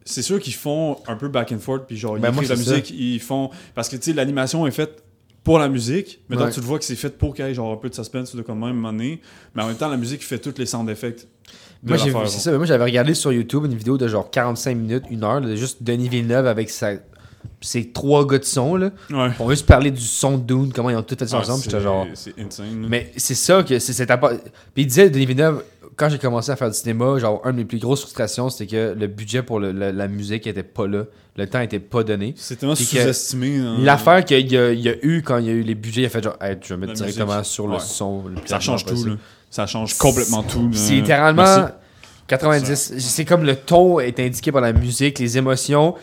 c'est 0.05 0.21
sûr 0.21 0.39
qu'ils 0.39 0.53
font 0.53 0.99
un 1.07 1.17
peu 1.17 1.29
back 1.29 1.51
and 1.51 1.59
forth. 1.61 1.87
Puis 1.87 1.97
genre, 1.97 2.19
ils 2.19 2.21
Ben, 2.21 2.31
écrivent 2.33 2.51
la 2.51 2.57
ça. 2.57 2.71
musique, 2.73 2.91
ils 2.91 3.21
font. 3.21 3.49
Parce 3.75 3.89
que 3.89 3.97
tu 3.97 4.03
sais, 4.03 4.13
l'animation 4.13 4.67
est 4.67 4.71
faite 4.71 5.03
pour 5.45 5.59
la 5.59 5.71
musique. 5.71 6.21
Mettons, 6.29 6.45
Ouais. 6.45 6.51
tu 6.51 6.61
le 6.61 6.67
vois 6.67 6.79
que 6.79 6.85
c'est 6.85 6.95
fait 6.95 7.17
pour 7.17 7.35
qu'il 7.35 7.43
y 7.47 7.49
ait 7.49 7.55
genre 7.55 7.73
un 7.73 7.77
peu 7.77 7.89
de 7.89 7.95
suspense 7.95 8.37
de 8.37 8.43
comme 8.43 8.59
même 8.59 8.65
à 8.65 8.69
un 8.69 8.73
moment 8.75 8.93
donné. 8.93 9.23
Mais 9.55 9.63
en 9.63 9.69
même 9.69 9.77
temps, 9.77 9.89
la 9.89 9.97
musique 9.97 10.23
fait 10.23 10.39
tous 10.39 10.59
les 10.59 10.67
sound 10.67 10.91
effects. 10.91 11.27
Moi, 11.85 11.97
j'ai 11.97 12.05
vu- 12.05 12.13
l'affaire. 12.13 12.29
c'est 12.29 12.39
ça, 12.39 12.51
mais 12.53 12.59
moi 12.59 12.67
j'avais 12.67 12.85
regardé 12.85 13.15
sur 13.15 13.33
YouTube 13.33 13.65
une 13.65 13.75
vidéo 13.75 13.97
de 13.99 14.07
genre 14.09 14.31
45 14.31 14.77
minutes, 14.77 15.05
une 15.11 15.25
heure, 15.25 15.41
de 15.41 15.57
juste 15.57 15.83
Denis 15.83 16.09
Villeneuve 16.09 16.47
avec 16.47 16.69
sa, 16.71 16.93
ses 17.61 17.91
trois 17.93 18.27
gars 18.27 18.39
de 18.39 18.45
son. 18.45 18.77
Là. 18.77 18.91
Ouais. 19.11 19.31
On 19.39 19.47
veut 19.47 19.55
juste 19.55 19.67
parler 19.67 19.91
du 19.91 20.01
son 20.01 20.39
de 20.39 20.43
Dune, 20.45 20.73
comment 20.75 20.91
ils 20.91 20.97
ont 20.97 21.03
tout 21.03 21.17
fait 21.19 21.27
ça 21.27 21.37
Ouais, 21.39 21.43
ensemble. 21.43 21.59
c'est- 21.63 21.71
J'étais 21.71 21.83
genre. 21.83 22.07
C'est 22.15 22.35
insane. 22.41 22.87
Mais 22.89 23.13
c'est 23.17 23.35
ça 23.35 23.63
que 23.63 23.79
c'est 23.79 23.93
cet 23.93 24.11
apport. 24.11 24.31
Puis 24.75 24.83
il 24.83 24.87
disait, 24.87 25.11
Denis 25.11 25.27
Villeneuve, 25.27 25.63
quand 25.97 26.09
j'ai 26.09 26.19
commencé 26.19 26.51
à 26.51 26.57
faire 26.57 26.71
du 26.71 26.77
cinéma, 26.77 27.19
genre, 27.19 27.41
une 27.45 27.53
de 27.53 27.57
mes 27.59 27.65
plus 27.65 27.79
grosses 27.79 28.01
frustrations, 28.01 28.49
c'était 28.51 28.67
que 28.71 28.95
le 28.99 29.07
budget 29.07 29.43
pour 29.43 29.61
le- 29.61 29.73
la, 29.73 29.93
la 29.93 30.09
musique 30.09 30.47
était 30.47 30.63
pas 30.63 30.87
là. 30.87 31.05
Le 31.37 31.47
temps 31.47 31.61
était 31.61 31.79
pas 31.79 32.03
donné. 32.03 32.35
C'est 32.37 32.57
tellement 32.57 32.75
sous-estimé. 32.75 33.59
hein. 33.59 33.77
L'affaire 33.81 34.23
qu'il 34.25 34.39
y, 34.47 34.55
y 34.55 34.57
a 34.89 34.95
eu 35.03 35.23
quand 35.23 35.39
il 35.39 35.47
y 35.47 35.49
a 35.51 35.53
eu 35.53 35.63
les 35.63 35.75
budgets, 35.75 36.03
il 36.03 36.07
a 36.07 36.09
fait 36.11 36.23
genre, 36.23 36.37
Hey, 36.41 36.57
je 36.63 36.75
vais 36.75 36.81
mettre 36.81 36.93
La 36.93 37.07
directement 37.07 37.39
musique. 37.39 37.53
sur 37.53 37.67
le 37.69 37.75
Ouais. 37.75 37.81
son. 37.81 38.25
le 38.29 38.35
Ça 38.45 38.61
change 38.61 38.85
tout, 38.85 39.05
là. 39.05 39.15
Ça 39.51 39.67
change 39.67 39.97
complètement 39.99 40.43
tout. 40.43 40.71
C'est 40.73 40.95
littéralement 40.95 41.43
Merci. 41.45 41.73
90. 42.39 42.99
C'est 42.99 43.25
comme 43.25 43.45
le 43.45 43.57
ton 43.57 44.01
est 44.01 44.19
indiqué 44.19 44.51
par 44.53 44.63
la 44.63 44.73
musique, 44.73 45.19
les 45.19 45.37
émotions. 45.37 45.95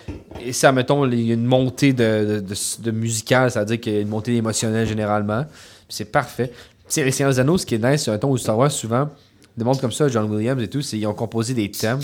Et 0.45 0.53
ça, 0.53 0.71
mettons, 0.71 1.09
il 1.09 1.21
y 1.21 1.31
a 1.31 1.33
une 1.33 1.45
montée 1.45 1.91
de, 1.91 2.03
de, 2.03 2.39
de, 2.39 2.55
de 2.83 2.91
musical, 2.91 3.49
c'est-à-dire 3.49 3.79
qu'il 3.79 3.93
y 3.93 3.97
a 3.97 4.01
une 4.01 4.09
montée 4.09 4.35
émotionnelle 4.35 4.87
généralement. 4.87 5.45
C'est 5.87 6.05
parfait. 6.05 6.51
Sais, 6.87 7.03
les 7.03 7.11
Seigneurs 7.11 7.39
Anneaux, 7.39 7.57
ce 7.57 7.65
qui 7.65 7.75
est 7.75 7.83
nice 7.91 8.03
sur 8.03 8.13
un 8.13 8.17
ton 8.17 8.29
où 8.29 8.37
Star 8.37 8.57
Wars, 8.57 8.71
souvent, 8.71 9.09
des 9.57 9.63
mondes 9.63 9.81
comme 9.81 9.91
ça, 9.91 10.07
John 10.07 10.31
Williams 10.31 10.61
et 10.61 10.67
tout, 10.67 10.81
c'est 10.81 10.97
qu'ils 10.97 11.07
ont 11.07 11.13
composé 11.13 11.53
des 11.53 11.71
thèmes. 11.71 11.99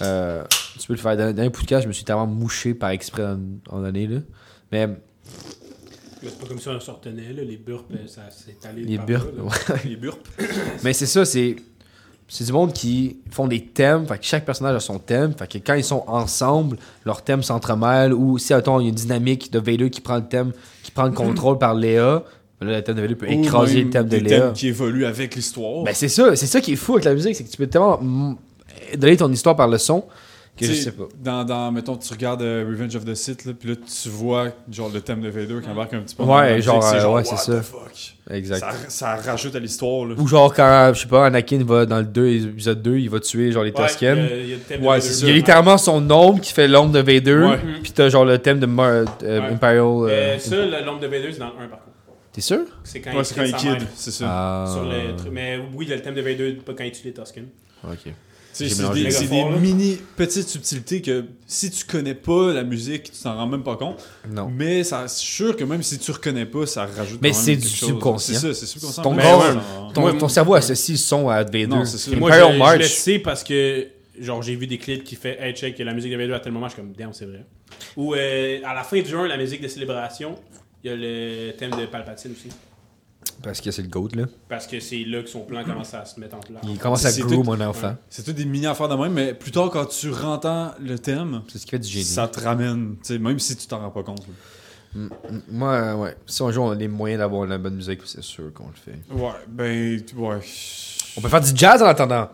Euh, 0.00 0.44
tu 0.78 0.86
peux 0.86 0.94
le 0.94 0.98
faire. 1.00 1.16
Dans, 1.16 1.34
dans 1.34 1.42
un 1.42 1.50
podcast, 1.50 1.82
je 1.82 1.88
me 1.88 1.92
suis 1.92 2.04
tellement 2.04 2.26
mouché 2.26 2.74
par 2.74 2.90
exprès 2.90 3.24
en, 3.24 3.38
en 3.70 3.80
là. 3.80 3.90
Mais 4.72 4.88
C'est 6.22 6.38
pas 6.38 6.46
comme 6.46 6.58
ça 6.58 6.70
on 6.70 6.80
se 6.80 6.90
retenait, 6.90 7.32
là. 7.32 7.42
Les 7.42 7.56
burps, 7.56 7.86
ça 8.06 8.22
s'est 8.30 8.56
allé. 8.68 8.82
les 8.82 8.98
burps, 8.98 9.26
ouais. 9.38 9.74
Les 9.84 9.96
burps. 9.96 10.18
Mais 10.82 10.92
c'est 10.92 11.06
ça, 11.06 11.24
c'est. 11.24 11.56
C'est 12.36 12.42
du 12.42 12.52
monde 12.52 12.72
qui 12.72 13.18
font 13.30 13.46
des 13.46 13.60
thèmes, 13.60 14.08
fait 14.08 14.18
que 14.18 14.24
chaque 14.24 14.44
personnage 14.44 14.74
a 14.74 14.80
son 14.80 14.98
thème, 14.98 15.34
fait 15.38 15.46
que 15.46 15.58
quand 15.58 15.74
ils 15.74 15.84
sont 15.84 16.02
ensemble, 16.08 16.78
leur 17.06 17.22
thème 17.22 17.44
s'entremêle, 17.44 18.12
ou 18.12 18.38
si, 18.38 18.52
attends, 18.52 18.80
il 18.80 18.82
y 18.82 18.86
a 18.86 18.88
une 18.88 18.94
dynamique 18.96 19.52
de 19.52 19.60
Vader 19.60 19.88
qui 19.88 20.00
prend 20.00 20.16
le 20.16 20.26
thème, 20.26 20.50
qui 20.82 20.90
prend 20.90 21.04
le 21.04 21.12
contrôle 21.12 21.58
par 21.58 21.74
Léa, 21.74 22.24
ben 22.60 22.66
là, 22.66 22.78
le 22.78 22.82
thème 22.82 22.96
de 22.96 23.02
Vader 23.02 23.14
peut 23.14 23.30
écraser 23.30 23.84
le 23.84 23.90
thème 23.90 24.08
de 24.08 24.16
Léa. 24.16 24.40
thèmes 24.40 24.52
qui 24.52 24.66
évoluent 24.66 25.06
avec 25.06 25.36
l'histoire. 25.36 25.84
Ben 25.84 25.94
c'est 25.94 26.08
ça, 26.08 26.34
c'est 26.34 26.48
ça 26.48 26.60
qui 26.60 26.72
est 26.72 26.76
fou 26.76 26.94
avec 26.94 27.04
la 27.04 27.14
musique, 27.14 27.36
c'est 27.36 27.44
que 27.44 27.50
tu 27.50 27.56
peux 27.56 27.68
tellement 27.68 28.00
mm, 28.02 28.36
donner 28.96 29.16
ton 29.16 29.30
histoire 29.30 29.54
par 29.54 29.68
le 29.68 29.78
son, 29.78 30.02
que 30.56 30.66
je 30.66 30.72
sais 30.72 30.92
pas. 30.92 31.04
Dans, 31.22 31.44
dans, 31.44 31.72
mettons, 31.72 31.96
tu 31.96 32.12
regardes 32.12 32.42
euh, 32.42 32.64
Revenge 32.68 32.94
of 32.94 33.04
the 33.04 33.14
Sith, 33.14 33.44
là, 33.44 33.52
puis 33.58 33.70
là, 33.70 33.74
tu 33.76 34.08
vois, 34.08 34.48
genre, 34.70 34.88
le 34.92 35.00
thème 35.00 35.20
de 35.20 35.28
Vader 35.28 35.56
qui 35.62 35.68
embarque 35.68 35.94
un 35.94 36.00
petit 36.00 36.14
peu. 36.14 36.22
Ouais, 36.22 36.60
genre, 36.62 36.82
c'est 36.82 37.04
ouais, 37.04 37.24
c'est 37.24 37.36
ça. 37.36 37.60
fuck? 37.62 38.14
Exact. 38.30 38.58
Ça, 38.60 38.72
ça 38.88 39.16
rajoute 39.16 39.54
à 39.56 39.58
l'histoire, 39.58 40.06
là. 40.06 40.14
Ou 40.16 40.26
genre 40.28 40.54
quand, 40.54 40.92
je 40.94 41.00
sais 41.00 41.08
pas, 41.08 41.26
Anakin 41.26 41.62
va 41.64 41.84
dans 41.86 41.98
le 41.98 42.04
2, 42.04 42.26
épisode 42.48 42.80
2, 42.82 42.98
il 42.98 43.10
va 43.10 43.20
tuer 43.20 43.52
genre 43.52 43.64
les 43.64 43.72
Ouais, 43.72 43.86
il 44.00 44.06
il 44.70 44.78
de 44.80 44.86
Ouais, 44.86 44.98
Il 45.00 45.26
y 45.28 45.30
a 45.30 45.34
littéralement 45.34 45.76
son 45.76 46.08
ombre 46.10 46.40
qui 46.40 46.52
fait 46.52 46.68
l'ombre 46.68 46.92
de 46.92 47.00
Vader, 47.00 47.34
Ouais. 47.50 47.58
puis 47.82 47.92
t'as 47.92 48.08
genre 48.08 48.24
le 48.24 48.38
thème 48.38 48.60
de 48.60 48.66
Mar- 48.66 49.04
euh, 49.22 49.40
Ouais. 49.40 49.46
Imperial. 49.48 49.80
euh, 49.82 50.08
Euh, 50.08 50.38
ça, 50.38 50.56
le- 50.56 50.84
l'ombre 50.86 51.00
de 51.00 51.06
Vader, 51.08 51.28
c'est 51.32 51.38
dans 51.40 51.46
le 51.46 51.52
1 51.64 51.68
par 51.68 51.80
contre. 51.80 51.90
T'es 52.32 52.40
sûr? 52.40 52.60
C'est 52.82 53.00
quand 53.00 53.14
Ouais, 53.16 53.22
c'est 53.24 53.34
quand 53.34 53.44
il 53.44 53.54
kid, 53.54 53.86
c'est 53.94 54.10
ça. 54.10 54.24
Ah. 54.28 54.66
Sur 54.72 54.84
le 54.84 55.16
truc. 55.16 55.30
Mais 55.32 55.58
oui, 55.74 55.84
il 55.86 55.90
y 55.90 55.92
a 55.92 55.96
le 55.96 56.02
thème 56.02 56.14
de 56.14 56.20
Vader, 56.22 56.52
pas 56.64 56.72
quand 56.74 56.84
il 56.84 56.92
tue 56.92 57.06
les 57.06 57.12
Tusken. 57.12 57.46
Ok. 57.86 58.12
C'est 58.54 58.66
des, 58.92 59.10
c'est 59.10 59.28
mini 59.60 59.98
petites 60.16 60.48
subtilités 60.48 61.02
que 61.02 61.24
si 61.44 61.70
tu 61.70 61.84
connais 61.84 62.14
pas 62.14 62.52
la 62.52 62.62
musique, 62.62 63.10
tu 63.10 63.20
t'en 63.20 63.36
rends 63.36 63.48
même 63.48 63.64
pas 63.64 63.74
compte. 63.74 64.02
Non. 64.30 64.48
Mais 64.48 64.84
ça, 64.84 65.08
c'est 65.08 65.24
sûr 65.24 65.56
que 65.56 65.64
même 65.64 65.82
si 65.82 65.98
tu 65.98 66.12
reconnais 66.12 66.46
pas, 66.46 66.64
ça 66.64 66.86
rajoute 66.86 67.18
Mais 67.20 67.32
c'est 67.32 67.56
du 67.56 67.66
chose. 67.66 67.88
subconscient. 67.88 68.38
C'est 68.38 68.52
ça, 68.52 68.54
c'est 68.54 68.66
subconscient. 68.66 69.02
Ton 69.02 69.16
corps, 69.16 69.40
ouais, 69.40 69.92
Ton, 69.92 70.00
Moi, 70.02 70.12
ton 70.14 70.28
cerveau 70.28 70.54
associe 70.54 70.96
le 70.96 71.02
son 71.02 71.28
à 71.28 71.42
Vader. 71.42 71.66
Non, 71.66 71.84
c'est 71.84 71.98
ça. 71.98 72.16
Moi, 72.16 72.30
je, 72.30 72.78
le 72.78 72.84
sais 72.84 73.18
parce 73.18 73.42
que 73.42 73.88
genre 74.20 74.40
j'ai 74.42 74.54
vu 74.54 74.68
des 74.68 74.78
clips 74.78 75.02
qui 75.02 75.16
fait 75.16 75.36
Hey 75.40 75.54
check 75.54 75.76
la 75.80 75.92
musique 75.92 76.12
de 76.12 76.16
Vader 76.16 76.34
à 76.34 76.38
tel 76.40 76.52
moment, 76.52 76.68
je 76.68 76.74
suis 76.74 76.82
comme 76.82 76.92
damn 76.92 77.12
c'est 77.12 77.26
vrai. 77.26 77.44
Ou 77.96 78.14
euh, 78.14 78.60
à 78.64 78.72
la 78.72 78.84
fin 78.84 79.00
du 79.00 79.12
1, 79.12 79.26
la 79.26 79.36
musique 79.36 79.60
de 79.60 79.66
célébration, 79.66 80.36
il 80.84 80.90
y 80.90 80.92
a 80.92 80.96
le 80.96 81.52
thème 81.56 81.72
de 81.72 81.86
Palpatine 81.86 82.30
aussi. 82.30 82.48
Parce 83.42 83.60
que 83.60 83.70
c'est 83.70 83.82
le 83.82 83.88
GOAT, 83.88 84.08
là. 84.14 84.24
Parce 84.48 84.66
que 84.66 84.80
c'est 84.80 85.04
là 85.04 85.22
que 85.22 85.28
son 85.28 85.40
plan 85.40 85.62
commence 85.64 85.92
à 85.94 86.04
se 86.04 86.18
mettre 86.18 86.36
en 86.36 86.40
place. 86.40 86.62
Il 86.66 86.78
commence 86.78 87.04
à 87.04 87.12
tout- 87.12 87.50
un 87.52 87.60
enfant. 87.66 87.96
C'est 88.08 88.22
tout 88.24 88.32
des 88.32 88.44
mini 88.44 88.66
affaires 88.66 88.88
de 88.88 88.94
même, 88.94 89.12
mais 89.12 89.34
plus 89.34 89.50
tard, 89.50 89.70
quand 89.70 89.86
tu 89.86 90.10
rentends 90.10 90.72
le 90.80 90.98
thème, 90.98 91.42
C'est 91.48 91.58
ce 91.58 91.64
qui 91.64 91.70
fait 91.70 91.78
du 91.78 91.88
génie. 91.88 92.04
ça 92.04 92.26
te 92.28 92.40
ramène, 92.40 92.96
tu 93.02 93.14
sais, 93.14 93.18
même 93.18 93.38
si 93.38 93.56
tu 93.56 93.66
t'en 93.66 93.80
rends 93.80 93.90
pas 93.90 94.02
compte. 94.02 94.20
là. 94.26 94.32
Mm, 94.94 95.04
mm, 95.06 95.40
Moi, 95.50 95.72
euh, 95.72 95.94
ouais. 95.96 96.16
Si 96.26 96.42
un 96.42 96.50
jour 96.52 96.66
on 96.66 96.70
a 96.70 96.74
les 96.76 96.86
moyens 96.88 97.18
d'avoir 97.18 97.46
la 97.46 97.58
bonne 97.58 97.74
musique, 97.74 98.00
c'est 98.04 98.22
sûr 98.22 98.52
qu'on 98.54 98.68
le 98.68 98.74
fait. 98.74 98.98
Ouais, 99.12 99.32
ben, 99.48 100.00
ouais. 100.16 100.40
On 101.16 101.20
peut 101.20 101.28
faire 101.28 101.40
du 101.40 101.50
jazz 101.54 101.82
en 101.82 101.86
attendant. 101.86 102.28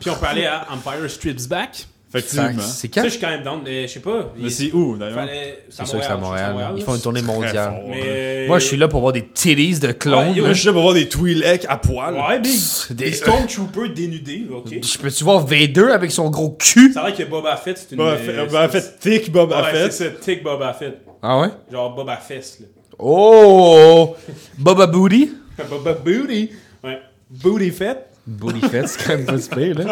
Puis 0.00 0.10
on 0.10 0.16
peut 0.16 0.26
aller 0.26 0.46
à 0.46 0.66
Empire 0.72 1.08
Strips 1.08 1.48
Back. 1.48 1.86
Effectivement. 2.12 2.62
C'est 2.62 2.92
Ça, 2.92 3.00
quand? 3.00 3.04
je 3.04 3.08
suis 3.10 3.20
quand 3.20 3.28
même 3.28 3.42
down, 3.44 3.60
mais 3.64 3.86
je 3.86 3.92
sais 3.92 4.00
pas. 4.00 4.32
Mais 4.36 4.50
c'est 4.50 4.72
où, 4.72 4.96
d'ailleurs? 4.96 5.28
C'est 5.68 5.86
sûr 5.86 5.98
que 5.98 6.04
c'est 6.04 6.10
à 6.10 6.16
Montréal. 6.16 6.54
Ils 6.76 6.82
font 6.82 6.94
une 6.96 7.00
tournée 7.00 7.22
mondiale. 7.22 7.82
Mais... 7.88 8.46
Moi, 8.48 8.58
je 8.58 8.66
suis 8.66 8.76
là 8.76 8.88
pour 8.88 9.00
voir 9.00 9.12
des 9.12 9.26
titties 9.26 9.78
de 9.78 9.92
clones. 9.92 10.30
Ouais, 10.34 10.40
Moi, 10.40 10.52
je 10.52 10.58
suis 10.58 10.66
là 10.66 10.72
pour 10.72 10.82
voir 10.82 10.94
des 10.94 11.08
Twi'lek 11.08 11.66
à 11.68 11.76
poil. 11.76 12.14
Ouais, 12.14 12.40
big. 12.40 12.52
Des- 12.90 12.94
Des 12.94 13.12
Stormtroopers 13.12 13.90
dénudés, 13.94 14.46
ok. 14.52 14.68
Je 14.82 14.98
peux-tu 14.98 15.22
voir 15.24 15.46
Vader 15.46 15.90
avec 15.92 16.10
son 16.10 16.30
gros 16.30 16.50
cul? 16.50 16.92
C'est 16.92 17.00
vrai 17.00 17.14
que 17.14 17.22
Boba 17.22 17.56
Fett, 17.56 17.78
c'est 17.78 17.92
une. 17.92 17.98
Boba 17.98 18.16
Fett, 18.16 18.36
Boba 18.36 18.68
Fett, 18.68 18.98
thick 18.98 19.30
Boba 19.32 19.62
Ouais, 19.62 19.70
Fett. 19.88 19.92
c'est 20.20 20.42
Boba 20.42 20.72
Fett. 20.72 20.98
Ah 21.22 21.40
ouais? 21.40 21.48
Genre 21.70 21.94
Boba 21.94 22.16
Fest, 22.16 22.60
là. 22.60 22.66
Oh! 22.98 24.16
Boba 24.58 24.86
Booty? 24.86 25.30
Boba 25.70 25.92
Booty. 25.94 26.50
Ouais. 26.82 26.98
Booty 27.30 27.70
Fett. 27.70 28.06
Booty 28.26 28.60
Fett, 28.68 28.88
c'est 28.88 29.02
quand 29.04 29.16
même 29.16 29.26
pas 29.26 29.38
super, 29.38 29.74
là. 29.78 29.84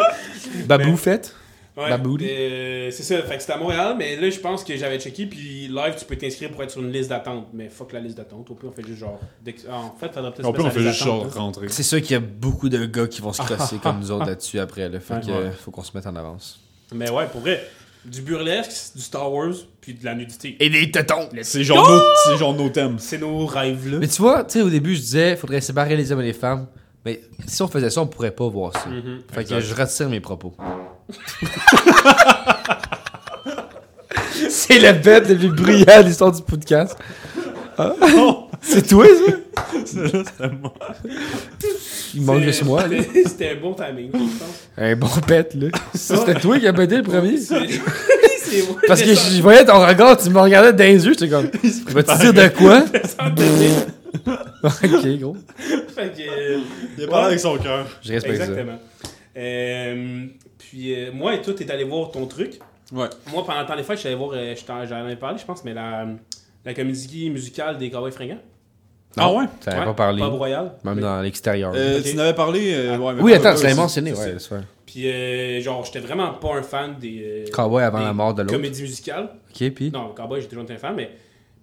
Babou 0.67 0.95
Fett? 0.97 1.33
Ouais, 1.77 1.89
euh, 2.21 2.91
c'est 2.91 3.03
ça, 3.03 3.21
fait 3.21 3.35
que 3.35 3.41
c'était 3.41 3.53
à 3.53 3.57
Montréal, 3.57 3.95
mais 3.97 4.17
là, 4.17 4.29
je 4.29 4.39
pense 4.39 4.63
que 4.65 4.75
j'avais 4.75 4.99
checké, 4.99 5.25
puis 5.27 5.67
live, 5.69 5.93
tu 5.97 6.03
peux 6.03 6.17
t'inscrire 6.17 6.51
pour 6.51 6.61
être 6.63 6.71
sur 6.71 6.81
une 6.81 6.91
liste 6.91 7.09
d'attente. 7.09 7.47
Mais 7.53 7.69
fuck 7.69 7.93
la 7.93 7.99
liste 8.01 8.17
d'attente. 8.17 8.49
Au 8.49 8.55
pire, 8.55 8.69
on 8.69 8.73
fait 8.73 8.85
juste 8.85 8.99
genre. 8.99 9.19
en 9.71 9.95
fait, 9.97 10.11
faudrait 10.13 10.31
peut-être 10.33 10.45
Au 10.45 10.51
se 10.51 10.57
pire, 10.57 10.65
on 10.65 10.69
fait 10.69 10.73
sur 10.79 10.81
la 10.85 10.91
juste 10.91 11.03
genre 11.03 11.33
rentrer. 11.33 11.69
C'est 11.69 11.83
sûr 11.83 12.01
qu'il 12.01 12.11
y 12.11 12.15
a 12.15 12.19
beaucoup 12.19 12.67
de 12.69 12.85
gars 12.85 13.07
qui 13.07 13.21
vont 13.21 13.31
se 13.31 13.41
crosser 13.41 13.77
comme 13.83 13.99
nous 13.99 14.11
autres 14.11 14.25
là-dessus 14.25 14.59
après. 14.59 14.89
Là. 14.89 14.99
Fait 14.99 15.13
Ouais. 15.15 15.21
que 15.21 15.51
faut 15.51 15.71
qu'on 15.71 15.83
se 15.83 15.91
mette 15.95 16.05
en 16.07 16.15
avance. 16.15 16.59
Mais 16.93 17.09
ouais, 17.09 17.27
pour 17.27 17.41
vrai, 17.41 17.65
du 18.03 18.21
burlesque, 18.21 18.95
du 18.95 19.01
Star 19.01 19.31
Wars, 19.31 19.53
puis 19.79 19.93
de 19.93 20.03
la 20.03 20.15
nudité. 20.15 20.57
Et 20.59 20.69
des 20.69 20.89
tétons! 20.91 21.29
C'est 21.43 21.63
genre, 21.63 21.89
nos- 21.89 22.01
c'est 22.25 22.37
genre 22.37 22.53
nos 22.55 22.69
thèmes. 22.69 22.97
C'est 22.99 23.19
nos 23.19 23.45
rêves, 23.45 23.89
là. 23.91 23.97
Mais 23.99 24.07
tu 24.07 24.21
vois, 24.21 24.43
tu 24.43 24.53
sais, 24.53 24.61
au 24.61 24.69
début, 24.69 24.95
je 24.95 25.01
disais, 25.01 25.35
faudrait 25.35 25.61
séparer 25.61 25.95
les 25.95 26.11
hommes 26.11 26.21
et 26.21 26.25
les 26.25 26.33
femmes. 26.33 26.67
Mais 27.09 27.21
si 27.47 27.59
on 27.63 27.67
faisait 27.67 27.89
ça, 27.89 28.01
on 28.01 28.07
pourrait 28.07 28.29
pas 28.29 28.47
voir 28.47 28.71
ça. 28.73 28.87
Mhm. 28.87 29.21
Fait 29.33 29.43
que 29.43 29.59
je 29.59 29.73
retire 29.73 30.09
mes 30.09 30.19
propos. 30.19 30.53
C'est 34.49 34.77
la 34.79 34.93
bête 34.93 35.27
la 35.27 35.35
plus 35.35 35.49
brillante 35.49 36.03
de 36.03 36.07
l'histoire 36.07 36.31
du 36.31 36.41
podcast. 36.43 36.95
Ah. 37.77 37.93
C'est 38.61 38.87
toi, 38.87 39.05
ça? 39.07 39.33
C'était 39.85 40.49
moi. 40.61 40.73
Il 42.13 42.21
manque 42.21 42.39
C'est- 42.39 42.43
juste 42.45 42.65
moi, 42.65 42.87
là. 42.87 42.97
C'était 43.25 43.51
un 43.51 43.55
bon 43.61 43.73
timing, 43.73 44.11
je 44.13 44.17
pense. 44.19 44.29
Un 44.77 44.95
bon 44.95 45.07
pet, 45.25 45.53
là. 45.55 45.67
Ça, 45.95 46.17
c'était 46.17 46.39
toi 46.39 46.59
qui 46.59 46.67
as 46.67 46.73
pété 46.73 46.97
le 46.97 47.03
premier? 47.03 47.37
C'est 47.37 47.55
c'est 48.43 48.67
moi. 48.67 48.77
Parce 48.87 49.01
que 49.01 49.13
je 49.15 49.41
voyais 49.41 49.65
ton 49.65 49.79
regard, 49.79 50.17
tu 50.17 50.29
me 50.29 50.39
regardais 50.39 50.73
dans 50.73 50.83
les 50.83 51.03
yeux, 51.05 51.13
j'étais 51.13 51.29
comme, 51.29 51.49
vas-tu 51.89 52.17
dire 52.19 52.33
de 52.33 52.47
quoi? 52.49 52.83
ok, 54.63 55.07
gros. 55.19 55.37
Fait 55.57 56.11
que, 56.15 56.21
euh, 56.21 56.59
Il 56.97 57.03
a 57.03 57.07
parlé 57.07 57.27
avec 57.27 57.39
son 57.39 57.57
cœur. 57.57 57.85
Je 58.01 58.13
respecte 58.13 58.37
ça. 58.37 58.43
Exactement. 58.43 58.79
Euh, 59.37 60.25
puis 60.57 60.93
euh, 60.95 61.11
moi 61.13 61.35
et 61.35 61.41
toi, 61.41 61.53
t'es 61.53 61.69
allé 61.71 61.83
voir 61.83 62.11
ton 62.11 62.25
truc. 62.25 62.59
Ouais. 62.91 63.07
Moi, 63.31 63.45
pendant 63.45 63.61
le 63.61 63.65
temps 63.67 63.75
des 63.75 63.83
fêtes, 63.83 63.95
je 63.97 63.99
suis 63.99 64.07
allé 64.07 64.17
voir, 64.17 64.31
euh, 64.33 64.55
je 64.55 64.63
t'en- 64.65 64.85
j'en 64.85 64.95
avais 64.97 65.15
parlé, 65.15 65.37
je 65.37 65.45
pense, 65.45 65.63
mais 65.63 65.73
la, 65.73 66.07
la 66.65 66.73
comédie 66.73 67.29
musicale 67.29 67.77
des 67.77 67.89
Cowboys 67.91 68.11
fringants. 68.11 68.39
Ah 69.17 69.31
ouais? 69.31 69.45
Ça 69.61 69.71
n'avait 69.71 69.85
pas 69.85 69.93
parlé. 69.93 70.19
Bob 70.21 70.33
Royal. 70.35 70.73
Même 70.83 70.95
Mais- 70.95 71.01
dans 71.01 71.21
l'extérieur. 71.21 71.71
Euh, 71.75 71.97
Ok. 71.99 72.03
Tu 72.05 72.15
n'avais 72.15 72.33
parlé. 72.35 72.73
euh, 72.73 72.97
ouais, 72.97 73.13
mais 73.13 73.21
oui, 73.21 73.31
pas- 73.31 73.37
attends, 73.37 73.43
pas 73.51 73.55
tu 73.57 73.63
l'avais 73.63 73.75
mentionné, 73.75 74.13
c'est 74.15 74.19
ouais, 74.21 74.33
ça. 74.33 74.39
c'est 74.39 74.55
vrai. 74.55 74.63
Puis, 74.85 75.07
euh, 75.07 75.61
genre, 75.61 75.85
j'étais 75.85 75.99
vraiment 75.99 76.33
pas 76.33 76.55
un 76.55 76.61
fan 76.63 76.95
des. 76.99 77.45
euh, 77.47 77.51
Cowboy 77.51 77.83
avant 77.83 77.99
des 77.99 78.05
la 78.05 78.13
mort 78.13 78.33
de 78.33 78.41
l'autre. 78.43 78.53
Comédies 78.53 78.81
musicales. 78.81 79.29
Ok, 79.49 79.69
puis? 79.71 79.91
Non, 79.91 80.09
Cowboy, 80.15 80.41
j'ai 80.41 80.47
toujours 80.47 80.63
été 80.63 80.73
un 80.73 80.77
fan, 80.77 80.95
mais. 80.95 81.11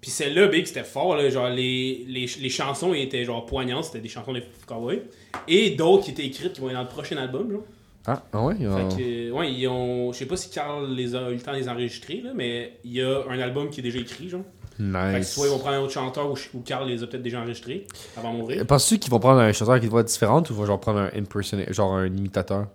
Puis 0.07 0.13
celle-là, 0.13 0.47
Big, 0.47 0.67
c'était 0.67 0.85
fort, 0.85 1.17
là. 1.17 1.29
Genre, 1.29 1.49
les, 1.49 2.05
les, 2.07 2.27
les 2.41 2.49
chansons 2.49 2.95
étaient 2.95 3.25
genre 3.25 3.45
poignantes, 3.45 3.87
c'était 3.87 3.99
des 3.99 4.09
chansons 4.09 4.33
des 4.33 4.45
Cowboys. 4.65 5.03
Et 5.49 5.71
d'autres 5.71 6.05
qui 6.05 6.13
étaient 6.13 6.25
écrites 6.25 6.53
qui 6.53 6.61
vont 6.61 6.69
être 6.69 6.77
dans 6.77 6.83
le 6.83 6.87
prochain 6.87 7.17
album, 7.17 7.51
genre. 7.51 7.65
Ah, 8.07 8.23
ah 8.33 8.45
ouais? 8.45 8.55
ils 8.61 8.69
ont- 8.69 8.89
Fait 8.91 8.97
que, 9.03 9.31
ouais, 9.33 9.53
ils 9.53 9.67
ont. 9.67 10.13
Je 10.13 10.19
sais 10.19 10.27
pas 10.27 10.37
si 10.37 10.49
Carl 10.51 10.89
les 10.95 11.17
a 11.17 11.29
eu 11.31 11.35
le 11.35 11.41
temps 11.41 11.51
de 11.51 11.57
les 11.57 11.69
enregistrer, 11.69 12.21
là, 12.21 12.31
mais 12.37 12.79
il 12.85 12.93
y 12.93 13.03
a 13.03 13.25
un 13.29 13.41
album 13.41 13.69
qui 13.69 13.81
est 13.81 13.83
déjà 13.83 13.99
écrit, 13.99 14.29
genre. 14.29 14.43
Fait 14.77 14.83
que 14.85 15.19
Nice. 15.19 15.33
soit 15.35 15.49
ils 15.49 15.51
vont 15.51 15.59
prendre 15.59 15.75
un 15.75 15.81
autre 15.81 15.93
chanteur 15.93 16.31
ou, 16.31 16.37
ou 16.55 16.61
Carl 16.61 16.87
les 16.89 17.03
a 17.03 17.09
peut-être 17.09 17.23
déjà 17.23 17.41
enregistrés 17.41 17.85
avant 18.17 18.33
de 18.33 18.39
mourir. 18.39 18.65
Penses-tu 18.65 19.01
qu'ils 19.01 19.11
vont 19.11 19.19
prendre 19.19 19.41
un 19.41 19.51
chanteur 19.53 19.81
qui 19.81 19.89
voix 19.89 20.05
différente 20.05 20.51
ou 20.51 20.53
ils 20.53 20.57
vont 20.57 20.67
genre 20.67 20.79
prendre 20.79 21.01
un 21.01 21.11
impersonator, 21.17 21.75
genre 21.75 21.95
un 21.95 22.07
imitateur? 22.07 22.69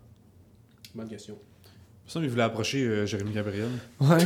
Bonne 0.93 1.07
question. 1.07 1.37
Ça, 2.07 2.19
il 2.21 2.29
voulait 2.29 2.43
approcher 2.43 2.79
euh, 2.83 3.05
Jérémy 3.05 3.31
Gabriel. 3.31 3.69
Ouais. 4.01 4.17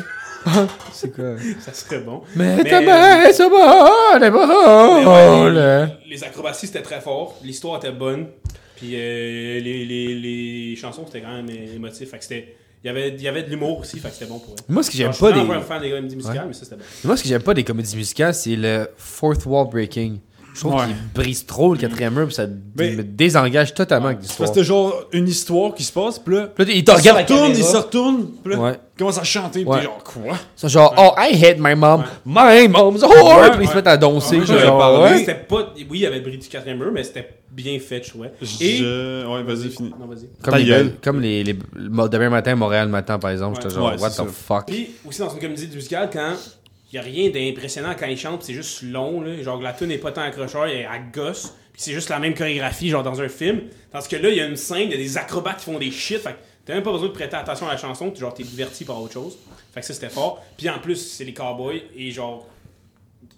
c'est 0.92 1.14
quoi? 1.14 1.36
Ça 1.60 1.72
serait 1.74 2.00
bon. 2.00 2.22
Mais 2.36 2.56
Mais- 2.58 2.70
ta 2.70 2.82
main, 2.82 3.32
c'est 3.32 3.48
bon, 3.50 3.58
elle 4.16 4.24
est 4.24 4.32
Mais 4.32 4.32
bonne. 4.32 5.08
ouais, 5.58 5.98
les, 6.08 6.24
acrobaties 6.24 6.66
c'était 6.68 6.82
très 6.82 7.00
fort, 7.02 7.38
l'histoire 7.44 7.78
était 7.78 7.92
bonne, 7.92 8.28
puis 8.76 8.92
euh, 8.96 9.60
les, 9.60 9.86
les, 9.86 10.16
les 10.16 10.76
chansons 10.76 11.04
c'était 11.06 11.22
quand 11.22 11.34
même 11.36 11.50
émotif. 11.50 12.10
Fait 12.10 12.18
que 12.18 12.24
c'était. 12.24 12.56
Il 12.84 12.88
y 12.88 12.90
avait, 12.92 13.10
il 13.10 13.22
y 13.22 13.28
avait 13.28 13.42
de 13.42 13.50
l'humour 13.50 13.80
aussi, 13.80 13.98
fait 14.00 14.10
que 14.10 14.14
c'était 14.14 14.28
bon 14.28 14.38
pour 14.38 14.54
eux. 14.54 14.58
Moi, 14.70 14.84
ce 14.84 14.92
que 14.92 14.98
j'aime 14.98 15.08
pas 15.08 15.14
Je 15.14 15.18
suis 15.18 15.26
des. 15.26 15.32
vraiment 15.40 15.54
pas 15.54 15.58
un 15.58 15.62
fan 15.62 15.82
des 15.82 15.90
comédies 15.90 16.16
musicales, 16.16 16.38
Ouais. 16.42 16.48
mais 16.50 16.54
ça 16.54 16.66
c'était 16.66 16.76
bon. 16.76 16.84
Moi, 17.04 17.18
ce 17.18 17.24
que 17.24 17.30
j'aime 17.30 17.42
pas 17.42 17.54
des 17.56 17.64
comédies 17.64 17.96
musicales, 17.96 18.34
c'est 18.36 18.56
le 18.56 18.88
fourth 18.96 19.44
wall 19.48 19.68
breaking. 19.70 20.20
Je 20.56 20.60
trouve 20.62 20.76
Ouais. 20.76 20.86
qu'il 20.86 20.95
brise 21.14 21.45
trop 21.45 21.74
le 21.74 21.80
quatrième 21.80 22.14
mur, 22.14 22.26
puis 22.28 22.34
ça 22.36 22.47
Mais- 22.78 22.91
me 22.95 23.03
désengage 23.03 23.74
totalement 23.74 24.08
avec 24.08 24.22
l'histoire. 24.22 24.47
c'était 24.47 24.64
genre 24.64 24.93
une 25.12 25.28
histoire 25.28 25.74
qui 25.76 25.84
se 25.84 25.91
passe, 25.91 26.18
puis 26.18 26.36
là. 26.36 26.47
Puis 26.56 26.64
là, 26.66 26.72
il 26.74 26.84
te 26.86 26.91
Il 26.91 26.95
se 26.95 26.99
regarde 27.01 27.20
retourne, 27.30 27.51
il 27.51 27.64
se 27.64 27.78
retourne, 27.78 28.26
puis 28.43 28.53
là, 28.53 28.60
Ouais. 28.60 28.72
il 28.95 28.97
commence 28.99 29.18
à 29.18 29.24
chanter, 29.24 29.60
puis 29.62 29.70
Ouais. 29.70 29.80
t'es 29.80 29.84
genre 29.86 30.03
quoi? 30.03 30.38
C'est 30.56 30.70
genre, 30.70 30.95
oh, 30.97 31.12
I 31.20 31.45
hate 31.45 31.58
my 31.60 31.76
mom. 31.76 32.03
My 32.26 32.68
mom's 32.70 33.03
a 33.03 33.08
whore. 33.08 33.41
Ouais, 33.41 33.51
puis 33.51 33.60
ils 33.62 33.66
se 33.66 33.70
ouais. 33.72 33.76
mettent 33.76 33.88
à 33.88 33.97
danser. 33.97 34.39
Ouais, 34.39 34.45
genre, 34.45 34.58
j'avais 34.58 34.68
parlé. 34.72 35.03
ouais. 35.12 35.18
C'était 35.20 35.36
pas. 35.36 35.74
Oui, 35.78 35.86
il 35.91 35.99
y 35.99 36.06
avait 36.06 36.22
brisé 36.22 36.38
du 36.38 36.47
quatrième 36.47 36.78
mur, 36.80 36.91
mais 36.93 37.03
c'était 37.03 37.28
bien 37.51 37.78
fait, 37.80 38.01
je 38.03 38.10
trouvais. 38.12 38.32
Et. 38.62 38.78
Je... 38.78 39.26
Ouais, 39.28 39.43
vas-y, 39.43 39.70
fini. 39.70 39.93
Non, 39.99 40.08
vas-y. 40.08 40.28
Comme, 40.41 40.56
les, 40.56 40.91
comme 41.03 41.20
les, 41.22 41.43
les, 41.43 41.53
le 41.76 42.08
demain 42.10 42.30
matin, 42.30 42.56
Montréal 42.56 42.88
matin, 42.88 43.20
par 43.20 43.32
exemple. 43.32 43.56
J'étais 43.62 43.68
Ouais. 43.76 43.82
genre, 43.82 43.91
Ouais, 43.93 43.99
what 44.01 44.10
c'est 44.10 44.24
the 44.24 44.30
fuck? 44.30 44.68
Puis 44.68 44.89
aussi 45.06 45.20
dans 45.20 45.30
une 45.34 45.39
comédie 45.39 45.68
musicale, 45.74 46.10
quand 46.14 46.32
il 46.96 46.98
y 46.98 47.00
a 47.00 47.02
rien 47.02 47.30
d'impressionnant 47.30 47.93
quand 48.00 48.06
il 48.06 48.18
chante, 48.18 48.43
c'est 48.43 48.54
juste 48.54 48.82
long, 48.84 49.20
là. 49.20 49.41
genre 49.43 49.62
la 49.62 49.74
tune 49.74 49.88
n'est 49.88 49.98
pas 49.98 50.14
tant 50.14 50.22
accrocheur, 50.22 50.64
a 50.64 50.68
à 50.93 51.00
gosse, 51.00 51.54
puis 51.74 51.82
c'est 51.82 51.91
juste 51.91 52.08
la 52.10 52.20
même 52.20 52.34
chorégraphie, 52.34 52.89
genre 52.89 53.04
dans 53.04 53.20
un 53.22 53.28
film. 53.28 53.64
Tandis 53.91 54.08
que 54.08 54.16
là, 54.16 54.30
il 54.30 54.36
y 54.38 54.39
a 54.39 54.46
une 54.46 54.56
scène, 54.56 54.84
il 54.84 54.91
y 54.91 54.93
a 54.93 54.98
des 54.98 55.18
acrobates 55.18 55.58
qui 55.58 55.66
font 55.66 55.78
des 55.78 55.91
shit, 55.91 56.20
fait 56.20 56.32
que 56.32 56.38
t'as 56.66 56.74
même 56.74 56.84
pas 56.84 56.93
besoin 56.93 57.10
de 57.10 57.14
prêter 57.14 57.36
attention 57.36 57.68
à 57.68 57.72
la 57.74 57.78
chanson, 57.78 58.12
tu 58.12 58.22
genre 58.22 58.34
t'es 58.34 58.43
diverti 58.43 58.86
par 58.86 59.02
autre 59.02 59.14
chose. 59.14 59.38
Fait 59.74 59.82
que 59.82 59.86
ça 59.86 59.93
c'était 59.93 60.08
fort. 60.10 60.41
Puis 60.58 60.70
en 60.70 60.80
plus, 60.80 60.96
c'est 60.96 61.26
les 61.26 61.34
cowboys 61.34 61.84
et 61.98 62.12
genre 62.12 62.48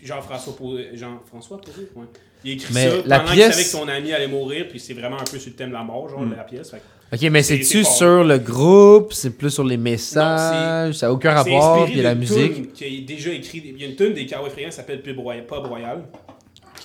Jean-François 0.04 0.56
Posé, 0.56 0.90
Jean-François 0.94 1.60
Posé, 1.60 1.88
ouais. 1.96 2.06
Il 2.44 2.52
écrit 2.52 2.72
Mais 2.76 2.90
ça 2.92 2.96
la 3.06 3.20
pendant 3.22 3.32
pièce- 3.32 3.46
qu'il 3.46 3.54
savait 3.54 3.64
que 3.64 3.70
son 3.70 3.88
ami 3.88 4.14
allait 4.14 4.28
mourir, 4.28 4.68
puis 4.70 4.80
c'est 4.80 4.94
vraiment 4.94 5.20
un 5.20 5.24
peu 5.24 5.40
sur 5.40 5.50
le 5.50 5.56
thème 5.56 5.70
de 5.70 5.74
la 5.74 5.82
mort, 5.84 6.08
genre 6.08 6.24
de 6.24 6.36
la 6.36 6.44
pièce. 6.44 6.70
Fait 6.70 6.78
que 6.78 6.84
Ok, 7.14 7.22
mais 7.32 7.42
C'est- 7.44 7.64
c'est-tu 7.64 7.84
sur 7.86 8.24
le 8.24 8.38
groupe? 8.38 9.14
C'est 9.14 9.30
plus 9.38 9.50
sur 9.50 9.64
les 9.64 9.78
messages? 9.78 10.96
ça 10.96 11.08
n'a 11.08 11.14
aucun 11.14 11.34
rapport? 11.34 11.86
Puis 11.86 12.02
la 12.02 12.16
musique? 12.16 12.74
qui 12.74 12.84
est 12.86 13.02
déjà 13.02 13.32
écrit. 13.32 13.62
Il 13.66 13.82
y 13.82 13.86
a 13.86 13.88
une 13.88 13.96
tune 13.96 14.14
des 14.14 14.26
Cowboys 14.26 14.50
Fringants 14.50 14.70
qui 14.70 14.76
s'appelle 14.76 15.02
Pub 15.02 15.18
Royal, 15.20 15.46
Pub 15.46 15.66
Royal. 15.66 16.04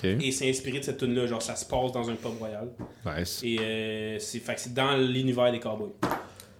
Et 0.03 0.31
c'est 0.31 0.49
inspiré 0.49 0.79
de 0.79 0.83
cette 0.83 0.97
tune 0.97 1.13
là 1.15 1.25
genre 1.27 1.41
ça 1.41 1.55
se 1.55 1.63
passe 1.65 1.93
dans 1.93 2.09
un 2.09 2.15
pub 2.15 2.37
royal. 2.37 2.67
Nice. 3.05 3.39
Et 3.43 3.57
euh, 3.61 4.17
c'est 4.19 4.73
dans 4.73 4.97
l'univers 4.97 5.49
des 5.51 5.59
cowboys. 5.61 5.91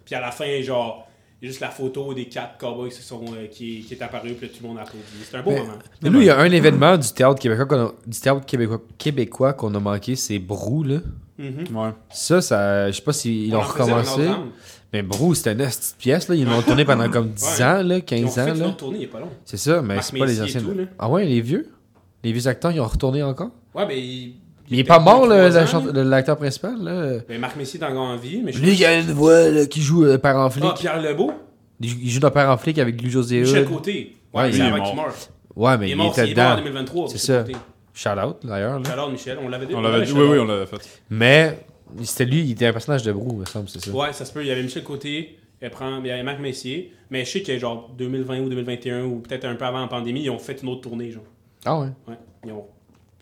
Puis 0.04 0.14
à 0.14 0.20
la 0.22 0.30
fin, 0.30 0.62
genre, 0.62 1.06
il 1.42 1.44
y 1.44 1.48
a 1.48 1.50
juste 1.50 1.60
la 1.60 1.68
photo 1.68 2.14
des 2.14 2.24
quatre 2.26 2.56
cowboys 2.56 2.88
qui, 2.90 3.02
sont, 3.02 3.22
euh, 3.34 3.46
qui, 3.48 3.82
qui 3.82 3.92
est 3.94 4.02
apparue, 4.02 4.32
puis 4.32 4.46
là, 4.46 4.52
tout 4.56 4.62
le 4.62 4.68
monde 4.68 4.78
applaudit. 4.78 5.04
C'est 5.30 5.36
un 5.36 5.42
beau 5.42 5.50
Mais- 5.50 5.58
moment. 5.58 5.72
Mais 6.02 6.08
nous, 6.10 6.20
il 6.20 6.26
y 6.26 6.30
a 6.30 6.38
un 6.38 6.50
événement 6.50 6.96
du 6.96 7.12
théâtre 7.12 7.38
québécois 7.38 7.66
qu'on 7.66 7.86
a, 7.86 7.92
du 8.06 8.18
théâtre 8.18 8.46
québécois, 8.46 8.80
québécois 8.96 9.52
qu'on 9.52 9.74
a 9.74 9.80
manqué, 9.80 10.16
c'est 10.16 10.38
Brou, 10.38 10.82
là. 10.84 10.98
Mhm. 11.38 11.76
Ouais. 11.76 11.90
Ça, 12.12 12.40
ça, 12.40 12.90
je 12.90 12.96
sais 12.96 13.02
pas 13.02 13.12
s'ils 13.12 13.52
On 13.54 13.58
l'ont 13.58 13.62
recommencé. 13.64 14.28
Mais 14.92 15.02
Brou, 15.02 15.34
c'était 15.34 15.52
une 15.52 15.58
petite 15.58 15.96
pièce, 15.98 16.28
là. 16.28 16.36
Ils 16.36 16.44
l'ont 16.46 16.62
tourné 16.62 16.84
pendant 16.84 17.10
comme 17.10 17.30
10 17.30 17.44
Ouais. 17.58 17.64
ans, 17.64 17.82
là, 17.82 17.96
Ils 17.96 17.98
ont 17.98 18.00
15 18.00 18.34
fait 18.34 18.62
ans, 18.62 18.72
tournée, 18.72 18.98
il 19.00 19.08
pas 19.08 19.18
long. 19.18 19.28
C'est 19.44 19.56
ça, 19.56 19.82
mais 19.82 19.96
Marc 19.96 20.04
c'est 20.06 20.18
pas 20.18 20.26
les 20.26 20.40
anciens. 20.42 20.60
tout. 20.60 20.76
Ah 20.98 21.08
ouais, 21.10 21.24
les 21.24 21.40
vieux? 21.40 21.68
Les 22.22 22.32
vieux 22.32 22.46
acteurs, 22.46 22.70
ils 22.70 22.80
ont 22.80 22.86
retourné 22.86 23.22
encore? 23.22 23.50
Ouais, 23.74 23.84
mais 23.86 24.00
il. 24.00 24.34
Il 24.70 24.78
est 24.78 24.84
pas 24.84 24.98
mort, 25.00 25.26
l'acteur 25.26 26.36
principal, 26.38 26.80
là. 26.82 27.18
Ben, 27.28 27.38
Marc 27.40 27.56
Messier 27.56 27.78
est 27.80 27.84
encore 27.84 28.02
en 28.02 28.16
vie, 28.16 28.40
mais 28.42 28.52
je 28.52 28.60
Lui, 28.60 28.70
il 28.72 28.78
y 28.78 28.84
a 28.86 28.98
une 28.98 29.10
voix, 29.12 29.50
là, 29.50 29.66
qui 29.66 29.82
joue 29.82 30.04
le 30.04 30.16
père 30.16 30.36
en 30.36 30.48
flic. 30.48 30.64
Ah, 30.66 30.74
Pierre 30.78 31.02
Lebeau, 31.02 31.32
Il 31.80 32.08
joue 32.08 32.20
dans 32.20 32.30
père 32.30 32.48
en 32.48 32.56
flic 32.56 32.78
avec 32.78 33.02
Louis-José 33.02 33.40
Michel 33.40 33.64
Hood. 33.66 33.68
Côté. 33.74 34.16
Ouais, 34.32 34.42
Ouais, 34.42 34.48
il 34.50 34.54
c'est 34.54 34.60
est 34.60 34.70
mort. 34.70 34.94
Ouais, 35.56 35.76
mais 35.76 35.86
Il 35.86 35.88
il, 35.90 35.92
est 35.92 35.96
mort, 35.96 36.12
était 36.12 36.28
il 36.28 36.32
est 36.32 36.34
mort 36.36 36.46
en 36.46 36.50
dedans. 36.54 36.62
2023. 36.62 37.08
C'est 37.08 37.14
Michel 37.14 37.46
ça. 37.46 37.58
Shout 37.94 38.08
out, 38.10 38.36
d'ailleurs, 38.42 38.80
là. 38.80 38.90
Shout-out, 38.90 39.12
Michel, 39.12 39.38
on 39.40 39.48
l'avait 39.48 39.66
dit. 39.66 39.74
On 39.74 39.80
l'avait 39.80 40.04
dit. 40.04 40.12
Oui, 40.12 40.26
oui, 40.32 40.38
on 40.40 40.44
l'avait 40.46 40.66
fait. 40.66 41.00
Mais 41.10 41.64
c'était 42.02 42.24
lui, 42.24 42.40
il 42.42 42.50
était 42.52 42.66
un 42.66 42.72
personnage 42.72 43.04
de 43.04 43.12
Brou, 43.12 43.30
il 43.34 43.38
me 43.38 43.44
semble, 43.44 43.68
c'est 43.68 43.78
ça. 43.84 43.90
Ouais, 43.92 44.12
ça 44.12 44.24
se 44.24 44.32
peut. 44.32 44.42
Il 44.42 44.48
y 44.48 44.50
avait 44.50 44.62
Michel 44.64 44.82
Côté, 44.82 45.38
il 45.62 45.70
prend- 45.70 46.00
il 46.00 46.06
y 46.08 46.10
avait 46.10 46.24
Marc 46.24 46.40
Messier. 46.40 46.92
Mais 47.10 47.24
je 47.24 47.30
sais 47.30 47.42
que 47.42 47.56
genre 47.56 47.90
2020 47.96 48.40
ou 48.40 48.48
2021 48.48 49.04
ou 49.04 49.20
peut-être 49.20 49.44
un 49.44 49.54
peu 49.54 49.64
avant 49.64 49.80
la 49.80 49.86
pandémie, 49.86 50.22
ils 50.22 50.30
ont 50.30 50.38
fait 50.40 50.60
une 50.62 50.68
autre 50.70 50.80
tournée, 50.80 51.12
genre. 51.12 51.22
Ah 51.64 51.78
ouais. 51.78 51.88
Ouais. 52.08 52.18
Ils 52.44 52.52
ont... 52.52 52.66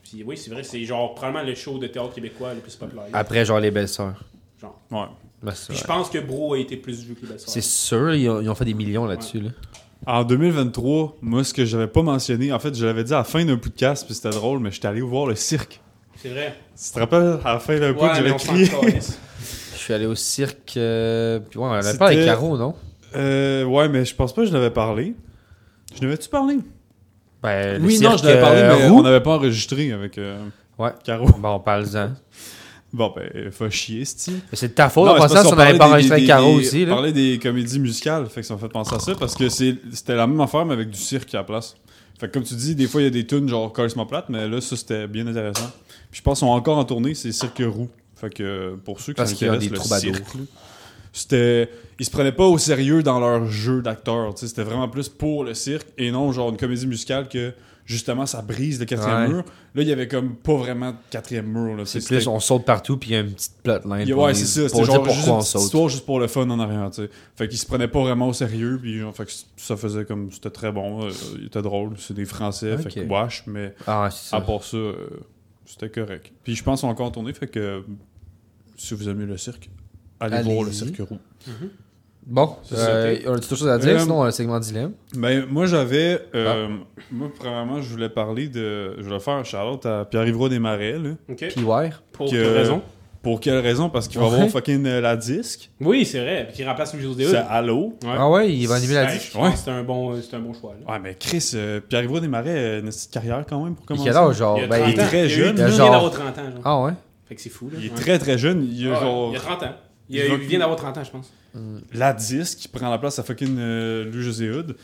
Puis 0.02 0.24
oui, 0.24 0.36
c'est 0.38 0.50
vrai, 0.50 0.62
c'est 0.62 0.82
genre 0.84 1.14
probablement 1.14 1.44
le 1.46 1.54
show 1.54 1.78
de 1.78 1.86
théâtre 1.86 2.14
québécois 2.14 2.54
le 2.54 2.60
plus 2.60 2.74
populaire. 2.74 3.04
Après, 3.12 3.44
genre, 3.44 3.60
les 3.60 3.70
belles-sœurs. 3.70 4.24
Genre. 4.60 4.80
Ouais. 4.90 5.04
Ben, 5.42 5.52
Puis 5.68 5.76
je 5.76 5.84
pense 5.84 6.08
que 6.08 6.18
Bro 6.18 6.54
a 6.54 6.58
été 6.58 6.76
plus 6.76 7.04
vu 7.04 7.14
que 7.14 7.26
les 7.26 7.32
C'est 7.36 7.60
sûr, 7.62 8.14
ils 8.14 8.28
ont, 8.28 8.40
ils 8.40 8.48
ont 8.48 8.54
fait 8.54 8.64
des 8.64 8.74
millions 8.74 9.04
là-dessus, 9.06 9.40
là. 9.40 9.50
En 10.06 10.24
2023, 10.24 11.16
moi, 11.22 11.44
ce 11.44 11.54
que 11.54 11.64
j'avais 11.64 11.86
pas 11.86 12.02
mentionné, 12.02 12.52
en 12.52 12.58
fait, 12.58 12.74
je 12.74 12.84
l'avais 12.84 13.04
dit 13.04 13.14
à 13.14 13.18
la 13.18 13.24
fin 13.24 13.44
d'un 13.44 13.56
podcast, 13.56 14.04
puis 14.04 14.14
c'était 14.14 14.30
drôle, 14.30 14.58
mais 14.58 14.70
j'étais 14.72 14.88
allé 14.88 15.00
voir 15.00 15.26
le 15.26 15.34
cirque. 15.36 15.80
C'est 16.16 16.28
vrai. 16.30 16.54
Tu 16.76 16.90
te 16.92 16.98
rappelles, 16.98 17.38
à 17.44 17.54
la 17.54 17.58
fin 17.60 17.78
d'un 17.78 17.94
podcast, 17.94 18.16
j'avais 18.24 18.36
crié. 18.36 19.00
Je 19.74 19.86
suis 19.86 19.94
allé 19.94 20.06
au 20.06 20.14
cirque. 20.14 20.76
euh, 20.76 21.40
Puis 21.40 21.58
ouais, 21.58 21.64
on 21.66 21.72
avait 21.72 21.98
pas 21.98 22.06
avec 22.06 22.24
Caro, 22.24 22.56
non? 22.56 22.74
Euh, 23.16 23.64
ouais, 23.64 23.88
mais 23.88 24.04
je 24.04 24.14
pense 24.14 24.32
pas 24.32 24.42
que 24.42 24.48
je 24.48 24.52
l'avais 24.52 24.70
parlé. 24.70 25.14
Je 25.96 26.00
n'avais-tu 26.00 26.28
parlé? 26.28 26.58
Ben, 27.42 27.82
Oui, 27.84 27.98
non, 27.98 28.16
je 28.16 28.24
l'avais 28.24 28.40
parlé, 28.40 28.60
euh, 28.60 28.76
mais 28.78 28.88
Roux. 28.88 29.00
on 29.00 29.02
n'avait 29.02 29.20
pas 29.20 29.32
enregistré 29.34 29.90
avec 29.90 30.18
euh, 30.18 30.38
Ouais. 30.78 30.90
Caro. 31.04 31.26
Bon, 31.36 31.58
parle-en. 31.58 32.12
Bon, 32.92 33.12
ben, 33.16 33.50
faut 33.50 33.70
chier, 33.70 34.04
c'ti. 34.04 34.34
C'est 34.52 34.68
de 34.68 34.72
ta 34.74 34.90
faute, 34.90 35.06
Non, 35.06 35.12
en 35.12 35.24
on 35.24 35.50
qu'on 35.50 35.58
avait 35.58 35.78
pas 35.78 35.88
enregistré 35.88 36.26
Caro 36.26 36.54
aussi, 36.54 36.84
On 36.86 36.90
parlait 36.90 37.12
des 37.12 37.38
comédies 37.42 37.80
musicales, 37.80 38.26
fait 38.26 38.42
que 38.42 38.46
ça 38.46 38.54
m'a 38.54 38.60
fait 38.60 38.68
penser 38.68 38.94
à 38.94 38.98
ça, 38.98 39.14
parce 39.14 39.34
que 39.34 39.48
c'était 39.48 40.14
la 40.14 40.26
même 40.26 40.40
affaire, 40.40 40.66
mais 40.66 40.74
avec 40.74 40.90
du 40.90 40.98
cirque 40.98 41.34
à 41.34 41.38
la 41.38 41.44
place. 41.44 41.74
Fait 42.20 42.28
que 42.28 42.34
comme 42.34 42.44
tu 42.44 42.54
dis, 42.54 42.74
des 42.74 42.86
fois, 42.86 43.00
il 43.00 43.04
y 43.04 43.08
a 43.08 43.10
des 43.10 43.26
tunes 43.26 43.48
genre 43.48 43.72
carrément 43.72 44.06
plate, 44.06 44.26
mais 44.28 44.46
là, 44.46 44.60
ça, 44.60 44.76
c'était 44.76 45.08
bien 45.08 45.26
intéressant. 45.26 45.70
Puis 46.10 46.18
je 46.18 46.22
pense 46.22 46.38
qu'ils 46.38 46.46
sont 46.46 46.52
encore 46.52 46.78
en 46.78 46.84
tournée, 46.84 47.14
c'est 47.14 47.32
Cirque 47.32 47.62
Roux. 47.66 47.88
Fait 48.14 48.30
que 48.30 48.42
euh, 48.42 48.76
pour 48.84 49.00
ceux 49.00 49.12
qui 49.12 49.16
Parce 49.16 49.32
qu'il 49.32 49.48
y 49.48 49.50
a 49.50 49.56
des 49.56 49.70
troubadours. 49.70 50.14
c'était 51.12 51.68
ils 51.98 52.04
se 52.04 52.10
prenaient 52.10 52.32
pas 52.32 52.46
au 52.46 52.58
sérieux 52.58 53.02
dans 53.02 53.18
leur 53.18 53.46
jeu 53.46 53.82
d'acteur. 53.82 54.32
C'était 54.36 54.62
vraiment 54.62 54.88
plus 54.88 55.08
pour 55.08 55.44
le 55.44 55.54
cirque 55.54 55.88
et 55.98 56.10
non 56.10 56.30
genre 56.32 56.50
une 56.50 56.56
comédie 56.56 56.86
musicale 56.86 57.28
que 57.28 57.52
justement 57.84 58.26
ça 58.26 58.42
brise 58.42 58.78
le 58.78 58.84
quatrième 58.86 59.22
Ouais. 59.22 59.28
mur. 59.28 59.44
Là, 59.74 59.82
il 59.82 59.88
y 59.88 59.92
avait 59.92 60.06
comme 60.08 60.36
pas 60.36 60.54
vraiment 60.54 60.92
de 60.92 60.96
quatrième 61.10 61.46
mur. 61.46 61.76
là. 61.76 61.84
C'est 61.84 62.04
plus, 62.04 62.26
on 62.26 62.38
saute 62.40 62.64
partout, 62.64 62.96
puis 62.96 63.10
il 63.10 63.12
y 63.12 63.16
a 63.16 63.20
une 63.20 63.32
petite 63.32 63.54
plotline. 63.62 64.00
il 64.02 64.08
y 64.08 64.12
a- 64.12 64.14
pour 64.14 64.24
ouais, 64.24 64.32
les- 64.32 64.38
c'est 64.38 64.46
ça. 64.46 64.68
C'était 64.68 64.84
genre 64.84 65.04
juste 65.08 65.26
une 65.26 65.32
on 65.32 65.38
petite 65.38 65.50
saute. 65.50 65.62
histoire 65.62 65.88
juste 65.88 66.06
pour 66.06 66.20
le 66.20 66.26
fun 66.28 66.48
en 66.50 66.60
arrière, 66.60 66.90
tu 66.90 67.02
sais. 67.02 67.10
Fait 67.36 67.48
qu'ils 67.48 67.58
se 67.58 67.66
prenaient 67.66 67.88
pas 67.88 68.00
vraiment 68.02 68.28
au 68.28 68.32
sérieux, 68.32 68.78
puis 68.80 68.98
genre, 68.98 69.14
fait 69.14 69.24
que 69.26 69.32
ça 69.56 69.76
faisait 69.76 70.04
comme... 70.04 70.30
C'était 70.30 70.50
très 70.50 70.70
bon, 70.72 71.06
euh, 71.06 71.10
il 71.38 71.46
était 71.46 71.62
drôle, 71.62 71.94
c'est 71.98 72.14
des 72.14 72.24
Français, 72.24 72.76
fait 72.78 72.86
Ok. 73.00 73.06
que 73.06 73.10
wash, 73.12 73.44
mais 73.46 73.74
Ah, 73.86 74.08
à 74.32 74.40
part 74.40 74.62
ça, 74.64 74.76
euh, 74.76 74.94
c'était 75.66 75.90
correct. 75.90 76.32
Puis 76.44 76.54
je 76.54 76.62
pense 76.62 76.80
qu'on 76.82 76.88
a 76.88 76.90
encore 76.92 77.10
tourné, 77.12 77.32
fait 77.32 77.46
que 77.48 77.82
si 78.76 78.94
vous 78.94 79.08
aimez 79.08 79.26
le 79.26 79.36
cirque, 79.36 79.70
allez 80.20 80.42
voir 80.42 80.64
le 80.64 80.72
cirque 80.72 80.98
roux. 80.98 81.18
Bon, 82.24 82.56
C'est 82.62 82.76
euh, 82.76 83.16
ça. 83.16 83.30
on 83.30 83.34
a 83.34 83.38
quelque 83.40 83.54
chose 83.56 83.68
à 83.68 83.78
dire, 83.78 83.96
Euh, 83.96 83.98
sinon, 83.98 84.22
un 84.22 84.30
segment 84.30 84.60
dilemme. 84.60 84.92
Ben, 85.16 85.44
moi, 85.50 85.66
j'avais... 85.66 86.20
euh, 86.34 86.68
Moi, 87.10 87.28
premièrement, 87.36 87.82
je 87.82 87.88
voulais 87.90 88.08
parler 88.08 88.48
de... 88.48 88.94
Je 88.98 89.02
voulais 89.02 89.18
faire 89.20 89.34
un 89.34 89.44
shout 89.44 89.84
à 89.86 90.04
Pierre-Yves 90.04 90.48
Desmarais, 90.48 90.98
là. 90.98 91.10
Ok. 91.28 91.44
Puis 91.54 91.64
ouais. 91.64 91.90
Pour 92.12 92.26
que- 92.30 92.30
quelle 92.30 92.52
raison? 92.56 92.82
Pour 93.22 93.38
quelle 93.40 93.58
raison? 93.58 93.88
Parce 93.90 94.08
qu'il 94.08 94.18
va 94.20 94.26
Ouais. 94.28 94.34
avoir 94.34 94.48
fucking 94.50 94.84
euh, 94.86 95.00
la 95.00 95.16
disque. 95.16 95.70
Oui, 95.80 96.04
c'est 96.04 96.20
vrai. 96.20 96.44
Puis 96.48 96.56
qui 96.56 96.64
remplace 96.64 96.92
Louis-José 96.94 97.24
C'est 97.24 97.38
Hood. 97.38 97.44
Halo. 97.48 97.78
Ouais. 98.02 98.10
Ah 98.18 98.28
ouais, 98.30 98.52
il 98.52 98.66
va 98.66 98.76
animer 98.76 98.94
la 98.94 99.04
Ouais, 99.04 99.12
disque. 99.12 99.32
que 99.32 99.56
c'est 99.56 99.70
un 99.70 99.82
bon, 99.84 100.20
c'est 100.20 100.36
un 100.36 100.40
bon 100.40 100.52
choix. 100.54 100.74
là. 100.84 100.92
Ouais, 100.92 100.98
mais 101.00 101.14
Chris, 101.18 101.52
euh, 101.54 101.80
Pierre-Yves 101.88 102.20
Desmarais 102.20 102.50
a 102.74 102.78
une 102.78 102.86
petite 102.88 103.10
carrière 103.12 103.44
quand 103.48 103.62
même 103.64 103.74
pour 103.74 103.84
Il 103.84 103.96
commencer. 103.96 104.10
âge, 104.16 104.36
genre? 104.36 104.58
Il 104.58 104.62
y 104.62 104.64
a 104.64 104.66
Ben, 104.68 104.78
30 104.82 104.92
il- 104.94 105.00
ans. 105.00 105.06
très 105.06 105.16
Il 105.18 105.20
y 105.20 105.22
a 105.22 105.26
eu- 105.26 105.28
jeune, 105.30 105.48
Il 105.58 105.64
vient 105.64 105.68
Genre- 105.68 105.90
d'avoir 105.92 106.10
30 106.10 106.38
ans. 106.38 106.42
Genre. 106.50 106.60
Ah 106.64 106.82
ouais? 106.82 106.92
Fait 107.28 107.34
que 107.36 107.40
c'est 107.40 107.48
fou. 107.50 107.68
Là. 107.72 107.78
Il 107.80 107.86
est 107.86 107.90
Ouais. 107.90 107.94
très 107.96 108.18
très 108.18 108.38
jeune. 108.38 108.68
Il 108.72 108.86
a 108.88 108.90
Ouais, 108.90 109.00
genre 109.00 109.30
Il 109.32 109.36
a 109.36 109.40
30 109.40 109.62
ans. 109.64 109.74
Il, 110.08 110.16
Il 110.16 110.24
il 110.24 110.36
vient 110.48 110.58
d'avoir 110.58 110.76
30 110.78 110.98
ans, 110.98 111.04
je 111.04 111.10
pense. 111.10 111.32
La 111.92 112.12
disque 112.12 112.58
qui 112.58 112.68
prend 112.68 112.90
la 112.90 112.98
place 112.98 113.18
à 113.18 113.22
fucking 113.22 113.56
euh, 113.58 114.56
Hood. 114.56 114.76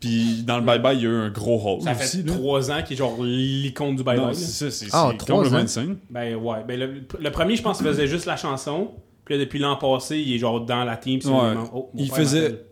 Puis 0.00 0.42
dans 0.42 0.58
le 0.58 0.64
Bye 0.64 0.80
Bye, 0.80 0.96
il 0.98 1.02
y 1.04 1.06
a 1.06 1.10
eu 1.10 1.14
un 1.14 1.30
gros 1.30 1.56
rôle 1.56 1.82
Ça 1.82 1.92
aussi. 1.92 2.22
fait. 2.22 2.28
3 2.28 2.70
ans 2.72 2.82
qu'il 2.82 2.94
est 2.94 2.96
genre 2.96 3.22
l'icône 3.22 3.94
du 3.94 4.02
bye-bye. 4.02 4.34
c'est 4.34 4.70
ça, 4.70 4.70
c'est 4.70 4.86
Ah, 4.92 5.12
trois 5.16 5.36
complètement 5.36 5.58
insane. 5.58 5.98
Ben 6.10 6.34
ouais. 6.34 6.64
Ben, 6.66 6.78
le, 6.78 7.02
le 7.20 7.30
premier, 7.30 7.54
je 7.54 7.62
pense 7.62 7.78
qu'il 7.78 7.86
faisait 7.86 8.08
juste 8.08 8.26
la 8.26 8.36
chanson. 8.36 8.90
Puis 9.24 9.34
là, 9.36 9.40
depuis 9.44 9.60
l'an 9.60 9.76
passé, 9.76 10.18
il 10.18 10.34
est 10.34 10.38
genre 10.38 10.60
dans 10.64 10.82
la 10.82 10.96
team. 10.96 11.20
Ouais. 11.24 11.54
oh, 11.72 11.90
Il 11.94 12.08
père 12.08 12.16
faisait-. 12.18 12.64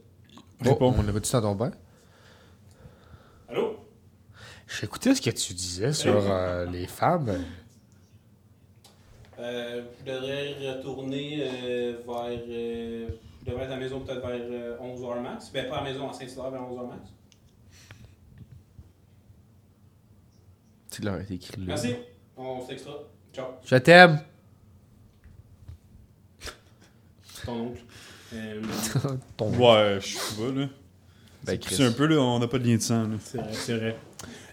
Oh, 0.66 0.76
on 0.80 1.08
avait 1.08 1.20
tout 1.20 1.28
ça 1.28 1.40
ton 1.40 1.56
père. 1.56 1.70
Allô? 3.48 3.76
J'écoutais 4.80 5.14
ce 5.14 5.20
que 5.22 5.30
tu 5.30 5.54
disais 5.54 5.92
sur 5.92 6.14
euh, 6.28 6.66
les 6.66 6.86
femmes. 6.88 7.30
Euh, 9.38 9.82
je 10.04 10.12
devrais 10.12 10.72
retourner 10.76 11.38
euh, 11.42 11.92
vers. 12.06 13.08
Euh, 13.40 13.46
je 13.46 13.50
devrais 13.50 13.64
être 13.64 13.70
à 13.70 13.74
la 13.74 13.80
maison 13.80 14.00
peut-être 14.00 14.26
vers 14.26 14.38
euh, 14.40 14.76
11h 14.78 15.20
max. 15.22 15.50
Ben, 15.52 15.68
pas 15.68 15.78
à 15.78 15.84
la 15.84 15.90
maison, 15.92 16.08
à 16.08 16.12
Saint-Hilaire 16.12 16.50
vers 16.50 16.60
11h 16.62 16.88
max. 16.88 17.08
Tu 20.90 21.02
l'as 21.02 21.18
écrit 21.30 21.60
là. 21.60 21.66
Merci. 21.68 21.94
On 22.36 22.60
se 22.62 22.68
textera. 22.68 22.94
Ciao. 23.32 23.46
Je 23.64 23.76
t'aime. 23.76 24.20
Ton 27.44 27.52
oncle. 27.52 27.80
Euh, 28.34 28.62
Ton 29.36 29.50
Ouais, 29.52 29.98
je 30.00 30.16
sais 30.16 30.36
pas, 30.42 30.48
là. 30.52 30.66
ben, 30.66 30.68
C'est 31.46 31.58
Chris. 31.58 31.82
un 31.84 31.92
peu, 31.92 32.06
là, 32.06 32.16
on 32.20 32.38
n'a 32.38 32.46
pas 32.48 32.58
de 32.58 32.66
lien 32.68 32.76
de 32.76 32.80
sang, 32.82 33.04
là. 33.04 33.16
c'est 33.22 33.38
vrai, 33.38 33.48
c'est 33.52 33.76
vrai. 33.76 33.96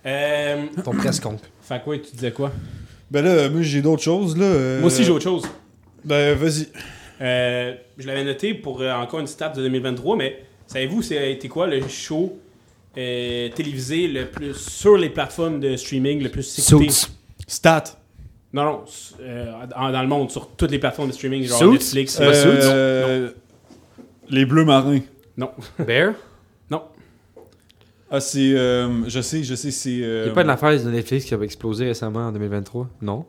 Euh, 0.06 0.66
Ton 0.84 0.92
presque 0.94 1.26
oncle. 1.26 1.48
fait 1.62 1.84
quoi, 1.84 1.98
tu 1.98 2.12
disais 2.12 2.32
quoi? 2.32 2.52
Ben 3.12 3.24
là, 3.26 3.50
moi, 3.50 3.62
j'ai 3.62 3.82
d'autres 3.82 4.04
choses, 4.04 4.38
là. 4.38 4.46
euh, 4.46 4.80
Moi 4.80 4.88
aussi, 4.88 5.04
j'ai 5.04 5.12
autre 5.12 5.24
chose. 5.24 5.44
Ben, 6.06 6.38
vas-y. 6.38 6.68
Euh, 7.22 7.74
je 7.98 8.08
l'avais 8.08 8.24
noté 8.24 8.54
pour 8.54 8.82
euh, 8.82 8.92
encore 8.94 9.20
une 9.20 9.28
stat 9.28 9.50
de 9.50 9.62
2023, 9.64 10.16
mais 10.18 10.44
savez-vous, 10.68 11.02
c'était 11.02 11.48
quoi 11.48 11.66
le 11.68 11.88
show 11.88 12.38
euh, 12.98 13.50
télévisé 13.50 14.08
le 14.08 14.26
plus 14.28 14.54
sur 14.56 14.98
les 14.98 15.10
plateformes 15.10 15.60
de 15.60 15.76
streaming 15.76 16.22
le 16.24 16.30
plus 16.30 16.60
écouté? 16.60 16.90
Suits. 16.92 17.12
Stat. 17.48 17.84
Non, 18.54 18.64
non, 18.64 18.84
euh, 19.22 19.52
dans, 19.76 19.92
dans 19.92 20.02
le 20.02 20.08
monde, 20.08 20.32
sur 20.32 20.48
toutes 20.52 20.72
les 20.72 20.80
plateformes 20.80 21.10
de 21.10 21.14
streaming, 21.14 21.44
genre 21.44 21.58
Suits? 21.60 21.72
Netflix. 21.72 22.18
Pas 22.18 22.34
Suits? 22.34 22.50
Euh, 22.64 23.30
Les 24.30 24.46
Bleus 24.46 24.66
Marins. 24.66 25.02
Non, 25.38 25.52
Bear? 25.80 26.14
non. 26.72 26.84
Ah, 28.10 28.20
c'est. 28.22 28.54
euh, 28.56 29.08
je 29.10 29.20
sais, 29.22 29.44
je 29.44 29.54
sais, 29.56 29.70
c'est. 29.72 30.00
euh, 30.02 30.22
Il 30.22 30.26
n'y 30.26 30.32
a 30.32 30.34
pas 30.34 30.44
une 30.44 30.50
affaire 30.50 30.72
de 30.84 30.90
Netflix 30.90 31.26
qui 31.26 31.34
a 31.34 31.42
explosé 31.42 31.86
récemment 31.86 32.28
en 32.28 32.32
2023? 32.32 32.88
Non? 33.02 33.26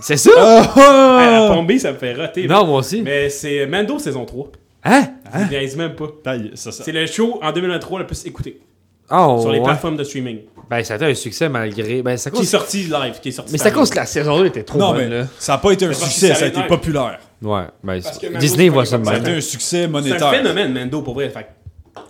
C'est 0.00 0.16
ça? 0.16 0.30
À 0.74 1.48
Pombé, 1.54 1.78
ça 1.78 1.92
me 1.92 1.96
fait 1.98 2.14
roter. 2.14 2.46
Non, 2.46 2.66
moi 2.66 2.80
aussi. 2.80 3.02
Mais 3.02 3.28
c'est 3.30 3.66
Mando 3.66 3.98
saison 3.98 4.24
3. 4.24 4.46
Hein? 4.84 5.08
Je 5.34 5.48
niaise 5.50 5.76
même 5.76 5.94
pas. 5.94 6.06
Ça, 6.54 6.72
ça. 6.72 6.82
C'est 6.84 6.92
le 6.92 7.06
show 7.06 7.38
en 7.42 7.52
2023 7.52 8.00
le 8.00 8.06
plus 8.06 8.26
écouté 8.26 8.60
Ah, 9.08 9.36
sur 9.40 9.52
les 9.52 9.58
ouais. 9.58 9.64
plateformes 9.64 9.96
de 9.96 10.04
streaming. 10.04 10.40
Ben, 10.68 10.82
ça 10.82 10.94
a 10.94 10.96
été 10.96 11.06
un 11.06 11.14
succès 11.14 11.48
malgré. 11.48 12.02
Ben, 12.02 12.16
c'est 12.16 12.28
à 12.28 12.30
Qui 12.32 12.38
est 12.38 12.40
cause. 12.40 12.48
sorti 12.50 12.82
live, 12.84 13.14
qui 13.22 13.28
est 13.28 13.32
sorti 13.32 13.52
Mais 13.52 13.58
c'est 13.58 13.68
à 13.68 13.70
cause 13.70 13.90
que 13.90 13.96
la 13.96 14.06
saison 14.06 14.38
2 14.40 14.46
était 14.46 14.62
trop 14.64 14.78
Non, 14.78 14.92
bonne, 14.92 15.08
mais 15.08 15.18
là. 15.20 15.26
ça 15.38 15.54
a 15.54 15.58
pas 15.58 15.70
été 15.72 15.84
un 15.86 15.92
succès, 15.92 16.28
ça 16.28 16.34
ça 16.34 16.44
a 16.46 16.48
été 16.48 16.62
populaire. 16.64 17.18
Ouais, 17.42 17.62
ben, 17.84 18.00
Disney 18.38 18.68
voit 18.68 18.84
ça 18.86 18.98
de 18.98 19.04
Ça 19.04 19.12
a 19.12 19.18
été 19.18 19.30
un 19.30 19.40
succès 19.40 19.78
C'est 19.78 19.84
un 19.84 19.88
monétaire. 19.88 20.30
phénomène, 20.30 20.72
Mando, 20.72 21.02
pour 21.02 21.14
vrai. 21.14 21.28
Fait 21.30 21.46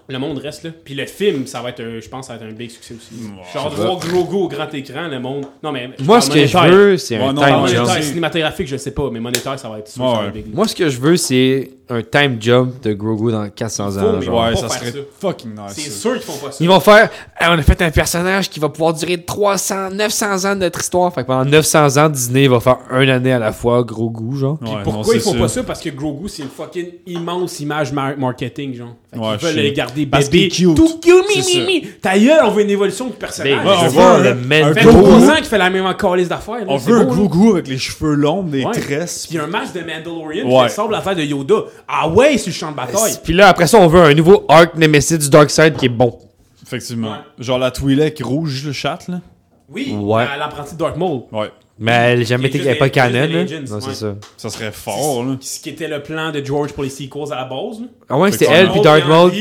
le 0.08 0.18
monde 0.18 0.38
reste 0.38 0.64
là. 0.64 0.70
Puis 0.84 0.94
le 0.94 1.06
film, 1.06 1.46
ça 1.46 1.60
va 1.62 1.70
être, 1.70 1.80
un- 1.80 2.00
je 2.00 2.08
pense, 2.08 2.26
ça 2.26 2.36
va 2.36 2.44
être 2.44 2.50
un 2.52 2.54
big 2.54 2.70
succès 2.70 2.94
aussi. 2.94 3.22
Genre 3.54 3.70
de 3.70 3.76
voir 3.76 3.98
Grogu 3.98 4.34
au 4.36 4.48
grand 4.48 4.72
écran, 4.74 5.08
le 5.08 5.20
monde. 5.20 5.46
Non, 5.62 5.72
mais. 5.72 5.90
je 5.98 6.04
Moi, 6.04 6.20
ce 6.20 6.30
que 6.30 6.44
je 6.46 6.58
veux, 6.58 6.96
c'est 6.96 7.18
Ouais, 7.18 7.24
un 7.24 7.34
time 7.34 7.66
jump. 7.68 8.02
cinématographique, 8.02 8.66
je 8.68 8.76
sais 8.76 8.90
pas, 8.90 9.08
mais 9.10 9.20
monétaire, 9.20 9.58
ça 9.58 9.68
va 9.68 9.78
être. 9.78 9.90
Moi, 9.96 10.68
ce 10.68 10.74
que 10.74 10.88
je 10.88 11.00
veux, 11.00 11.16
c'est 11.16 11.70
un 11.88 12.02
time 12.02 12.36
jump 12.40 12.80
de 12.82 12.92
Grogu 12.94 13.32
dans 13.32 13.48
400 13.50 13.90
Faut, 13.90 13.98
ans. 13.98 14.18
Ouais, 14.18 14.52
pas 14.52 14.56
ça 14.56 14.68
faire 14.68 14.78
serait 14.78 14.92
ça. 14.92 14.98
fucking 15.20 15.50
nice. 15.50 15.72
C'est 15.74 15.90
sûr 15.90 16.12
qu'ils 16.14 16.22
font 16.22 16.38
pas 16.46 16.50
ça. 16.52 16.58
Ils 16.64 16.68
vont 16.68 16.80
faire. 16.80 17.10
Hey, 17.38 17.48
on 17.50 17.58
a 17.58 17.62
fait 17.62 17.82
un 17.82 17.90
personnage 17.90 18.48
qui 18.48 18.60
va 18.60 18.68
pouvoir 18.70 18.94
durer 18.94 19.22
300, 19.22 19.90
900 19.90 20.44
ans 20.50 20.54
de 20.54 20.60
notre 20.60 20.80
histoire. 20.80 21.12
Fait 21.12 21.22
que 21.22 21.26
pendant 21.26 21.44
900 21.48 21.96
ans, 21.98 22.08
Disney 22.08 22.48
va 22.48 22.60
faire 22.60 22.78
une 22.98 23.10
année 23.10 23.32
à 23.32 23.38
la 23.38 23.52
fois, 23.52 23.82
gros 23.82 24.08
goût, 24.10 24.36
genre. 24.36 24.58
Ouais, 24.62 24.68
non, 24.70 24.82
Pourquoi 24.82 25.14
ils 25.14 25.20
font 25.20 25.34
pas 25.38 25.48
ça? 25.48 25.62
Parce 25.64 25.80
que 25.80 25.90
Grogu, 25.90 26.28
c'est 26.28 26.42
une 26.42 26.48
fucking 26.48 26.86
immense 27.06 27.60
image 27.60 27.92
mar- 27.92 28.16
marketing, 28.16 28.74
genre. 28.74 28.96
Fait 29.12 29.18
Ouais, 29.18 29.28
veulent 29.36 29.38
je 29.40 29.46
sais. 29.46 29.52
les 29.62 29.72
garder 29.72 30.06
bébé. 30.06 30.48
cute. 30.48 30.74
Tout 30.74 30.98
cute, 30.98 31.24
mi, 31.36 31.42
mi, 31.42 31.66
mi. 31.66 31.86
Ta 32.00 32.18
gueule, 32.18 32.40
on 32.44 32.50
veut 32.50 32.62
une 32.62 32.70
évolution 32.70 33.06
du 33.08 33.12
personnage. 33.12 33.52
Ouais, 33.62 33.72
on 33.84 33.88
veut 33.88 34.22
le 34.22 34.30
un 34.64 34.72
fait 34.72 34.84
gros- 34.86 35.02
3 35.02 35.30
ans 35.30 35.36
qu'il 35.36 35.44
fait 35.44 35.58
la 35.58 35.68
même 35.68 35.94
calice 35.96 36.28
d'affaires. 36.28 36.60
là. 36.60 36.64
On 36.68 36.76
veut 36.78 36.96
un. 37.00 37.04
Grogu 37.04 37.50
avec 37.52 37.68
les 37.68 37.76
cheveux 37.76 38.14
longs, 38.14 38.42
des 38.42 38.64
Ouais. 38.64 38.72
tresses. 38.72 39.26
Puis 39.28 39.38
un 39.38 39.46
match 39.46 39.72
de 39.74 39.80
Mandalorian 39.80 40.46
Ouais. 40.48 40.66
qui 40.68 40.74
sort 40.74 40.90
l'affaire 40.90 41.14
de 41.14 41.22
Yoda. 41.22 41.56
Ah 41.86 42.08
ouais, 42.08 42.38
sur 42.38 42.48
le 42.48 42.54
champ 42.54 42.70
de 42.70 42.76
bataille. 42.76 43.18
Puis 43.22 43.34
là, 43.34 43.48
après 43.48 43.66
ça, 43.66 43.78
on 43.78 43.86
veut 43.86 44.00
un 44.00 44.14
nouveau 44.14 44.46
arc 44.48 44.76
Nemesis 44.76 45.18
du 45.18 45.28
Darkseid 45.28 45.76
qui 45.76 45.86
est 45.86 45.90
bon. 45.90 46.18
Effectivement. 46.64 47.10
Ouais. 47.10 47.16
Genre 47.44 47.58
la 47.58 47.70
Twi'lek 47.70 48.18
rouge, 48.24 48.62
le 48.64 48.72
chat, 48.72 48.98
là. 49.08 49.20
Oui, 49.68 49.94
Ouais. 50.00 50.22
à 50.24 50.38
l'apprenti 50.38 50.72
de 50.74 50.78
Dark 50.78 50.96
Maul. 50.96 51.22
Ouais. 51.32 51.50
Mais 51.78 51.92
elle 51.92 52.18
n'a 52.20 52.24
jamais 52.24 52.48
été. 52.48 52.64
Elle 52.66 52.78
pas 52.78 52.90
canon, 52.90 53.26
là. 53.26 53.44
Non, 53.68 53.80
c'est 53.80 53.94
ça. 53.94 54.14
Ça 54.36 54.50
serait 54.50 54.72
fort, 54.72 55.24
là. 55.24 55.36
Ce 55.40 55.58
qui 55.60 55.70
était 55.70 55.88
le 55.88 56.02
plan 56.02 56.30
de 56.30 56.44
George 56.44 56.72
pour 56.72 56.82
les 56.84 56.90
sequels 56.90 57.32
à 57.32 57.36
la 57.36 57.44
base. 57.44 57.80
là. 57.80 57.86
Ah 58.08 58.18
ouais, 58.18 58.30
c'était 58.32 58.46
elle 58.50 58.70
puis 58.70 58.80
Dark 58.80 59.06
Maul. 59.06 59.32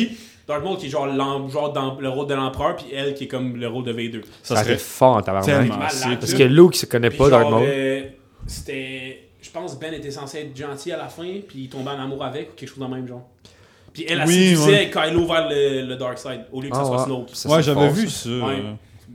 Dark 0.48 0.64
Maul 0.64 0.78
qui 0.78 0.88
est 0.88 0.90
genre, 0.90 1.06
l'em- 1.08 1.50
genre 1.50 1.72
dans 1.72 1.98
le 2.00 2.10
rôle 2.10 2.28
de 2.28 2.34
l'empereur, 2.34 2.76
puis 2.76 2.88
elle 2.94 3.14
qui 3.14 3.26
est 3.26 3.28
comme 3.28 3.56
le 3.58 3.68
rôle 3.68 3.84
de 3.86 3.92
Vader. 3.92 4.22
Ça 4.44 4.56
Ça 4.56 4.64
serait 4.64 4.74
serait 4.74 4.78
fort 4.84 5.16
en 5.18 5.22
tabarnak. 5.22 5.46
tellement 5.46 5.78
Malade. 5.78 6.18
Parce 6.20 6.32
là. 6.32 6.38
que 6.38 6.44
Luke 6.44 6.76
se 6.76 6.86
connaît 6.88 7.10
Puis 7.10 7.18
pas, 7.20 7.30
Dark 7.30 7.44
genre, 7.44 7.52
Maul. 7.60 7.70
euh, 7.70 8.02
c'était. 8.48 9.28
Je 9.42 9.50
pense 9.50 9.80
Ben 9.80 9.94
était 9.94 10.12
censé 10.12 10.40
être 10.40 10.56
gentil 10.58 10.92
à 10.92 10.98
la 10.98 11.08
fin, 11.08 11.24
puis 11.48 11.64
il 11.64 11.70
tombait 11.70 11.90
en 11.92 12.00
amour 12.04 12.24
avec, 12.24 12.50
ou 12.52 12.54
quelque 12.56 12.70
chose 12.70 12.80
dans 12.80 12.88
le 12.88 12.96
même 12.96 13.08
genre. 13.08 13.28
Puis 13.94 14.06
elle 14.08 14.22
a 14.22 14.26
Oui, 14.26 14.34
séduisait 14.56 14.72
ouais. 14.72 14.92
Kylo 14.92 15.26
vers 15.26 15.50
le, 15.50 15.86
le 15.86 15.96
Dark 15.96 16.18
Side, 16.18 16.42
au 16.52 16.62
lieu 16.62 16.70
que 16.70 16.76
ça 16.76 16.82
Ah, 16.84 16.86
soit 16.88 16.98
ouais. 17.00 17.06
Snoke. 17.06 17.30
Ça 17.34 17.50
Ouais, 17.50 17.64
j'avais 17.64 17.80
fort, 17.88 17.90
vu 17.92 18.10
ça. 18.10 18.24
ça. 18.24 18.30
Ouais. 18.30 18.64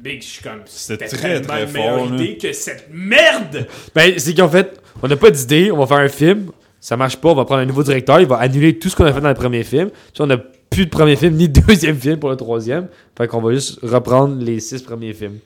Big, 0.07 0.23
je 0.23 0.27
suis 0.27 0.43
comme. 0.43 0.61
C'était 0.67 1.09
très, 1.09 1.41
très 1.41 1.67
là. 1.67 2.05
idée 2.07 2.39
que 2.39 2.53
cette 2.53 2.89
merde! 2.93 3.67
Ben, 3.95 4.19
c'est 4.19 4.35
qu'en 4.35 4.49
fait, 4.49 4.81
on 5.03 5.09
n'a 5.09 5.17
pas 5.17 5.31
d'idée, 5.31 5.73
on 5.73 5.79
va 5.79 5.87
faire 5.87 5.97
un 5.99 6.09
film, 6.09 6.53
ça 6.81 6.97
marche 6.97 7.17
pas, 7.17 7.31
on 7.31 7.35
va 7.35 7.45
prendre 7.45 7.63
un 7.63 7.67
nouveau 7.67 7.83
directeur, 7.83 8.21
il 8.21 8.27
va 8.27 8.37
annuler 8.37 8.79
tout 8.79 8.89
ce 8.89 8.95
qu'on 8.95 9.05
a 9.05 9.13
fait 9.13 9.21
dans 9.21 9.29
le 9.29 9.35
premier 9.35 9.65
film. 9.65 9.91
Puis 9.91 10.23
on 10.23 10.27
n'a 10.27 10.37
plus 10.39 10.87
de 10.87 10.91
premier 10.91 11.17
film 11.17 11.35
ni 11.35 11.49
de 11.49 11.61
deuxième 11.61 11.97
film 11.97 12.21
pour 12.21 12.31
le 12.31 12.37
troisième. 12.37 12.89
Fait 13.19 13.27
qu'on 13.27 13.41
va 13.41 13.53
juste 13.53 13.81
reprendre 13.83 14.41
les 14.43 14.61
six 14.61 14.81
premiers 14.83 15.13
films. 15.13 15.39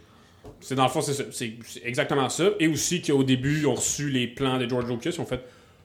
C'est 0.61 0.75
dans 0.75 0.85
le 0.85 0.91
fond, 0.91 1.01
c'est 1.01 1.55
exactement 1.83 2.29
ça. 2.29 2.45
Et 2.61 2.69
aussi 2.69 3.01
qu'au 3.01 3.25
début, 3.25 3.61
ils 3.61 3.67
ont 3.67 3.75
reçu 3.75 4.11
les 4.11 4.27
plans 4.27 4.59
de 4.59 4.69
George 4.69 4.85
Lucas, 4.91 5.13
ils 5.15 5.21
ont 5.21 5.25
fait 5.25 5.41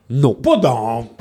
Non. 0.10 0.34
Pas 0.34 0.58
dans. 0.58 1.10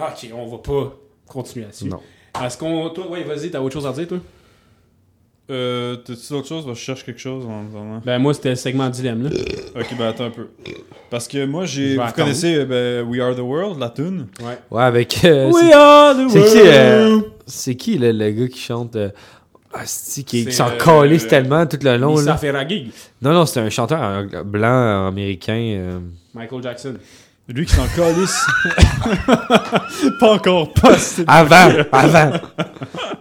Ah, 0.00 0.14
ok, 0.16 0.30
on 0.32 0.46
va 0.46 0.58
pas 0.58 0.96
continuer 1.26 1.64
là-dessus. 1.64 1.86
Non. 1.86 1.98
Est-ce 2.44 2.56
qu'on. 2.56 2.88
Toi, 2.90 3.10
ouais, 3.10 3.24
vas-y, 3.24 3.50
t'as 3.50 3.58
autre 3.58 3.74
chose 3.74 3.86
à 3.86 3.90
dire, 3.90 4.06
toi? 4.06 4.18
Euh, 5.50 5.96
T'as-tu 5.96 6.28
d'autres 6.30 6.48
choses? 6.48 6.64
Je 6.68 6.74
cherche 6.74 7.04
quelque 7.04 7.20
chose 7.20 7.44
en 7.46 7.66
attendant. 7.68 8.02
Ben, 8.04 8.18
moi, 8.18 8.34
c'était 8.34 8.50
le 8.50 8.56
segment 8.56 8.88
dilemme, 8.90 9.22
là. 9.24 9.30
Ok, 9.80 9.86
ben 9.98 10.06
attends 10.08 10.26
un 10.26 10.30
peu. 10.30 10.48
Parce 11.10 11.26
que 11.26 11.46
moi, 11.46 11.64
j'ai. 11.64 11.94
Vous 11.94 12.00
attendre. 12.02 12.16
connaissez 12.16 12.54
euh, 12.56 12.64
ben, 12.66 13.08
We 13.08 13.20
Are 13.20 13.34
the 13.34 13.38
World, 13.40 13.78
la 13.80 13.88
tune? 13.88 14.26
Ouais. 14.40 14.58
Ouais, 14.70 14.82
avec. 14.82 15.24
euh, 15.24 15.50
c'est- 15.52 15.72
are 15.72 16.14
the 16.16 16.28
c'est 16.30 16.44
qui, 16.44 16.58
euh, 16.66 17.20
c'est 17.46 17.74
qui 17.76 17.96
le, 17.98 18.12
le 18.12 18.30
gars 18.30 18.48
qui 18.48 18.58
chante. 18.60 18.96
euh, 18.96 19.08
ah, 19.72 19.80
c'est 19.86 20.22
qui, 20.22 20.44
qui 20.44 20.52
s'en 20.52 20.68
euh, 20.68 20.76
calisse 20.76 21.26
tellement 21.26 21.64
tout 21.66 21.78
le 21.82 21.96
long. 21.96 22.16
Lisa 22.16 22.32
Là. 22.32 22.36
Ferragig. 22.36 22.90
Non, 23.22 23.32
non, 23.32 23.46
c'est 23.46 23.60
un 23.60 23.70
chanteur 23.70 24.02
euh, 24.02 24.42
blanc 24.42 25.08
américain. 25.08 25.58
euh, 25.58 25.98
Michael 26.34 26.62
Jackson. 26.62 26.94
Lui 27.48 27.64
qui 27.64 27.74
s'en 27.74 27.86
calisse. 27.96 28.46
pas 30.20 30.32
encore, 30.32 30.72
pas. 30.74 30.98
c'est- 30.98 31.24
Avant, 31.26 31.70
avant. 31.92 32.32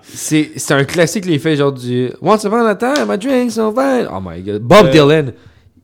C'est 0.03 0.51
c'est 0.55 0.73
un 0.73 0.83
classique, 0.85 1.25
les 1.25 1.37
faits, 1.37 1.57
genre 1.57 1.71
du 1.73 2.11
Once 2.21 2.43
upon 2.45 2.65
a 2.65 2.75
time, 2.75 3.05
my 3.07 3.17
drinks 3.17 3.51
so 3.53 3.71
fine. 3.71 4.07
Oh 4.11 4.19
my 4.23 4.41
god. 4.41 4.61
Bob 4.61 4.87
Euh, 4.87 4.91
Dylan. 4.91 5.33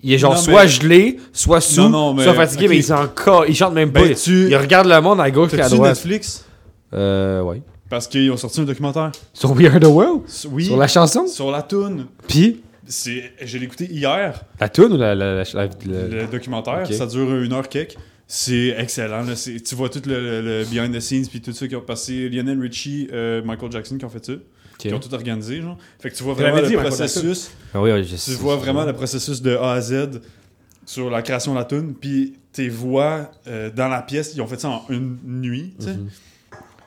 Il 0.01 0.13
est 0.13 0.17
genre 0.17 0.33
non, 0.33 0.39
soit 0.41 0.63
mais- 0.63 0.67
gelé, 0.69 1.19
soit 1.31 1.61
sous, 1.61 1.81
Non, 1.81 1.89
non, 1.89 2.13
mais- 2.13 2.23
soit 2.23 2.33
fatigué, 2.33 2.67
mais 2.67 2.77
il 2.77 2.83
s'en 2.83 3.05
ca- 3.15 3.43
Il 3.47 3.55
chante 3.55 3.73
même 3.73 3.91
pas. 3.91 4.01
Ben, 4.01 4.15
tu- 4.15 4.47
Il 4.49 4.55
regarde 4.55 4.87
le 4.87 4.99
monde 5.01 5.21
à 5.21 5.29
gauche 5.29 5.53
et 5.53 5.61
à 5.61 5.69
droite. 5.69 5.91
Netflix? 5.95 6.45
Euh, 6.93 7.41
ouais. 7.41 7.61
Parce 7.89 8.07
qu'ils 8.07 8.31
ont 8.31 8.37
sorti 8.37 8.61
un 8.61 8.63
documentaire. 8.63 9.11
Sur 9.33 9.51
We 9.51 9.67
Are 9.71 9.79
the 9.79 9.85
World? 9.85 10.21
Oui. 10.51 10.65
Sur 10.65 10.77
la 10.77 10.87
chanson? 10.87 11.27
Sur 11.27 11.51
la 11.51 11.61
toune. 11.61 12.07
Puis, 12.27 12.61
C'est, 12.87 13.31
je 13.41 13.57
l'ai 13.57 13.65
écouté 13.65 13.87
hier, 13.89 14.41
la 14.59 14.67
tune 14.69 14.91
ou 14.93 14.97
la. 14.97 15.15
la, 15.15 15.35
la, 15.35 15.43
la- 15.53 15.65
la- 15.65 15.67
le 15.85 16.27
documentaire. 16.31 16.85
Ça 16.91 17.05
dure 17.05 17.33
une 17.35 17.53
heure 17.53 17.69
quelques. 17.69 17.95
C'est 18.35 18.69
excellent. 18.79 19.21
Là. 19.21 19.35
C'est- 19.35 19.59
tu 19.63 19.75
vois 19.75 19.89
tout 19.89 20.01
le, 20.07 20.19
le- 20.19 20.41
le 20.41 20.65
behind 20.65 20.91
the 20.95 20.99
scenes 20.99 21.27
puis 21.27 21.39
tout 21.39 21.51
ça 21.53 21.67
qui 21.67 21.75
ont 21.75 21.81
passé. 21.81 22.29
Lionel 22.29 22.59
Richie, 22.59 23.07
euh, 23.13 23.43
Michael 23.43 23.71
Jackson 23.71 23.95
qui 23.99 24.05
ont 24.05 24.09
fait 24.09 24.25
ça. 24.25 24.33
Qui 24.79 24.91
ont 24.91 24.99
tout 24.99 25.13
organisé. 25.13 25.61
Genre. 25.61 25.77
Fait 25.99 26.09
que 26.09 26.15
tu 26.15 26.23
vois 26.23 26.33
vraiment 26.33 26.55
dit, 26.55 26.61
le 26.63 26.77
Michael 26.77 26.87
processus. 26.87 27.51
Ah 27.75 27.81
oui, 27.81 27.91
oui, 27.91 28.03
je 28.03 28.09
Tu 28.09 28.17
sais. 28.17 28.33
vois 28.33 28.55
vraiment 28.55 28.85
le 28.85 28.93
processus 28.93 29.39
de 29.41 29.55
A 29.55 29.73
à 29.73 29.81
Z 29.81 30.19
sur 30.85 31.11
la 31.11 31.21
création 31.21 31.53
de 31.53 31.59
la 31.59 31.65
tune. 31.65 31.93
Puis 31.93 32.33
tes 32.51 32.69
voix 32.69 33.29
euh, 33.47 33.69
dans 33.69 33.87
la 33.87 34.01
pièce, 34.01 34.31
ils 34.33 34.41
ont 34.41 34.47
fait 34.47 34.59
ça 34.59 34.69
en 34.69 34.83
une 34.89 35.19
nuit. 35.25 35.75
tu 35.79 35.85
sais. 35.85 35.93
Mhm. 35.93 36.09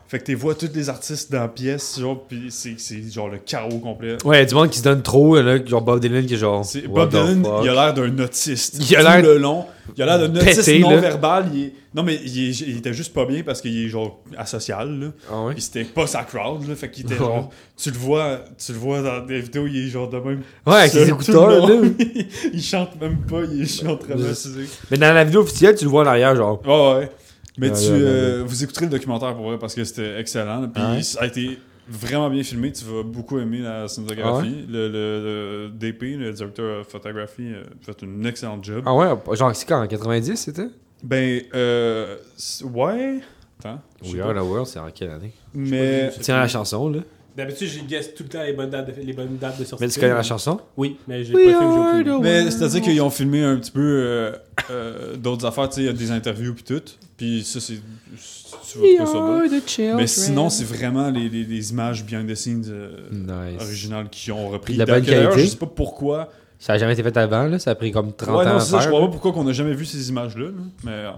Fait 0.08 0.20
que 0.20 0.24
tes 0.24 0.36
voix 0.36 0.54
tous 0.54 0.70
les 0.72 0.88
artistes 0.88 1.32
dans 1.32 1.40
la 1.40 1.48
pièce, 1.48 1.98
genre, 1.98 2.22
puis 2.28 2.46
c'est, 2.50 2.74
c'est 2.78 3.02
genre 3.10 3.28
le 3.28 3.38
chaos 3.38 3.78
complet. 3.80 4.16
Ouais, 4.24 4.36
il 4.36 4.40
y 4.40 4.42
a 4.42 4.44
du 4.44 4.54
monde 4.54 4.70
qui 4.70 4.78
se 4.78 4.84
donne 4.84 5.02
trop, 5.02 5.40
là, 5.40 5.58
genre 5.66 5.82
Bob 5.82 5.98
Dylan 5.98 6.24
qui 6.26 6.34
est 6.34 6.36
genre. 6.36 6.64
Bob 6.88 7.10
Dylan, 7.10 7.44
il 7.64 7.68
a 7.68 7.72
l'air 7.74 7.92
d'un 7.94 8.18
autiste. 8.24 8.76
Il 8.88 8.96
a 8.96 9.02
l'air- 9.02 9.22
le 9.22 9.38
long. 9.38 9.64
Il 9.96 10.02
a 10.02 10.06
l'air 10.06 10.28
d'un 10.28 10.40
autiste 10.40 10.78
non-verbal. 10.78 11.46
Est- 11.56 11.72
Non, 11.94 12.02
mais 12.04 12.20
il, 12.24 12.50
est- 12.50 12.60
il 12.60 12.76
était 12.78 12.92
juste 12.92 13.12
pas 13.14 13.24
bien 13.24 13.42
parce 13.42 13.60
qu'il 13.60 13.84
est 13.84 13.88
genre 13.88 14.20
asocial. 14.36 14.88
Là. 15.00 15.06
Ah 15.32 15.42
ouais? 15.44 15.54
Puis 15.54 15.62
c'était 15.62 15.84
pas 15.84 16.06
sa 16.06 16.22
crowd. 16.22 16.68
Là. 16.68 16.74
Fait 16.76 16.88
qu'il 16.90 17.04
était 17.06 17.16
genre. 17.18 17.50
Tu 17.76 17.90
le 17.90 17.96
vois, 17.98 18.40
tu 18.64 18.72
le 18.72 18.78
vois 18.78 19.02
dans 19.02 19.24
des 19.26 19.40
vidéos, 19.40 19.66
il 19.66 19.86
est 19.86 19.90
genre 19.90 20.08
de 20.08 20.18
même. 20.18 20.42
Ouais, 20.66 20.74
avec 20.74 20.92
ses 20.92 21.08
écouteurs, 21.08 21.68
là. 21.68 21.74
il 22.52 22.62
chante 22.62 23.00
même 23.00 23.18
pas, 23.28 23.40
il 23.50 23.62
est 23.62 23.82
genre 23.84 23.98
traumatisé. 23.98 24.66
Mais 24.90 24.98
dans 24.98 25.12
la 25.12 25.24
vidéo 25.24 25.40
officielle, 25.40 25.74
tu 25.74 25.84
le 25.84 25.90
vois 25.90 26.02
en 26.04 26.06
arrière, 26.06 26.34
genre. 26.36 26.60
Ouais, 26.64 26.98
ouais. 27.00 27.10
Mais 27.58 27.70
Ouais, 27.70 27.76
tu, 27.76 27.88
euh, 27.90 28.42
vous 28.46 28.64
écouterez 28.64 28.84
le 28.86 28.90
documentaire 28.90 29.34
pour 29.34 29.46
vrai 29.46 29.58
parce 29.58 29.74
que 29.74 29.84
c'était 29.84 30.18
excellent. 30.20 30.68
Puis 30.68 30.82
Ah 30.84 30.92
ouais? 30.94 31.02
ça 31.02 31.22
a 31.22 31.26
été 31.26 31.58
vraiment 31.88 32.28
bien 32.30 32.42
filmé. 32.42 32.72
Tu 32.72 32.84
vas 32.84 33.02
beaucoup 33.02 33.38
aimer 33.38 33.58
la 33.60 33.88
cinématographie. 33.88 34.66
le, 34.68 34.88
le- 34.88 35.66
le 35.66 35.70
DP, 35.72 36.16
le 36.18 36.32
directeur 36.32 36.78
de 36.80 36.82
photographie, 36.84 37.52
a 37.54 37.84
fait 37.84 38.04
un 38.04 38.24
excellent 38.24 38.62
job. 38.62 38.82
Ah 38.86 38.94
ouais, 38.94 39.08
genre, 39.36 39.54
c'est 39.54 39.66
quand, 39.66 39.82
en 39.82 39.86
90 39.86 40.36
c'était? 40.36 40.68
Ben, 41.02 41.42
euh. 41.54 42.16
Ouais. 42.64 43.20
Attends. 43.60 43.80
We 44.02 44.16
pas. 44.16 44.24
Are 44.28 44.34
the 44.34 44.46
World, 44.46 44.66
c'est 44.66 44.78
en 44.78 44.90
quelle 44.90 45.10
année? 45.10 45.32
Mais. 45.54 46.10
Tiens 46.20 46.38
la 46.38 46.48
chanson, 46.48 46.90
là. 46.90 47.00
D'habitude, 47.36 47.68
j'ai 47.68 47.82
guess 47.82 48.14
tout 48.14 48.22
le 48.22 48.28
temps 48.30 48.42
les 48.42 48.54
bonnes 48.54 48.70
dates 48.70 48.96
de, 48.96 49.02
les 49.02 49.12
bonnes 49.12 49.36
dates 49.36 49.58
de 49.58 49.64
sortie. 49.64 49.84
Mais 49.84 49.90
tu 49.90 50.00
connais 50.00 50.14
la 50.14 50.22
chanson? 50.22 50.58
Oui, 50.76 50.96
mais 51.06 51.22
j'ai 51.22 51.34
pas 51.34 52.02
jeu. 52.02 52.18
Mais 52.20 52.50
c'est-à-dire 52.50 52.80
qu'ils 52.80 53.00
ont 53.02 53.10
filmé 53.10 53.42
un 53.44 53.56
petit 53.56 53.70
peu 53.70 53.80
euh, 53.82 54.32
euh, 54.70 55.16
d'autres 55.16 55.44
affaires, 55.44 55.68
tu 55.68 55.74
sais, 55.76 55.80
il 55.82 55.86
y 55.86 55.88
a 55.88 55.92
des 55.92 56.10
interviews 56.10 56.54
puis 56.54 56.64
tout. 56.64 56.82
Puis 57.18 57.44
ça, 57.44 57.60
c'est. 57.60 57.74
Tu 57.74 58.78
vas 58.78 59.04
trouver 59.04 59.48
ça 59.58 59.90
beau. 59.92 59.96
Mais 59.98 60.06
sinon, 60.06 60.48
c'est 60.48 60.64
vraiment 60.64 61.10
les, 61.10 61.28
les, 61.28 61.44
les 61.44 61.70
images 61.72 62.04
behind 62.04 62.26
the 62.30 62.34
scenes 62.34 62.64
euh, 62.68 62.90
Nice. 63.12 63.62
originales 63.62 64.08
qui 64.10 64.32
ont 64.32 64.48
repris. 64.48 64.74
De 64.74 64.78
la 64.78 64.86
bonne 64.86 65.04
qualité. 65.04 65.40
Je 65.42 65.46
sais 65.46 65.56
pas 65.56 65.66
pourquoi. 65.66 66.30
Ça 66.58 66.72
a 66.72 66.78
jamais 66.78 66.94
été 66.94 67.02
fait 67.02 67.16
avant, 67.18 67.44
là. 67.44 67.58
Ça 67.58 67.72
a 67.72 67.74
pris 67.74 67.92
comme 67.92 68.14
30 68.14 68.28
Ouais, 68.34 68.46
ans 68.46 68.48
non, 68.48 68.56
à 68.56 68.60
c'est 68.60 68.70
ça, 68.70 68.78
je 68.80 68.88
faire. 68.88 68.92
là. 68.98 69.06
pas 69.06 69.12
pourquoi 69.12 69.32
qu'on 69.32 69.46
a 69.46 69.52
jamais 69.52 69.74
vu 69.74 69.84
ces 69.84 70.08
images-là. 70.08 70.46
là. 70.46 70.52
Mais. 70.84 70.90
euh, 70.90 71.10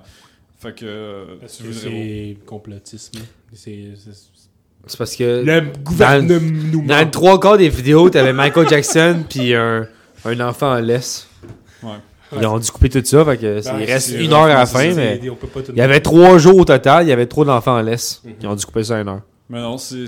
fait 0.59 0.75
que. 0.75 0.85
euh, 0.85 1.25
c'est 1.47 2.37
complotisme. 2.45 3.21
C'est. 3.53 3.85
C'est- 4.89 4.97
parce 4.99 5.15
que 5.17 5.43
Le 5.45 5.63
gouvernement. 5.85 6.83
dans 6.87 7.01
le 7.05 7.11
trois 7.11 7.39
quarts 7.39 7.59
des 7.59 7.69
vidéos, 7.69 8.11
t'avais 8.11 8.33
Michael 8.33 8.69
Jackson 8.69 9.23
puis 9.29 9.55
un, 9.55 9.87
un 10.25 10.41
enfant 10.41 10.73
en 10.73 10.81
laisse. 10.81 11.29
Ouais. 11.83 11.91
Ils 12.39 12.47
ont 12.47 12.59
dû 12.59 12.71
couper 12.71 12.89
tout 12.91 13.03
ça, 13.05 13.25
fait 13.25 13.39
que 13.39 13.61
c'est- 13.63 13.71
Ben, 13.73 13.79
il 13.81 13.87
reste 13.91 14.11
une 14.19 14.33
heure 14.33 14.43
à 14.43 14.49
la 14.49 14.67
fin, 14.67 14.93
mais 14.95 15.19
il 15.23 15.77
y 15.79 15.81
avait 15.81 16.01
trois 16.01 16.37
jours 16.39 16.59
au 16.59 16.65
total, 16.65 17.07
il 17.07 17.09
y 17.09 17.13
avait 17.13 17.27
trop 17.27 17.45
d'enfants 17.45 17.79
en 17.79 17.83
laisse. 17.83 18.21
Mhm. 18.25 18.33
Ils 18.43 18.47
ont 18.49 18.55
dû 18.55 18.67
couper 18.67 18.85
ça 18.85 18.97
à 18.99 19.01
une 19.01 19.09
heure. 19.09 19.23
Mais 19.49 19.63
non, 19.63 19.79
c'est- 19.79 20.05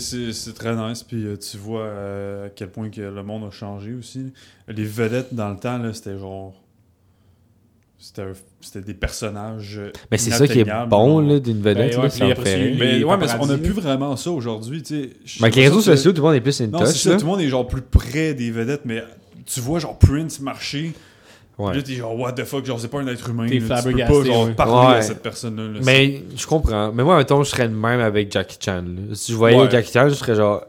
très 0.55 0.75
nice. 0.77 1.03
Puis 1.03 1.25
euh, 1.25 1.37
tu 1.39 1.57
vois 1.57 1.81
euh, 1.85 2.47
à 2.47 2.49
quel 2.51 2.69
point 2.69 2.91
que 2.91 3.01
le 3.01 3.23
monde 3.23 3.45
a 3.49 3.51
changé 3.51 3.95
aussi. 3.99 4.35
Les 4.69 4.85
vedettes 4.85 5.33
dans 5.33 5.49
le 5.49 5.57
temps, 5.57 5.81
c'était 5.95 6.19
genre. 6.19 6.53
C'était 8.03 8.23
un- 8.23 8.33
c'était 8.63 8.81
des 8.81 8.95
personnages. 8.95 9.79
Mais 10.11 10.17
c'est 10.17 10.31
ça 10.31 10.47
qui 10.49 10.61
est 10.61 10.67
bon 10.89 11.21
là, 11.21 11.39
d'une 11.39 11.61
vedette, 11.61 11.97
Ben 11.97 12.03
ouais, 12.03 12.09
là, 12.19 12.27
après. 12.33 12.75
Mais 12.79 12.99
les 12.99 13.05
ouais, 13.05 13.17
mais 13.19 13.27
on 13.39 13.47
n'a 13.47 13.59
plus 13.59 13.73
vraiment 13.73 14.17
ça 14.17 14.31
aujourd'hui, 14.31 14.83
tu 14.83 14.95
sais. 15.03 15.11
Je 15.25 15.39
Mais 15.41 15.45
avec 15.47 15.57
les 15.57 15.69
réseaux 15.69 15.83
sociaux, 15.83 16.13
tout 16.13 16.23
le 16.23 16.29
monde 16.29 16.35
est 16.37 16.41
plus 16.41 16.61
une 16.61 16.71
Non, 16.71 16.85
ça, 16.87 17.13
tout 17.13 17.19
le 17.21 17.27
monde 17.27 17.41
est 17.43 17.49
genre 17.49 17.67
plus 17.67 17.83
près 17.83 18.33
des 18.33 18.51
vedettes, 18.51 18.83
mais 18.87 19.05
tu 19.45 19.61
vois 19.61 19.79
genre 19.81 19.99
Prince 19.99 20.41
marcher. 20.41 20.93
Ouais. 21.59 21.75
Là, 21.75 21.83
t'es 21.83 21.93
genre, 21.93 22.19
what 22.19 22.33
the 22.33 22.45
fuck, 22.45 22.65
genre, 22.65 22.81
c'est 22.81 22.89
pas 22.89 23.01
un 23.01 23.07
être 23.07 23.29
humain. 23.29 23.45
Là, 23.45 23.51
tu 23.51 23.61
peux 23.61 23.69
pas 23.69 24.25
genre 24.25 24.47
ouais. 24.47 24.53
parler 24.55 24.93
Ouais. 24.93 24.99
à 25.01 25.03
cette 25.03 25.21
personne-là. 25.23 25.65
là, 25.65 25.81
Mais 25.85 26.23
je 26.35 26.47
comprends. 26.47 26.91
Mais 26.91 27.05
moi, 27.05 27.19
mettons, 27.19 27.43
je 27.43 27.51
serais 27.51 27.69
le 27.69 27.75
même 27.75 28.01
avec 28.01 28.33
Jackie 28.33 28.57
Chan. 28.65 28.77
là. 28.83 29.15
Si 29.15 29.33
je 29.33 29.37
voyais 29.37 29.59
Ouais. 29.61 29.71
Jackie 29.71 29.93
Chan, 29.93 30.09
je 30.09 30.15
serais 30.15 30.35
genre. 30.37 30.65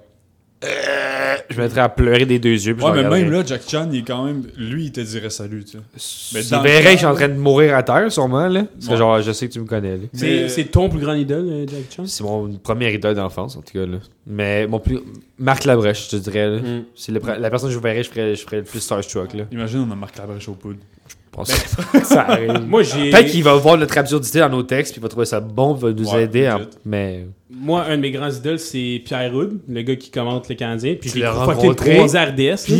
Euh, 0.63 1.35
Je 1.49 1.57
me 1.57 1.63
mettrais 1.63 1.81
à 1.81 1.89
pleurer 1.89 2.25
des 2.25 2.37
deux 2.37 2.49
yeux. 2.49 2.75
Puis 2.75 2.83
Ouais, 2.83 2.91
je 2.91 2.95
mais 2.95 2.97
regarderais. 2.99 3.21
même 3.23 3.31
là, 3.31 3.43
Jack 3.45 3.61
Chan, 3.67 3.89
il 3.91 3.99
est 3.99 4.03
quand 4.03 4.23
même. 4.25 4.43
Lui, 4.57 4.85
il 4.85 4.91
te 4.91 5.01
dirait 5.01 5.29
salut, 5.31 5.63
tu 5.65 5.77
sais. 5.95 6.33
Mais 6.35 6.41
Il 6.45 6.61
verrait 6.63 6.83
que 6.83 6.91
je 6.91 6.97
suis 6.97 7.05
en 7.07 7.15
train 7.15 7.29
de 7.29 7.33
mourir 7.33 7.75
à 7.75 7.81
terre, 7.81 8.11
sûrement. 8.11 8.47
Là. 8.47 8.63
Parce 8.73 8.85
que 8.85 8.91
Ouais. 8.91 8.97
genre, 8.97 9.21
je 9.21 9.31
sais 9.31 9.47
que 9.47 9.53
tu 9.53 9.59
me 9.59 9.65
connais. 9.65 9.97
là. 9.97 10.03
C'est 10.13 10.25
Mais- 10.27 10.49
c'est 10.49 10.65
ton 10.65 10.87
plus 10.89 10.99
grand 10.99 11.13
idole, 11.13 11.47
euh, 11.49 11.65
Jack 11.67 11.83
Chan? 11.95 12.03
C'est 12.05 12.23
mon 12.23 12.53
premier 12.57 12.93
idole 12.93 13.15
d'enfance, 13.15 13.57
en 13.57 13.61
tout 13.61 13.73
cas. 13.73 13.85
Là. 13.85 13.97
Mais 14.27 14.67
mon 14.67 14.79
plus. 14.79 14.99
Marc 15.39 15.65
Labrèche, 15.65 16.05
je 16.11 16.17
te 16.17 16.21
dirais. 16.21 16.47
là. 16.47 16.57
Mm. 16.59 16.83
C'est 16.95 17.11
la 17.11 17.49
personne 17.49 17.69
que 17.69 17.75
je 17.75 17.79
verrais, 17.79 18.03
je 18.03 18.09
ferais, 18.09 18.35
je 18.35 18.41
ferais 18.43 18.57
le 18.57 18.63
plus 18.63 18.79
starstruck. 18.79 19.33
Là. 19.33 19.45
Imagine, 19.51 19.85
on 19.89 19.91
a 19.91 19.95
Marc 19.95 20.17
Labrèche 20.17 20.47
au 20.47 20.53
poudre. 20.53 20.77
Je 21.07 21.15
pense 21.31 21.51
que 21.93 22.05
ça 22.05 22.21
arrive. 22.21 22.65
Moi, 22.67 22.83
j'ai. 22.83 23.09
Peut-être 23.09 23.31
qu'il 23.31 23.43
va 23.43 23.55
voir 23.55 23.77
notre 23.77 23.97
absurdité 23.97 24.39
dans 24.39 24.49
nos 24.49 24.63
textes, 24.63 24.93
puis 24.93 24.99
il 24.99 25.03
va 25.03 25.09
trouver 25.09 25.25
ça 25.25 25.39
bon, 25.39 25.75
il 25.75 25.81
va 25.81 25.91
nous 25.91 26.09
Ouais, 26.13 26.23
aider. 26.23 26.41
legit. 26.41 26.67
Mais. 26.85 27.25
Moi, 27.49 27.83
un 27.83 27.97
de 27.97 28.01
mes 28.01 28.11
grands 28.11 28.29
idoles, 28.31 28.59
c'est 28.59 29.01
Pierre 29.05 29.33
Houd, 29.33 29.59
le 29.67 29.81
gars 29.81 29.95
qui 29.95 30.09
commente 30.11 30.47
le 30.49 30.55
Canadien. 30.55 30.95
Puis 30.99 31.09
je 31.09 31.19
l'ai 31.19 31.27
rencontré, 31.27 31.95
croisé 31.95 32.17
à 32.17 32.25
RDS. 32.25 32.39
Là. 32.39 32.57
J'ai 32.67 32.77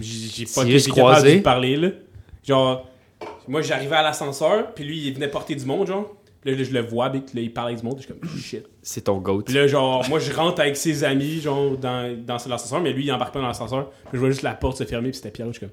j'ai 0.00 0.44
pas 0.46 0.64
été 0.64 0.90
capable 0.90 1.26
de 1.26 1.30
lui 1.32 1.40
parler, 1.40 1.76
là. 1.76 1.88
Genre, 2.46 2.86
moi, 3.48 3.62
j'arrivais 3.62 3.96
à 3.96 4.02
l'ascenseur, 4.02 4.72
puis 4.74 4.84
lui, 4.84 4.98
il 5.06 5.14
venait 5.14 5.28
porter 5.28 5.54
du 5.54 5.64
monde, 5.64 5.86
genre. 5.86 6.14
Puis 6.42 6.54
là, 6.54 6.62
je 6.62 6.70
le 6.72 6.80
vois, 6.80 7.08
puis 7.10 7.22
là, 7.34 7.40
il 7.40 7.52
parle 7.52 7.68
avec 7.68 7.80
du 7.80 7.86
monde, 7.86 7.96
puis 7.96 8.06
je 8.06 8.12
suis 8.12 8.20
comme, 8.20 8.38
shit. 8.40 8.66
C'est 8.82 9.02
ton 9.02 9.16
goat. 9.16 9.42
Puis 9.46 9.54
là, 9.54 9.66
genre, 9.66 10.06
moi, 10.10 10.18
je 10.18 10.30
rentre 10.32 10.60
avec 10.60 10.76
ses 10.76 11.02
amis, 11.02 11.40
genre, 11.40 11.76
dans, 11.78 12.14
dans 12.22 12.36
l'ascenseur, 12.48 12.80
mais 12.82 12.92
lui, 12.92 13.04
il 13.04 13.12
embarque 13.12 13.32
pas 13.32 13.40
dans 13.40 13.46
l'ascenseur. 13.48 13.88
Puis 13.90 14.10
je 14.14 14.18
vois 14.18 14.28
juste 14.28 14.42
la 14.42 14.52
porte 14.52 14.76
se 14.76 14.84
fermer, 14.84 15.08
puis 15.08 15.16
c'était 15.16 15.30
Pierre, 15.30 15.46
je 15.48 15.52
suis 15.52 15.60
comme, 15.60 15.70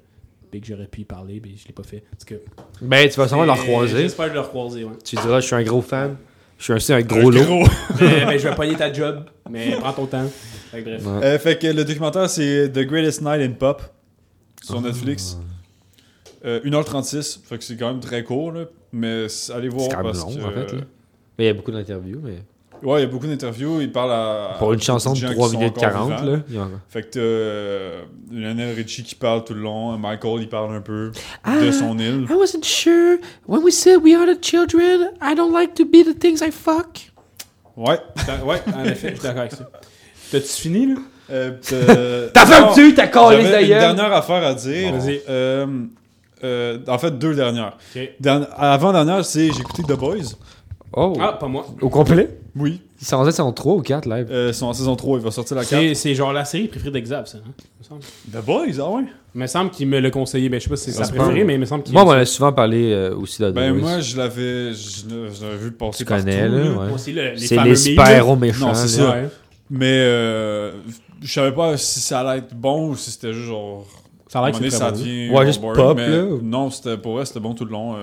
big, 0.51 0.65
j'aurais 0.65 0.87
pu 0.87 1.01
y 1.01 1.05
parler, 1.05 1.41
mais 1.43 1.51
je 1.55 1.67
l'ai 1.67 1.73
pas 1.73 1.83
fait. 1.83 2.03
Parce 2.11 2.25
que, 2.25 2.35
Ben, 2.81 3.09
tu 3.09 3.17
vas 3.17 3.27
sûrement 3.27 3.45
le 3.45 3.49
Et 3.49 3.53
recroiser. 3.53 4.01
J'espère 4.01 4.33
le 4.33 4.39
recroiser, 4.39 4.83
ouais. 4.83 4.93
Tu 5.03 5.15
diras, 5.15 5.39
je 5.39 5.45
suis 5.45 5.55
un 5.55 5.63
gros 5.63 5.81
fan. 5.81 6.17
Je 6.57 6.65
suis 6.65 6.73
aussi 6.73 6.93
un 6.93 7.01
gros 7.01 7.31
lot. 7.31 7.43
Gros. 7.43 7.63
mais, 7.99 8.25
mais 8.25 8.39
je 8.39 8.47
vais 8.47 8.55
pogner 8.55 8.75
ta 8.75 8.93
job, 8.93 9.25
mais 9.49 9.71
prends 9.79 9.93
ton 9.93 10.05
temps. 10.05 10.27
Fait 10.71 10.83
que 10.83 10.89
bref. 10.89 11.05
Ouais. 11.05 11.25
Euh, 11.25 11.39
fait 11.39 11.57
que 11.57 11.67
le 11.67 11.83
documentaire, 11.83 12.29
c'est 12.29 12.71
The 12.71 12.79
Greatest 12.81 13.21
Night 13.21 13.41
in 13.41 13.53
Pop 13.53 13.81
sur 14.61 14.79
Netflix. 14.79 15.37
Euh, 16.45 16.59
1h36, 16.63 17.39
fait 17.43 17.57
que 17.57 17.63
c'est 17.63 17.77
quand 17.77 17.87
même 17.89 17.99
très 17.99 18.23
court, 18.23 18.51
là. 18.51 18.65
Mais 18.93 19.25
allez 19.53 19.69
voir 19.69 19.85
C'est 19.85 19.95
quand 19.95 20.03
même 20.03 20.11
parce 20.11 20.19
long, 20.19 20.35
que. 20.35 20.41
en 20.41 20.51
fait. 20.51 20.73
Là. 20.73 20.81
Mais 21.37 21.45
il 21.45 21.47
y 21.47 21.49
a 21.49 21.53
beaucoup 21.53 21.71
d'interviews. 21.71 22.19
Mais... 22.23 22.43
Ouais, 22.83 22.99
il 22.99 23.03
y 23.03 23.05
a 23.05 23.07
beaucoup 23.09 23.27
d'interviews. 23.27 23.79
Il 23.81 23.91
parle 23.91 24.11
à. 24.11 24.55
Pour 24.59 24.73
une 24.73 24.81
chanson 24.81 25.11
de 25.13 25.19
des 25.19 25.27
gens 25.27 25.31
3 25.33 25.47
qui 25.47 25.53
sont 25.53 25.59
minutes 25.59 25.77
encore 25.77 25.91
40, 25.91 26.09
vivants. 26.21 26.31
là. 26.31 26.39
il 26.49 26.55
y 26.55 26.59
en 26.59 26.63
a- 26.63 26.67
Fait 26.89 27.03
que 27.03 27.09
t'as 27.11 27.19
euh, 27.19 28.01
Lionel 28.31 28.75
Richie 28.75 29.03
qui 29.03 29.15
parle 29.15 29.43
tout 29.43 29.53
le 29.53 29.61
long. 29.61 29.97
Michael, 29.97 30.41
il 30.41 30.49
parle 30.49 30.73
un 30.75 30.81
peu 30.81 31.11
Ah. 31.43 31.59
de 31.59 31.71
son 31.71 31.97
île. 31.99 32.25
I 32.29 32.33
wasn't 32.33 32.63
sure. 32.65 33.17
When 33.47 33.61
we 33.63 33.73
said 33.73 33.97
we 34.03 34.15
are 34.15 34.25
the 34.25 34.43
children, 34.43 35.09
I 35.21 35.35
don't 35.35 35.53
like 35.53 35.73
to 35.75 35.85
be 35.85 36.03
the 36.05 36.17
things 36.17 36.41
I 36.41 36.51
fuck. 36.51 37.11
Ouais. 37.77 37.99
T'as- 38.25 38.43
Ouais, 38.43 38.61
en 38.75 38.83
effet, 38.85 39.09
je 39.09 39.13
suis 39.15 39.23
d'accord 39.23 39.41
avec 39.41 39.51
ça. 39.53 39.69
T'as-tu 40.31 40.47
fini, 40.47 40.87
là? 40.87 40.95
Euh, 41.31 41.51
t'as- 41.61 42.27
T'as 42.33 42.45
fait 42.45 42.61
Non, 42.61 42.71
un 42.71 42.73
tu 42.73 42.93
t'as 42.93 43.07
collé 43.07 43.37
J'avais 43.37 43.45
une 43.45 43.51
d'ailleurs. 43.51 43.95
dernière 43.95 44.13
affaire 44.17 44.43
à 44.43 44.53
dire. 44.53 44.91
Bon, 44.91 44.97
vas-y. 44.99 45.21
Euh, 45.29 45.65
euh, 46.43 46.77
en 46.87 46.97
fait, 46.97 47.17
deux 47.17 47.35
dernières. 47.35 47.77
Avant-dernière, 48.57 49.23
c'est 49.23 49.51
j'ai 49.51 49.59
écouté 49.59 49.83
The 49.83 49.93
Boys. 49.97 50.35
Oh. 50.93 51.13
Ah, 51.19 51.33
pas 51.33 51.47
moi. 51.47 51.65
Au 51.81 51.89
complet? 51.89 52.29
Oui. 52.55 52.81
Ils 52.99 53.07
sont 53.07 53.15
en 53.15 53.31
sont 53.31 53.51
3 53.53 53.73
ou 53.75 53.81
4 53.81 54.05
live. 54.09 54.27
Euh, 54.29 54.47
ils 54.49 54.53
sont 54.53 54.65
en 54.65 54.73
saison 54.73 54.95
3, 54.95 55.19
il 55.19 55.23
va 55.23 55.31
sortir 55.31 55.55
la 55.55 55.63
4. 55.63 55.69
C'est 55.69 55.93
c'est 55.95 56.15
genre 56.15 56.33
la 56.33 56.43
série 56.43 56.67
préférée 56.67 56.91
d'Exav, 56.91 57.25
ça. 57.27 57.37
Hein? 57.37 57.51
Il 57.57 57.79
me 57.79 57.83
semble. 57.83 58.01
The 58.31 58.45
Boys, 58.45 58.83
ah 58.85 58.89
ouais? 58.91 59.03
Il 59.33 59.39
me 59.41 59.47
semble 59.47 59.71
qu'il 59.71 59.87
me 59.87 59.99
l'a 59.99 60.11
conseillé, 60.11 60.49
mais 60.49 60.59
je 60.59 60.65
sais 60.65 60.69
pas 60.69 60.75
si 60.75 60.91
c'est 60.91 60.97
sa 60.97 61.05
c'est 61.05 61.13
préférée, 61.13 61.39
pas- 61.41 61.45
mais 61.47 61.53
il 61.53 61.59
me 61.61 61.65
semble 61.65 61.83
qu'il 61.83 61.93
Moi, 61.93 62.01
on 62.03 62.05
m'en 62.07 62.11
a 62.11 62.25
souvent 62.25 62.51
parlé 62.51 62.91
euh, 62.91 63.15
aussi 63.15 63.41
de 63.41 63.49
The 63.49 63.53
Ben 63.53 63.71
Boys. 63.71 63.81
moi, 63.81 63.99
je 64.01 64.17
l'avais 64.17 64.73
je 64.73 65.09
l'avais- 65.09 65.33
je 65.33 65.45
l'avais 65.45 65.57
vu 65.57 65.71
passer 65.71 65.99
Tu 65.99 66.05
connais, 66.05 66.41
partout, 66.41 66.55
là, 66.55 66.63
là. 66.63 66.69
ouais. 66.69 66.75
Moi 66.75 66.91
aussi, 66.95 67.13
le- 67.13 67.31
les 67.31 67.37
C'est 67.37 67.55
les 67.63 67.69
là. 67.69 67.75
super-héros 67.75 68.35
méchants. 68.35 68.67
Non, 68.67 68.73
c'est 68.73 69.01
là. 69.01 69.07
ça. 69.07 69.11
Ouais. 69.13 69.29
Mais 69.69 69.85
euh, 70.01 70.71
je 71.21 71.31
savais 71.31 71.53
pas 71.53 71.77
si 71.77 72.01
ça 72.01 72.19
allait 72.19 72.39
être 72.39 72.53
bon 72.53 72.89
ou 72.89 72.95
si 72.97 73.11
c'était 73.11 73.31
juste 73.31 73.47
genre... 73.47 73.85
Ça 74.27 74.39
a 74.39 74.41
l'air 74.41 74.45
à 74.55 74.57
un 74.57 74.59
que 74.59 74.63
moment 74.65 74.71
c'est 74.71 74.79
donné, 74.79 74.91
très 74.91 74.97
ça 74.99 75.03
devient 75.03 75.29
Ouais, 75.33 75.45
juste 75.45 75.61
pop, 75.61 75.97
là. 75.97 76.25
Non, 76.43 76.69
c'était 76.69 76.97
pour 76.97 77.13
vrai, 77.15 77.25
c'était 77.25 77.39
bon 77.39 77.53
tout 77.53 77.63
le 77.65 77.71
long. 77.71 77.95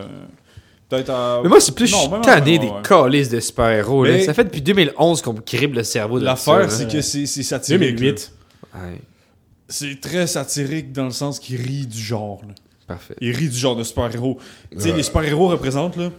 Peut-être 0.88 1.10
à... 1.10 1.40
Mais 1.42 1.48
moi, 1.50 1.60
c'est 1.60 1.74
plus 1.74 1.92
Non, 1.92 2.20
tanné 2.22 2.58
des 2.58 2.66
ouais. 2.66 2.82
calices 2.82 3.28
de 3.28 3.40
super-héros. 3.40 4.04
Mais- 4.04 4.22
Ça 4.24 4.32
fait 4.34 4.44
depuis 4.44 4.62
2011 4.62 5.20
qu'on 5.22 5.34
me 5.34 5.40
crible 5.40 5.76
le 5.76 5.84
cerveau 5.84 6.18
de 6.18 6.24
L'affaire, 6.24 6.70
c'est 6.70 6.90
que 6.90 7.02
c'est 7.02 7.26
c'est 7.26 7.42
satirique. 7.42 7.96
2008. 7.96 8.32
Ouais, 8.74 9.00
C'est 9.68 10.00
très 10.00 10.26
satirique 10.26 10.92
dans 10.92 11.04
le 11.04 11.10
sens 11.10 11.38
qu'il 11.40 11.56
rit 11.60 11.86
du 11.86 11.98
genre. 12.00 12.40
là. 12.46 12.54
parfait. 12.86 13.14
Il 13.20 13.36
rit 13.36 13.50
du 13.50 13.56
genre 13.56 13.76
de 13.76 13.82
super-héros. 13.84 14.38
Tu 14.72 14.80
sais, 14.80 14.90
Ouais. 14.92 14.96
les 14.96 15.02
super-héros 15.02 15.48
représentent, 15.48 15.96
là, 15.98 16.10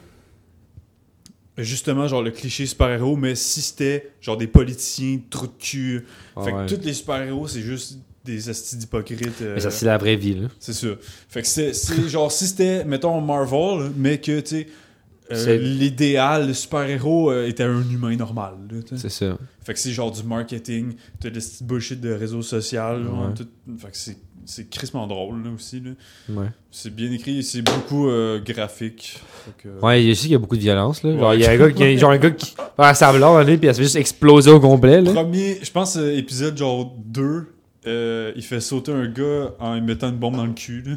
justement, 1.57 2.07
genre 2.07 2.21
le 2.21 2.31
cliché 2.31 2.65
super-héros, 2.67 3.15
mais 3.15 3.33
si 3.35 3.61
c'était, 3.61 4.11
genre, 4.21 4.37
des 4.37 4.47
politiciens, 4.47 5.19
trous 5.29 5.47
de 5.47 5.51
cul. 5.59 6.05
Fait 6.35 6.53
Ouais. 6.53 6.65
que 6.67 6.75
tous 6.75 6.85
les 6.85 6.93
super-héros, 6.93 7.47
c'est 7.47 7.61
juste 7.61 7.97
des 8.31 8.49
astis 8.49 8.77
d'hypocrites. 8.77 9.41
euh, 9.41 9.55
Mais 9.55 9.61
ça, 9.61 9.71
c'est 9.71 9.85
la 9.85 9.97
vraie 9.97 10.15
vie, 10.15 10.35
là. 10.35 10.47
c'est 10.59 10.73
ça. 10.73 10.87
Fait 11.27 11.41
que 11.41 11.47
c'est, 11.47 11.73
genre, 12.09 12.31
si 12.31 12.47
c'était, 12.47 12.83
mettons, 12.85 13.19
Marvel, 13.21 13.91
mais 13.97 14.19
que, 14.19 14.39
tu 14.39 14.47
sais, 14.47 14.67
euh, 15.31 15.57
l'idéal, 15.57 16.47
le 16.47 16.53
super-héros 16.53 17.31
euh, 17.31 17.47
était 17.47 17.63
un 17.63 17.81
humain 17.91 18.15
normal. 18.15 18.53
C'est 18.95 19.09
ça. 19.09 19.37
Fait 19.63 19.73
que 19.73 19.79
c'est 19.79 19.91
genre 19.91 20.11
du 20.11 20.23
marketing, 20.23 20.93
t'as 21.19 21.29
des 21.29 21.39
petites 21.39 21.63
bullshit 21.63 22.01
de 22.01 22.11
réseaux 22.11 22.41
sociaux. 22.41 22.79
Ouais. 22.81 23.33
tout- 23.35 23.47
fait 23.77 23.91
que 23.91 23.97
c'est, 23.97 24.17
c'est 24.45 24.67
crissement 24.71 25.05
drôle, 25.05 25.43
là, 25.43 25.51
aussi. 25.55 25.81
Là. 25.81 25.91
Ouais. 26.29 26.47
C'est 26.71 26.89
bien 26.95 27.11
écrit, 27.11 27.43
c'est 27.43 27.61
beaucoup 27.61 28.09
euh, 28.09 28.39
graphique. 28.39 29.19
Que- 29.61 29.69
Ouais, 29.85 30.01
je 30.01 30.13
sais 30.13 30.21
qu'il 30.23 30.31
y 30.31 30.35
a 30.35 30.39
beaucoup 30.39 30.55
de 30.55 30.61
violence, 30.61 31.03
là. 31.03 31.15
Genre, 31.15 31.29
Ouais. 31.29 31.35
il 31.37 31.41
y 31.41 31.45
a 31.45 31.51
un 31.51 31.57
gars 31.57 31.71
qui, 31.71 31.97
genre, 31.99 32.09
un 32.11 32.17
gars 32.17 32.31
qui 32.31 32.55
sablon, 32.95 33.37
là, 33.37 33.45
puis 33.45 33.53
elle 33.67 33.75
se 33.75 33.77
fait 33.77 33.83
juste 33.83 33.97
exploser 33.97 34.49
au 34.49 34.59
complet, 34.59 34.99
là. 35.01 35.13
Premier, 35.13 35.59
je 35.61 35.69
pense, 35.71 35.95
euh, 35.97 36.17
épisode 36.17 36.57
genre 36.57 36.95
2, 37.05 37.45
euh, 37.87 38.31
il 38.35 38.43
fait 38.43 38.59
sauter 38.59 38.91
un 38.91 39.07
gars 39.07 39.51
en 39.59 39.75
lui 39.75 39.81
mettant 39.81 40.09
une 40.09 40.17
bombe 40.17 40.35
dans 40.35 40.45
le 40.45 40.53
cul. 40.53 40.83
là. 40.85 40.95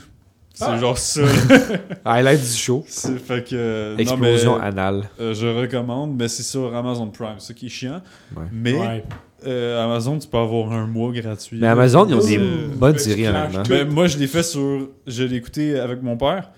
C'est 0.55 0.65
Ah. 0.67 0.79
genre 0.79 0.99
ça. 0.99 1.23
Highlight 2.05 2.41
du 2.41 2.47
show. 2.57 2.85
C'est- 2.87 3.17
fait 3.19 3.43
que. 3.49 3.55
euh, 3.55 3.97
Explosion 3.97 4.53
non, 4.53 4.59
mais, 4.59 4.67
anale. 4.67 5.03
euh, 5.19 5.33
je 5.33 5.47
recommande, 5.47 6.15
mais 6.19 6.29
c'est 6.29 6.43
sur 6.43 6.75
Amazon 6.77 7.07
Prime, 7.09 7.39
ça 7.39 7.55
qui 7.55 7.67
est 7.67 7.71
chiant. 7.71 8.03
Ouais. 8.37 8.43
Mais 8.53 8.75
Ouais. 8.79 9.05
euh, 9.47 9.83
Amazon, 9.83 10.19
tu 10.19 10.29
peux 10.29 10.37
avoir 10.37 10.71
un 10.73 10.87
mois 10.87 11.11
gratuit. 11.13 11.59
Mais 11.59 11.69
Amazon, 11.69 12.07
ils 12.07 12.15
ont 12.15 12.19
des 12.27 12.39
bonnes 12.77 12.99
séries, 12.99 13.29
honnêtement. 13.29 13.63
Ben, 13.67 13.89
moi, 13.89 14.07
je 14.09 14.19
l'ai 14.19 14.27
fait 14.27 14.43
sur. 14.43 14.89
Je 15.07 15.23
l'ai 15.25 15.37
écouté 15.37 15.79
avec 15.79 16.03
mon 16.03 16.17
père. 16.19 16.51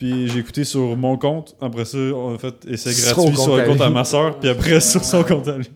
Puis 0.00 0.28
j'ai 0.28 0.38
écouté 0.38 0.64
sur 0.64 0.96
mon 0.96 1.18
compte. 1.18 1.54
Après 1.60 1.84
ça, 1.84 1.98
on 1.98 2.34
a 2.34 2.38
fait 2.38 2.54
essai 2.68 2.90
Son 2.92 3.22
gratuit 3.24 3.36
sur 3.36 3.56
le 3.58 3.64
compte 3.64 3.80
à 3.82 3.90
ma 3.90 4.02
soeur. 4.04 4.38
Puis 4.40 4.48
après 4.48 4.80
sur 4.80 5.04
son 5.04 5.22
compte 5.22 5.46
à 5.46 5.58
lui. 5.58 5.68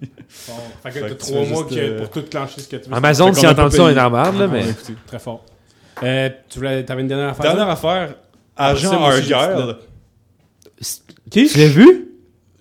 Bon, 0.48 0.54
fait 0.82 0.90
que 0.98 1.08
t'as 1.08 1.14
trois 1.14 1.44
mois 1.44 1.66
juste, 1.68 1.78
euh, 1.78 1.98
pour 2.00 2.08
tout 2.10 2.22
clencher 2.30 2.60
ce 2.62 2.68
que 2.68 2.76
tu 2.76 2.88
veux. 2.88 2.96
Amazon, 2.96 3.32
si 3.34 3.46
entend 3.46 3.68
ça, 3.70 3.82
on 3.82 3.88
est 3.90 3.94
merde, 3.94 4.38
là, 4.38 4.46
mais. 4.48 4.62
a 4.62 4.68
écouté. 4.70 4.94
Très 5.06 5.18
fort. 5.18 5.44
Euh, 6.02 6.30
tu 6.48 6.58
voulais, 6.58 6.82
t'avais 6.84 7.02
une 7.02 7.08
dernière 7.08 7.28
affaire? 7.28 7.44
Dernière 7.44 7.66
là? 7.66 7.72
affaire. 7.74 8.14
Agent 8.56 8.92
Argyle. 8.92 9.76
Qui? 11.30 11.46
Tu 11.48 11.58
l'as 11.58 11.68
vu? 11.68 12.08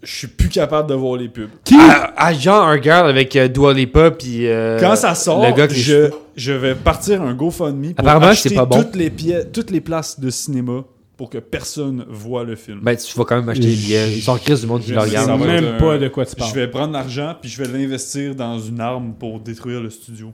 Je 0.02 0.14
suis 0.18 0.28
plus 0.28 0.50
capable 0.50 0.90
de 0.90 0.96
voir 0.96 1.16
les 1.18 1.30
pubs. 1.30 1.50
Qui? 1.64 1.78
Agent 2.18 2.52
Argyle 2.54 2.92
avec 2.92 3.34
euh, 3.38 3.48
Dua 3.48 3.74
Lipa, 3.74 4.12
puis. 4.12 4.48
euh, 4.48 4.78
Quand 4.82 4.98
ça 4.98 5.16
sort, 5.16 5.46
le 5.46 5.54
gars 5.54 5.68
je, 5.70 6.10
je 6.36 6.52
vais 6.52 6.76
partir 6.76 7.22
un 7.22 7.34
GoFundMe 7.34 7.94
pour 7.94 8.06
Apparemment, 8.06 8.28
acheter 8.28 8.50
c'est 8.50 8.56
pas 8.56 8.66
bon. 8.66 8.82
toutes, 8.84 8.96
les 8.98 9.10
pièces, 9.10 9.48
toutes 9.54 9.72
les 9.72 9.80
places 9.80 10.20
de 10.20 10.30
cinéma 10.30 10.84
pour 11.24 11.30
que 11.30 11.38
personne 11.38 12.04
voit 12.10 12.44
le 12.44 12.58
film. 12.58 12.82
Ben, 12.84 12.98
tu 12.98 13.18
vas 13.18 13.24
quand 13.24 13.38
même 13.38 13.48
acheter 13.48 13.68
les 13.68 13.76
billets. 13.78 14.12
Ils 14.14 14.22
sont 14.22 14.34
en 14.34 14.38
crise 14.38 14.60
du 14.60 14.68
monde 14.68 14.82
qui 14.82 14.90
Je 14.90 14.94
le 14.94 15.00
regarde. 15.00 15.40
même 15.40 15.76
un- 15.76 15.78
pas 15.78 15.98
de 15.98 16.10
quoi 16.10 16.26
tu 16.26 16.36
parles. 16.36 16.50
je 16.50 16.56
vais 16.56 16.68
prendre 16.68 16.92
l'argent 16.92 17.34
puis 17.40 17.50
je 17.50 17.64
vais 17.64 17.78
l'investir 17.78 18.36
dans 18.36 18.60
une 18.60 18.82
arme 18.82 19.14
pour 19.18 19.40
détruire 19.40 19.80
le 19.82 19.90
studio. 19.90 20.34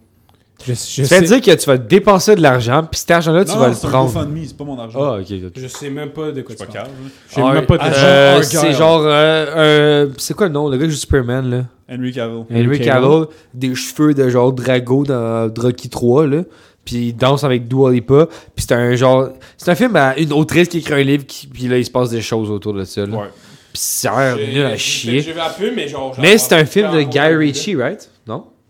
Je, 0.65 0.73
je 0.73 1.01
Tu 1.01 1.05
sais, 1.05 1.21
dire 1.21 1.41
que 1.41 1.55
tu 1.55 1.65
vas 1.67 1.77
dépenser 1.77 2.35
de 2.35 2.41
l'argent, 2.41 2.83
puis 2.89 2.99
cet 2.99 3.11
argent-là, 3.11 3.45
tu 3.45 3.51
non, 3.51 3.57
vas 3.59 3.63
non, 3.67 3.69
le 3.69 3.75
c'est 3.75 3.87
un 3.87 3.89
prendre. 3.89 4.13
GoFundMe, 4.13 4.43
c'est 4.45 4.57
pas 4.57 4.63
mon 4.65 4.77
argent. 4.79 4.99
Ah, 5.01 5.17
ok, 5.19 5.25
ok. 5.45 5.51
je 5.55 5.67
sais 5.67 5.89
même 5.89 6.09
pas 6.09 6.31
de 6.31 6.41
quoi 6.41 6.55
Je 6.59 6.65
tu 6.65 6.71
parles. 6.71 6.87
Je 7.29 7.35
sais 7.35 7.41
même 7.41 7.65
pas 7.65 7.77
de 7.77 7.81
Ah, 7.83 7.89
quoi 7.89 7.99
euh. 8.03 8.41
C'est 8.43 8.73
genre. 8.73 9.01
euh, 9.05 9.09
euh, 9.55 10.07
c'est 10.17 10.33
quoi 10.35 10.47
le 10.47 10.53
nom? 10.53 10.67
Le 10.69 10.77
gars 10.77 10.85
qui 10.85 10.91
joue 10.91 10.97
Superman, 10.97 11.49
là? 11.49 11.63
Henry 11.89 12.11
Cavill. 12.11 12.43
Henry 12.51 12.65
Henry 12.65 12.79
Cavill, 12.81 13.25
des 13.53 13.73
cheveux 13.73 14.13
de 14.13 14.29
genre 14.29 14.51
Drago 14.53 15.05
dans 15.05 15.49
Rocky 15.57 15.89
3, 15.89 16.27
là. 16.27 16.43
Puis 16.85 16.95
il 17.09 17.13
danse 17.13 17.43
avec 17.43 17.67
Dua 17.67 17.91
Lipa. 17.91 18.27
Puis 18.55 18.65
c'est 18.67 18.73
un 18.73 18.95
genre. 18.95 19.29
C'est 19.57 19.71
un 19.71 19.75
film 19.75 19.95
à 19.95 20.17
une 20.17 20.33
autrice 20.33 20.67
qui 20.67 20.79
écrit 20.79 20.93
un 20.93 21.03
livre, 21.03 21.25
qui, 21.25 21.47
puis 21.47 21.67
là, 21.67 21.77
il 21.77 21.85
se 21.85 21.91
passe 21.91 22.09
des 22.09 22.21
choses 22.21 22.49
autour 22.51 22.73
de 22.73 22.83
ça, 22.83 23.05
là. 23.05 23.15
Ouais. 23.17 23.27
Puis 23.71 23.81
ça 23.83 24.11
a 24.13 24.35
l'air 24.35 24.47
nul 24.53 24.65
à 24.65 24.75
chier. 24.77 25.21
J'ai 25.21 25.31
vu 25.31 25.39
un 25.39 25.49
peu, 25.49 25.71
mais 25.75 25.87
genre. 25.87 26.15
Mais 26.19 26.37
c'est 26.37 26.53
un 26.55 26.65
film 26.65 26.91
de 26.91 27.01
Guy 27.03 27.19
Ritchie, 27.19 27.75
right? 27.75 28.09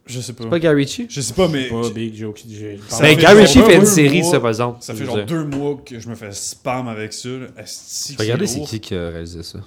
Je 0.10 0.20
sais 0.22 0.34
pas. 0.34 0.44
C'est 0.44 0.50
pas 0.50 0.60
Guy 0.60 0.68
Ritchie? 0.68 1.06
Je 1.10 1.22
sais 1.22 1.34
pas, 1.34 1.48
mais 1.48 1.70
Pas 1.70 1.90
big, 1.90 2.14
j'ai- 2.16 2.80
Ça 2.88 3.02
Mais 3.04 3.10
fait 3.10 3.16
Guy 3.18 3.26
Ritchie 3.28 3.62
fait 3.62 3.76
une 3.76 3.86
série, 3.86 4.22
mois- 4.22 4.32
ça, 4.32 4.40
par 4.40 4.50
exemple. 4.50 4.78
ça 4.82 4.94
fait 4.96 5.06
genre 5.06 5.16
dire. 5.18 5.26
deux 5.28 5.44
mois 5.46 5.82
que 5.86 6.00
je 6.00 6.10
me 6.10 6.16
fais 6.16 6.32
spam 6.32 6.88
avec 6.88 7.14
ça. 7.14 7.30
Asti, 7.58 8.16
Regardez, 8.20 8.48
c'est 8.48 8.62
qui 8.62 8.80
qui 8.80 8.96
a 8.96 9.10
réalisé 9.10 9.44
ça. 9.44 9.60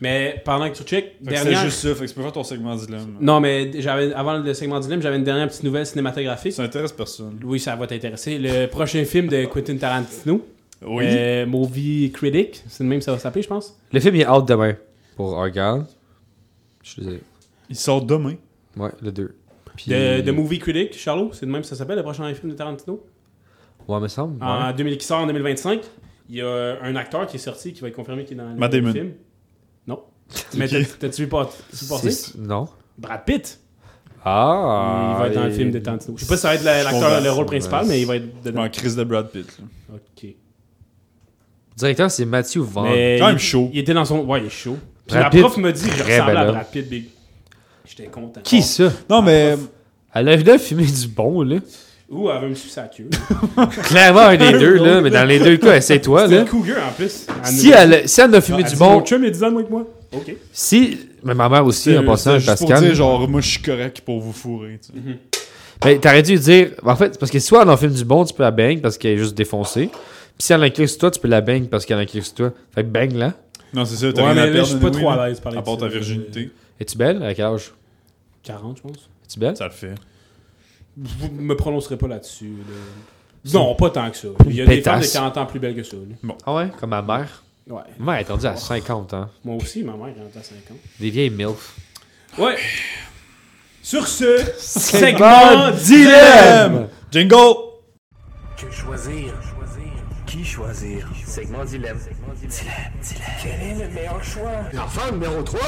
Mais 0.00 0.42
pendant 0.44 0.68
que 0.70 0.76
tu 0.76 0.82
check, 0.82 1.18
que 1.18 1.24
C'est 1.24 1.30
dernière. 1.30 1.64
juste 1.64 1.78
ça, 1.78 1.94
fait 1.94 2.04
que 2.04 2.10
tu 2.10 2.14
peux 2.14 2.22
faire 2.22 2.32
ton 2.32 2.44
segment 2.44 2.76
dilemme. 2.76 3.16
Non, 3.20 3.40
mais 3.40 3.70
j'avais 3.80 4.12
avant 4.12 4.36
le 4.38 4.52
segment 4.54 4.78
dilemme, 4.80 5.00
j'avais 5.00 5.16
une 5.16 5.24
dernière 5.24 5.48
petite 5.48 5.62
nouvelle 5.62 5.86
cinématographique. 5.86 6.52
Ça 6.52 6.62
intéresse 6.62 6.92
personne. 6.92 7.38
Oui, 7.44 7.58
ça 7.58 7.74
va 7.76 7.86
t'intéresser. 7.86 8.38
Le 8.38 8.66
prochain 8.66 9.04
film 9.04 9.28
de 9.28 9.44
Quentin 9.46 9.76
Tarantino, 9.76 10.44
Oui. 10.86 11.04
euh, 11.06 11.46
Movie 11.46 12.10
Critic, 12.12 12.62
c'est 12.68 12.82
le 12.82 12.88
même 12.90 12.98
que 12.98 13.04
ça 13.04 13.12
va 13.12 13.18
s'appeler, 13.18 13.42
je 13.42 13.48
pense. 13.48 13.76
Le 13.92 14.00
film 14.00 14.14
il 14.16 14.20
est 14.22 14.28
out 14.28 14.46
demain 14.46 14.74
pour 15.16 15.38
Argyle. 15.40 15.84
Je 16.82 16.90
suis 16.90 17.00
désolé. 17.02 17.20
Il 17.70 17.76
sort 17.76 18.02
demain. 18.02 18.34
Ouais, 18.76 18.90
le 19.00 19.10
2. 19.12 19.34
Puis... 19.76 19.90
De, 19.90 20.20
de 20.20 20.30
Movie 20.32 20.58
Critic, 20.58 20.96
Charlot, 20.96 21.30
c'est 21.32 21.46
le 21.46 21.52
même 21.52 21.62
que 21.62 21.66
ça 21.66 21.74
s'appelle, 21.76 21.96
le 21.96 22.02
prochain 22.02 22.32
film 22.34 22.50
de 22.52 22.56
Tarantino? 22.56 23.04
Ouais, 23.88 24.00
me 24.00 24.08
semble. 24.08 24.42
En 24.42 24.68
ouais. 24.68 24.74
2000, 24.74 24.98
qui 24.98 25.06
sort 25.06 25.20
en 25.20 25.26
2025. 25.26 25.80
Il 26.30 26.36
y 26.36 26.40
a 26.40 26.78
un 26.82 26.96
acteur 26.96 27.26
qui 27.26 27.36
est 27.36 27.40
sorti 27.40 27.72
qui 27.72 27.82
va 27.82 27.88
être 27.88 27.94
confirmé 27.96 28.24
qui 28.24 28.32
est 28.32 28.36
dans 28.36 28.48
le 28.54 28.92
film. 28.92 29.12
Non. 29.86 30.02
Mais 30.56 30.68
t'as- 30.68 30.84
t'as-tu 30.98 31.22
vu 31.22 31.28
pas 31.28 31.50
passé? 31.88 32.32
Non. 32.38 32.66
Brad 32.96 33.24
Pitt. 33.26 33.60
Ah. 34.24 35.12
il 35.16 35.18
va 35.20 35.26
être 35.28 35.34
dans 35.34 35.44
le 35.44 35.50
film 35.50 35.70
de 35.70 35.78
Tarantino. 35.80 36.16
Je 36.16 36.24
sais 36.24 36.28
pas 36.28 36.36
si 36.36 36.42
ça 36.42 36.48
va 36.48 36.54
être 36.54 36.64
la- 36.64 36.82
l'acteur, 36.82 37.20
le 37.20 37.30
rôle 37.30 37.44
principal, 37.46 37.84
mais 37.86 38.00
il 38.00 38.06
va 38.06 38.16
être 38.16 38.42
dedans. 38.42 38.68
crise 38.70 38.96
de 38.96 39.04
Brad 39.04 39.28
Pitt. 39.30 39.58
Ok. 39.92 40.22
Le 40.22 40.32
directeur, 41.76 42.10
c'est 42.10 42.24
Matthew 42.24 42.58
Vaughn. 42.58 42.86
Quand 42.86 43.26
même 43.26 43.34
il- 43.34 43.38
chaud. 43.38 43.68
Il 43.72 43.80
était 43.80 43.92
dans 43.92 44.04
son. 44.06 44.20
Ouais, 44.24 44.40
il 44.40 44.46
est 44.46 44.50
chaud. 44.50 44.78
Puis 45.06 45.16
Brad 45.18 45.34
la 45.34 45.40
prof 45.40 45.56
me 45.58 45.72
dit 45.72 45.84
que 45.86 45.92
je 45.96 46.02
très 46.02 46.12
ressemblais 46.20 46.34
bel 46.34 46.48
à. 46.48 46.52
Brad 46.52 46.70
Pitt, 46.70 46.88
big. 46.88 47.04
J'étais 47.86 48.08
content. 48.08 48.40
Qui 48.42 48.62
ça? 48.62 48.90
Non, 49.10 49.22
mais 49.22 49.56
Elle 50.14 50.28
a 50.28 50.36
déjà 50.36 50.58
filmé 50.58 50.84
du 50.84 51.08
bon, 51.08 51.42
là. 51.42 51.56
Ou 52.10 52.30
elle 52.30 52.40
veut 52.42 52.48
me 52.50 52.54
sucer 52.54 52.74
sa 52.74 52.82
queue. 52.82 53.08
Clairement 53.84 54.20
un 54.20 54.36
des 54.36 54.52
deux, 54.52 54.74
là. 54.76 55.00
Mais 55.00 55.10
dans 55.10 55.24
les 55.24 55.38
deux 55.38 55.56
cas, 55.56 55.80
C'est 55.80 56.06
là. 56.06 56.26
une 56.40 56.44
cougar 56.46 56.88
en 56.88 56.92
plus. 56.92 57.26
Si 57.44 57.70
elle, 57.70 57.94
a- 57.94 58.06
si 58.06 58.20
elle 58.20 58.34
a 58.34 58.38
Elle 58.38 58.64
du 58.64 58.76
bon, 58.76 58.90
Mon 58.92 59.00
chum 59.04 59.24
est 59.24 59.30
10 59.30 59.42
ans 59.42 59.48
de 59.48 59.52
moins 59.54 59.64
que 59.64 59.70
moi. 59.70 59.86
Ok. 60.12 60.36
si. 60.52 60.98
Mais 61.24 61.34
ma 61.34 61.48
mère 61.48 61.64
aussi, 61.64 61.96
en 61.96 62.00
c'est 62.00 62.06
passant, 62.06 62.38
juste 62.38 62.58
pour 62.58 62.68
Pascal. 62.68 62.84
dire, 62.86 62.94
genre, 62.94 63.26
moi, 63.28 63.40
je 63.40 63.48
suis 63.48 63.62
correct 63.62 64.02
pour 64.02 64.20
vous 64.20 64.32
fourrer. 64.32 64.78
tu 64.84 64.92
sais. 64.92 65.18
Ben, 65.82 65.98
t'aurais 65.98 66.22
dû 66.22 66.38
dire. 66.38 66.70
En 66.84 66.94
fait, 66.94 67.18
parce 67.18 67.32
que 67.32 67.38
soit 67.40 67.62
elle 67.62 67.70
en 67.70 67.76
filme 67.76 67.92
du 67.94 68.04
bon, 68.04 68.24
tu 68.24 68.32
peux 68.34 68.42
la 68.42 68.50
bang 68.50 68.80
parce 68.80 68.96
qu'elle 68.98 69.12
est 69.12 69.18
juste 69.18 69.34
défoncée. 69.34 69.88
Puis 69.88 70.46
si 70.46 70.52
elle 70.52 70.62
en 70.62 70.70
clique 70.70 70.88
sur 70.88 70.98
toi, 70.98 71.10
tu 71.10 71.18
peux 71.20 71.28
la 71.28 71.40
bang 71.40 71.66
parce 71.68 71.84
qu'elle 71.86 71.98
en 71.98 72.04
clique 72.06 72.24
sur 72.24 72.34
toi. 72.34 72.52
Fait 72.74 72.82
que 72.84 72.88
bang 72.88 73.12
là. 73.12 73.32
Non, 73.72 73.84
c'est 73.84 73.96
ça, 73.96 74.12
t'as 74.12 74.22
Ouais, 74.22 74.32
rien 74.32 74.42
à 74.42 74.44
mais 74.44 74.46
là, 74.46 74.52
perdre. 74.52 74.66
je 74.68 74.72
suis 74.76 74.80
pas 74.80 74.90
trop 74.90 75.10
à 75.10 75.26
l'aise 75.28 75.40
par 75.40 75.56
À 75.56 75.62
part 75.62 75.78
ta 75.78 75.88
virginité. 75.88 76.50
Es-tu 76.80 76.96
belle? 76.98 77.22
À 77.22 77.34
quel 77.34 77.44
âge? 77.46 77.72
40, 78.42 78.76
je 78.78 78.82
pense. 78.82 79.08
Es-tu 79.24 79.38
belle? 79.38 79.56
Ça 79.56 79.64
le 79.66 79.70
fait. 79.72 79.94
Vous 80.96 81.28
me 81.30 81.56
prononcerez 81.56 81.96
pas 81.96 82.08
là-dessus. 82.08 82.52
là. 82.68 83.52
Non, 83.52 83.74
pas 83.74 83.90
tant 83.90 84.10
que 84.10 84.16
ça. 84.16 84.28
Il 84.46 84.54
y 84.54 84.62
a 84.62 84.66
des 84.66 84.80
femmes 84.80 84.96
de 84.96 85.00
Pétasse. 85.00 85.12
40 85.12 85.36
ans 85.38 85.46
plus 85.46 85.60
belles 85.60 85.74
que 85.76 85.82
ça. 85.82 85.96
là. 85.96 86.34
Ah 86.46 86.54
ouais? 86.54 86.70
Comme 86.80 86.90
ma 86.90 87.02
mère? 87.02 87.42
Ouais. 87.66 87.82
Ma 87.98 88.12
mère 88.12 88.20
est 88.20 88.28
rendue 88.30 88.46
à 88.46 88.56
50 88.56 89.14
ans. 89.14 89.28
Moi 89.44 89.56
aussi, 89.56 89.82
ma 89.82 89.92
mère 89.96 90.08
est 90.08 90.38
à 90.38 90.42
50. 90.42 90.76
Des 91.00 91.10
vieilles 91.10 91.30
MILF. 91.30 91.76
Ouais. 92.38 92.56
Sur 93.82 94.06
ce, 94.08 94.38
Segment 94.58 95.18
segment 95.18 95.70
dilemme! 95.72 96.88
Jingle! 97.10 97.36
Que 98.56 98.70
choisir 98.70 99.34
Qui 100.34 100.44
choisir? 100.44 101.06
Segment 101.24 101.64
dilemme. 101.64 101.96
Dilemme, 101.96 102.74
dilemme. 103.00 103.34
Quel 103.40 103.52
est 103.52 103.84
le 103.84 103.94
meilleur 103.94 104.24
choix? 104.24 104.50
L'enfant 104.72 105.12
numéro 105.12 105.40
3 105.42 105.60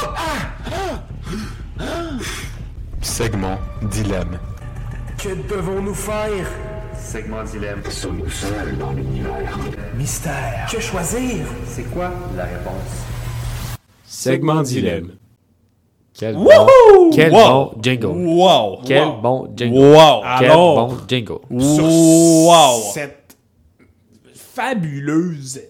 Segment 3.01 3.59
dilemme. 3.83 4.41
Que 5.19 5.29
devons-nous 5.49 5.95
faire? 5.95 6.49
Segment 6.99 7.45
dilemme. 7.45 7.81
Sommes-nous 7.89 8.29
seuls 8.29 8.77
dans 8.77 8.91
l'univers? 8.91 9.57
Mystère. 9.97 10.67
Que 10.69 10.81
choisir? 10.81 11.47
C'est 11.69 11.89
quoi 11.95 12.11
la 12.37 12.47
réponse? 12.47 13.05
Segment 14.05 14.63
dilemme. 14.63 15.11
Quel 16.13 16.35
bon, 16.35 17.11
quel 17.15 17.31
Wow! 17.31 17.71
bon 17.75 17.83
jingle. 17.83 18.07
Wow! 18.07 18.81
Quel 18.85 19.05
Wow. 19.05 19.21
bon 19.23 19.49
jingle. 19.55 19.79
Wow! 19.79 20.23
Quel 20.41 20.51
Alors, 20.51 20.89
bon 20.89 20.97
jingle. 21.07 21.39
Wow! 21.51 22.81
cette 22.93 23.26
fabuleuse 24.57 25.61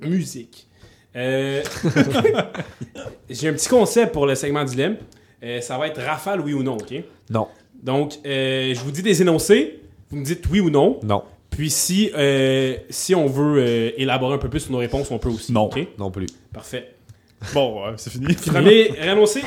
musique. 0.00 0.66
Euh, 1.14 1.62
J'ai 3.30 3.48
un 3.48 3.52
petit 3.52 3.68
concept 3.68 4.12
pour 4.12 4.26
le 4.26 4.34
segment 4.34 4.64
dilemme. 4.64 4.96
Euh, 5.44 5.60
ça 5.60 5.78
va 5.78 5.86
être 5.86 6.00
rafale, 6.02 6.40
oui 6.40 6.52
ou 6.52 6.62
non, 6.64 6.74
ok? 6.74 6.92
Non. 7.30 7.46
Donc, 7.80 8.14
euh, 8.26 8.74
je 8.74 8.80
vous 8.80 8.90
dis 8.90 9.02
des 9.02 9.22
énoncés. 9.22 9.80
Vous 10.10 10.16
me 10.16 10.24
dites 10.24 10.44
oui 10.50 10.58
ou 10.58 10.70
non. 10.70 10.98
Non. 11.04 11.22
Puis 11.50 11.70
si, 11.70 12.10
euh, 12.16 12.76
si 12.90 13.14
on 13.14 13.26
veut 13.26 13.62
euh, 13.62 13.90
élaborer 13.96 14.34
un 14.34 14.38
peu 14.38 14.48
plus 14.48 14.60
sur 14.60 14.72
nos 14.72 14.78
réponses, 14.78 15.10
on 15.12 15.18
peut 15.18 15.28
aussi. 15.28 15.52
Non. 15.52 15.66
ok? 15.66 15.86
Non 15.98 16.10
plus. 16.10 16.26
Parfait. 16.52 16.94
Bon, 17.54 17.82
c'est 17.96 18.10
fini. 18.10 18.34
Premier, 18.34 18.90
réannoncé. 18.98 19.42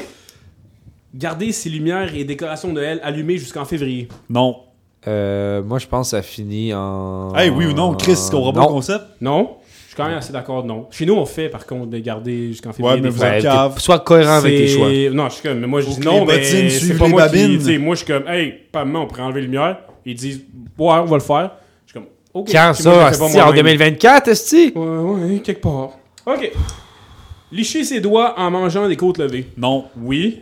Garder 1.13 1.51
ses 1.51 1.69
lumières 1.69 2.15
et 2.15 2.23
décorations 2.23 2.69
de 2.69 2.73
Noël 2.73 2.99
allumées 3.03 3.37
jusqu'en 3.37 3.65
février. 3.65 4.07
Non. 4.29 4.64
Euh, 5.07 5.61
moi, 5.63 5.79
je 5.79 5.87
pense 5.87 6.07
que 6.11 6.17
ça 6.17 6.21
finit 6.21 6.73
en. 6.73 7.33
Hey, 7.35 7.49
oui 7.49 7.65
ou 7.67 7.73
non, 7.73 7.93
Chris, 7.95 8.15
tu 8.15 8.31
comprends 8.31 8.53
pas 8.53 8.61
le 8.61 8.67
concept? 8.67 9.03
Non? 9.21 9.57
Je 9.67 9.87
suis 9.89 9.95
quand 10.03 10.07
même 10.09 10.17
assez 10.17 10.33
d'accord, 10.33 10.65
non. 10.65 10.87
Chez 10.91 11.05
nous, 11.05 11.13
on 11.13 11.25
fait 11.25 11.47
par 11.47 11.65
contre 11.65 11.87
de 11.87 11.97
garder 11.99 12.47
jusqu'en 12.47 12.73
février. 12.73 12.95
Ouais, 12.97 13.01
mais 13.01 13.09
des 13.09 13.13
vous 13.13 13.17
fois. 13.19 13.27
êtes 13.35 13.43
cave. 13.43 13.79
Sois 13.79 13.99
cohérent 13.99 14.37
avec 14.37 14.57
tes 14.57 14.67
choix. 14.67 14.89
Non, 15.13 15.29
je 15.29 15.33
suis 15.35 15.43
comme, 15.47 15.59
mais 15.59 15.67
moi 15.67 15.79
je 15.81 15.85
Faut 15.85 15.91
dis 15.93 15.99
que 15.99 16.05
non, 16.05 16.25
mais 16.25 16.33
bottines 16.39 16.69
c'est 16.69 16.69
suivent 16.69 16.97
pas 16.97 17.05
les 17.05 17.11
moi 17.11 17.27
qui. 17.29 17.33
babines. 17.37 17.57
tu 17.59 17.63
sais, 17.65 17.77
Moi 17.77 17.95
je 17.95 18.03
suis 18.03 18.13
comme, 18.13 18.27
hey, 18.27 18.53
pas 18.71 18.83
moi, 18.83 19.01
on 19.01 19.07
pourrait 19.07 19.21
enlever 19.21 19.41
les 19.41 19.47
lumières. 19.47 19.77
Ils 20.05 20.15
disent, 20.15 20.39
ouais, 20.77 20.93
on 20.97 21.05
va 21.05 21.15
le 21.15 21.21
faire. 21.23 21.51
Je 21.85 21.91
suis 21.91 21.99
comme, 21.99 22.09
ok. 22.33 22.49
Quand 22.51 22.51
Puis 22.51 22.57
moi, 22.63 22.73
je 22.73 22.81
ça, 22.81 22.89
le 22.89 23.13
fais 23.13 23.19
pas 23.19 23.25
asti, 23.25 23.41
en 23.41 23.45
moi-même. 23.45 23.63
2024, 23.63 24.27
esti? 24.27 24.73
Ouais, 24.75 24.81
ouais, 24.85 25.39
quelque 25.39 25.61
part. 25.61 25.91
Ok. 26.25 26.51
Licher 27.53 27.83
ses 27.85 28.01
doigts 28.01 28.33
en 28.37 28.51
mangeant 28.51 28.87
des 28.89 28.97
côtes 28.97 29.17
levées. 29.19 29.47
Non. 29.55 29.85
Oui. 30.01 30.39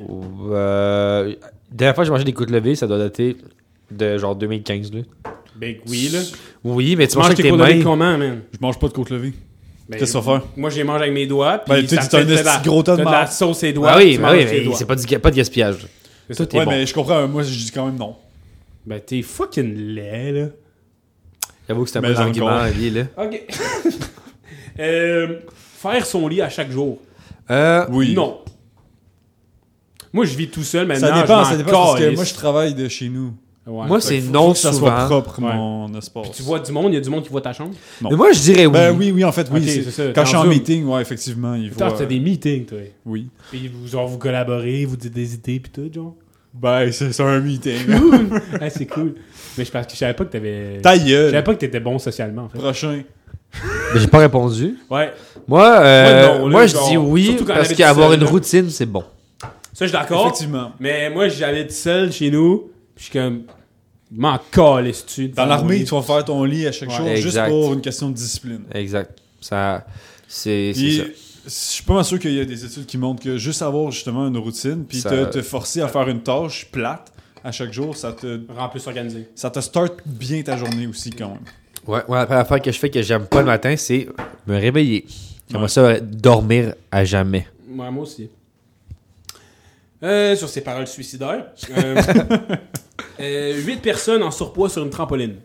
Euh, 0.50 1.26
la 1.28 1.36
dernière 1.70 1.94
fois 1.96 2.04
que 2.04 2.08
j'ai 2.08 2.12
mangé 2.12 2.24
des 2.24 2.34
côtes 2.34 2.50
levées, 2.50 2.74
ça 2.76 2.88
doit 2.88 2.98
dater 2.98 3.36
de 3.92 4.18
genre 4.18 4.36
2015. 4.36 4.92
Là. 4.94 5.02
Ben 5.56 5.76
oui, 5.88 6.10
là. 6.12 6.20
Oui, 6.64 6.96
mais 6.96 7.06
tu 7.08 7.12
Tu 7.14 7.18
manges 7.18 7.26
avec 7.28 7.38
tes 7.38 7.44
tes 7.44 7.50
côtes 7.50 7.60
levées 7.60 7.76
mains. 7.76 7.84
comment, 7.84 8.18
man? 8.18 8.42
Je 8.52 8.58
mange 8.60 8.80
pas 8.80 8.88
de 8.88 8.94
côte 8.94 9.10
levée. 9.10 9.34
Ben, 9.90 10.00
Qu'est-ce 10.00 10.14
que 10.14 10.20
tu 10.20 10.26
vas 10.26 10.40
faire? 10.40 10.48
Moi, 10.56 10.70
je 10.70 10.78
les 10.78 10.84
mange 10.84 11.02
avec 11.02 11.14
mes 11.14 11.28
doigts. 11.28 11.60
Puis 11.60 11.74
Ben, 11.74 11.82
tu 11.82 11.88
t'es 11.96 12.16
un 12.18 12.28
esti 12.28 12.64
gros 12.64 12.82
tas 12.84 12.96
de 12.96 13.04
de 13.04 13.10
la 13.10 13.28
sauce 13.28 13.60
ses 13.60 13.74
doigts. 13.74 13.92
Ah 13.92 13.98
oui, 13.98 14.18
manges 14.18 14.32
oui, 14.34 14.46
mais 14.68 14.76
c'est 14.76 14.86
pas, 14.86 14.96
du, 14.96 15.20
pas 15.20 15.30
de 15.32 15.36
gaspillage. 15.36 15.88
Tout 16.36 16.56
Ouais, 16.56 16.66
bon. 16.66 16.72
mais 16.72 16.86
je 16.86 16.94
comprends. 16.94 17.28
Moi, 17.28 17.44
je 17.44 17.50
dis 17.50 17.72
quand 17.72 17.86
même 17.86 17.98
non. 17.98 18.16
Ben 18.86 19.00
t'es 19.00 19.22
fucking 19.22 19.76
laid, 19.94 20.32
là. 20.32 20.48
J'avoue 21.68 21.84
que 21.84 21.90
c'est 21.90 22.00
un 22.00 22.02
bon 22.02 22.16
argument, 22.18 22.48
encore. 22.48 22.66
lié, 22.68 22.90
là. 22.90 23.04
Ok. 23.18 23.44
Euh, 24.80 25.38
faire 25.78 26.04
son 26.04 26.28
lit 26.28 26.42
à 26.42 26.50
chaque 26.50 26.72
jour. 26.72 27.00
Euh, 27.52 27.86
Oui. 27.92 28.16
Non. 28.16 28.40
Moi, 30.12 30.26
je 30.26 30.36
vis 30.36 30.48
tout 30.48 30.64
seul 30.64 30.88
maintenant. 30.88 31.10
Ça 31.10 31.22
dépend, 31.22 31.44
ça 31.44 31.58
dépend. 31.58 31.72
Parce 31.72 32.00
que 32.00 32.16
moi, 32.16 32.24
je 32.24 32.34
travaille 32.34 32.74
de 32.74 32.88
chez 32.88 33.10
nous. 33.10 33.34
Ouais. 33.66 33.88
moi, 33.88 34.02
c'est 34.02 34.20
non 34.22 34.52
que 34.52 34.58
ça 34.58 34.74
soit 34.74 34.90
souvent. 34.92 35.06
propre, 35.06 35.42
Ouais. 35.42 35.54
mon 35.56 35.94
espace. 35.98 36.32
Tu 36.32 36.44
vois 36.44 36.60
du 36.60 36.72
monde, 36.74 36.88
il 36.92 36.96
y 36.96 36.98
a 36.98 37.02
du 37.02 37.10
monde 37.10 37.24
qui 37.24 37.30
voit 37.30 37.40
ta 37.40 37.54
chambre? 37.54 37.72
Non. 38.02 38.10
Mais 38.10 38.18
moi, 38.18 38.32
je 38.34 38.40
dirais 38.42 38.66
oui. 38.66 38.72
Ben 38.74 38.94
oui, 38.98 39.12
oui, 39.14 39.24
en 39.24 39.32
fait, 39.32 39.48
oui. 39.52 39.62
Ok, 39.62 39.66
c'est- 39.70 39.84
c'est 39.84 39.92
ça. 39.92 40.04
Quand 40.14 40.24
je 40.24 40.28
suis 40.28 40.38
en 40.38 40.42
Zoom. 40.42 40.50
meeting, 40.50 40.86
ouais, 40.86 41.02
effectivement, 41.02 41.56
il 41.56 41.70
faut. 41.70 41.76
Putain, 41.76 41.92
t'as 41.92 42.04
euh, 42.04 42.06
des 42.06 42.20
meetings, 42.20 42.66
toi. 42.66 42.80
Oui. 43.06 43.30
Puis 43.52 43.70
vous, 43.74 43.88
genre, 43.88 44.06
vous 44.08 44.18
collaborez, 44.18 44.84
vous 44.84 44.98
dites 44.98 45.14
des 45.14 45.34
idées, 45.36 45.60
pis 45.62 45.70
tout, 45.70 45.90
genre. 45.94 46.14
Ben, 46.54 46.92
c'est 46.92 47.14
c'est 47.14 47.24
un 47.24 47.40
meeting. 47.40 47.78
ah, 48.62 48.70
c'est 48.70 48.86
cool. 48.86 49.16
Mais 49.58 49.64
je 49.66 49.72
que 49.72 49.78
je 49.92 49.96
savais 49.96 50.14
pas 50.14 50.26
que 50.26 50.32
t'avais. 50.32 50.80
Ta 50.82 50.94
Je 50.96 51.00
savais 51.00 51.10
gueule. 51.32 51.44
pas 51.44 51.54
que 51.54 51.60
t'étais 51.60 51.80
bon 51.80 51.98
socialement, 52.00 52.44
en 52.44 52.50
fait. 52.50 52.58
Prochain. 52.60 53.02
Mais 53.94 54.00
j'ai 54.02 54.08
pas 54.08 54.20
répondu. 54.20 54.76
Ouais. 54.90 55.14
Moi, 55.48 55.66
euh, 55.80 56.28
Moi, 56.28 56.38
non, 56.40 56.50
moi 56.50 56.68
je 56.68 56.74
genre, 56.74 56.90
dis 56.90 56.98
oui, 56.98 57.38
parce 57.48 57.74
qu'avoir 57.74 58.12
une 58.14 58.24
routine, 58.26 58.70
c'est 58.70 58.86
bon. 58.86 59.04
Ça, 59.42 59.50
je 59.82 59.86
suis 59.86 59.92
d'accord. 59.94 60.26
Effectivement. 60.28 60.72
Mais 60.80 61.10
moi, 61.10 61.28
j'habite 61.30 61.72
seul 61.72 62.12
chez 62.12 62.30
nous. 62.30 62.70
Puis 62.96 63.06
je 63.06 63.12
suis 63.12 63.14
comme. 63.20 63.44
M'en 64.16 64.38
calisse 64.52 65.06
dessus. 65.06 65.30
Dans 65.30 65.46
l'armée, 65.46 65.84
tu 65.84 65.96
vas 65.96 66.02
faire 66.04 66.24
ton 66.24 66.44
lit 66.44 66.68
à 66.68 66.72
chaque 66.72 66.90
Ouais, 66.90 66.96
jour 66.98 67.16
juste 67.16 67.46
pour 67.48 67.74
une 67.74 67.82
question 67.82 68.10
de 68.10 68.14
discipline. 68.16 68.62
Exact. 68.74 69.18
Ça, 69.42 69.86
c'est 70.28 70.72
ça. 70.74 70.82
je 71.46 71.50
suis 71.50 71.84
pas 71.84 71.96
mal 71.96 72.06
sûr 72.06 72.20
qu'il 72.20 72.34
y 72.34 72.40
a 72.40 72.46
des 72.46 72.64
études 72.64 72.86
qui 72.86 72.98
montrent 73.00 73.24
que 73.24 73.38
juste 73.38 73.62
avoir 73.64 73.90
justement 73.92 74.28
une 74.28 74.38
routine, 74.38 74.86
puis 74.88 75.00
Ça- 75.02 75.10
te, 75.10 75.26
te 75.32 75.42
forcer 75.42 75.82
à 75.82 75.88
faire 75.88 76.08
une 76.10 76.22
tâche 76.22 76.68
plate 76.72 77.12
à 77.44 77.52
chaque 77.52 77.74
jour, 77.74 77.98
ça 77.98 78.12
te, 78.14 78.42
Rend 78.56 78.70
plus 78.70 78.86
organisé. 78.88 79.28
ça 79.36 79.50
te 79.50 79.60
start 79.60 79.96
bien 80.06 80.44
ta 80.44 80.56
journée 80.58 80.86
aussi 80.88 81.10
quand 81.10 81.30
même. 81.30 81.40
Ouais, 81.88 82.02
ouais, 82.08 82.18
la 82.20 82.26
première 82.26 82.42
affaire 82.44 82.62
que 82.62 82.72
je 82.72 82.78
fais 82.80 82.90
que 82.92 83.02
j'aime 83.02 83.26
pas 83.26 83.40
le 83.40 83.48
matin, 83.48 83.76
c'est 83.76 84.08
me 84.48 84.58
réveiller. 84.58 85.06
J'aimerais 85.50 85.64
Ouais. 85.64 85.70
ça 85.70 86.00
dormir 86.00 86.76
à 86.92 87.04
jamais. 87.04 87.48
Ouais, 87.68 87.90
moi 87.92 88.04
aussi. 88.04 88.30
Euh, 90.04 90.36
sur 90.36 90.50
ces 90.50 90.62
paroles 90.62 90.88
suicidaires. 90.88 91.48
Euh, 91.78 92.02
euh, 93.20 93.54
8 93.66 93.82
personnes 93.82 94.24
en 94.24 94.32
surpoids 94.32 94.70
sur 94.70 94.84
une 94.84 94.90
trampoline. 94.90 95.36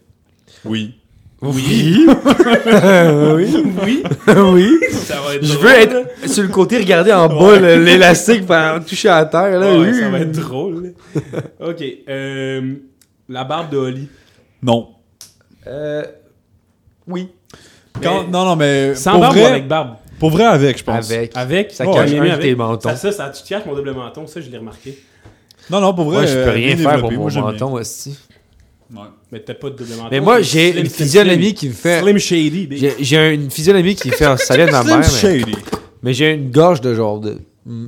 Oui. 0.64 0.94
Oui. 1.40 2.06
oui. 2.08 2.08
Oui. 3.84 4.02
oui. 4.26 4.78
Ça 4.92 5.20
va 5.20 5.34
être 5.36 5.44
Je 5.44 5.52
drôle, 5.54 5.66
veux 5.66 5.74
être 5.74 6.28
sur 6.28 6.42
le 6.42 6.48
côté, 6.48 6.78
regarder 6.78 7.12
en 7.12 7.28
bas 7.28 7.58
l'élastique 7.58 8.44
pour 8.46 8.56
toucher 8.86 9.08
à 9.08 9.24
terre. 9.24 9.58
Là. 9.60 9.72
Ouais, 9.78 9.88
Oui. 9.90 9.94
ça 10.00 10.08
va 10.08 10.18
être 10.20 10.32
drôle. 10.32 10.94
ok. 11.60 11.84
Euh, 12.08 12.74
la 13.28 13.44
barbe 13.44 13.70
de 13.70 13.76
Holly. 13.76 14.08
Non. 14.62 14.88
Euh, 15.66 16.02
oui. 17.06 17.28
Quand- 18.02 18.24
Mais- 18.24 18.30
non, 18.30 18.44
non, 18.44 18.56
mais 18.56 18.94
Sans 18.94 19.12
pour, 19.12 19.20
barbe 19.20 19.36
ou 19.36 19.44
avec 19.44 19.68
barbe? 19.68 19.96
pour 20.18 20.30
vrai 20.30 20.44
avec, 20.44 20.78
je 20.78 20.84
pense. 20.84 21.10
Avec. 21.10 21.32
Avec? 21.36 21.70
Ça 21.72 21.86
Ouais, 21.86 21.94
cache 21.94 22.12
un 22.14 22.20
avec. 22.22 22.40
tes 22.40 22.54
mentons. 22.54 22.88
Ça, 22.90 22.96
ça, 22.96 23.12
ça, 23.12 23.28
tu 23.30 23.42
caches 23.44 23.64
mon 23.66 23.74
double 23.74 23.92
menton. 23.92 24.26
Ça, 24.26 24.40
je 24.40 24.50
l'ai 24.50 24.58
remarqué. 24.58 24.98
Non, 25.70 25.81
non, 25.81 25.95
pour 25.95 26.05
vrai. 26.07 26.16
Moi, 26.16 26.27
je 26.27 26.35
peux 26.35 26.39
euh, 26.40 26.53
rien 26.53 26.77
faire 26.77 27.01
pour 27.01 27.12
mon 27.12 27.31
menton 27.31 27.73
aussi. 27.74 28.19
Ouais. 28.93 29.01
Mais 29.31 29.40
t'as 29.40 29.55
pas 29.55 29.69
de 29.70 29.77
double 29.77 29.90
menton. 29.97 30.09
Mais 30.11 30.20
moi, 30.20 30.40
j'ai 30.40 30.73
slim, 30.73 30.85
une 30.85 30.90
slim, 30.90 31.05
physionomie 31.07 31.45
slim. 31.45 31.55
qui 31.55 31.69
me 31.69 31.73
fait. 31.74 32.01
Slim 32.01 32.19
Shady. 32.19 32.86
J'ai 33.01 33.35
une 33.35 33.51
physionomie 33.51 33.95
qui 33.95 34.11
fait 34.11 34.24
un 34.24 34.36
salut 34.39 34.65
de 34.66 34.70
ma 34.70 34.82
Slim 34.82 34.97
mère. 34.99 35.09
Mais, 35.12 35.19
Shady. 35.20 35.57
mais 36.03 36.12
j'ai 36.15 36.32
une 36.32 36.51
gorge 36.51 36.81
de 36.81 36.95
genre 36.95 37.20
de. 37.20 37.39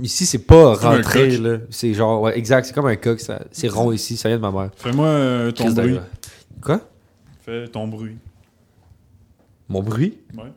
Ici, 0.03 0.27
c'est 0.27 0.45
pas 0.45 0.75
rentré, 0.75 1.39
là. 1.39 1.57
C'est 1.71 1.95
genre, 1.95 2.21
ouais, 2.21 2.37
exact, 2.39 2.67
c'est 2.67 2.75
comme 2.75 2.85
un 2.87 2.97
coq, 2.97 3.19
ça- 3.19 3.41
c'est 3.51 3.69
rond 3.69 3.93
ici, 3.93 4.19
ça 4.19 4.29
vient 4.29 4.37
de 4.37 4.43
ma 4.43 4.51
mère. 4.51 4.71
Fais-moi 4.77 5.07
euh, 5.07 5.53
ton 5.53 5.71
bruit. 5.71 5.97
Quoi? 6.61 6.81
Fais 7.47 7.67
ton 7.69 7.89
bruit. 7.89 8.17
Mon 9.71 9.83
bruit? 9.83 10.19
Ouais. 10.37 10.53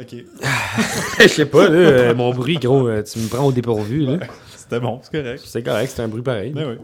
Ok. 0.00 0.14
Je 1.20 1.26
sais 1.28 1.46
pas, 1.46 1.68
là, 1.68 1.76
euh, 1.76 2.14
mon 2.14 2.32
bruit, 2.32 2.56
gros, 2.56 2.88
euh, 2.88 3.02
tu 3.02 3.18
me 3.18 3.28
prends 3.28 3.44
au 3.46 3.52
dépourvu, 3.52 4.00
là. 4.06 4.18
C'était 4.56 4.80
bon, 4.80 5.00
c'est 5.02 5.12
correct. 5.22 5.42
C'est 5.44 5.62
correct, 5.62 5.92
c'est 5.94 6.02
un 6.02 6.08
bruit 6.08 6.22
pareil. 6.22 6.52
Ben 6.52 6.66
oui. 6.70 6.76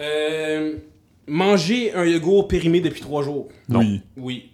Euh, 0.00 0.74
manger 1.26 1.94
un 1.94 2.04
yogourt 2.04 2.48
périmé 2.48 2.80
depuis 2.80 3.00
3 3.00 3.22
jours. 3.22 3.48
Non. 3.68 3.80
Oui. 3.80 4.00
Oui. 4.16 4.50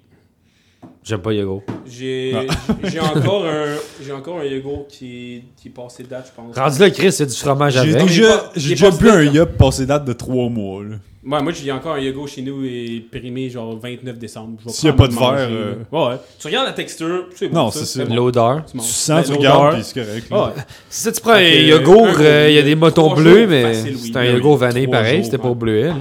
J'aime 1.02 1.20
pas 1.20 1.32
Yogo. 1.32 1.62
J'ai 1.86 2.34
Ah. 2.36 2.74
j'ai 2.84 3.00
encore 3.00 3.46
un 3.46 3.76
j'ai 4.02 4.12
encore 4.12 4.38
un 4.38 4.44
yogourt 4.44 4.86
qui 4.86 5.36
est, 5.36 5.44
qui 5.56 5.68
est 5.68 5.70
passé 5.70 6.02
de 6.02 6.08
date, 6.08 6.30
je 6.30 6.34
pense. 6.42 6.56
Rendu 6.56 6.78
là, 6.78 6.90
Chris, 6.90 7.12
c'est 7.12 7.26
du 7.26 7.34
fromage 7.34 7.72
J'ai 7.72 7.78
avec. 7.80 7.96
est 7.96 8.06
déjà, 8.06 8.52
j'ai 8.54 8.70
déjà 8.70 8.90
bu 8.90 9.08
un 9.08 9.22
yup 9.22 9.56
passé 9.56 9.86
date 9.86 10.04
de 10.04 10.12
3 10.12 10.48
mois. 10.50 10.84
Là. 10.84 10.96
Ouais, 11.22 11.42
moi 11.42 11.52
j'ai 11.52 11.70
encore 11.70 11.96
un 11.96 12.00
yogourt 12.00 12.28
chez 12.28 12.40
nous 12.40 12.64
et 12.64 13.04
périmé 13.12 13.50
genre 13.50 13.78
29 13.78 14.18
décembre. 14.18 14.58
S'il 14.68 14.86
y 14.86 14.88
a 14.88 14.94
pas 14.94 15.06
de 15.06 15.12
manger, 15.12 15.36
verre, 15.36 15.50
là. 15.50 15.66
Ouais, 15.92 16.08
ouais. 16.12 16.20
Tu 16.38 16.46
regardes 16.46 16.66
la 16.66 16.72
texture, 16.72 17.26
c'est 17.34 17.48
bon. 17.48 17.56
Non, 17.64 17.70
c'est 17.70 17.84
ça. 17.84 18.04
bon. 18.06 18.14
L'odeur. 18.14 18.64
Tu. 18.64 18.78
Tu 18.78 18.84
sens, 18.84 19.26
tu 19.26 19.32
Ben, 19.32 19.36
regardes, 19.38 19.58
l'odeur. 19.64 19.74
puis 19.74 19.84
c'est 19.84 20.04
correct. 20.04 20.26
Ah 20.30 20.44
ouais. 20.46 20.62
Si 20.88 21.02
ça, 21.02 21.12
tu 21.12 21.20
prends 21.20 21.32
un 21.32 21.40
yogourt, 21.42 22.06
euh, 22.20 22.46
il 22.48 22.54
y 22.54 22.58
a 22.58 22.62
des 22.62 22.74
motons 22.74 23.14
bleus, 23.14 23.46
mais 23.46 23.66
oui. 23.66 23.98
c'est 24.02 24.16
un 24.16 24.22
Ben 24.22 24.34
yogourt 24.36 24.54
oui, 24.54 24.60
vanille 24.60 24.84
trois 24.86 24.96
pareil, 24.98 25.22
c'était 25.24 25.36
ouais. 25.36 25.42
pour 25.42 25.56
bleuet, 25.56 25.88
là. 25.88 25.94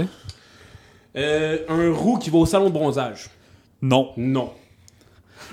Euh, 1.17 1.57
un 1.67 1.91
roux 1.93 2.17
qui 2.17 2.29
va 2.29 2.37
au 2.37 2.45
salon 2.45 2.67
de 2.69 2.73
bronzage. 2.73 3.29
Non. 3.81 4.11
Non. 4.15 4.51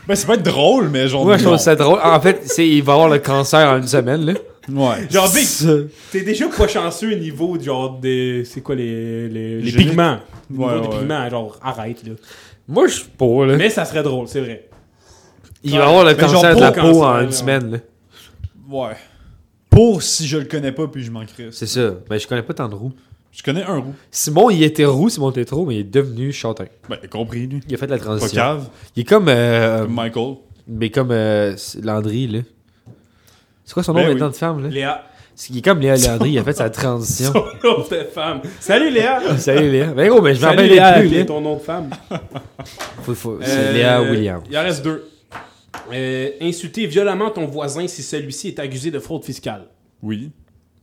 Ben, 0.07 0.15
c'est 0.15 0.27
pas 0.29 0.35
être 0.35 0.43
drôle, 0.45 0.91
mais 0.91 1.09
genre. 1.09 1.25
Moi, 1.25 1.39
je 1.39 1.45
trouve 1.45 1.57
ça 1.57 1.75
drôle. 1.75 1.99
En 2.05 2.21
fait, 2.21 2.43
c'est, 2.45 2.69
il 2.69 2.85
va 2.85 2.93
avoir 2.93 3.09
le 3.09 3.19
cancer 3.19 3.69
en 3.69 3.79
une 3.79 3.87
semaine, 3.89 4.25
là. 4.25 4.35
Ouais. 4.69 5.07
Genre, 5.11 5.33
Big, 5.33 5.47
t'es 6.11 6.23
déjà 6.23 6.49
pas 6.49 6.67
chanceux 6.67 7.13
au 7.13 7.17
niveau 7.19 7.57
de 7.57 7.63
genre 7.63 7.99
des. 7.99 8.45
C'est 8.45 8.61
quoi 8.63 8.75
les, 8.75 9.29
les, 9.29 9.61
les 9.61 9.73
pigments? 9.73 10.19
Au 10.51 10.53
niveau 10.53 10.67
Ouais, 10.67 10.81
des 10.81 10.87
ouais. 10.89 10.99
pigments, 10.99 11.31
genre, 11.31 11.59
arrête 11.63 12.03
là. 12.07 12.15
Moi, 12.69 12.89
je 12.89 12.95
suis 12.95 13.09
pas, 13.17 13.47
là. 13.47 13.57
Mais 13.57 13.71
ça 13.71 13.85
serait 13.85 14.03
drôle, 14.03 14.27
c'est 14.29 14.41
vrai. 14.41 14.69
Il 15.63 15.73
va 15.79 15.87
avoir 15.89 16.05
le 16.05 16.15
Mais 16.15 16.21
genre 16.21 16.33
cancer 16.33 16.57
de 16.57 16.61
la 16.61 16.73
pas 16.73 16.81
peau 16.81 16.93
cancer, 16.93 17.09
en 17.09 17.21
une 17.21 17.33
semaine, 17.33 17.71
là. 17.71 17.79
Ouais. 18.69 18.97
Pour 19.71 20.03
si 20.03 20.27
je 20.27 20.39
le 20.39 20.45
connais 20.47 20.73
pas, 20.73 20.89
puis 20.89 21.03
je 21.05 21.11
manquerais. 21.11 21.49
C'est 21.53 21.67
ça. 21.67 21.95
Mais 22.11 22.19
je 22.19 22.27
connais 22.27 22.43
pas 22.43 22.55
tant 22.55 22.69
de 22.69 22.75
roux. 22.75 22.93
Je 23.33 23.43
connais 23.43 23.63
un 23.63 23.79
roux. 23.79 23.95
Simon, 24.11 24.49
il 24.51 24.63
était 24.63 24.85
roux, 24.87 25.09
Simon 25.11 25.31
Tétro, 25.31 25.67
mais 25.67 25.77
il 25.77 25.81
est 25.81 25.85
devenu 25.85 26.33
châtain. 26.33 26.65
Ben, 26.89 26.97
compris, 27.11 27.47
lui. 27.47 27.61
Il 27.69 27.75
a 27.75 27.79
fait 27.79 27.87
la 27.87 27.99
Pas 27.99 28.05
transition. 28.05 28.41
cave. 28.41 28.69
Il 28.97 29.01
est 29.03 29.05
comme. 29.05 29.29
euh, 29.29 29.83
Comme 29.83 29.95
Michael. 29.95 30.35
mais 30.67 30.91
comme 30.91 31.11
euh, 31.11 31.55
Landry, 31.83 32.27
là. 32.29 32.39
C'est 33.67 33.75
quoi 33.75 33.83
son 33.83 33.93
nom 33.93 34.01
Ben 34.01 34.09
maintenant 34.09 34.27
oui. 34.27 34.33
de 34.33 34.37
femme, 34.37 34.63
là? 34.63 34.69
Léa. 34.69 35.05
C'est 35.35 35.61
comme 35.61 35.81
Léa 35.81 35.97
Landry, 35.97 36.31
il 36.31 36.39
a 36.39 36.45
fait 36.45 36.55
sa 36.55 36.71
transition. 36.71 37.31
Son 37.35 37.69
nom 37.69 37.79
de 37.91 38.05
femme. 38.05 38.41
Salut 38.59 38.91
Léa! 38.91 39.21
Salut 39.39 39.71
Léa. 39.71 39.87
Ben 39.89 40.09
gros, 40.09 40.23
mais 40.23 40.35
je 40.35 40.41
m'en 40.41 40.47
Salut 40.49 40.61
rappelle 40.63 40.73
Léa, 40.73 40.93
plus, 41.01 41.19
là. 41.19 41.25
ton 41.27 41.41
nom 41.43 41.57
de 41.57 41.61
femme? 41.61 41.91
Faut- 43.03 43.15
faut- 43.15 43.39
C'est 43.43 43.51
Euh, 43.51 43.73
Léa 43.75 44.01
Williams. 44.03 44.43
Il 44.51 44.57
en 44.57 44.63
reste 44.63 44.83
deux. 44.83 45.07
Euh, 45.93 46.31
insulter 46.41 46.87
violemment 46.87 47.29
ton 47.31 47.45
voisin 47.47 47.87
si 47.87 48.03
celui-ci 48.03 48.49
est 48.49 48.59
accusé 48.61 48.91
de 48.91 48.99
fraude 48.99 49.25
fiscale. 49.25 49.65
Oui. 50.03 50.31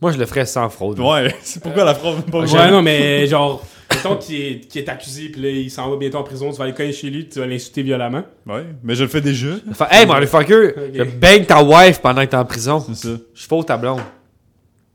Moi, 0.00 0.12
je 0.12 0.18
le 0.18 0.26
ferais 0.26 0.46
sans 0.46 0.68
fraude. 0.68 1.00
Ouais, 1.00 1.34
c'est 1.42 1.60
pourquoi 1.62 1.84
la 1.84 1.94
phrase 1.94 2.16
pas 2.30 2.40
Ouais, 2.40 2.70
non, 2.70 2.80
mais 2.82 3.26
genre, 3.26 3.64
mettons 3.94 4.16
qu'il 4.16 4.36
est, 4.40 4.76
est 4.76 4.88
accusé, 4.88 5.28
puis 5.28 5.40
là, 5.40 5.48
il 5.50 5.70
s'en 5.70 5.88
va 5.90 5.96
bientôt 5.96 6.18
en 6.18 6.22
prison, 6.24 6.50
tu 6.50 6.58
vas 6.58 6.64
aller 6.64 6.74
cogner 6.74 6.92
chez 6.92 7.10
lui, 7.10 7.28
tu 7.28 7.38
vas 7.38 7.46
l'insulter 7.46 7.82
violemment. 7.82 8.22
Ouais, 8.46 8.64
mais 8.82 8.94
je 8.94 9.02
le 9.04 9.08
fais 9.08 9.20
déjà. 9.20 9.48
Fait, 9.72 9.84
hey, 9.90 10.06
motherfucker, 10.06 10.74
Ok. 10.76 10.82
je 10.94 11.02
bang 11.04 11.46
ta 11.46 11.62
wife 11.62 12.00
pendant 12.00 12.22
que 12.22 12.30
t'es 12.30 12.36
en 12.36 12.44
prison. 12.44 12.80
C'est 12.80 12.94
ça. 13.08 13.16
Je 13.34 13.46
fous 13.46 13.62
ta 13.64 13.76
blonde. 13.76 14.00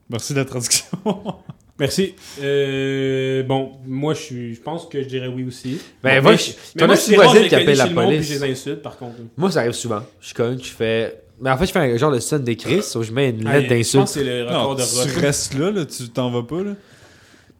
Merci 0.09 0.33
de 0.33 0.39
la 0.39 0.45
traduction. 0.45 0.85
Merci. 1.79 2.13
Euh, 2.41 3.43
bon, 3.43 3.71
moi, 3.87 4.13
je 4.13 4.19
suis- 4.19 4.55
je 4.55 4.59
pense 4.61 4.85
que 4.87 5.01
je 5.01 5.07
dirais 5.07 5.27
oui 5.33 5.45
aussi. 5.45 5.79
Ben, 6.03 6.17
Bon, 6.17 6.23
moi, 6.23 6.31
mais- 6.33 6.37
je- 6.37 6.51
mais 6.75 6.79
t'en 6.81 6.87
moi, 6.87 6.95
as 6.95 7.39
des 7.39 7.47
qui 7.47 7.55
appellent 7.55 7.77
la 7.77 7.87
police. 7.87 8.27
je 8.27 8.33
les 8.33 8.51
insulte, 8.51 8.81
par 8.81 8.97
contre. 8.97 9.15
Moi, 9.37 9.49
ça 9.51 9.59
arrive 9.61 9.71
souvent. 9.71 10.01
Je 10.19 10.33
cogne, 10.33 10.59
je 10.61 10.69
fais. 10.71 11.21
Mais 11.41 11.49
en 11.49 11.57
fait, 11.57 11.67
je 11.67 11.71
fais 11.71 11.79
un 11.79 11.95
genre 11.95 12.11
de 12.11 12.19
sonne 12.19 12.43
d'écrit, 12.43 12.81
où 12.95 13.01
je 13.03 13.11
mets 13.13 13.29
une 13.29 13.47
Ah, 13.47 13.59
lettre 13.59 13.69
Je 13.73 13.75
pense 13.75 13.93
d'insulte. 13.93 14.03
que 14.03 14.09
c'est 14.09 14.23
le 14.25 14.51
Non, 14.51 14.73
de 14.73 14.81
tu 15.13 15.19
restes 15.19 15.53
là, 15.57 15.71
là, 15.71 15.85
tu 15.85 16.09
t'en 16.09 16.29
vas 16.31 16.43
pas, 16.43 16.63
là. 16.63 16.71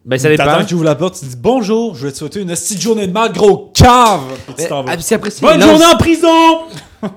Ben, 0.04 0.18
ça 0.18 0.28
T'attends 0.34 0.52
dépend. 0.52 0.62
que 0.64 0.68
tu 0.68 0.74
ouvres 0.74 0.84
la 0.84 0.94
porte, 0.94 1.18
tu 1.20 1.26
dis 1.26 1.36
bonjour, 1.36 1.94
je 1.94 2.06
vais 2.06 2.12
te 2.12 2.16
souhaiter 2.18 2.40
une 2.40 2.48
petite 2.48 2.80
journée 2.80 3.06
de 3.06 3.12
mal, 3.12 3.32
gros 3.32 3.70
cave! 3.74 4.20
Puis 4.46 4.54
tu 4.64 4.68
t'en 4.68 4.82
vas. 4.82 4.92
ah, 4.92 4.96
c'est 4.98 5.20
Bonne 5.42 5.60
journée 5.60 5.84
en 5.84 5.96
prison! 5.98 6.28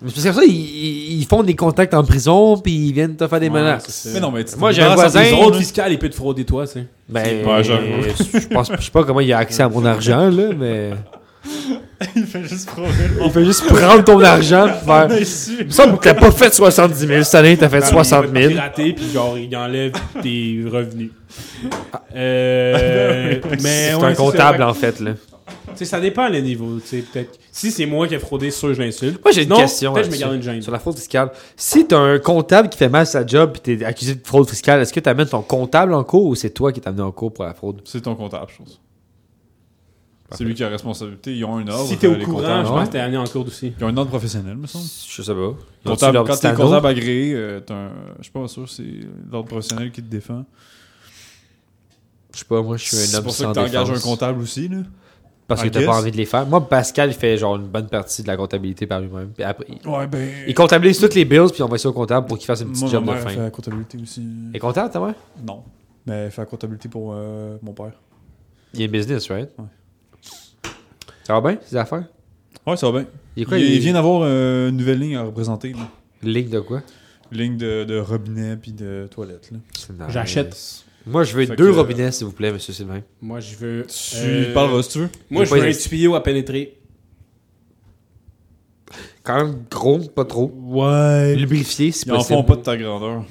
Mais 0.00 0.10
c'est 0.14 0.22
parce 0.22 0.36
que 0.36 0.42
ça, 0.42 0.44
ils, 0.46 1.26
font 1.28 1.42
des 1.42 1.56
contacts 1.56 1.92
en 1.92 2.04
prison, 2.04 2.56
puis 2.56 2.72
ils 2.72 2.92
viennent 2.92 3.16
te 3.16 3.26
faire 3.26 3.40
des 3.40 3.48
Ouais, 3.48 3.60
menaces. 3.60 3.86
c'est. 3.88 4.12
Mais 4.14 4.20
non, 4.20 4.30
mais 4.30 4.44
tu 4.44 4.56
Moi, 4.56 4.70
j'ai 4.72 4.82
un 4.82 4.94
voisin- 4.94 5.24
Fraude 5.24 5.56
fiscale, 5.56 5.92
il 5.92 5.98
peut 5.98 6.08
te 6.08 6.14
frauder 6.14 6.44
toi, 6.44 6.66
tu 6.66 6.74
sais. 6.74 6.86
Ben, 7.08 7.44
Ouais, 7.44 7.64
j'avoue. 7.64 7.84
je 8.32 8.46
pense, 8.48 8.70
je 8.78 8.84
sais 8.84 8.90
pas 8.92 9.02
comment 9.04 9.20
il 9.20 9.32
a 9.32 9.38
accès 9.38 9.62
à 9.62 9.68
mon 9.68 9.84
argent, 9.84 10.30
là, 10.30 10.50
mais. 10.56 10.90
Il 12.16 12.26
fait 12.26 12.44
juste 12.44 12.70
frauder. 12.70 12.92
Il 13.24 13.30
fait 13.30 13.44
juste 13.44 13.66
prendre 13.66 14.04
ton 14.04 14.20
argent, 14.22 14.66
puis 14.76 14.86
faire. 14.86 15.08
Il 15.60 15.66
me 15.66 15.70
semble 15.70 15.98
que 15.98 16.04
t'as 16.04 16.14
pas 16.14 16.30
fait 16.30 16.54
70 16.54 17.06
000 17.06 17.22
cette 17.24 17.34
année, 17.34 17.56
t'as 17.56 17.68
fait 17.68 17.80
60 17.84 18.26
Il 18.26 18.30
va 18.30 18.34
te 18.34 18.38
000. 18.40 18.50
pirater, 18.52 18.92
puis 18.92 19.10
genre, 19.10 19.36
il 19.36 19.56
enlève 19.56 19.92
tes 20.22 20.62
revenus. 20.70 21.10
Euh, 22.14 23.40
mais 23.62 23.92
C'est 23.92 24.04
un 24.04 24.14
comptable, 24.14 24.62
en 24.62 24.74
fait, 24.74 25.00
là. 25.00 25.12
Tu 25.72 25.76
sais, 25.76 25.84
ça 25.84 26.00
dépend 26.00 26.28
le 26.28 26.40
niveau. 26.40 26.78
tu 26.80 26.86
sais, 26.86 27.04
peut-être. 27.12 27.38
Si 27.52 27.70
c'est 27.70 27.86
moi 27.86 28.06
qui 28.06 28.14
ai 28.14 28.18
fraudé, 28.18 28.50
sûr, 28.50 28.72
je 28.74 28.80
l'insulte. 28.82 29.22
Moi, 29.24 29.32
j'ai 29.32 29.42
une 29.42 29.48
Non, 29.48 29.56
question. 29.56 29.92
Peut-être 29.92 30.08
que 30.10 30.14
je 30.14 30.18
me 30.18 30.22
là-dessus, 30.24 30.38
garde 30.40 30.46
une 30.46 30.54
gêne. 30.54 30.62
Sur 30.62 30.72
la 30.72 30.78
fraude 30.78 30.96
fiscale. 30.96 31.30
Si 31.56 31.86
t'as 31.86 31.98
un 31.98 32.18
comptable 32.18 32.68
qui 32.68 32.78
fait 32.78 32.88
mal 32.88 33.06
sa 33.06 33.26
job 33.26 33.52
et 33.56 33.76
t'es 33.76 33.84
accusé 33.84 34.14
de 34.14 34.20
fraude 34.26 34.48
fiscale, 34.48 34.80
est-ce 34.80 34.92
que 34.92 35.00
t'amènes 35.00 35.28
ton 35.28 35.42
comptable 35.42 35.94
en 35.94 36.04
cours 36.04 36.26
ou 36.26 36.34
c'est 36.34 36.50
toi 36.50 36.72
qui 36.72 36.80
t'as 36.80 36.90
amené 36.90 37.02
en 37.02 37.12
cours 37.12 37.32
pour 37.32 37.44
la 37.44 37.54
fraude? 37.54 37.80
C'est 37.84 38.02
ton 38.02 38.14
comptable, 38.14 38.46
je 38.52 38.58
pense. 38.62 38.80
C'est 40.32 40.44
lui 40.44 40.54
qui 40.54 40.62
a 40.62 40.66
la 40.66 40.72
responsabilité. 40.72 41.34
Ils 41.36 41.44
ont 41.44 41.56
un 41.56 41.66
ordre. 41.68 41.86
Si 41.88 41.96
t'es 41.96 42.06
au 42.06 42.14
les 42.14 42.24
courant, 42.24 42.38
comptables. 42.40 42.66
je 42.66 42.70
pense 42.72 42.86
que 42.88 42.92
t'es 42.92 42.98
amené 43.00 43.16
en 43.16 43.24
cours 43.24 43.46
aussi. 43.46 43.72
Ils 43.78 43.84
ont 43.84 43.88
un 43.88 43.96
ordre 43.96 44.10
professionnel, 44.10 44.56
me 44.56 44.66
semble. 44.66 44.84
Je 45.08 45.22
sais 45.22 45.34
pas. 45.34 45.54
Comptable, 45.86 46.18
quand 46.26 46.36
t'es 46.36 46.52
comptable 46.54 46.86
agréé, 46.86 47.32
euh, 47.34 47.60
t'as 47.60 47.74
un- 47.74 47.90
je 48.18 48.24
suis 48.24 48.32
pas 48.32 48.46
sûr, 48.48 48.68
c'est 48.68 48.84
l'ordre 49.32 49.48
professionnel 49.48 49.90
qui 49.90 50.02
te 50.02 50.08
défend. 50.10 50.44
Je 52.34 52.40
sais 52.40 52.44
pas, 52.44 52.62
moi 52.62 52.76
je 52.76 52.84
suis 52.84 52.96
un 52.96 53.00
C'est 53.00 53.16
homme 53.16 53.22
pour 53.24 53.32
ça 53.32 53.44
sans 53.44 53.50
que 53.52 53.54
t'engages 53.54 53.90
un 53.90 53.98
comptable 54.00 54.40
aussi, 54.42 54.68
là. 54.68 54.78
Parce 55.46 55.62
que 55.62 55.68
t'as 55.68 55.82
pas 55.86 55.98
envie 55.98 56.10
de 56.10 56.16
les 56.18 56.26
faire. 56.26 56.44
Moi, 56.46 56.68
Pascal, 56.68 57.08
il 57.08 57.14
fait 57.14 57.38
genre 57.38 57.56
une 57.56 57.68
bonne 57.68 57.88
partie 57.88 58.22
de 58.22 58.26
la 58.26 58.36
comptabilité 58.36 58.86
par 58.86 59.00
lui-même. 59.00 59.32
Après, 59.42 59.64
il- 59.66 59.88
Ouais, 59.88 60.06
ben. 60.06 60.28
il 60.46 60.52
comptabilise 60.54 60.98
toutes 61.00 61.14
les 61.14 61.24
bills 61.24 61.48
puis 61.50 61.62
on 61.62 61.68
va 61.68 61.78
ça 61.78 61.88
au 61.88 61.92
comptable 61.94 62.26
pour 62.26 62.36
qu'il 62.36 62.44
fasse 62.46 62.60
une 62.60 62.68
petite 62.68 62.82
Moi, 62.82 62.90
job 62.90 63.04
ma 63.06 63.12
de 63.12 63.16
mère 63.16 63.24
fin. 63.28 63.34
fait 63.34 63.40
la 63.44 63.50
comptabilité 63.50 63.96
aussi. 64.02 64.22
Et 64.52 64.58
comptable, 64.58 64.90
ta 64.90 65.00
mère? 65.00 65.14
Non. 65.46 65.62
Mais 66.04 66.12
elle 66.26 66.30
fait 66.30 66.42
la 66.42 66.46
comptabilité 66.46 66.90
pour 66.90 67.12
euh, 67.14 67.56
mon 67.62 67.72
père. 67.72 67.92
Il 68.74 68.82
est 68.82 68.88
business, 68.88 69.30
right? 69.30 69.48
Ouais. 69.58 69.64
Ça 71.28 71.38
va 71.38 71.40
bien, 71.52 71.60
ces 71.64 71.76
affaires? 71.76 72.04
Ouais, 72.66 72.76
ça 72.76 72.90
va 72.90 73.00
bien. 73.00 73.08
Il 73.36 73.42
est 73.42 73.46
quoi? 73.46 73.58
il, 73.58 73.66
il- 73.66 73.74
il 73.74 73.80
vient 73.80 73.92
d'avoir 73.92 74.22
euh, 74.24 74.70
une 74.70 74.78
nouvelle 74.78 74.98
ligne 74.98 75.16
à 75.16 75.22
représenter. 75.24 75.72
Là. 75.74 75.88
Ligne 76.22 76.48
de 76.48 76.58
quoi? 76.60 76.82
Ligne 77.30 77.56
de, 77.58 77.84
de 77.84 77.98
robinet 78.00 78.56
puis 78.56 78.72
de 78.72 79.06
toilette. 79.10 79.50
Là. 79.52 80.08
J'achète. 80.08 80.56
Moi, 81.06 81.24
je 81.24 81.34
veux 81.36 81.44
Fait 81.46 81.54
deux 81.54 81.70
que- 81.70 81.76
robinets, 81.76 82.10
s'il 82.12 82.26
vous 82.26 82.32
plaît, 82.32 82.50
monsieur 82.50 82.72
Sylvain. 82.72 83.02
Moi, 83.20 83.40
je 83.40 83.54
veux. 83.56 83.86
Tu 83.86 84.16
euh, 84.16 84.54
parleras 84.54 84.82
si 84.82 84.88
tu 84.88 84.98
veux? 85.00 85.08
Moi, 85.30 85.44
Je 85.44 85.50
je 85.50 85.54
veux 85.60 85.68
un 85.68 85.72
tuyau 85.72 86.14
à 86.14 86.22
pénétrer. 86.22 86.78
Quand 89.22 89.36
même 89.44 89.64
gros, 89.70 89.98
pas 89.98 90.24
trop. 90.24 90.50
Ouais. 90.56 91.36
Lubrifié, 91.36 91.92
si 91.92 92.06
Ils 92.06 92.12
en 92.12 92.16
possible. 92.16 92.38
font 92.38 92.44
pas 92.44 92.56
de 92.56 92.62
ta 92.62 92.76
grandeur. 92.76 93.24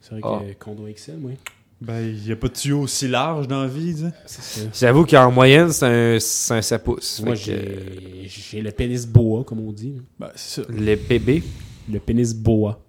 C'est 0.00 0.12
vrai 0.12 0.20
Ah. 0.24 0.40
que 0.48 0.64
condo 0.64 0.86
XL, 0.90 1.18
moi. 1.18 1.32
Ben, 1.80 2.00
il 2.00 2.26
y 2.26 2.32
a 2.32 2.36
pas 2.36 2.48
de 2.48 2.54
tuyau 2.54 2.80
aussi 2.80 3.06
large 3.06 3.46
dans 3.46 3.62
la 3.62 3.68
vie, 3.68 3.94
tu 3.94 4.00
sais. 4.00 4.12
C'est 4.26 4.42
ça. 4.42 4.60
J'avoue 4.74 5.04
qu'en 5.04 5.30
moyenne, 5.30 5.70
c'est 5.70 5.86
un, 5.86 6.18
c'est 6.18 6.54
un 6.54 6.62
7 6.62 6.82
pouces. 6.82 7.22
Moi, 7.24 7.34
que, 7.34 7.40
j'ai 7.40 8.26
j'ai 8.28 8.60
le 8.60 8.72
pénis 8.72 9.06
boa, 9.06 9.44
comme 9.44 9.60
on 9.60 9.70
dit. 9.72 9.94
Ben, 10.18 10.28
c'est 10.34 10.62
ça. 10.62 10.68
Le 10.68 10.96
bébé, 10.96 11.42
Le 11.90 12.00
pénis 12.00 12.34
boa. 12.34 12.80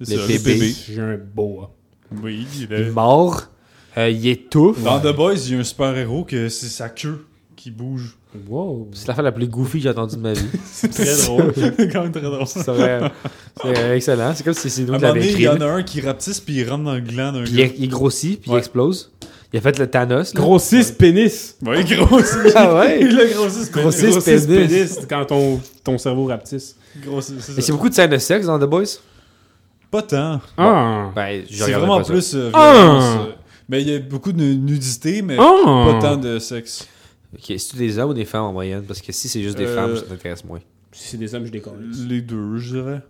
C'est 0.00 0.16
Les 0.16 0.38
ça, 0.38 0.44
bébés. 0.44 0.74
J'ai 0.88 1.00
un 1.00 1.16
boa. 1.18 1.74
Oui, 2.22 2.46
il 2.54 2.62
il 2.62 2.72
est 2.72 2.86
est... 2.86 2.90
mort, 2.90 3.48
euh, 3.98 4.08
il 4.08 4.26
étouffe. 4.28 4.82
Dans 4.82 5.00
The 5.00 5.14
Boys, 5.14 5.34
il 5.46 5.52
y 5.52 5.56
a 5.56 5.58
un 5.58 5.64
super-héros 5.64 6.24
que 6.24 6.48
c'est 6.48 6.68
sa 6.68 6.88
queue 6.88 7.26
qui 7.56 7.70
bouge. 7.72 8.16
Wow. 8.48 8.88
C'est 8.92 9.08
l'affaire 9.08 9.24
la 9.24 9.32
plus 9.32 9.48
goofy 9.48 9.78
que 9.78 9.82
j'ai 9.84 9.88
entendue 9.90 10.14
de 10.16 10.20
ma 10.20 10.32
vie. 10.32 10.46
C'est 10.64 10.88
très 10.88 11.16
drôle. 11.26 11.52
c'est 11.76 11.92
quand 11.92 12.02
même 12.02 12.12
très 12.12 12.20
drôle. 12.22 12.46
C'est 12.46 12.62
vrai. 12.70 13.00
C'est 13.62 13.96
excellent. 13.96 14.32
C'est 14.34 14.44
comme 14.44 14.54
si 14.54 14.70
c'est 14.70 14.82
nous 14.82 14.96
qui 14.98 15.28
il 15.32 15.40
y 15.42 15.48
en 15.48 15.60
a 15.60 15.66
un 15.66 15.82
qui 15.82 16.00
rapetisse 16.00 16.38
puis 16.40 16.54
il 16.54 16.70
rentre 16.70 16.84
dans 16.84 16.94
le 16.94 17.00
gland 17.00 17.32
d'un 17.32 17.42
Puis 17.42 17.52
il, 17.54 17.58
gars. 17.58 17.72
il 17.76 17.88
grossit, 17.88 18.40
puis 18.40 18.52
il 18.52 18.56
explose. 18.56 19.10
Il 19.52 19.58
a 19.58 19.60
fait 19.60 19.76
le 19.80 19.88
Thanos. 19.88 20.32
Grossisse 20.32 20.92
pénis. 20.92 21.56
Ouais, 21.66 21.82
grossit. 21.82 22.52
Ah 22.54 22.72
ouais? 22.76 23.00
Il 23.02 23.18
a 23.18 23.26
grossi 23.26 23.64
ce 23.64 23.70
Grossit 23.72 24.00
pénis. 24.02 24.14
Grossisse 24.14 24.46
pénis. 24.46 24.68
pénis. 24.68 24.98
Quand 25.08 25.24
ton, 25.24 25.60
ton 25.82 25.98
cerveau 25.98 26.26
rapetisse. 26.26 26.76
Grossit, 27.04 27.34
c'est 27.40 27.72
beaucoup 27.72 27.88
de 27.88 27.94
scènes 27.94 28.10
de 28.12 28.18
sexe 28.18 28.46
dans 28.46 28.60
The 28.60 28.70
Boys? 28.70 29.00
Pas 29.90 30.02
tant. 30.02 30.40
Ah. 30.56 31.10
Ben, 31.16 31.42
C'est 31.50 31.72
vraiment 31.72 31.98
pas 31.98 32.04
ça. 32.04 32.12
plus 32.12 32.32
euh, 32.36 32.50
Ah! 32.52 32.72
violence, 32.72 33.04
euh, 33.28 33.32
Mais 33.68 33.82
il 33.82 33.88
y 33.90 33.94
a 33.96 33.98
beaucoup 33.98 34.30
de 34.30 34.40
nudité, 34.40 35.20
mais 35.20 35.36
Ah. 35.36 35.86
pas 35.94 35.98
tant 36.00 36.16
de 36.16 36.38
sexe. 36.38 36.86
Ok, 37.34 37.44
c'est-tu 37.46 37.76
des 37.76 37.98
hommes 37.98 38.10
ou 38.10 38.14
des 38.14 38.24
femmes 38.24 38.44
en 38.44 38.52
moyenne? 38.52 38.82
Parce 38.86 39.00
que 39.00 39.12
si 39.12 39.28
c'est 39.28 39.42
juste 39.42 39.56
des 39.58 39.66
Euh, 39.66 39.74
femmes, 39.74 39.96
ça 39.96 40.02
m'intéresse 40.10 40.44
moins. 40.44 40.60
Si 40.92 41.08
c'est 41.10 41.16
des 41.16 41.32
hommes, 41.34 41.46
je 41.46 41.52
décolle. 41.52 41.88
Les 42.08 42.20
deux, 42.20 42.56
je 42.58 42.76
dirais. 42.76 43.00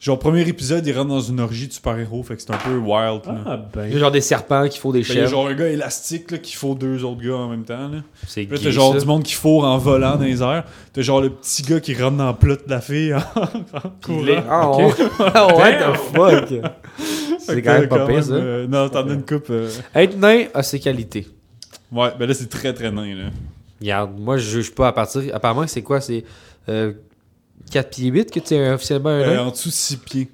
Genre, 0.00 0.18
premier 0.18 0.40
épisode, 0.48 0.84
il 0.86 0.96
rentre 0.96 1.10
dans 1.10 1.20
une 1.20 1.40
orgie 1.40 1.68
de 1.68 1.72
super-héros, 1.74 2.22
fait 2.22 2.34
que 2.34 2.40
c'est 2.40 2.50
un 2.50 2.56
peu 2.56 2.74
wild. 2.78 3.20
là. 3.26 3.34
Ah, 3.44 3.60
Il 3.74 3.80
y 3.80 3.82
a 3.82 3.88
ben. 3.90 3.98
genre 3.98 4.10
des 4.10 4.22
serpents 4.22 4.66
qui 4.66 4.78
font 4.78 4.92
des 4.92 5.00
Ben, 5.02 5.06
il 5.10 5.14
y 5.14 5.18
a 5.18 5.20
chèvres. 5.20 5.30
genre 5.30 5.46
un 5.48 5.54
gars 5.54 5.68
élastique 5.68 6.30
là, 6.30 6.38
qui 6.38 6.54
faut 6.56 6.74
deux 6.74 7.04
autres 7.04 7.20
gars 7.22 7.34
en 7.36 7.48
même 7.50 7.64
temps. 7.64 7.86
Là. 7.88 7.98
C'est 8.26 8.44
Puis 8.44 8.52
là, 8.52 8.56
gay, 8.56 8.64
t'as 8.64 8.70
genre 8.70 8.94
ça. 8.94 8.98
du 9.00 9.04
monde 9.06 9.22
qui 9.22 9.34
fourre 9.34 9.64
en 9.64 9.76
volant 9.76 10.16
dans 10.16 10.24
les 10.24 10.42
airs. 10.42 10.64
T'as 10.94 11.02
genre 11.02 11.20
le 11.20 11.28
petit 11.28 11.62
gars 11.62 11.80
qui 11.80 11.94
rentre 11.94 12.16
dans 12.16 12.28
le 12.30 12.36
plat 12.36 12.56
de 12.56 12.62
la 12.70 12.80
fille 12.80 13.12
en, 13.14 13.18
en 13.18 13.90
courant. 14.02 14.42
Ah, 14.48 14.68
Ok. 14.70 14.78
ouais. 14.98 15.04
Ah, 15.34 15.46
what 15.54 15.72
the 15.74 15.96
fuck? 15.96 16.48
Fait 16.96 17.38
C'est 17.38 17.62
que 17.62 17.66
quand 17.68 17.78
même 17.80 17.88
pas 17.88 18.06
pire, 18.06 18.14
même, 18.14 18.22
ça. 18.24 18.32
euh, 18.32 18.66
non, 18.66 18.88
t'en 18.88 19.06
as 19.06 19.12
une 19.12 19.24
coupe. 19.26 19.50
euh, 19.50 19.68
Être 19.94 20.16
nain 20.18 20.44
a 20.54 20.62
ses 20.62 20.80
qualités. 20.80 21.26
Ouais, 21.92 22.08
ben 22.18 22.26
là, 22.26 22.32
c'est 22.32 22.48
très 22.48 22.72
très 22.72 22.90
nain. 22.90 23.14
Là. 23.14 23.24
Regarde, 23.80 24.18
moi, 24.18 24.36
je 24.36 24.48
juge 24.48 24.74
pas 24.74 24.88
à 24.88 24.92
partir. 24.92 25.22
Apparemment, 25.34 25.66
c'est 25.66 25.82
quoi 25.82 26.00
C'est 26.00 26.24
euh, 26.68 26.92
4 27.70 27.90
pieds 27.90 28.08
8 28.10 28.30
que 28.30 28.40
tu 28.40 28.54
es 28.54 28.70
officiellement 28.70 29.08
un 29.10 29.20
Euh, 29.20 29.38
en 29.44 29.50
dessous 29.50 29.68
de 29.70 29.74
6 29.74 29.96
pieds. 29.98 30.28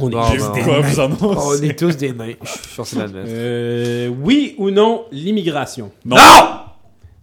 On 0.00 0.08
est 0.10 0.12
Bon, 0.12 0.22
juste 0.32 0.46
ben, 0.46 0.52
des 0.54 0.62
Quoi, 0.62 0.80
nains. 0.80 0.80
vous 0.88 1.00
en 1.00 1.10
On 1.20 1.62
est 1.62 1.78
tous 1.78 1.96
des 1.96 2.12
nains. 2.12 2.34
Je 2.42 2.48
suis 2.48 2.58
forcé 2.68 2.96
d'admettre. 2.96 3.26
Euh, 3.30 4.08
oui 4.08 4.54
ou 4.58 4.70
non, 4.70 5.06
l'immigration? 5.10 5.90
Non! 6.04 6.16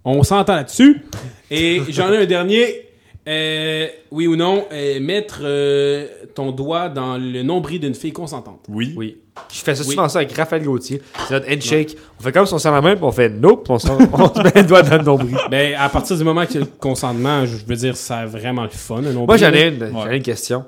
On 0.04 0.22
s'entend 0.24 0.56
là-dessus. 0.56 1.04
Et 1.50 1.82
j'en 1.90 2.12
ai 2.12 2.18
un 2.18 2.26
dernier. 2.26 2.82
Euh, 3.28 3.88
oui 4.12 4.28
ou 4.28 4.36
non, 4.36 4.66
euh, 4.72 5.00
mettre 5.00 5.40
euh, 5.42 6.08
ton 6.36 6.52
doigt 6.52 6.90
dans 6.90 7.18
le 7.18 7.42
nombril 7.44 7.80
d'une 7.80 7.96
fille 7.96 8.14
consentante. 8.14 8.60
Oui. 8.70 8.94
Oui. 8.96 9.18
Je 9.52 9.60
fais 9.60 9.74
ça 9.76 9.84
Oui. 9.84 9.92
souvent 9.92 10.08
ça 10.10 10.20
avec 10.20 10.32
Raphaël 10.34 10.64
Gauthier. 10.64 11.02
C'est 11.28 11.34
notre 11.34 11.52
handshake. 11.52 11.96
On 12.20 12.24
fait 12.24 12.32
comme 12.32 12.46
si 12.46 12.54
on 12.54 12.60
serre 12.60 12.72
la 12.74 12.82
main, 12.82 12.96
puis 12.96 13.04
on 13.04 13.12
fait 13.12 13.30
nope, 13.30 13.66
on, 13.70 13.80
se- 13.80 13.88
on 14.14 14.34
se 14.34 14.42
met 14.44 14.52
le 14.56 14.64
doigt 14.64 14.84
dans 14.84 14.98
le 14.98 15.04
nombril. 15.04 15.38
Ben, 15.50 15.76
à 15.78 15.90
partir 15.90 16.16
du 16.18 16.24
moment 16.24 16.46
qu'il 16.46 16.56
y 16.56 16.58
a 16.58 16.62
le 16.62 16.72
consentement, 16.80 17.46
je 17.46 17.58
veux 17.66 17.76
dire, 17.76 17.98
ça 17.98 18.20
a 18.20 18.26
vraiment 18.26 18.64
le 18.64 18.70
fun. 18.70 18.98
un 18.98 19.02
nombril, 19.14 19.26
Moi, 19.26 19.38
j'en 19.38 19.52
ai 19.54 19.68
une, 19.70 19.90
j'en 19.92 20.10
ai 20.12 20.18
une 20.18 20.24
question. 20.24 20.66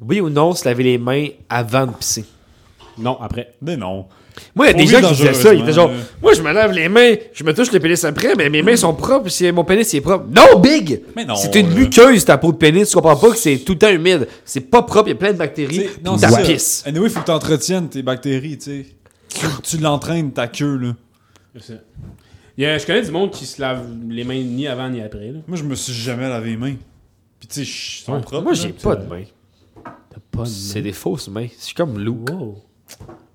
Oui 0.00 0.20
ou 0.20 0.28
non, 0.28 0.52
se 0.52 0.64
laver 0.64 0.82
les 0.84 0.98
mains 0.98 1.28
avant 1.48 1.86
de 1.86 1.92
pisser? 1.92 2.24
Non, 2.98 3.18
après. 3.20 3.54
Mais 3.62 3.76
non. 3.76 4.06
Moi, 4.54 4.66
il 4.66 4.68
y 4.68 4.74
a 4.74 4.78
des 4.78 4.86
gens 4.86 5.08
qui 5.08 5.14
disaient 5.14 5.34
ça. 5.34 5.54
Ils 5.54 5.62
étaient 5.62 5.72
genre, 5.72 5.90
moi, 6.22 6.32
je 6.34 6.42
me 6.42 6.52
lave 6.52 6.72
les 6.72 6.88
mains, 6.88 7.14
je 7.32 7.44
me 7.44 7.52
touche 7.54 7.72
le 7.72 7.80
pénis 7.80 8.02
après, 8.04 8.34
mais 8.36 8.48
mes 8.50 8.62
mains 8.62 8.76
sont 8.76 8.94
propres, 8.94 9.28
si 9.28 9.50
mon 9.52 9.64
pénis 9.64 9.92
il 9.92 9.96
est 9.98 10.00
propre. 10.00 10.26
Non, 10.30 10.58
Big! 10.60 11.02
Mais 11.14 11.24
non, 11.24 11.34
C'est 11.36 11.54
une 11.56 11.72
muqueuse, 11.72 12.24
ta 12.24 12.38
peau 12.38 12.52
de 12.52 12.56
pénis. 12.56 12.88
Tu 12.88 12.94
comprends 12.94 13.16
pas 13.16 13.30
que 13.30 13.36
c'est 13.36 13.58
tout 13.58 13.72
le 13.72 13.78
temps 13.78 13.90
humide. 13.90 14.26
C'est 14.44 14.60
pas 14.60 14.82
propre, 14.82 15.08
il 15.08 15.12
y 15.12 15.14
a 15.14 15.18
plein 15.18 15.32
de 15.32 15.38
bactéries. 15.38 15.86
Non, 16.04 16.16
ça. 16.18 16.28
pisse. 16.42 16.82
Anyway, 16.86 17.08
faut 17.08 17.20
que 17.20 17.26
t'entretiennes 17.26 17.88
tes 17.88 18.02
bactéries, 18.02 18.58
tu 18.58 18.64
sais. 18.64 18.86
Tu, 19.28 19.46
tu 19.62 19.78
l'entraînes, 19.78 20.32
ta 20.32 20.46
queue, 20.48 20.76
là. 20.76 20.92
C'est 21.56 21.72
ça. 21.74 21.80
Il 22.58 22.64
y 22.64 22.66
a- 22.66 22.78
je 22.78 22.86
connais 22.86 23.02
du 23.02 23.10
monde 23.10 23.30
qui 23.32 23.44
se 23.44 23.60
lave 23.60 23.84
les 24.08 24.24
mains 24.24 24.42
ni 24.42 24.66
avant 24.66 24.88
ni 24.88 25.00
après. 25.02 25.30
Là. 25.32 25.40
Moi, 25.46 25.56
je 25.58 25.62
me 25.64 25.74
suis 25.74 25.92
jamais 25.92 26.28
lavé 26.28 26.50
les 26.50 26.56
mains. 26.56 26.74
Puis, 27.38 27.48
tu 27.48 27.54
sais, 27.54 27.62
ils 27.62 28.04
sont 28.04 28.14
Ouais. 28.14 28.20
propres. 28.22 28.42
Moi, 28.44 28.54
j'ai 28.54 28.70
pas 28.70 28.96
de 28.96 29.06
mains. 29.08 29.24
T'as 29.84 30.20
pas 30.30 30.44
de 30.44 30.48
C'est 30.48 30.80
des 30.80 30.92
fausses 30.92 31.28
mains. 31.28 31.46
Je 31.58 31.64
suis 31.64 31.74
comme 31.74 31.98
Luke. 31.98 32.30
Wow. 32.30 32.62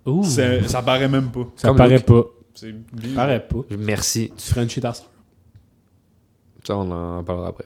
Ouh. 0.06 0.24
Ça 0.24 0.82
paraît 0.82 1.08
même 1.08 1.32
pas. 1.32 1.48
Ça 1.56 1.68
comme 1.70 1.78
paraît 1.78 1.96
Luke. 1.98 2.06
pas. 2.06 2.24
C'est 2.56 2.68
Ça 2.72 3.08
paraît 3.16 3.48
pas. 3.48 3.60
Merci. 3.78 4.32
Tu 4.38 4.52
Frenchie 4.52 4.82
ta 4.82 4.94
sœur. 4.94 5.10
Ça, 6.66 6.78
on 6.78 6.92
en 6.92 7.24
parlera 7.24 7.50
après. 7.50 7.66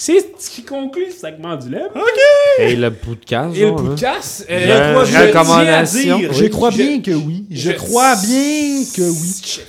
C'est 0.00 0.24
ce 0.38 0.48
qui 0.48 0.62
conclut 0.62 1.06
le 1.06 1.10
segment 1.12 1.56
du 1.56 1.70
lait. 1.70 1.82
Et 2.60 2.76
le 2.76 2.92
podcast, 2.92 3.56
Et 3.56 3.62
le 3.62 3.66
genre, 3.68 3.82
là. 3.82 3.88
podcast. 3.88 4.46
J'ai 4.48 4.54
euh, 4.70 4.92
moi, 4.92 5.04
je 5.04 5.10
tiens 5.10 5.74
à 5.74 5.82
dire- 5.82 6.32
Je 6.32 6.44
crois 6.46 6.70
je- 6.70 6.76
bien 6.76 7.00
que 7.00 7.10
oui. 7.10 7.46
Je 7.50 7.56
je- 7.56 7.76
crois 7.76 8.14
bien 8.14 8.84
que 8.94 9.02
oui. 9.10 9.34
Je 9.44 9.60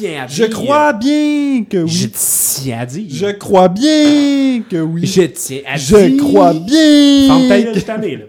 tiens 0.00 0.22
à 0.24 0.26
dire. 0.26 0.36
Je 0.36 0.44
crois 0.46 0.92
bien 0.94 1.64
que 1.70 1.86
Je 1.86 2.04
oui. 2.06 2.10
tiens 2.12 2.78
à 2.80 2.86
dire. 2.86 3.06
Je 3.08 3.26
crois 3.36 3.68
bien 3.68 4.62
que 4.68 4.80
oui. 4.80 5.06
Je 5.06 5.22
tiens 5.22 5.60
à 5.64 5.76
dire. 5.78 5.96
Je 5.96 6.16
crois 6.16 6.52
bien. 6.52 7.26
Ferme 7.28 7.48
ta 7.48 7.60
gueule, 7.60 7.74
je 7.76 7.80
t'en 7.82 8.02
ai, 8.02 8.16
là. 8.16 8.24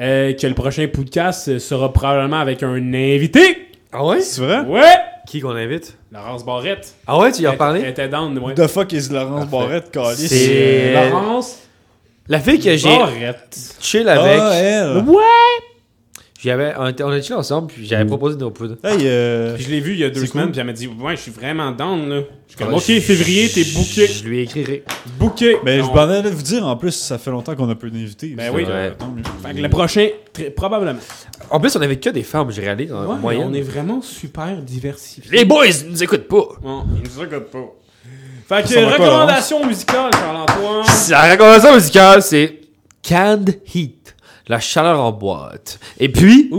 Euh, 0.00 0.32
que 0.34 0.46
le 0.46 0.54
prochain 0.54 0.86
podcast 0.92 1.58
sera 1.58 1.92
probablement 1.92 2.38
avec 2.40 2.62
un 2.62 2.74
invité. 2.94 3.68
Ah 3.92 4.04
ouais? 4.04 4.20
C'est 4.20 4.40
vrai? 4.42 4.60
Ouais! 4.60 4.94
Qui 5.26 5.40
qu'on 5.40 5.56
invite? 5.56 5.96
Laurence 6.12 6.44
Barrette. 6.44 6.94
Ah 7.06 7.18
ouais, 7.18 7.32
tu 7.32 7.42
y 7.42 7.46
as 7.46 7.52
parlé? 7.52 7.80
Elle 7.82 7.88
était 7.90 8.08
down, 8.08 8.38
ouais. 8.38 8.54
The 8.54 8.66
fuck 8.68 8.92
is 8.92 9.08
Laurence 9.10 9.46
Barrette, 9.48 9.90
calice? 9.90 10.28
C'est- 10.28 10.92
Laurence 11.10 11.58
La 12.28 12.38
fille 12.40 12.60
que 12.60 12.76
j'ai 12.76 12.88
Barrette. 12.96 13.56
chill 13.80 14.08
avec. 14.08 14.38
Ah, 14.40 14.50
elle. 14.54 14.96
Ouais! 14.98 15.22
J'avais, 16.38 16.74
on, 16.78 16.86
était, 16.86 17.02
on 17.02 17.08
a 17.08 17.20
chill 17.20 17.34
ensemble, 17.34 17.68
puis 17.68 17.86
j'avais 17.86 18.04
proposé 18.04 18.36
de 18.36 18.40
nos 18.40 18.50
poudres. 18.50 18.76
Hey, 18.84 18.98
euh, 19.04 19.54
Puis 19.54 19.64
je 19.64 19.70
l'ai 19.70 19.80
vu 19.80 19.92
il 19.94 19.98
y 20.00 20.04
a 20.04 20.10
deux 20.10 20.20
C'est 20.20 20.26
semaines, 20.26 20.44
cool. 20.46 20.52
puis 20.52 20.60
elle 20.60 20.66
m'a 20.66 20.72
dit 20.74 20.86
Ouais, 20.86 21.16
je 21.16 21.22
suis 21.22 21.30
vraiment 21.30 21.72
down, 21.72 22.08
là. 22.08 22.20
Je 22.46 22.52
suis 22.52 22.58
comme 22.58 22.68
Ouais, 22.68 22.74
Ok, 22.76 22.84
je- 22.86 23.00
février, 23.00 23.48
t'es 23.48 23.64
booké. 23.64 24.06
Je 24.06 24.22
lui 24.24 24.40
écrirai. 24.42 24.84
Booké. 25.18 25.56
ben, 25.64 25.80
je 25.82 25.86
Non. 25.86 25.94
m'en 25.94 26.02
allais 26.02 26.30
vous 26.30 26.42
dire, 26.42 26.66
en 26.66 26.76
plus, 26.76 26.92
ça 26.92 27.16
fait 27.18 27.30
longtemps 27.30 27.56
qu'on 27.56 27.68
a 27.70 27.74
peu 27.74 27.90
d'invités. 27.90 28.34
Ben 28.36 28.46
Ça, 28.46 28.52
oui. 28.52 28.64
tant 28.98 29.08
mieux. 29.08 29.22
Fait 29.42 29.54
que 29.54 29.60
le 29.62 29.68
prochain, 29.70 30.08
très- 30.32 30.50
probablement. 30.50 30.98
En 31.50 31.58
plus, 31.58 31.74
on 31.74 31.80
avait 31.80 31.96
que 31.98 32.10
des 32.10 32.22
femmes, 32.22 32.50
j'ai 32.50 32.60
réalisé, 32.62 32.92
en 32.92 33.06
Ouais, 33.06 33.18
moyenne. 33.18 33.48
on 33.50 33.54
est 33.54 33.62
vraiment 33.62 34.02
super 34.02 34.56
diversifiés. 34.62 35.38
Les 35.38 35.44
boys, 35.46 35.66
ils 35.66 35.90
nous 35.90 36.02
écoutent 36.02 36.28
pas. 36.28 36.44
Bon, 36.62 36.84
ils 36.96 37.02
nous 37.02 37.24
écoutent 37.24 37.50
pas. 37.50 37.72
Fait 38.48 38.62
que, 38.68 38.74
quoi, 38.74 38.92
recommandation 38.92 39.66
musicale, 39.66 40.10
Charles-Antoine. 40.12 40.84
La 41.10 41.32
recommandation 41.32 41.74
musicale, 41.74 42.22
c'est 42.22 42.60
Canned 43.02 43.58
Heat, 43.74 44.05
la 44.48 44.60
chaleur 44.60 45.00
en 45.00 45.12
boîte. 45.12 45.78
Et 45.98 46.08
puis, 46.08 46.50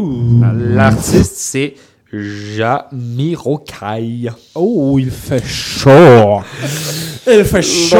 l'artiste, 0.73 1.35
c'est 1.35 1.75
Jamiroquai. 2.11 2.79
Oh, 4.55 4.97
il 4.99 5.11
fait 5.11 5.45
chaud. 5.45 6.41
Il 7.27 7.43
fait 7.43 7.61
chaud. 7.61 7.97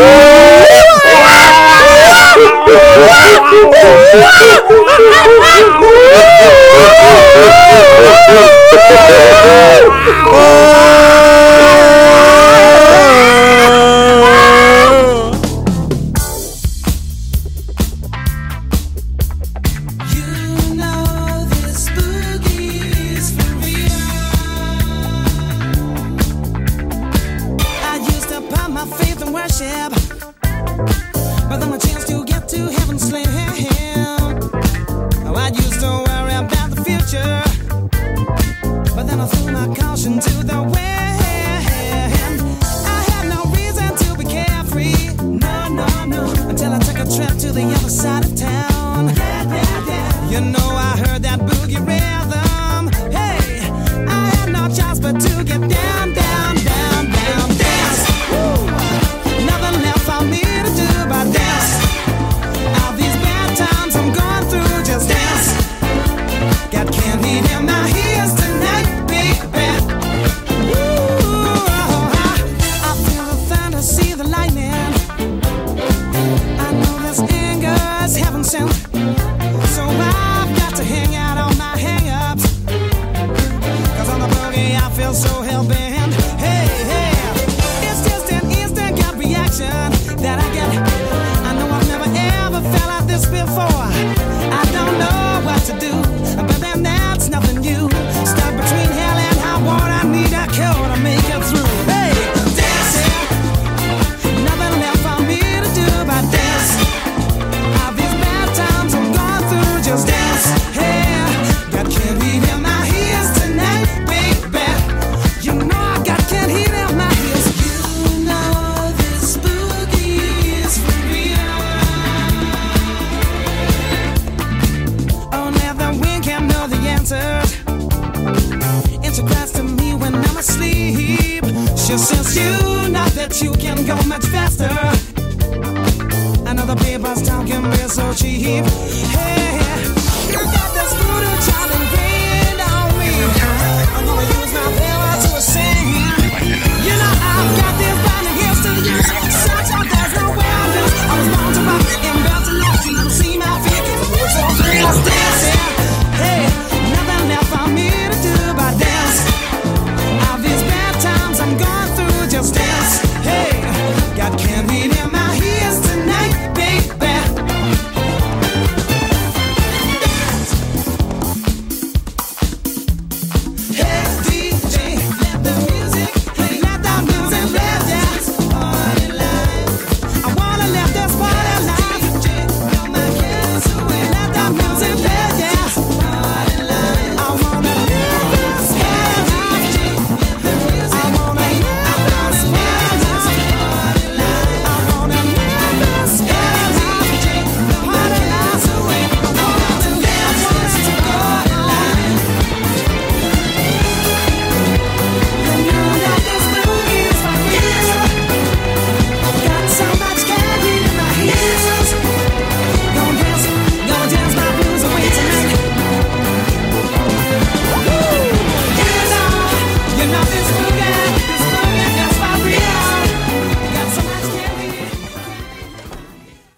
Vous 0.00 0.29
la 2.70 3.40
You 50.30 50.40
know 50.40 50.70
I 50.76 50.96
heard 50.96 51.22
that 51.24 51.40
boogie 51.40 51.84
rhythm. 51.84 52.39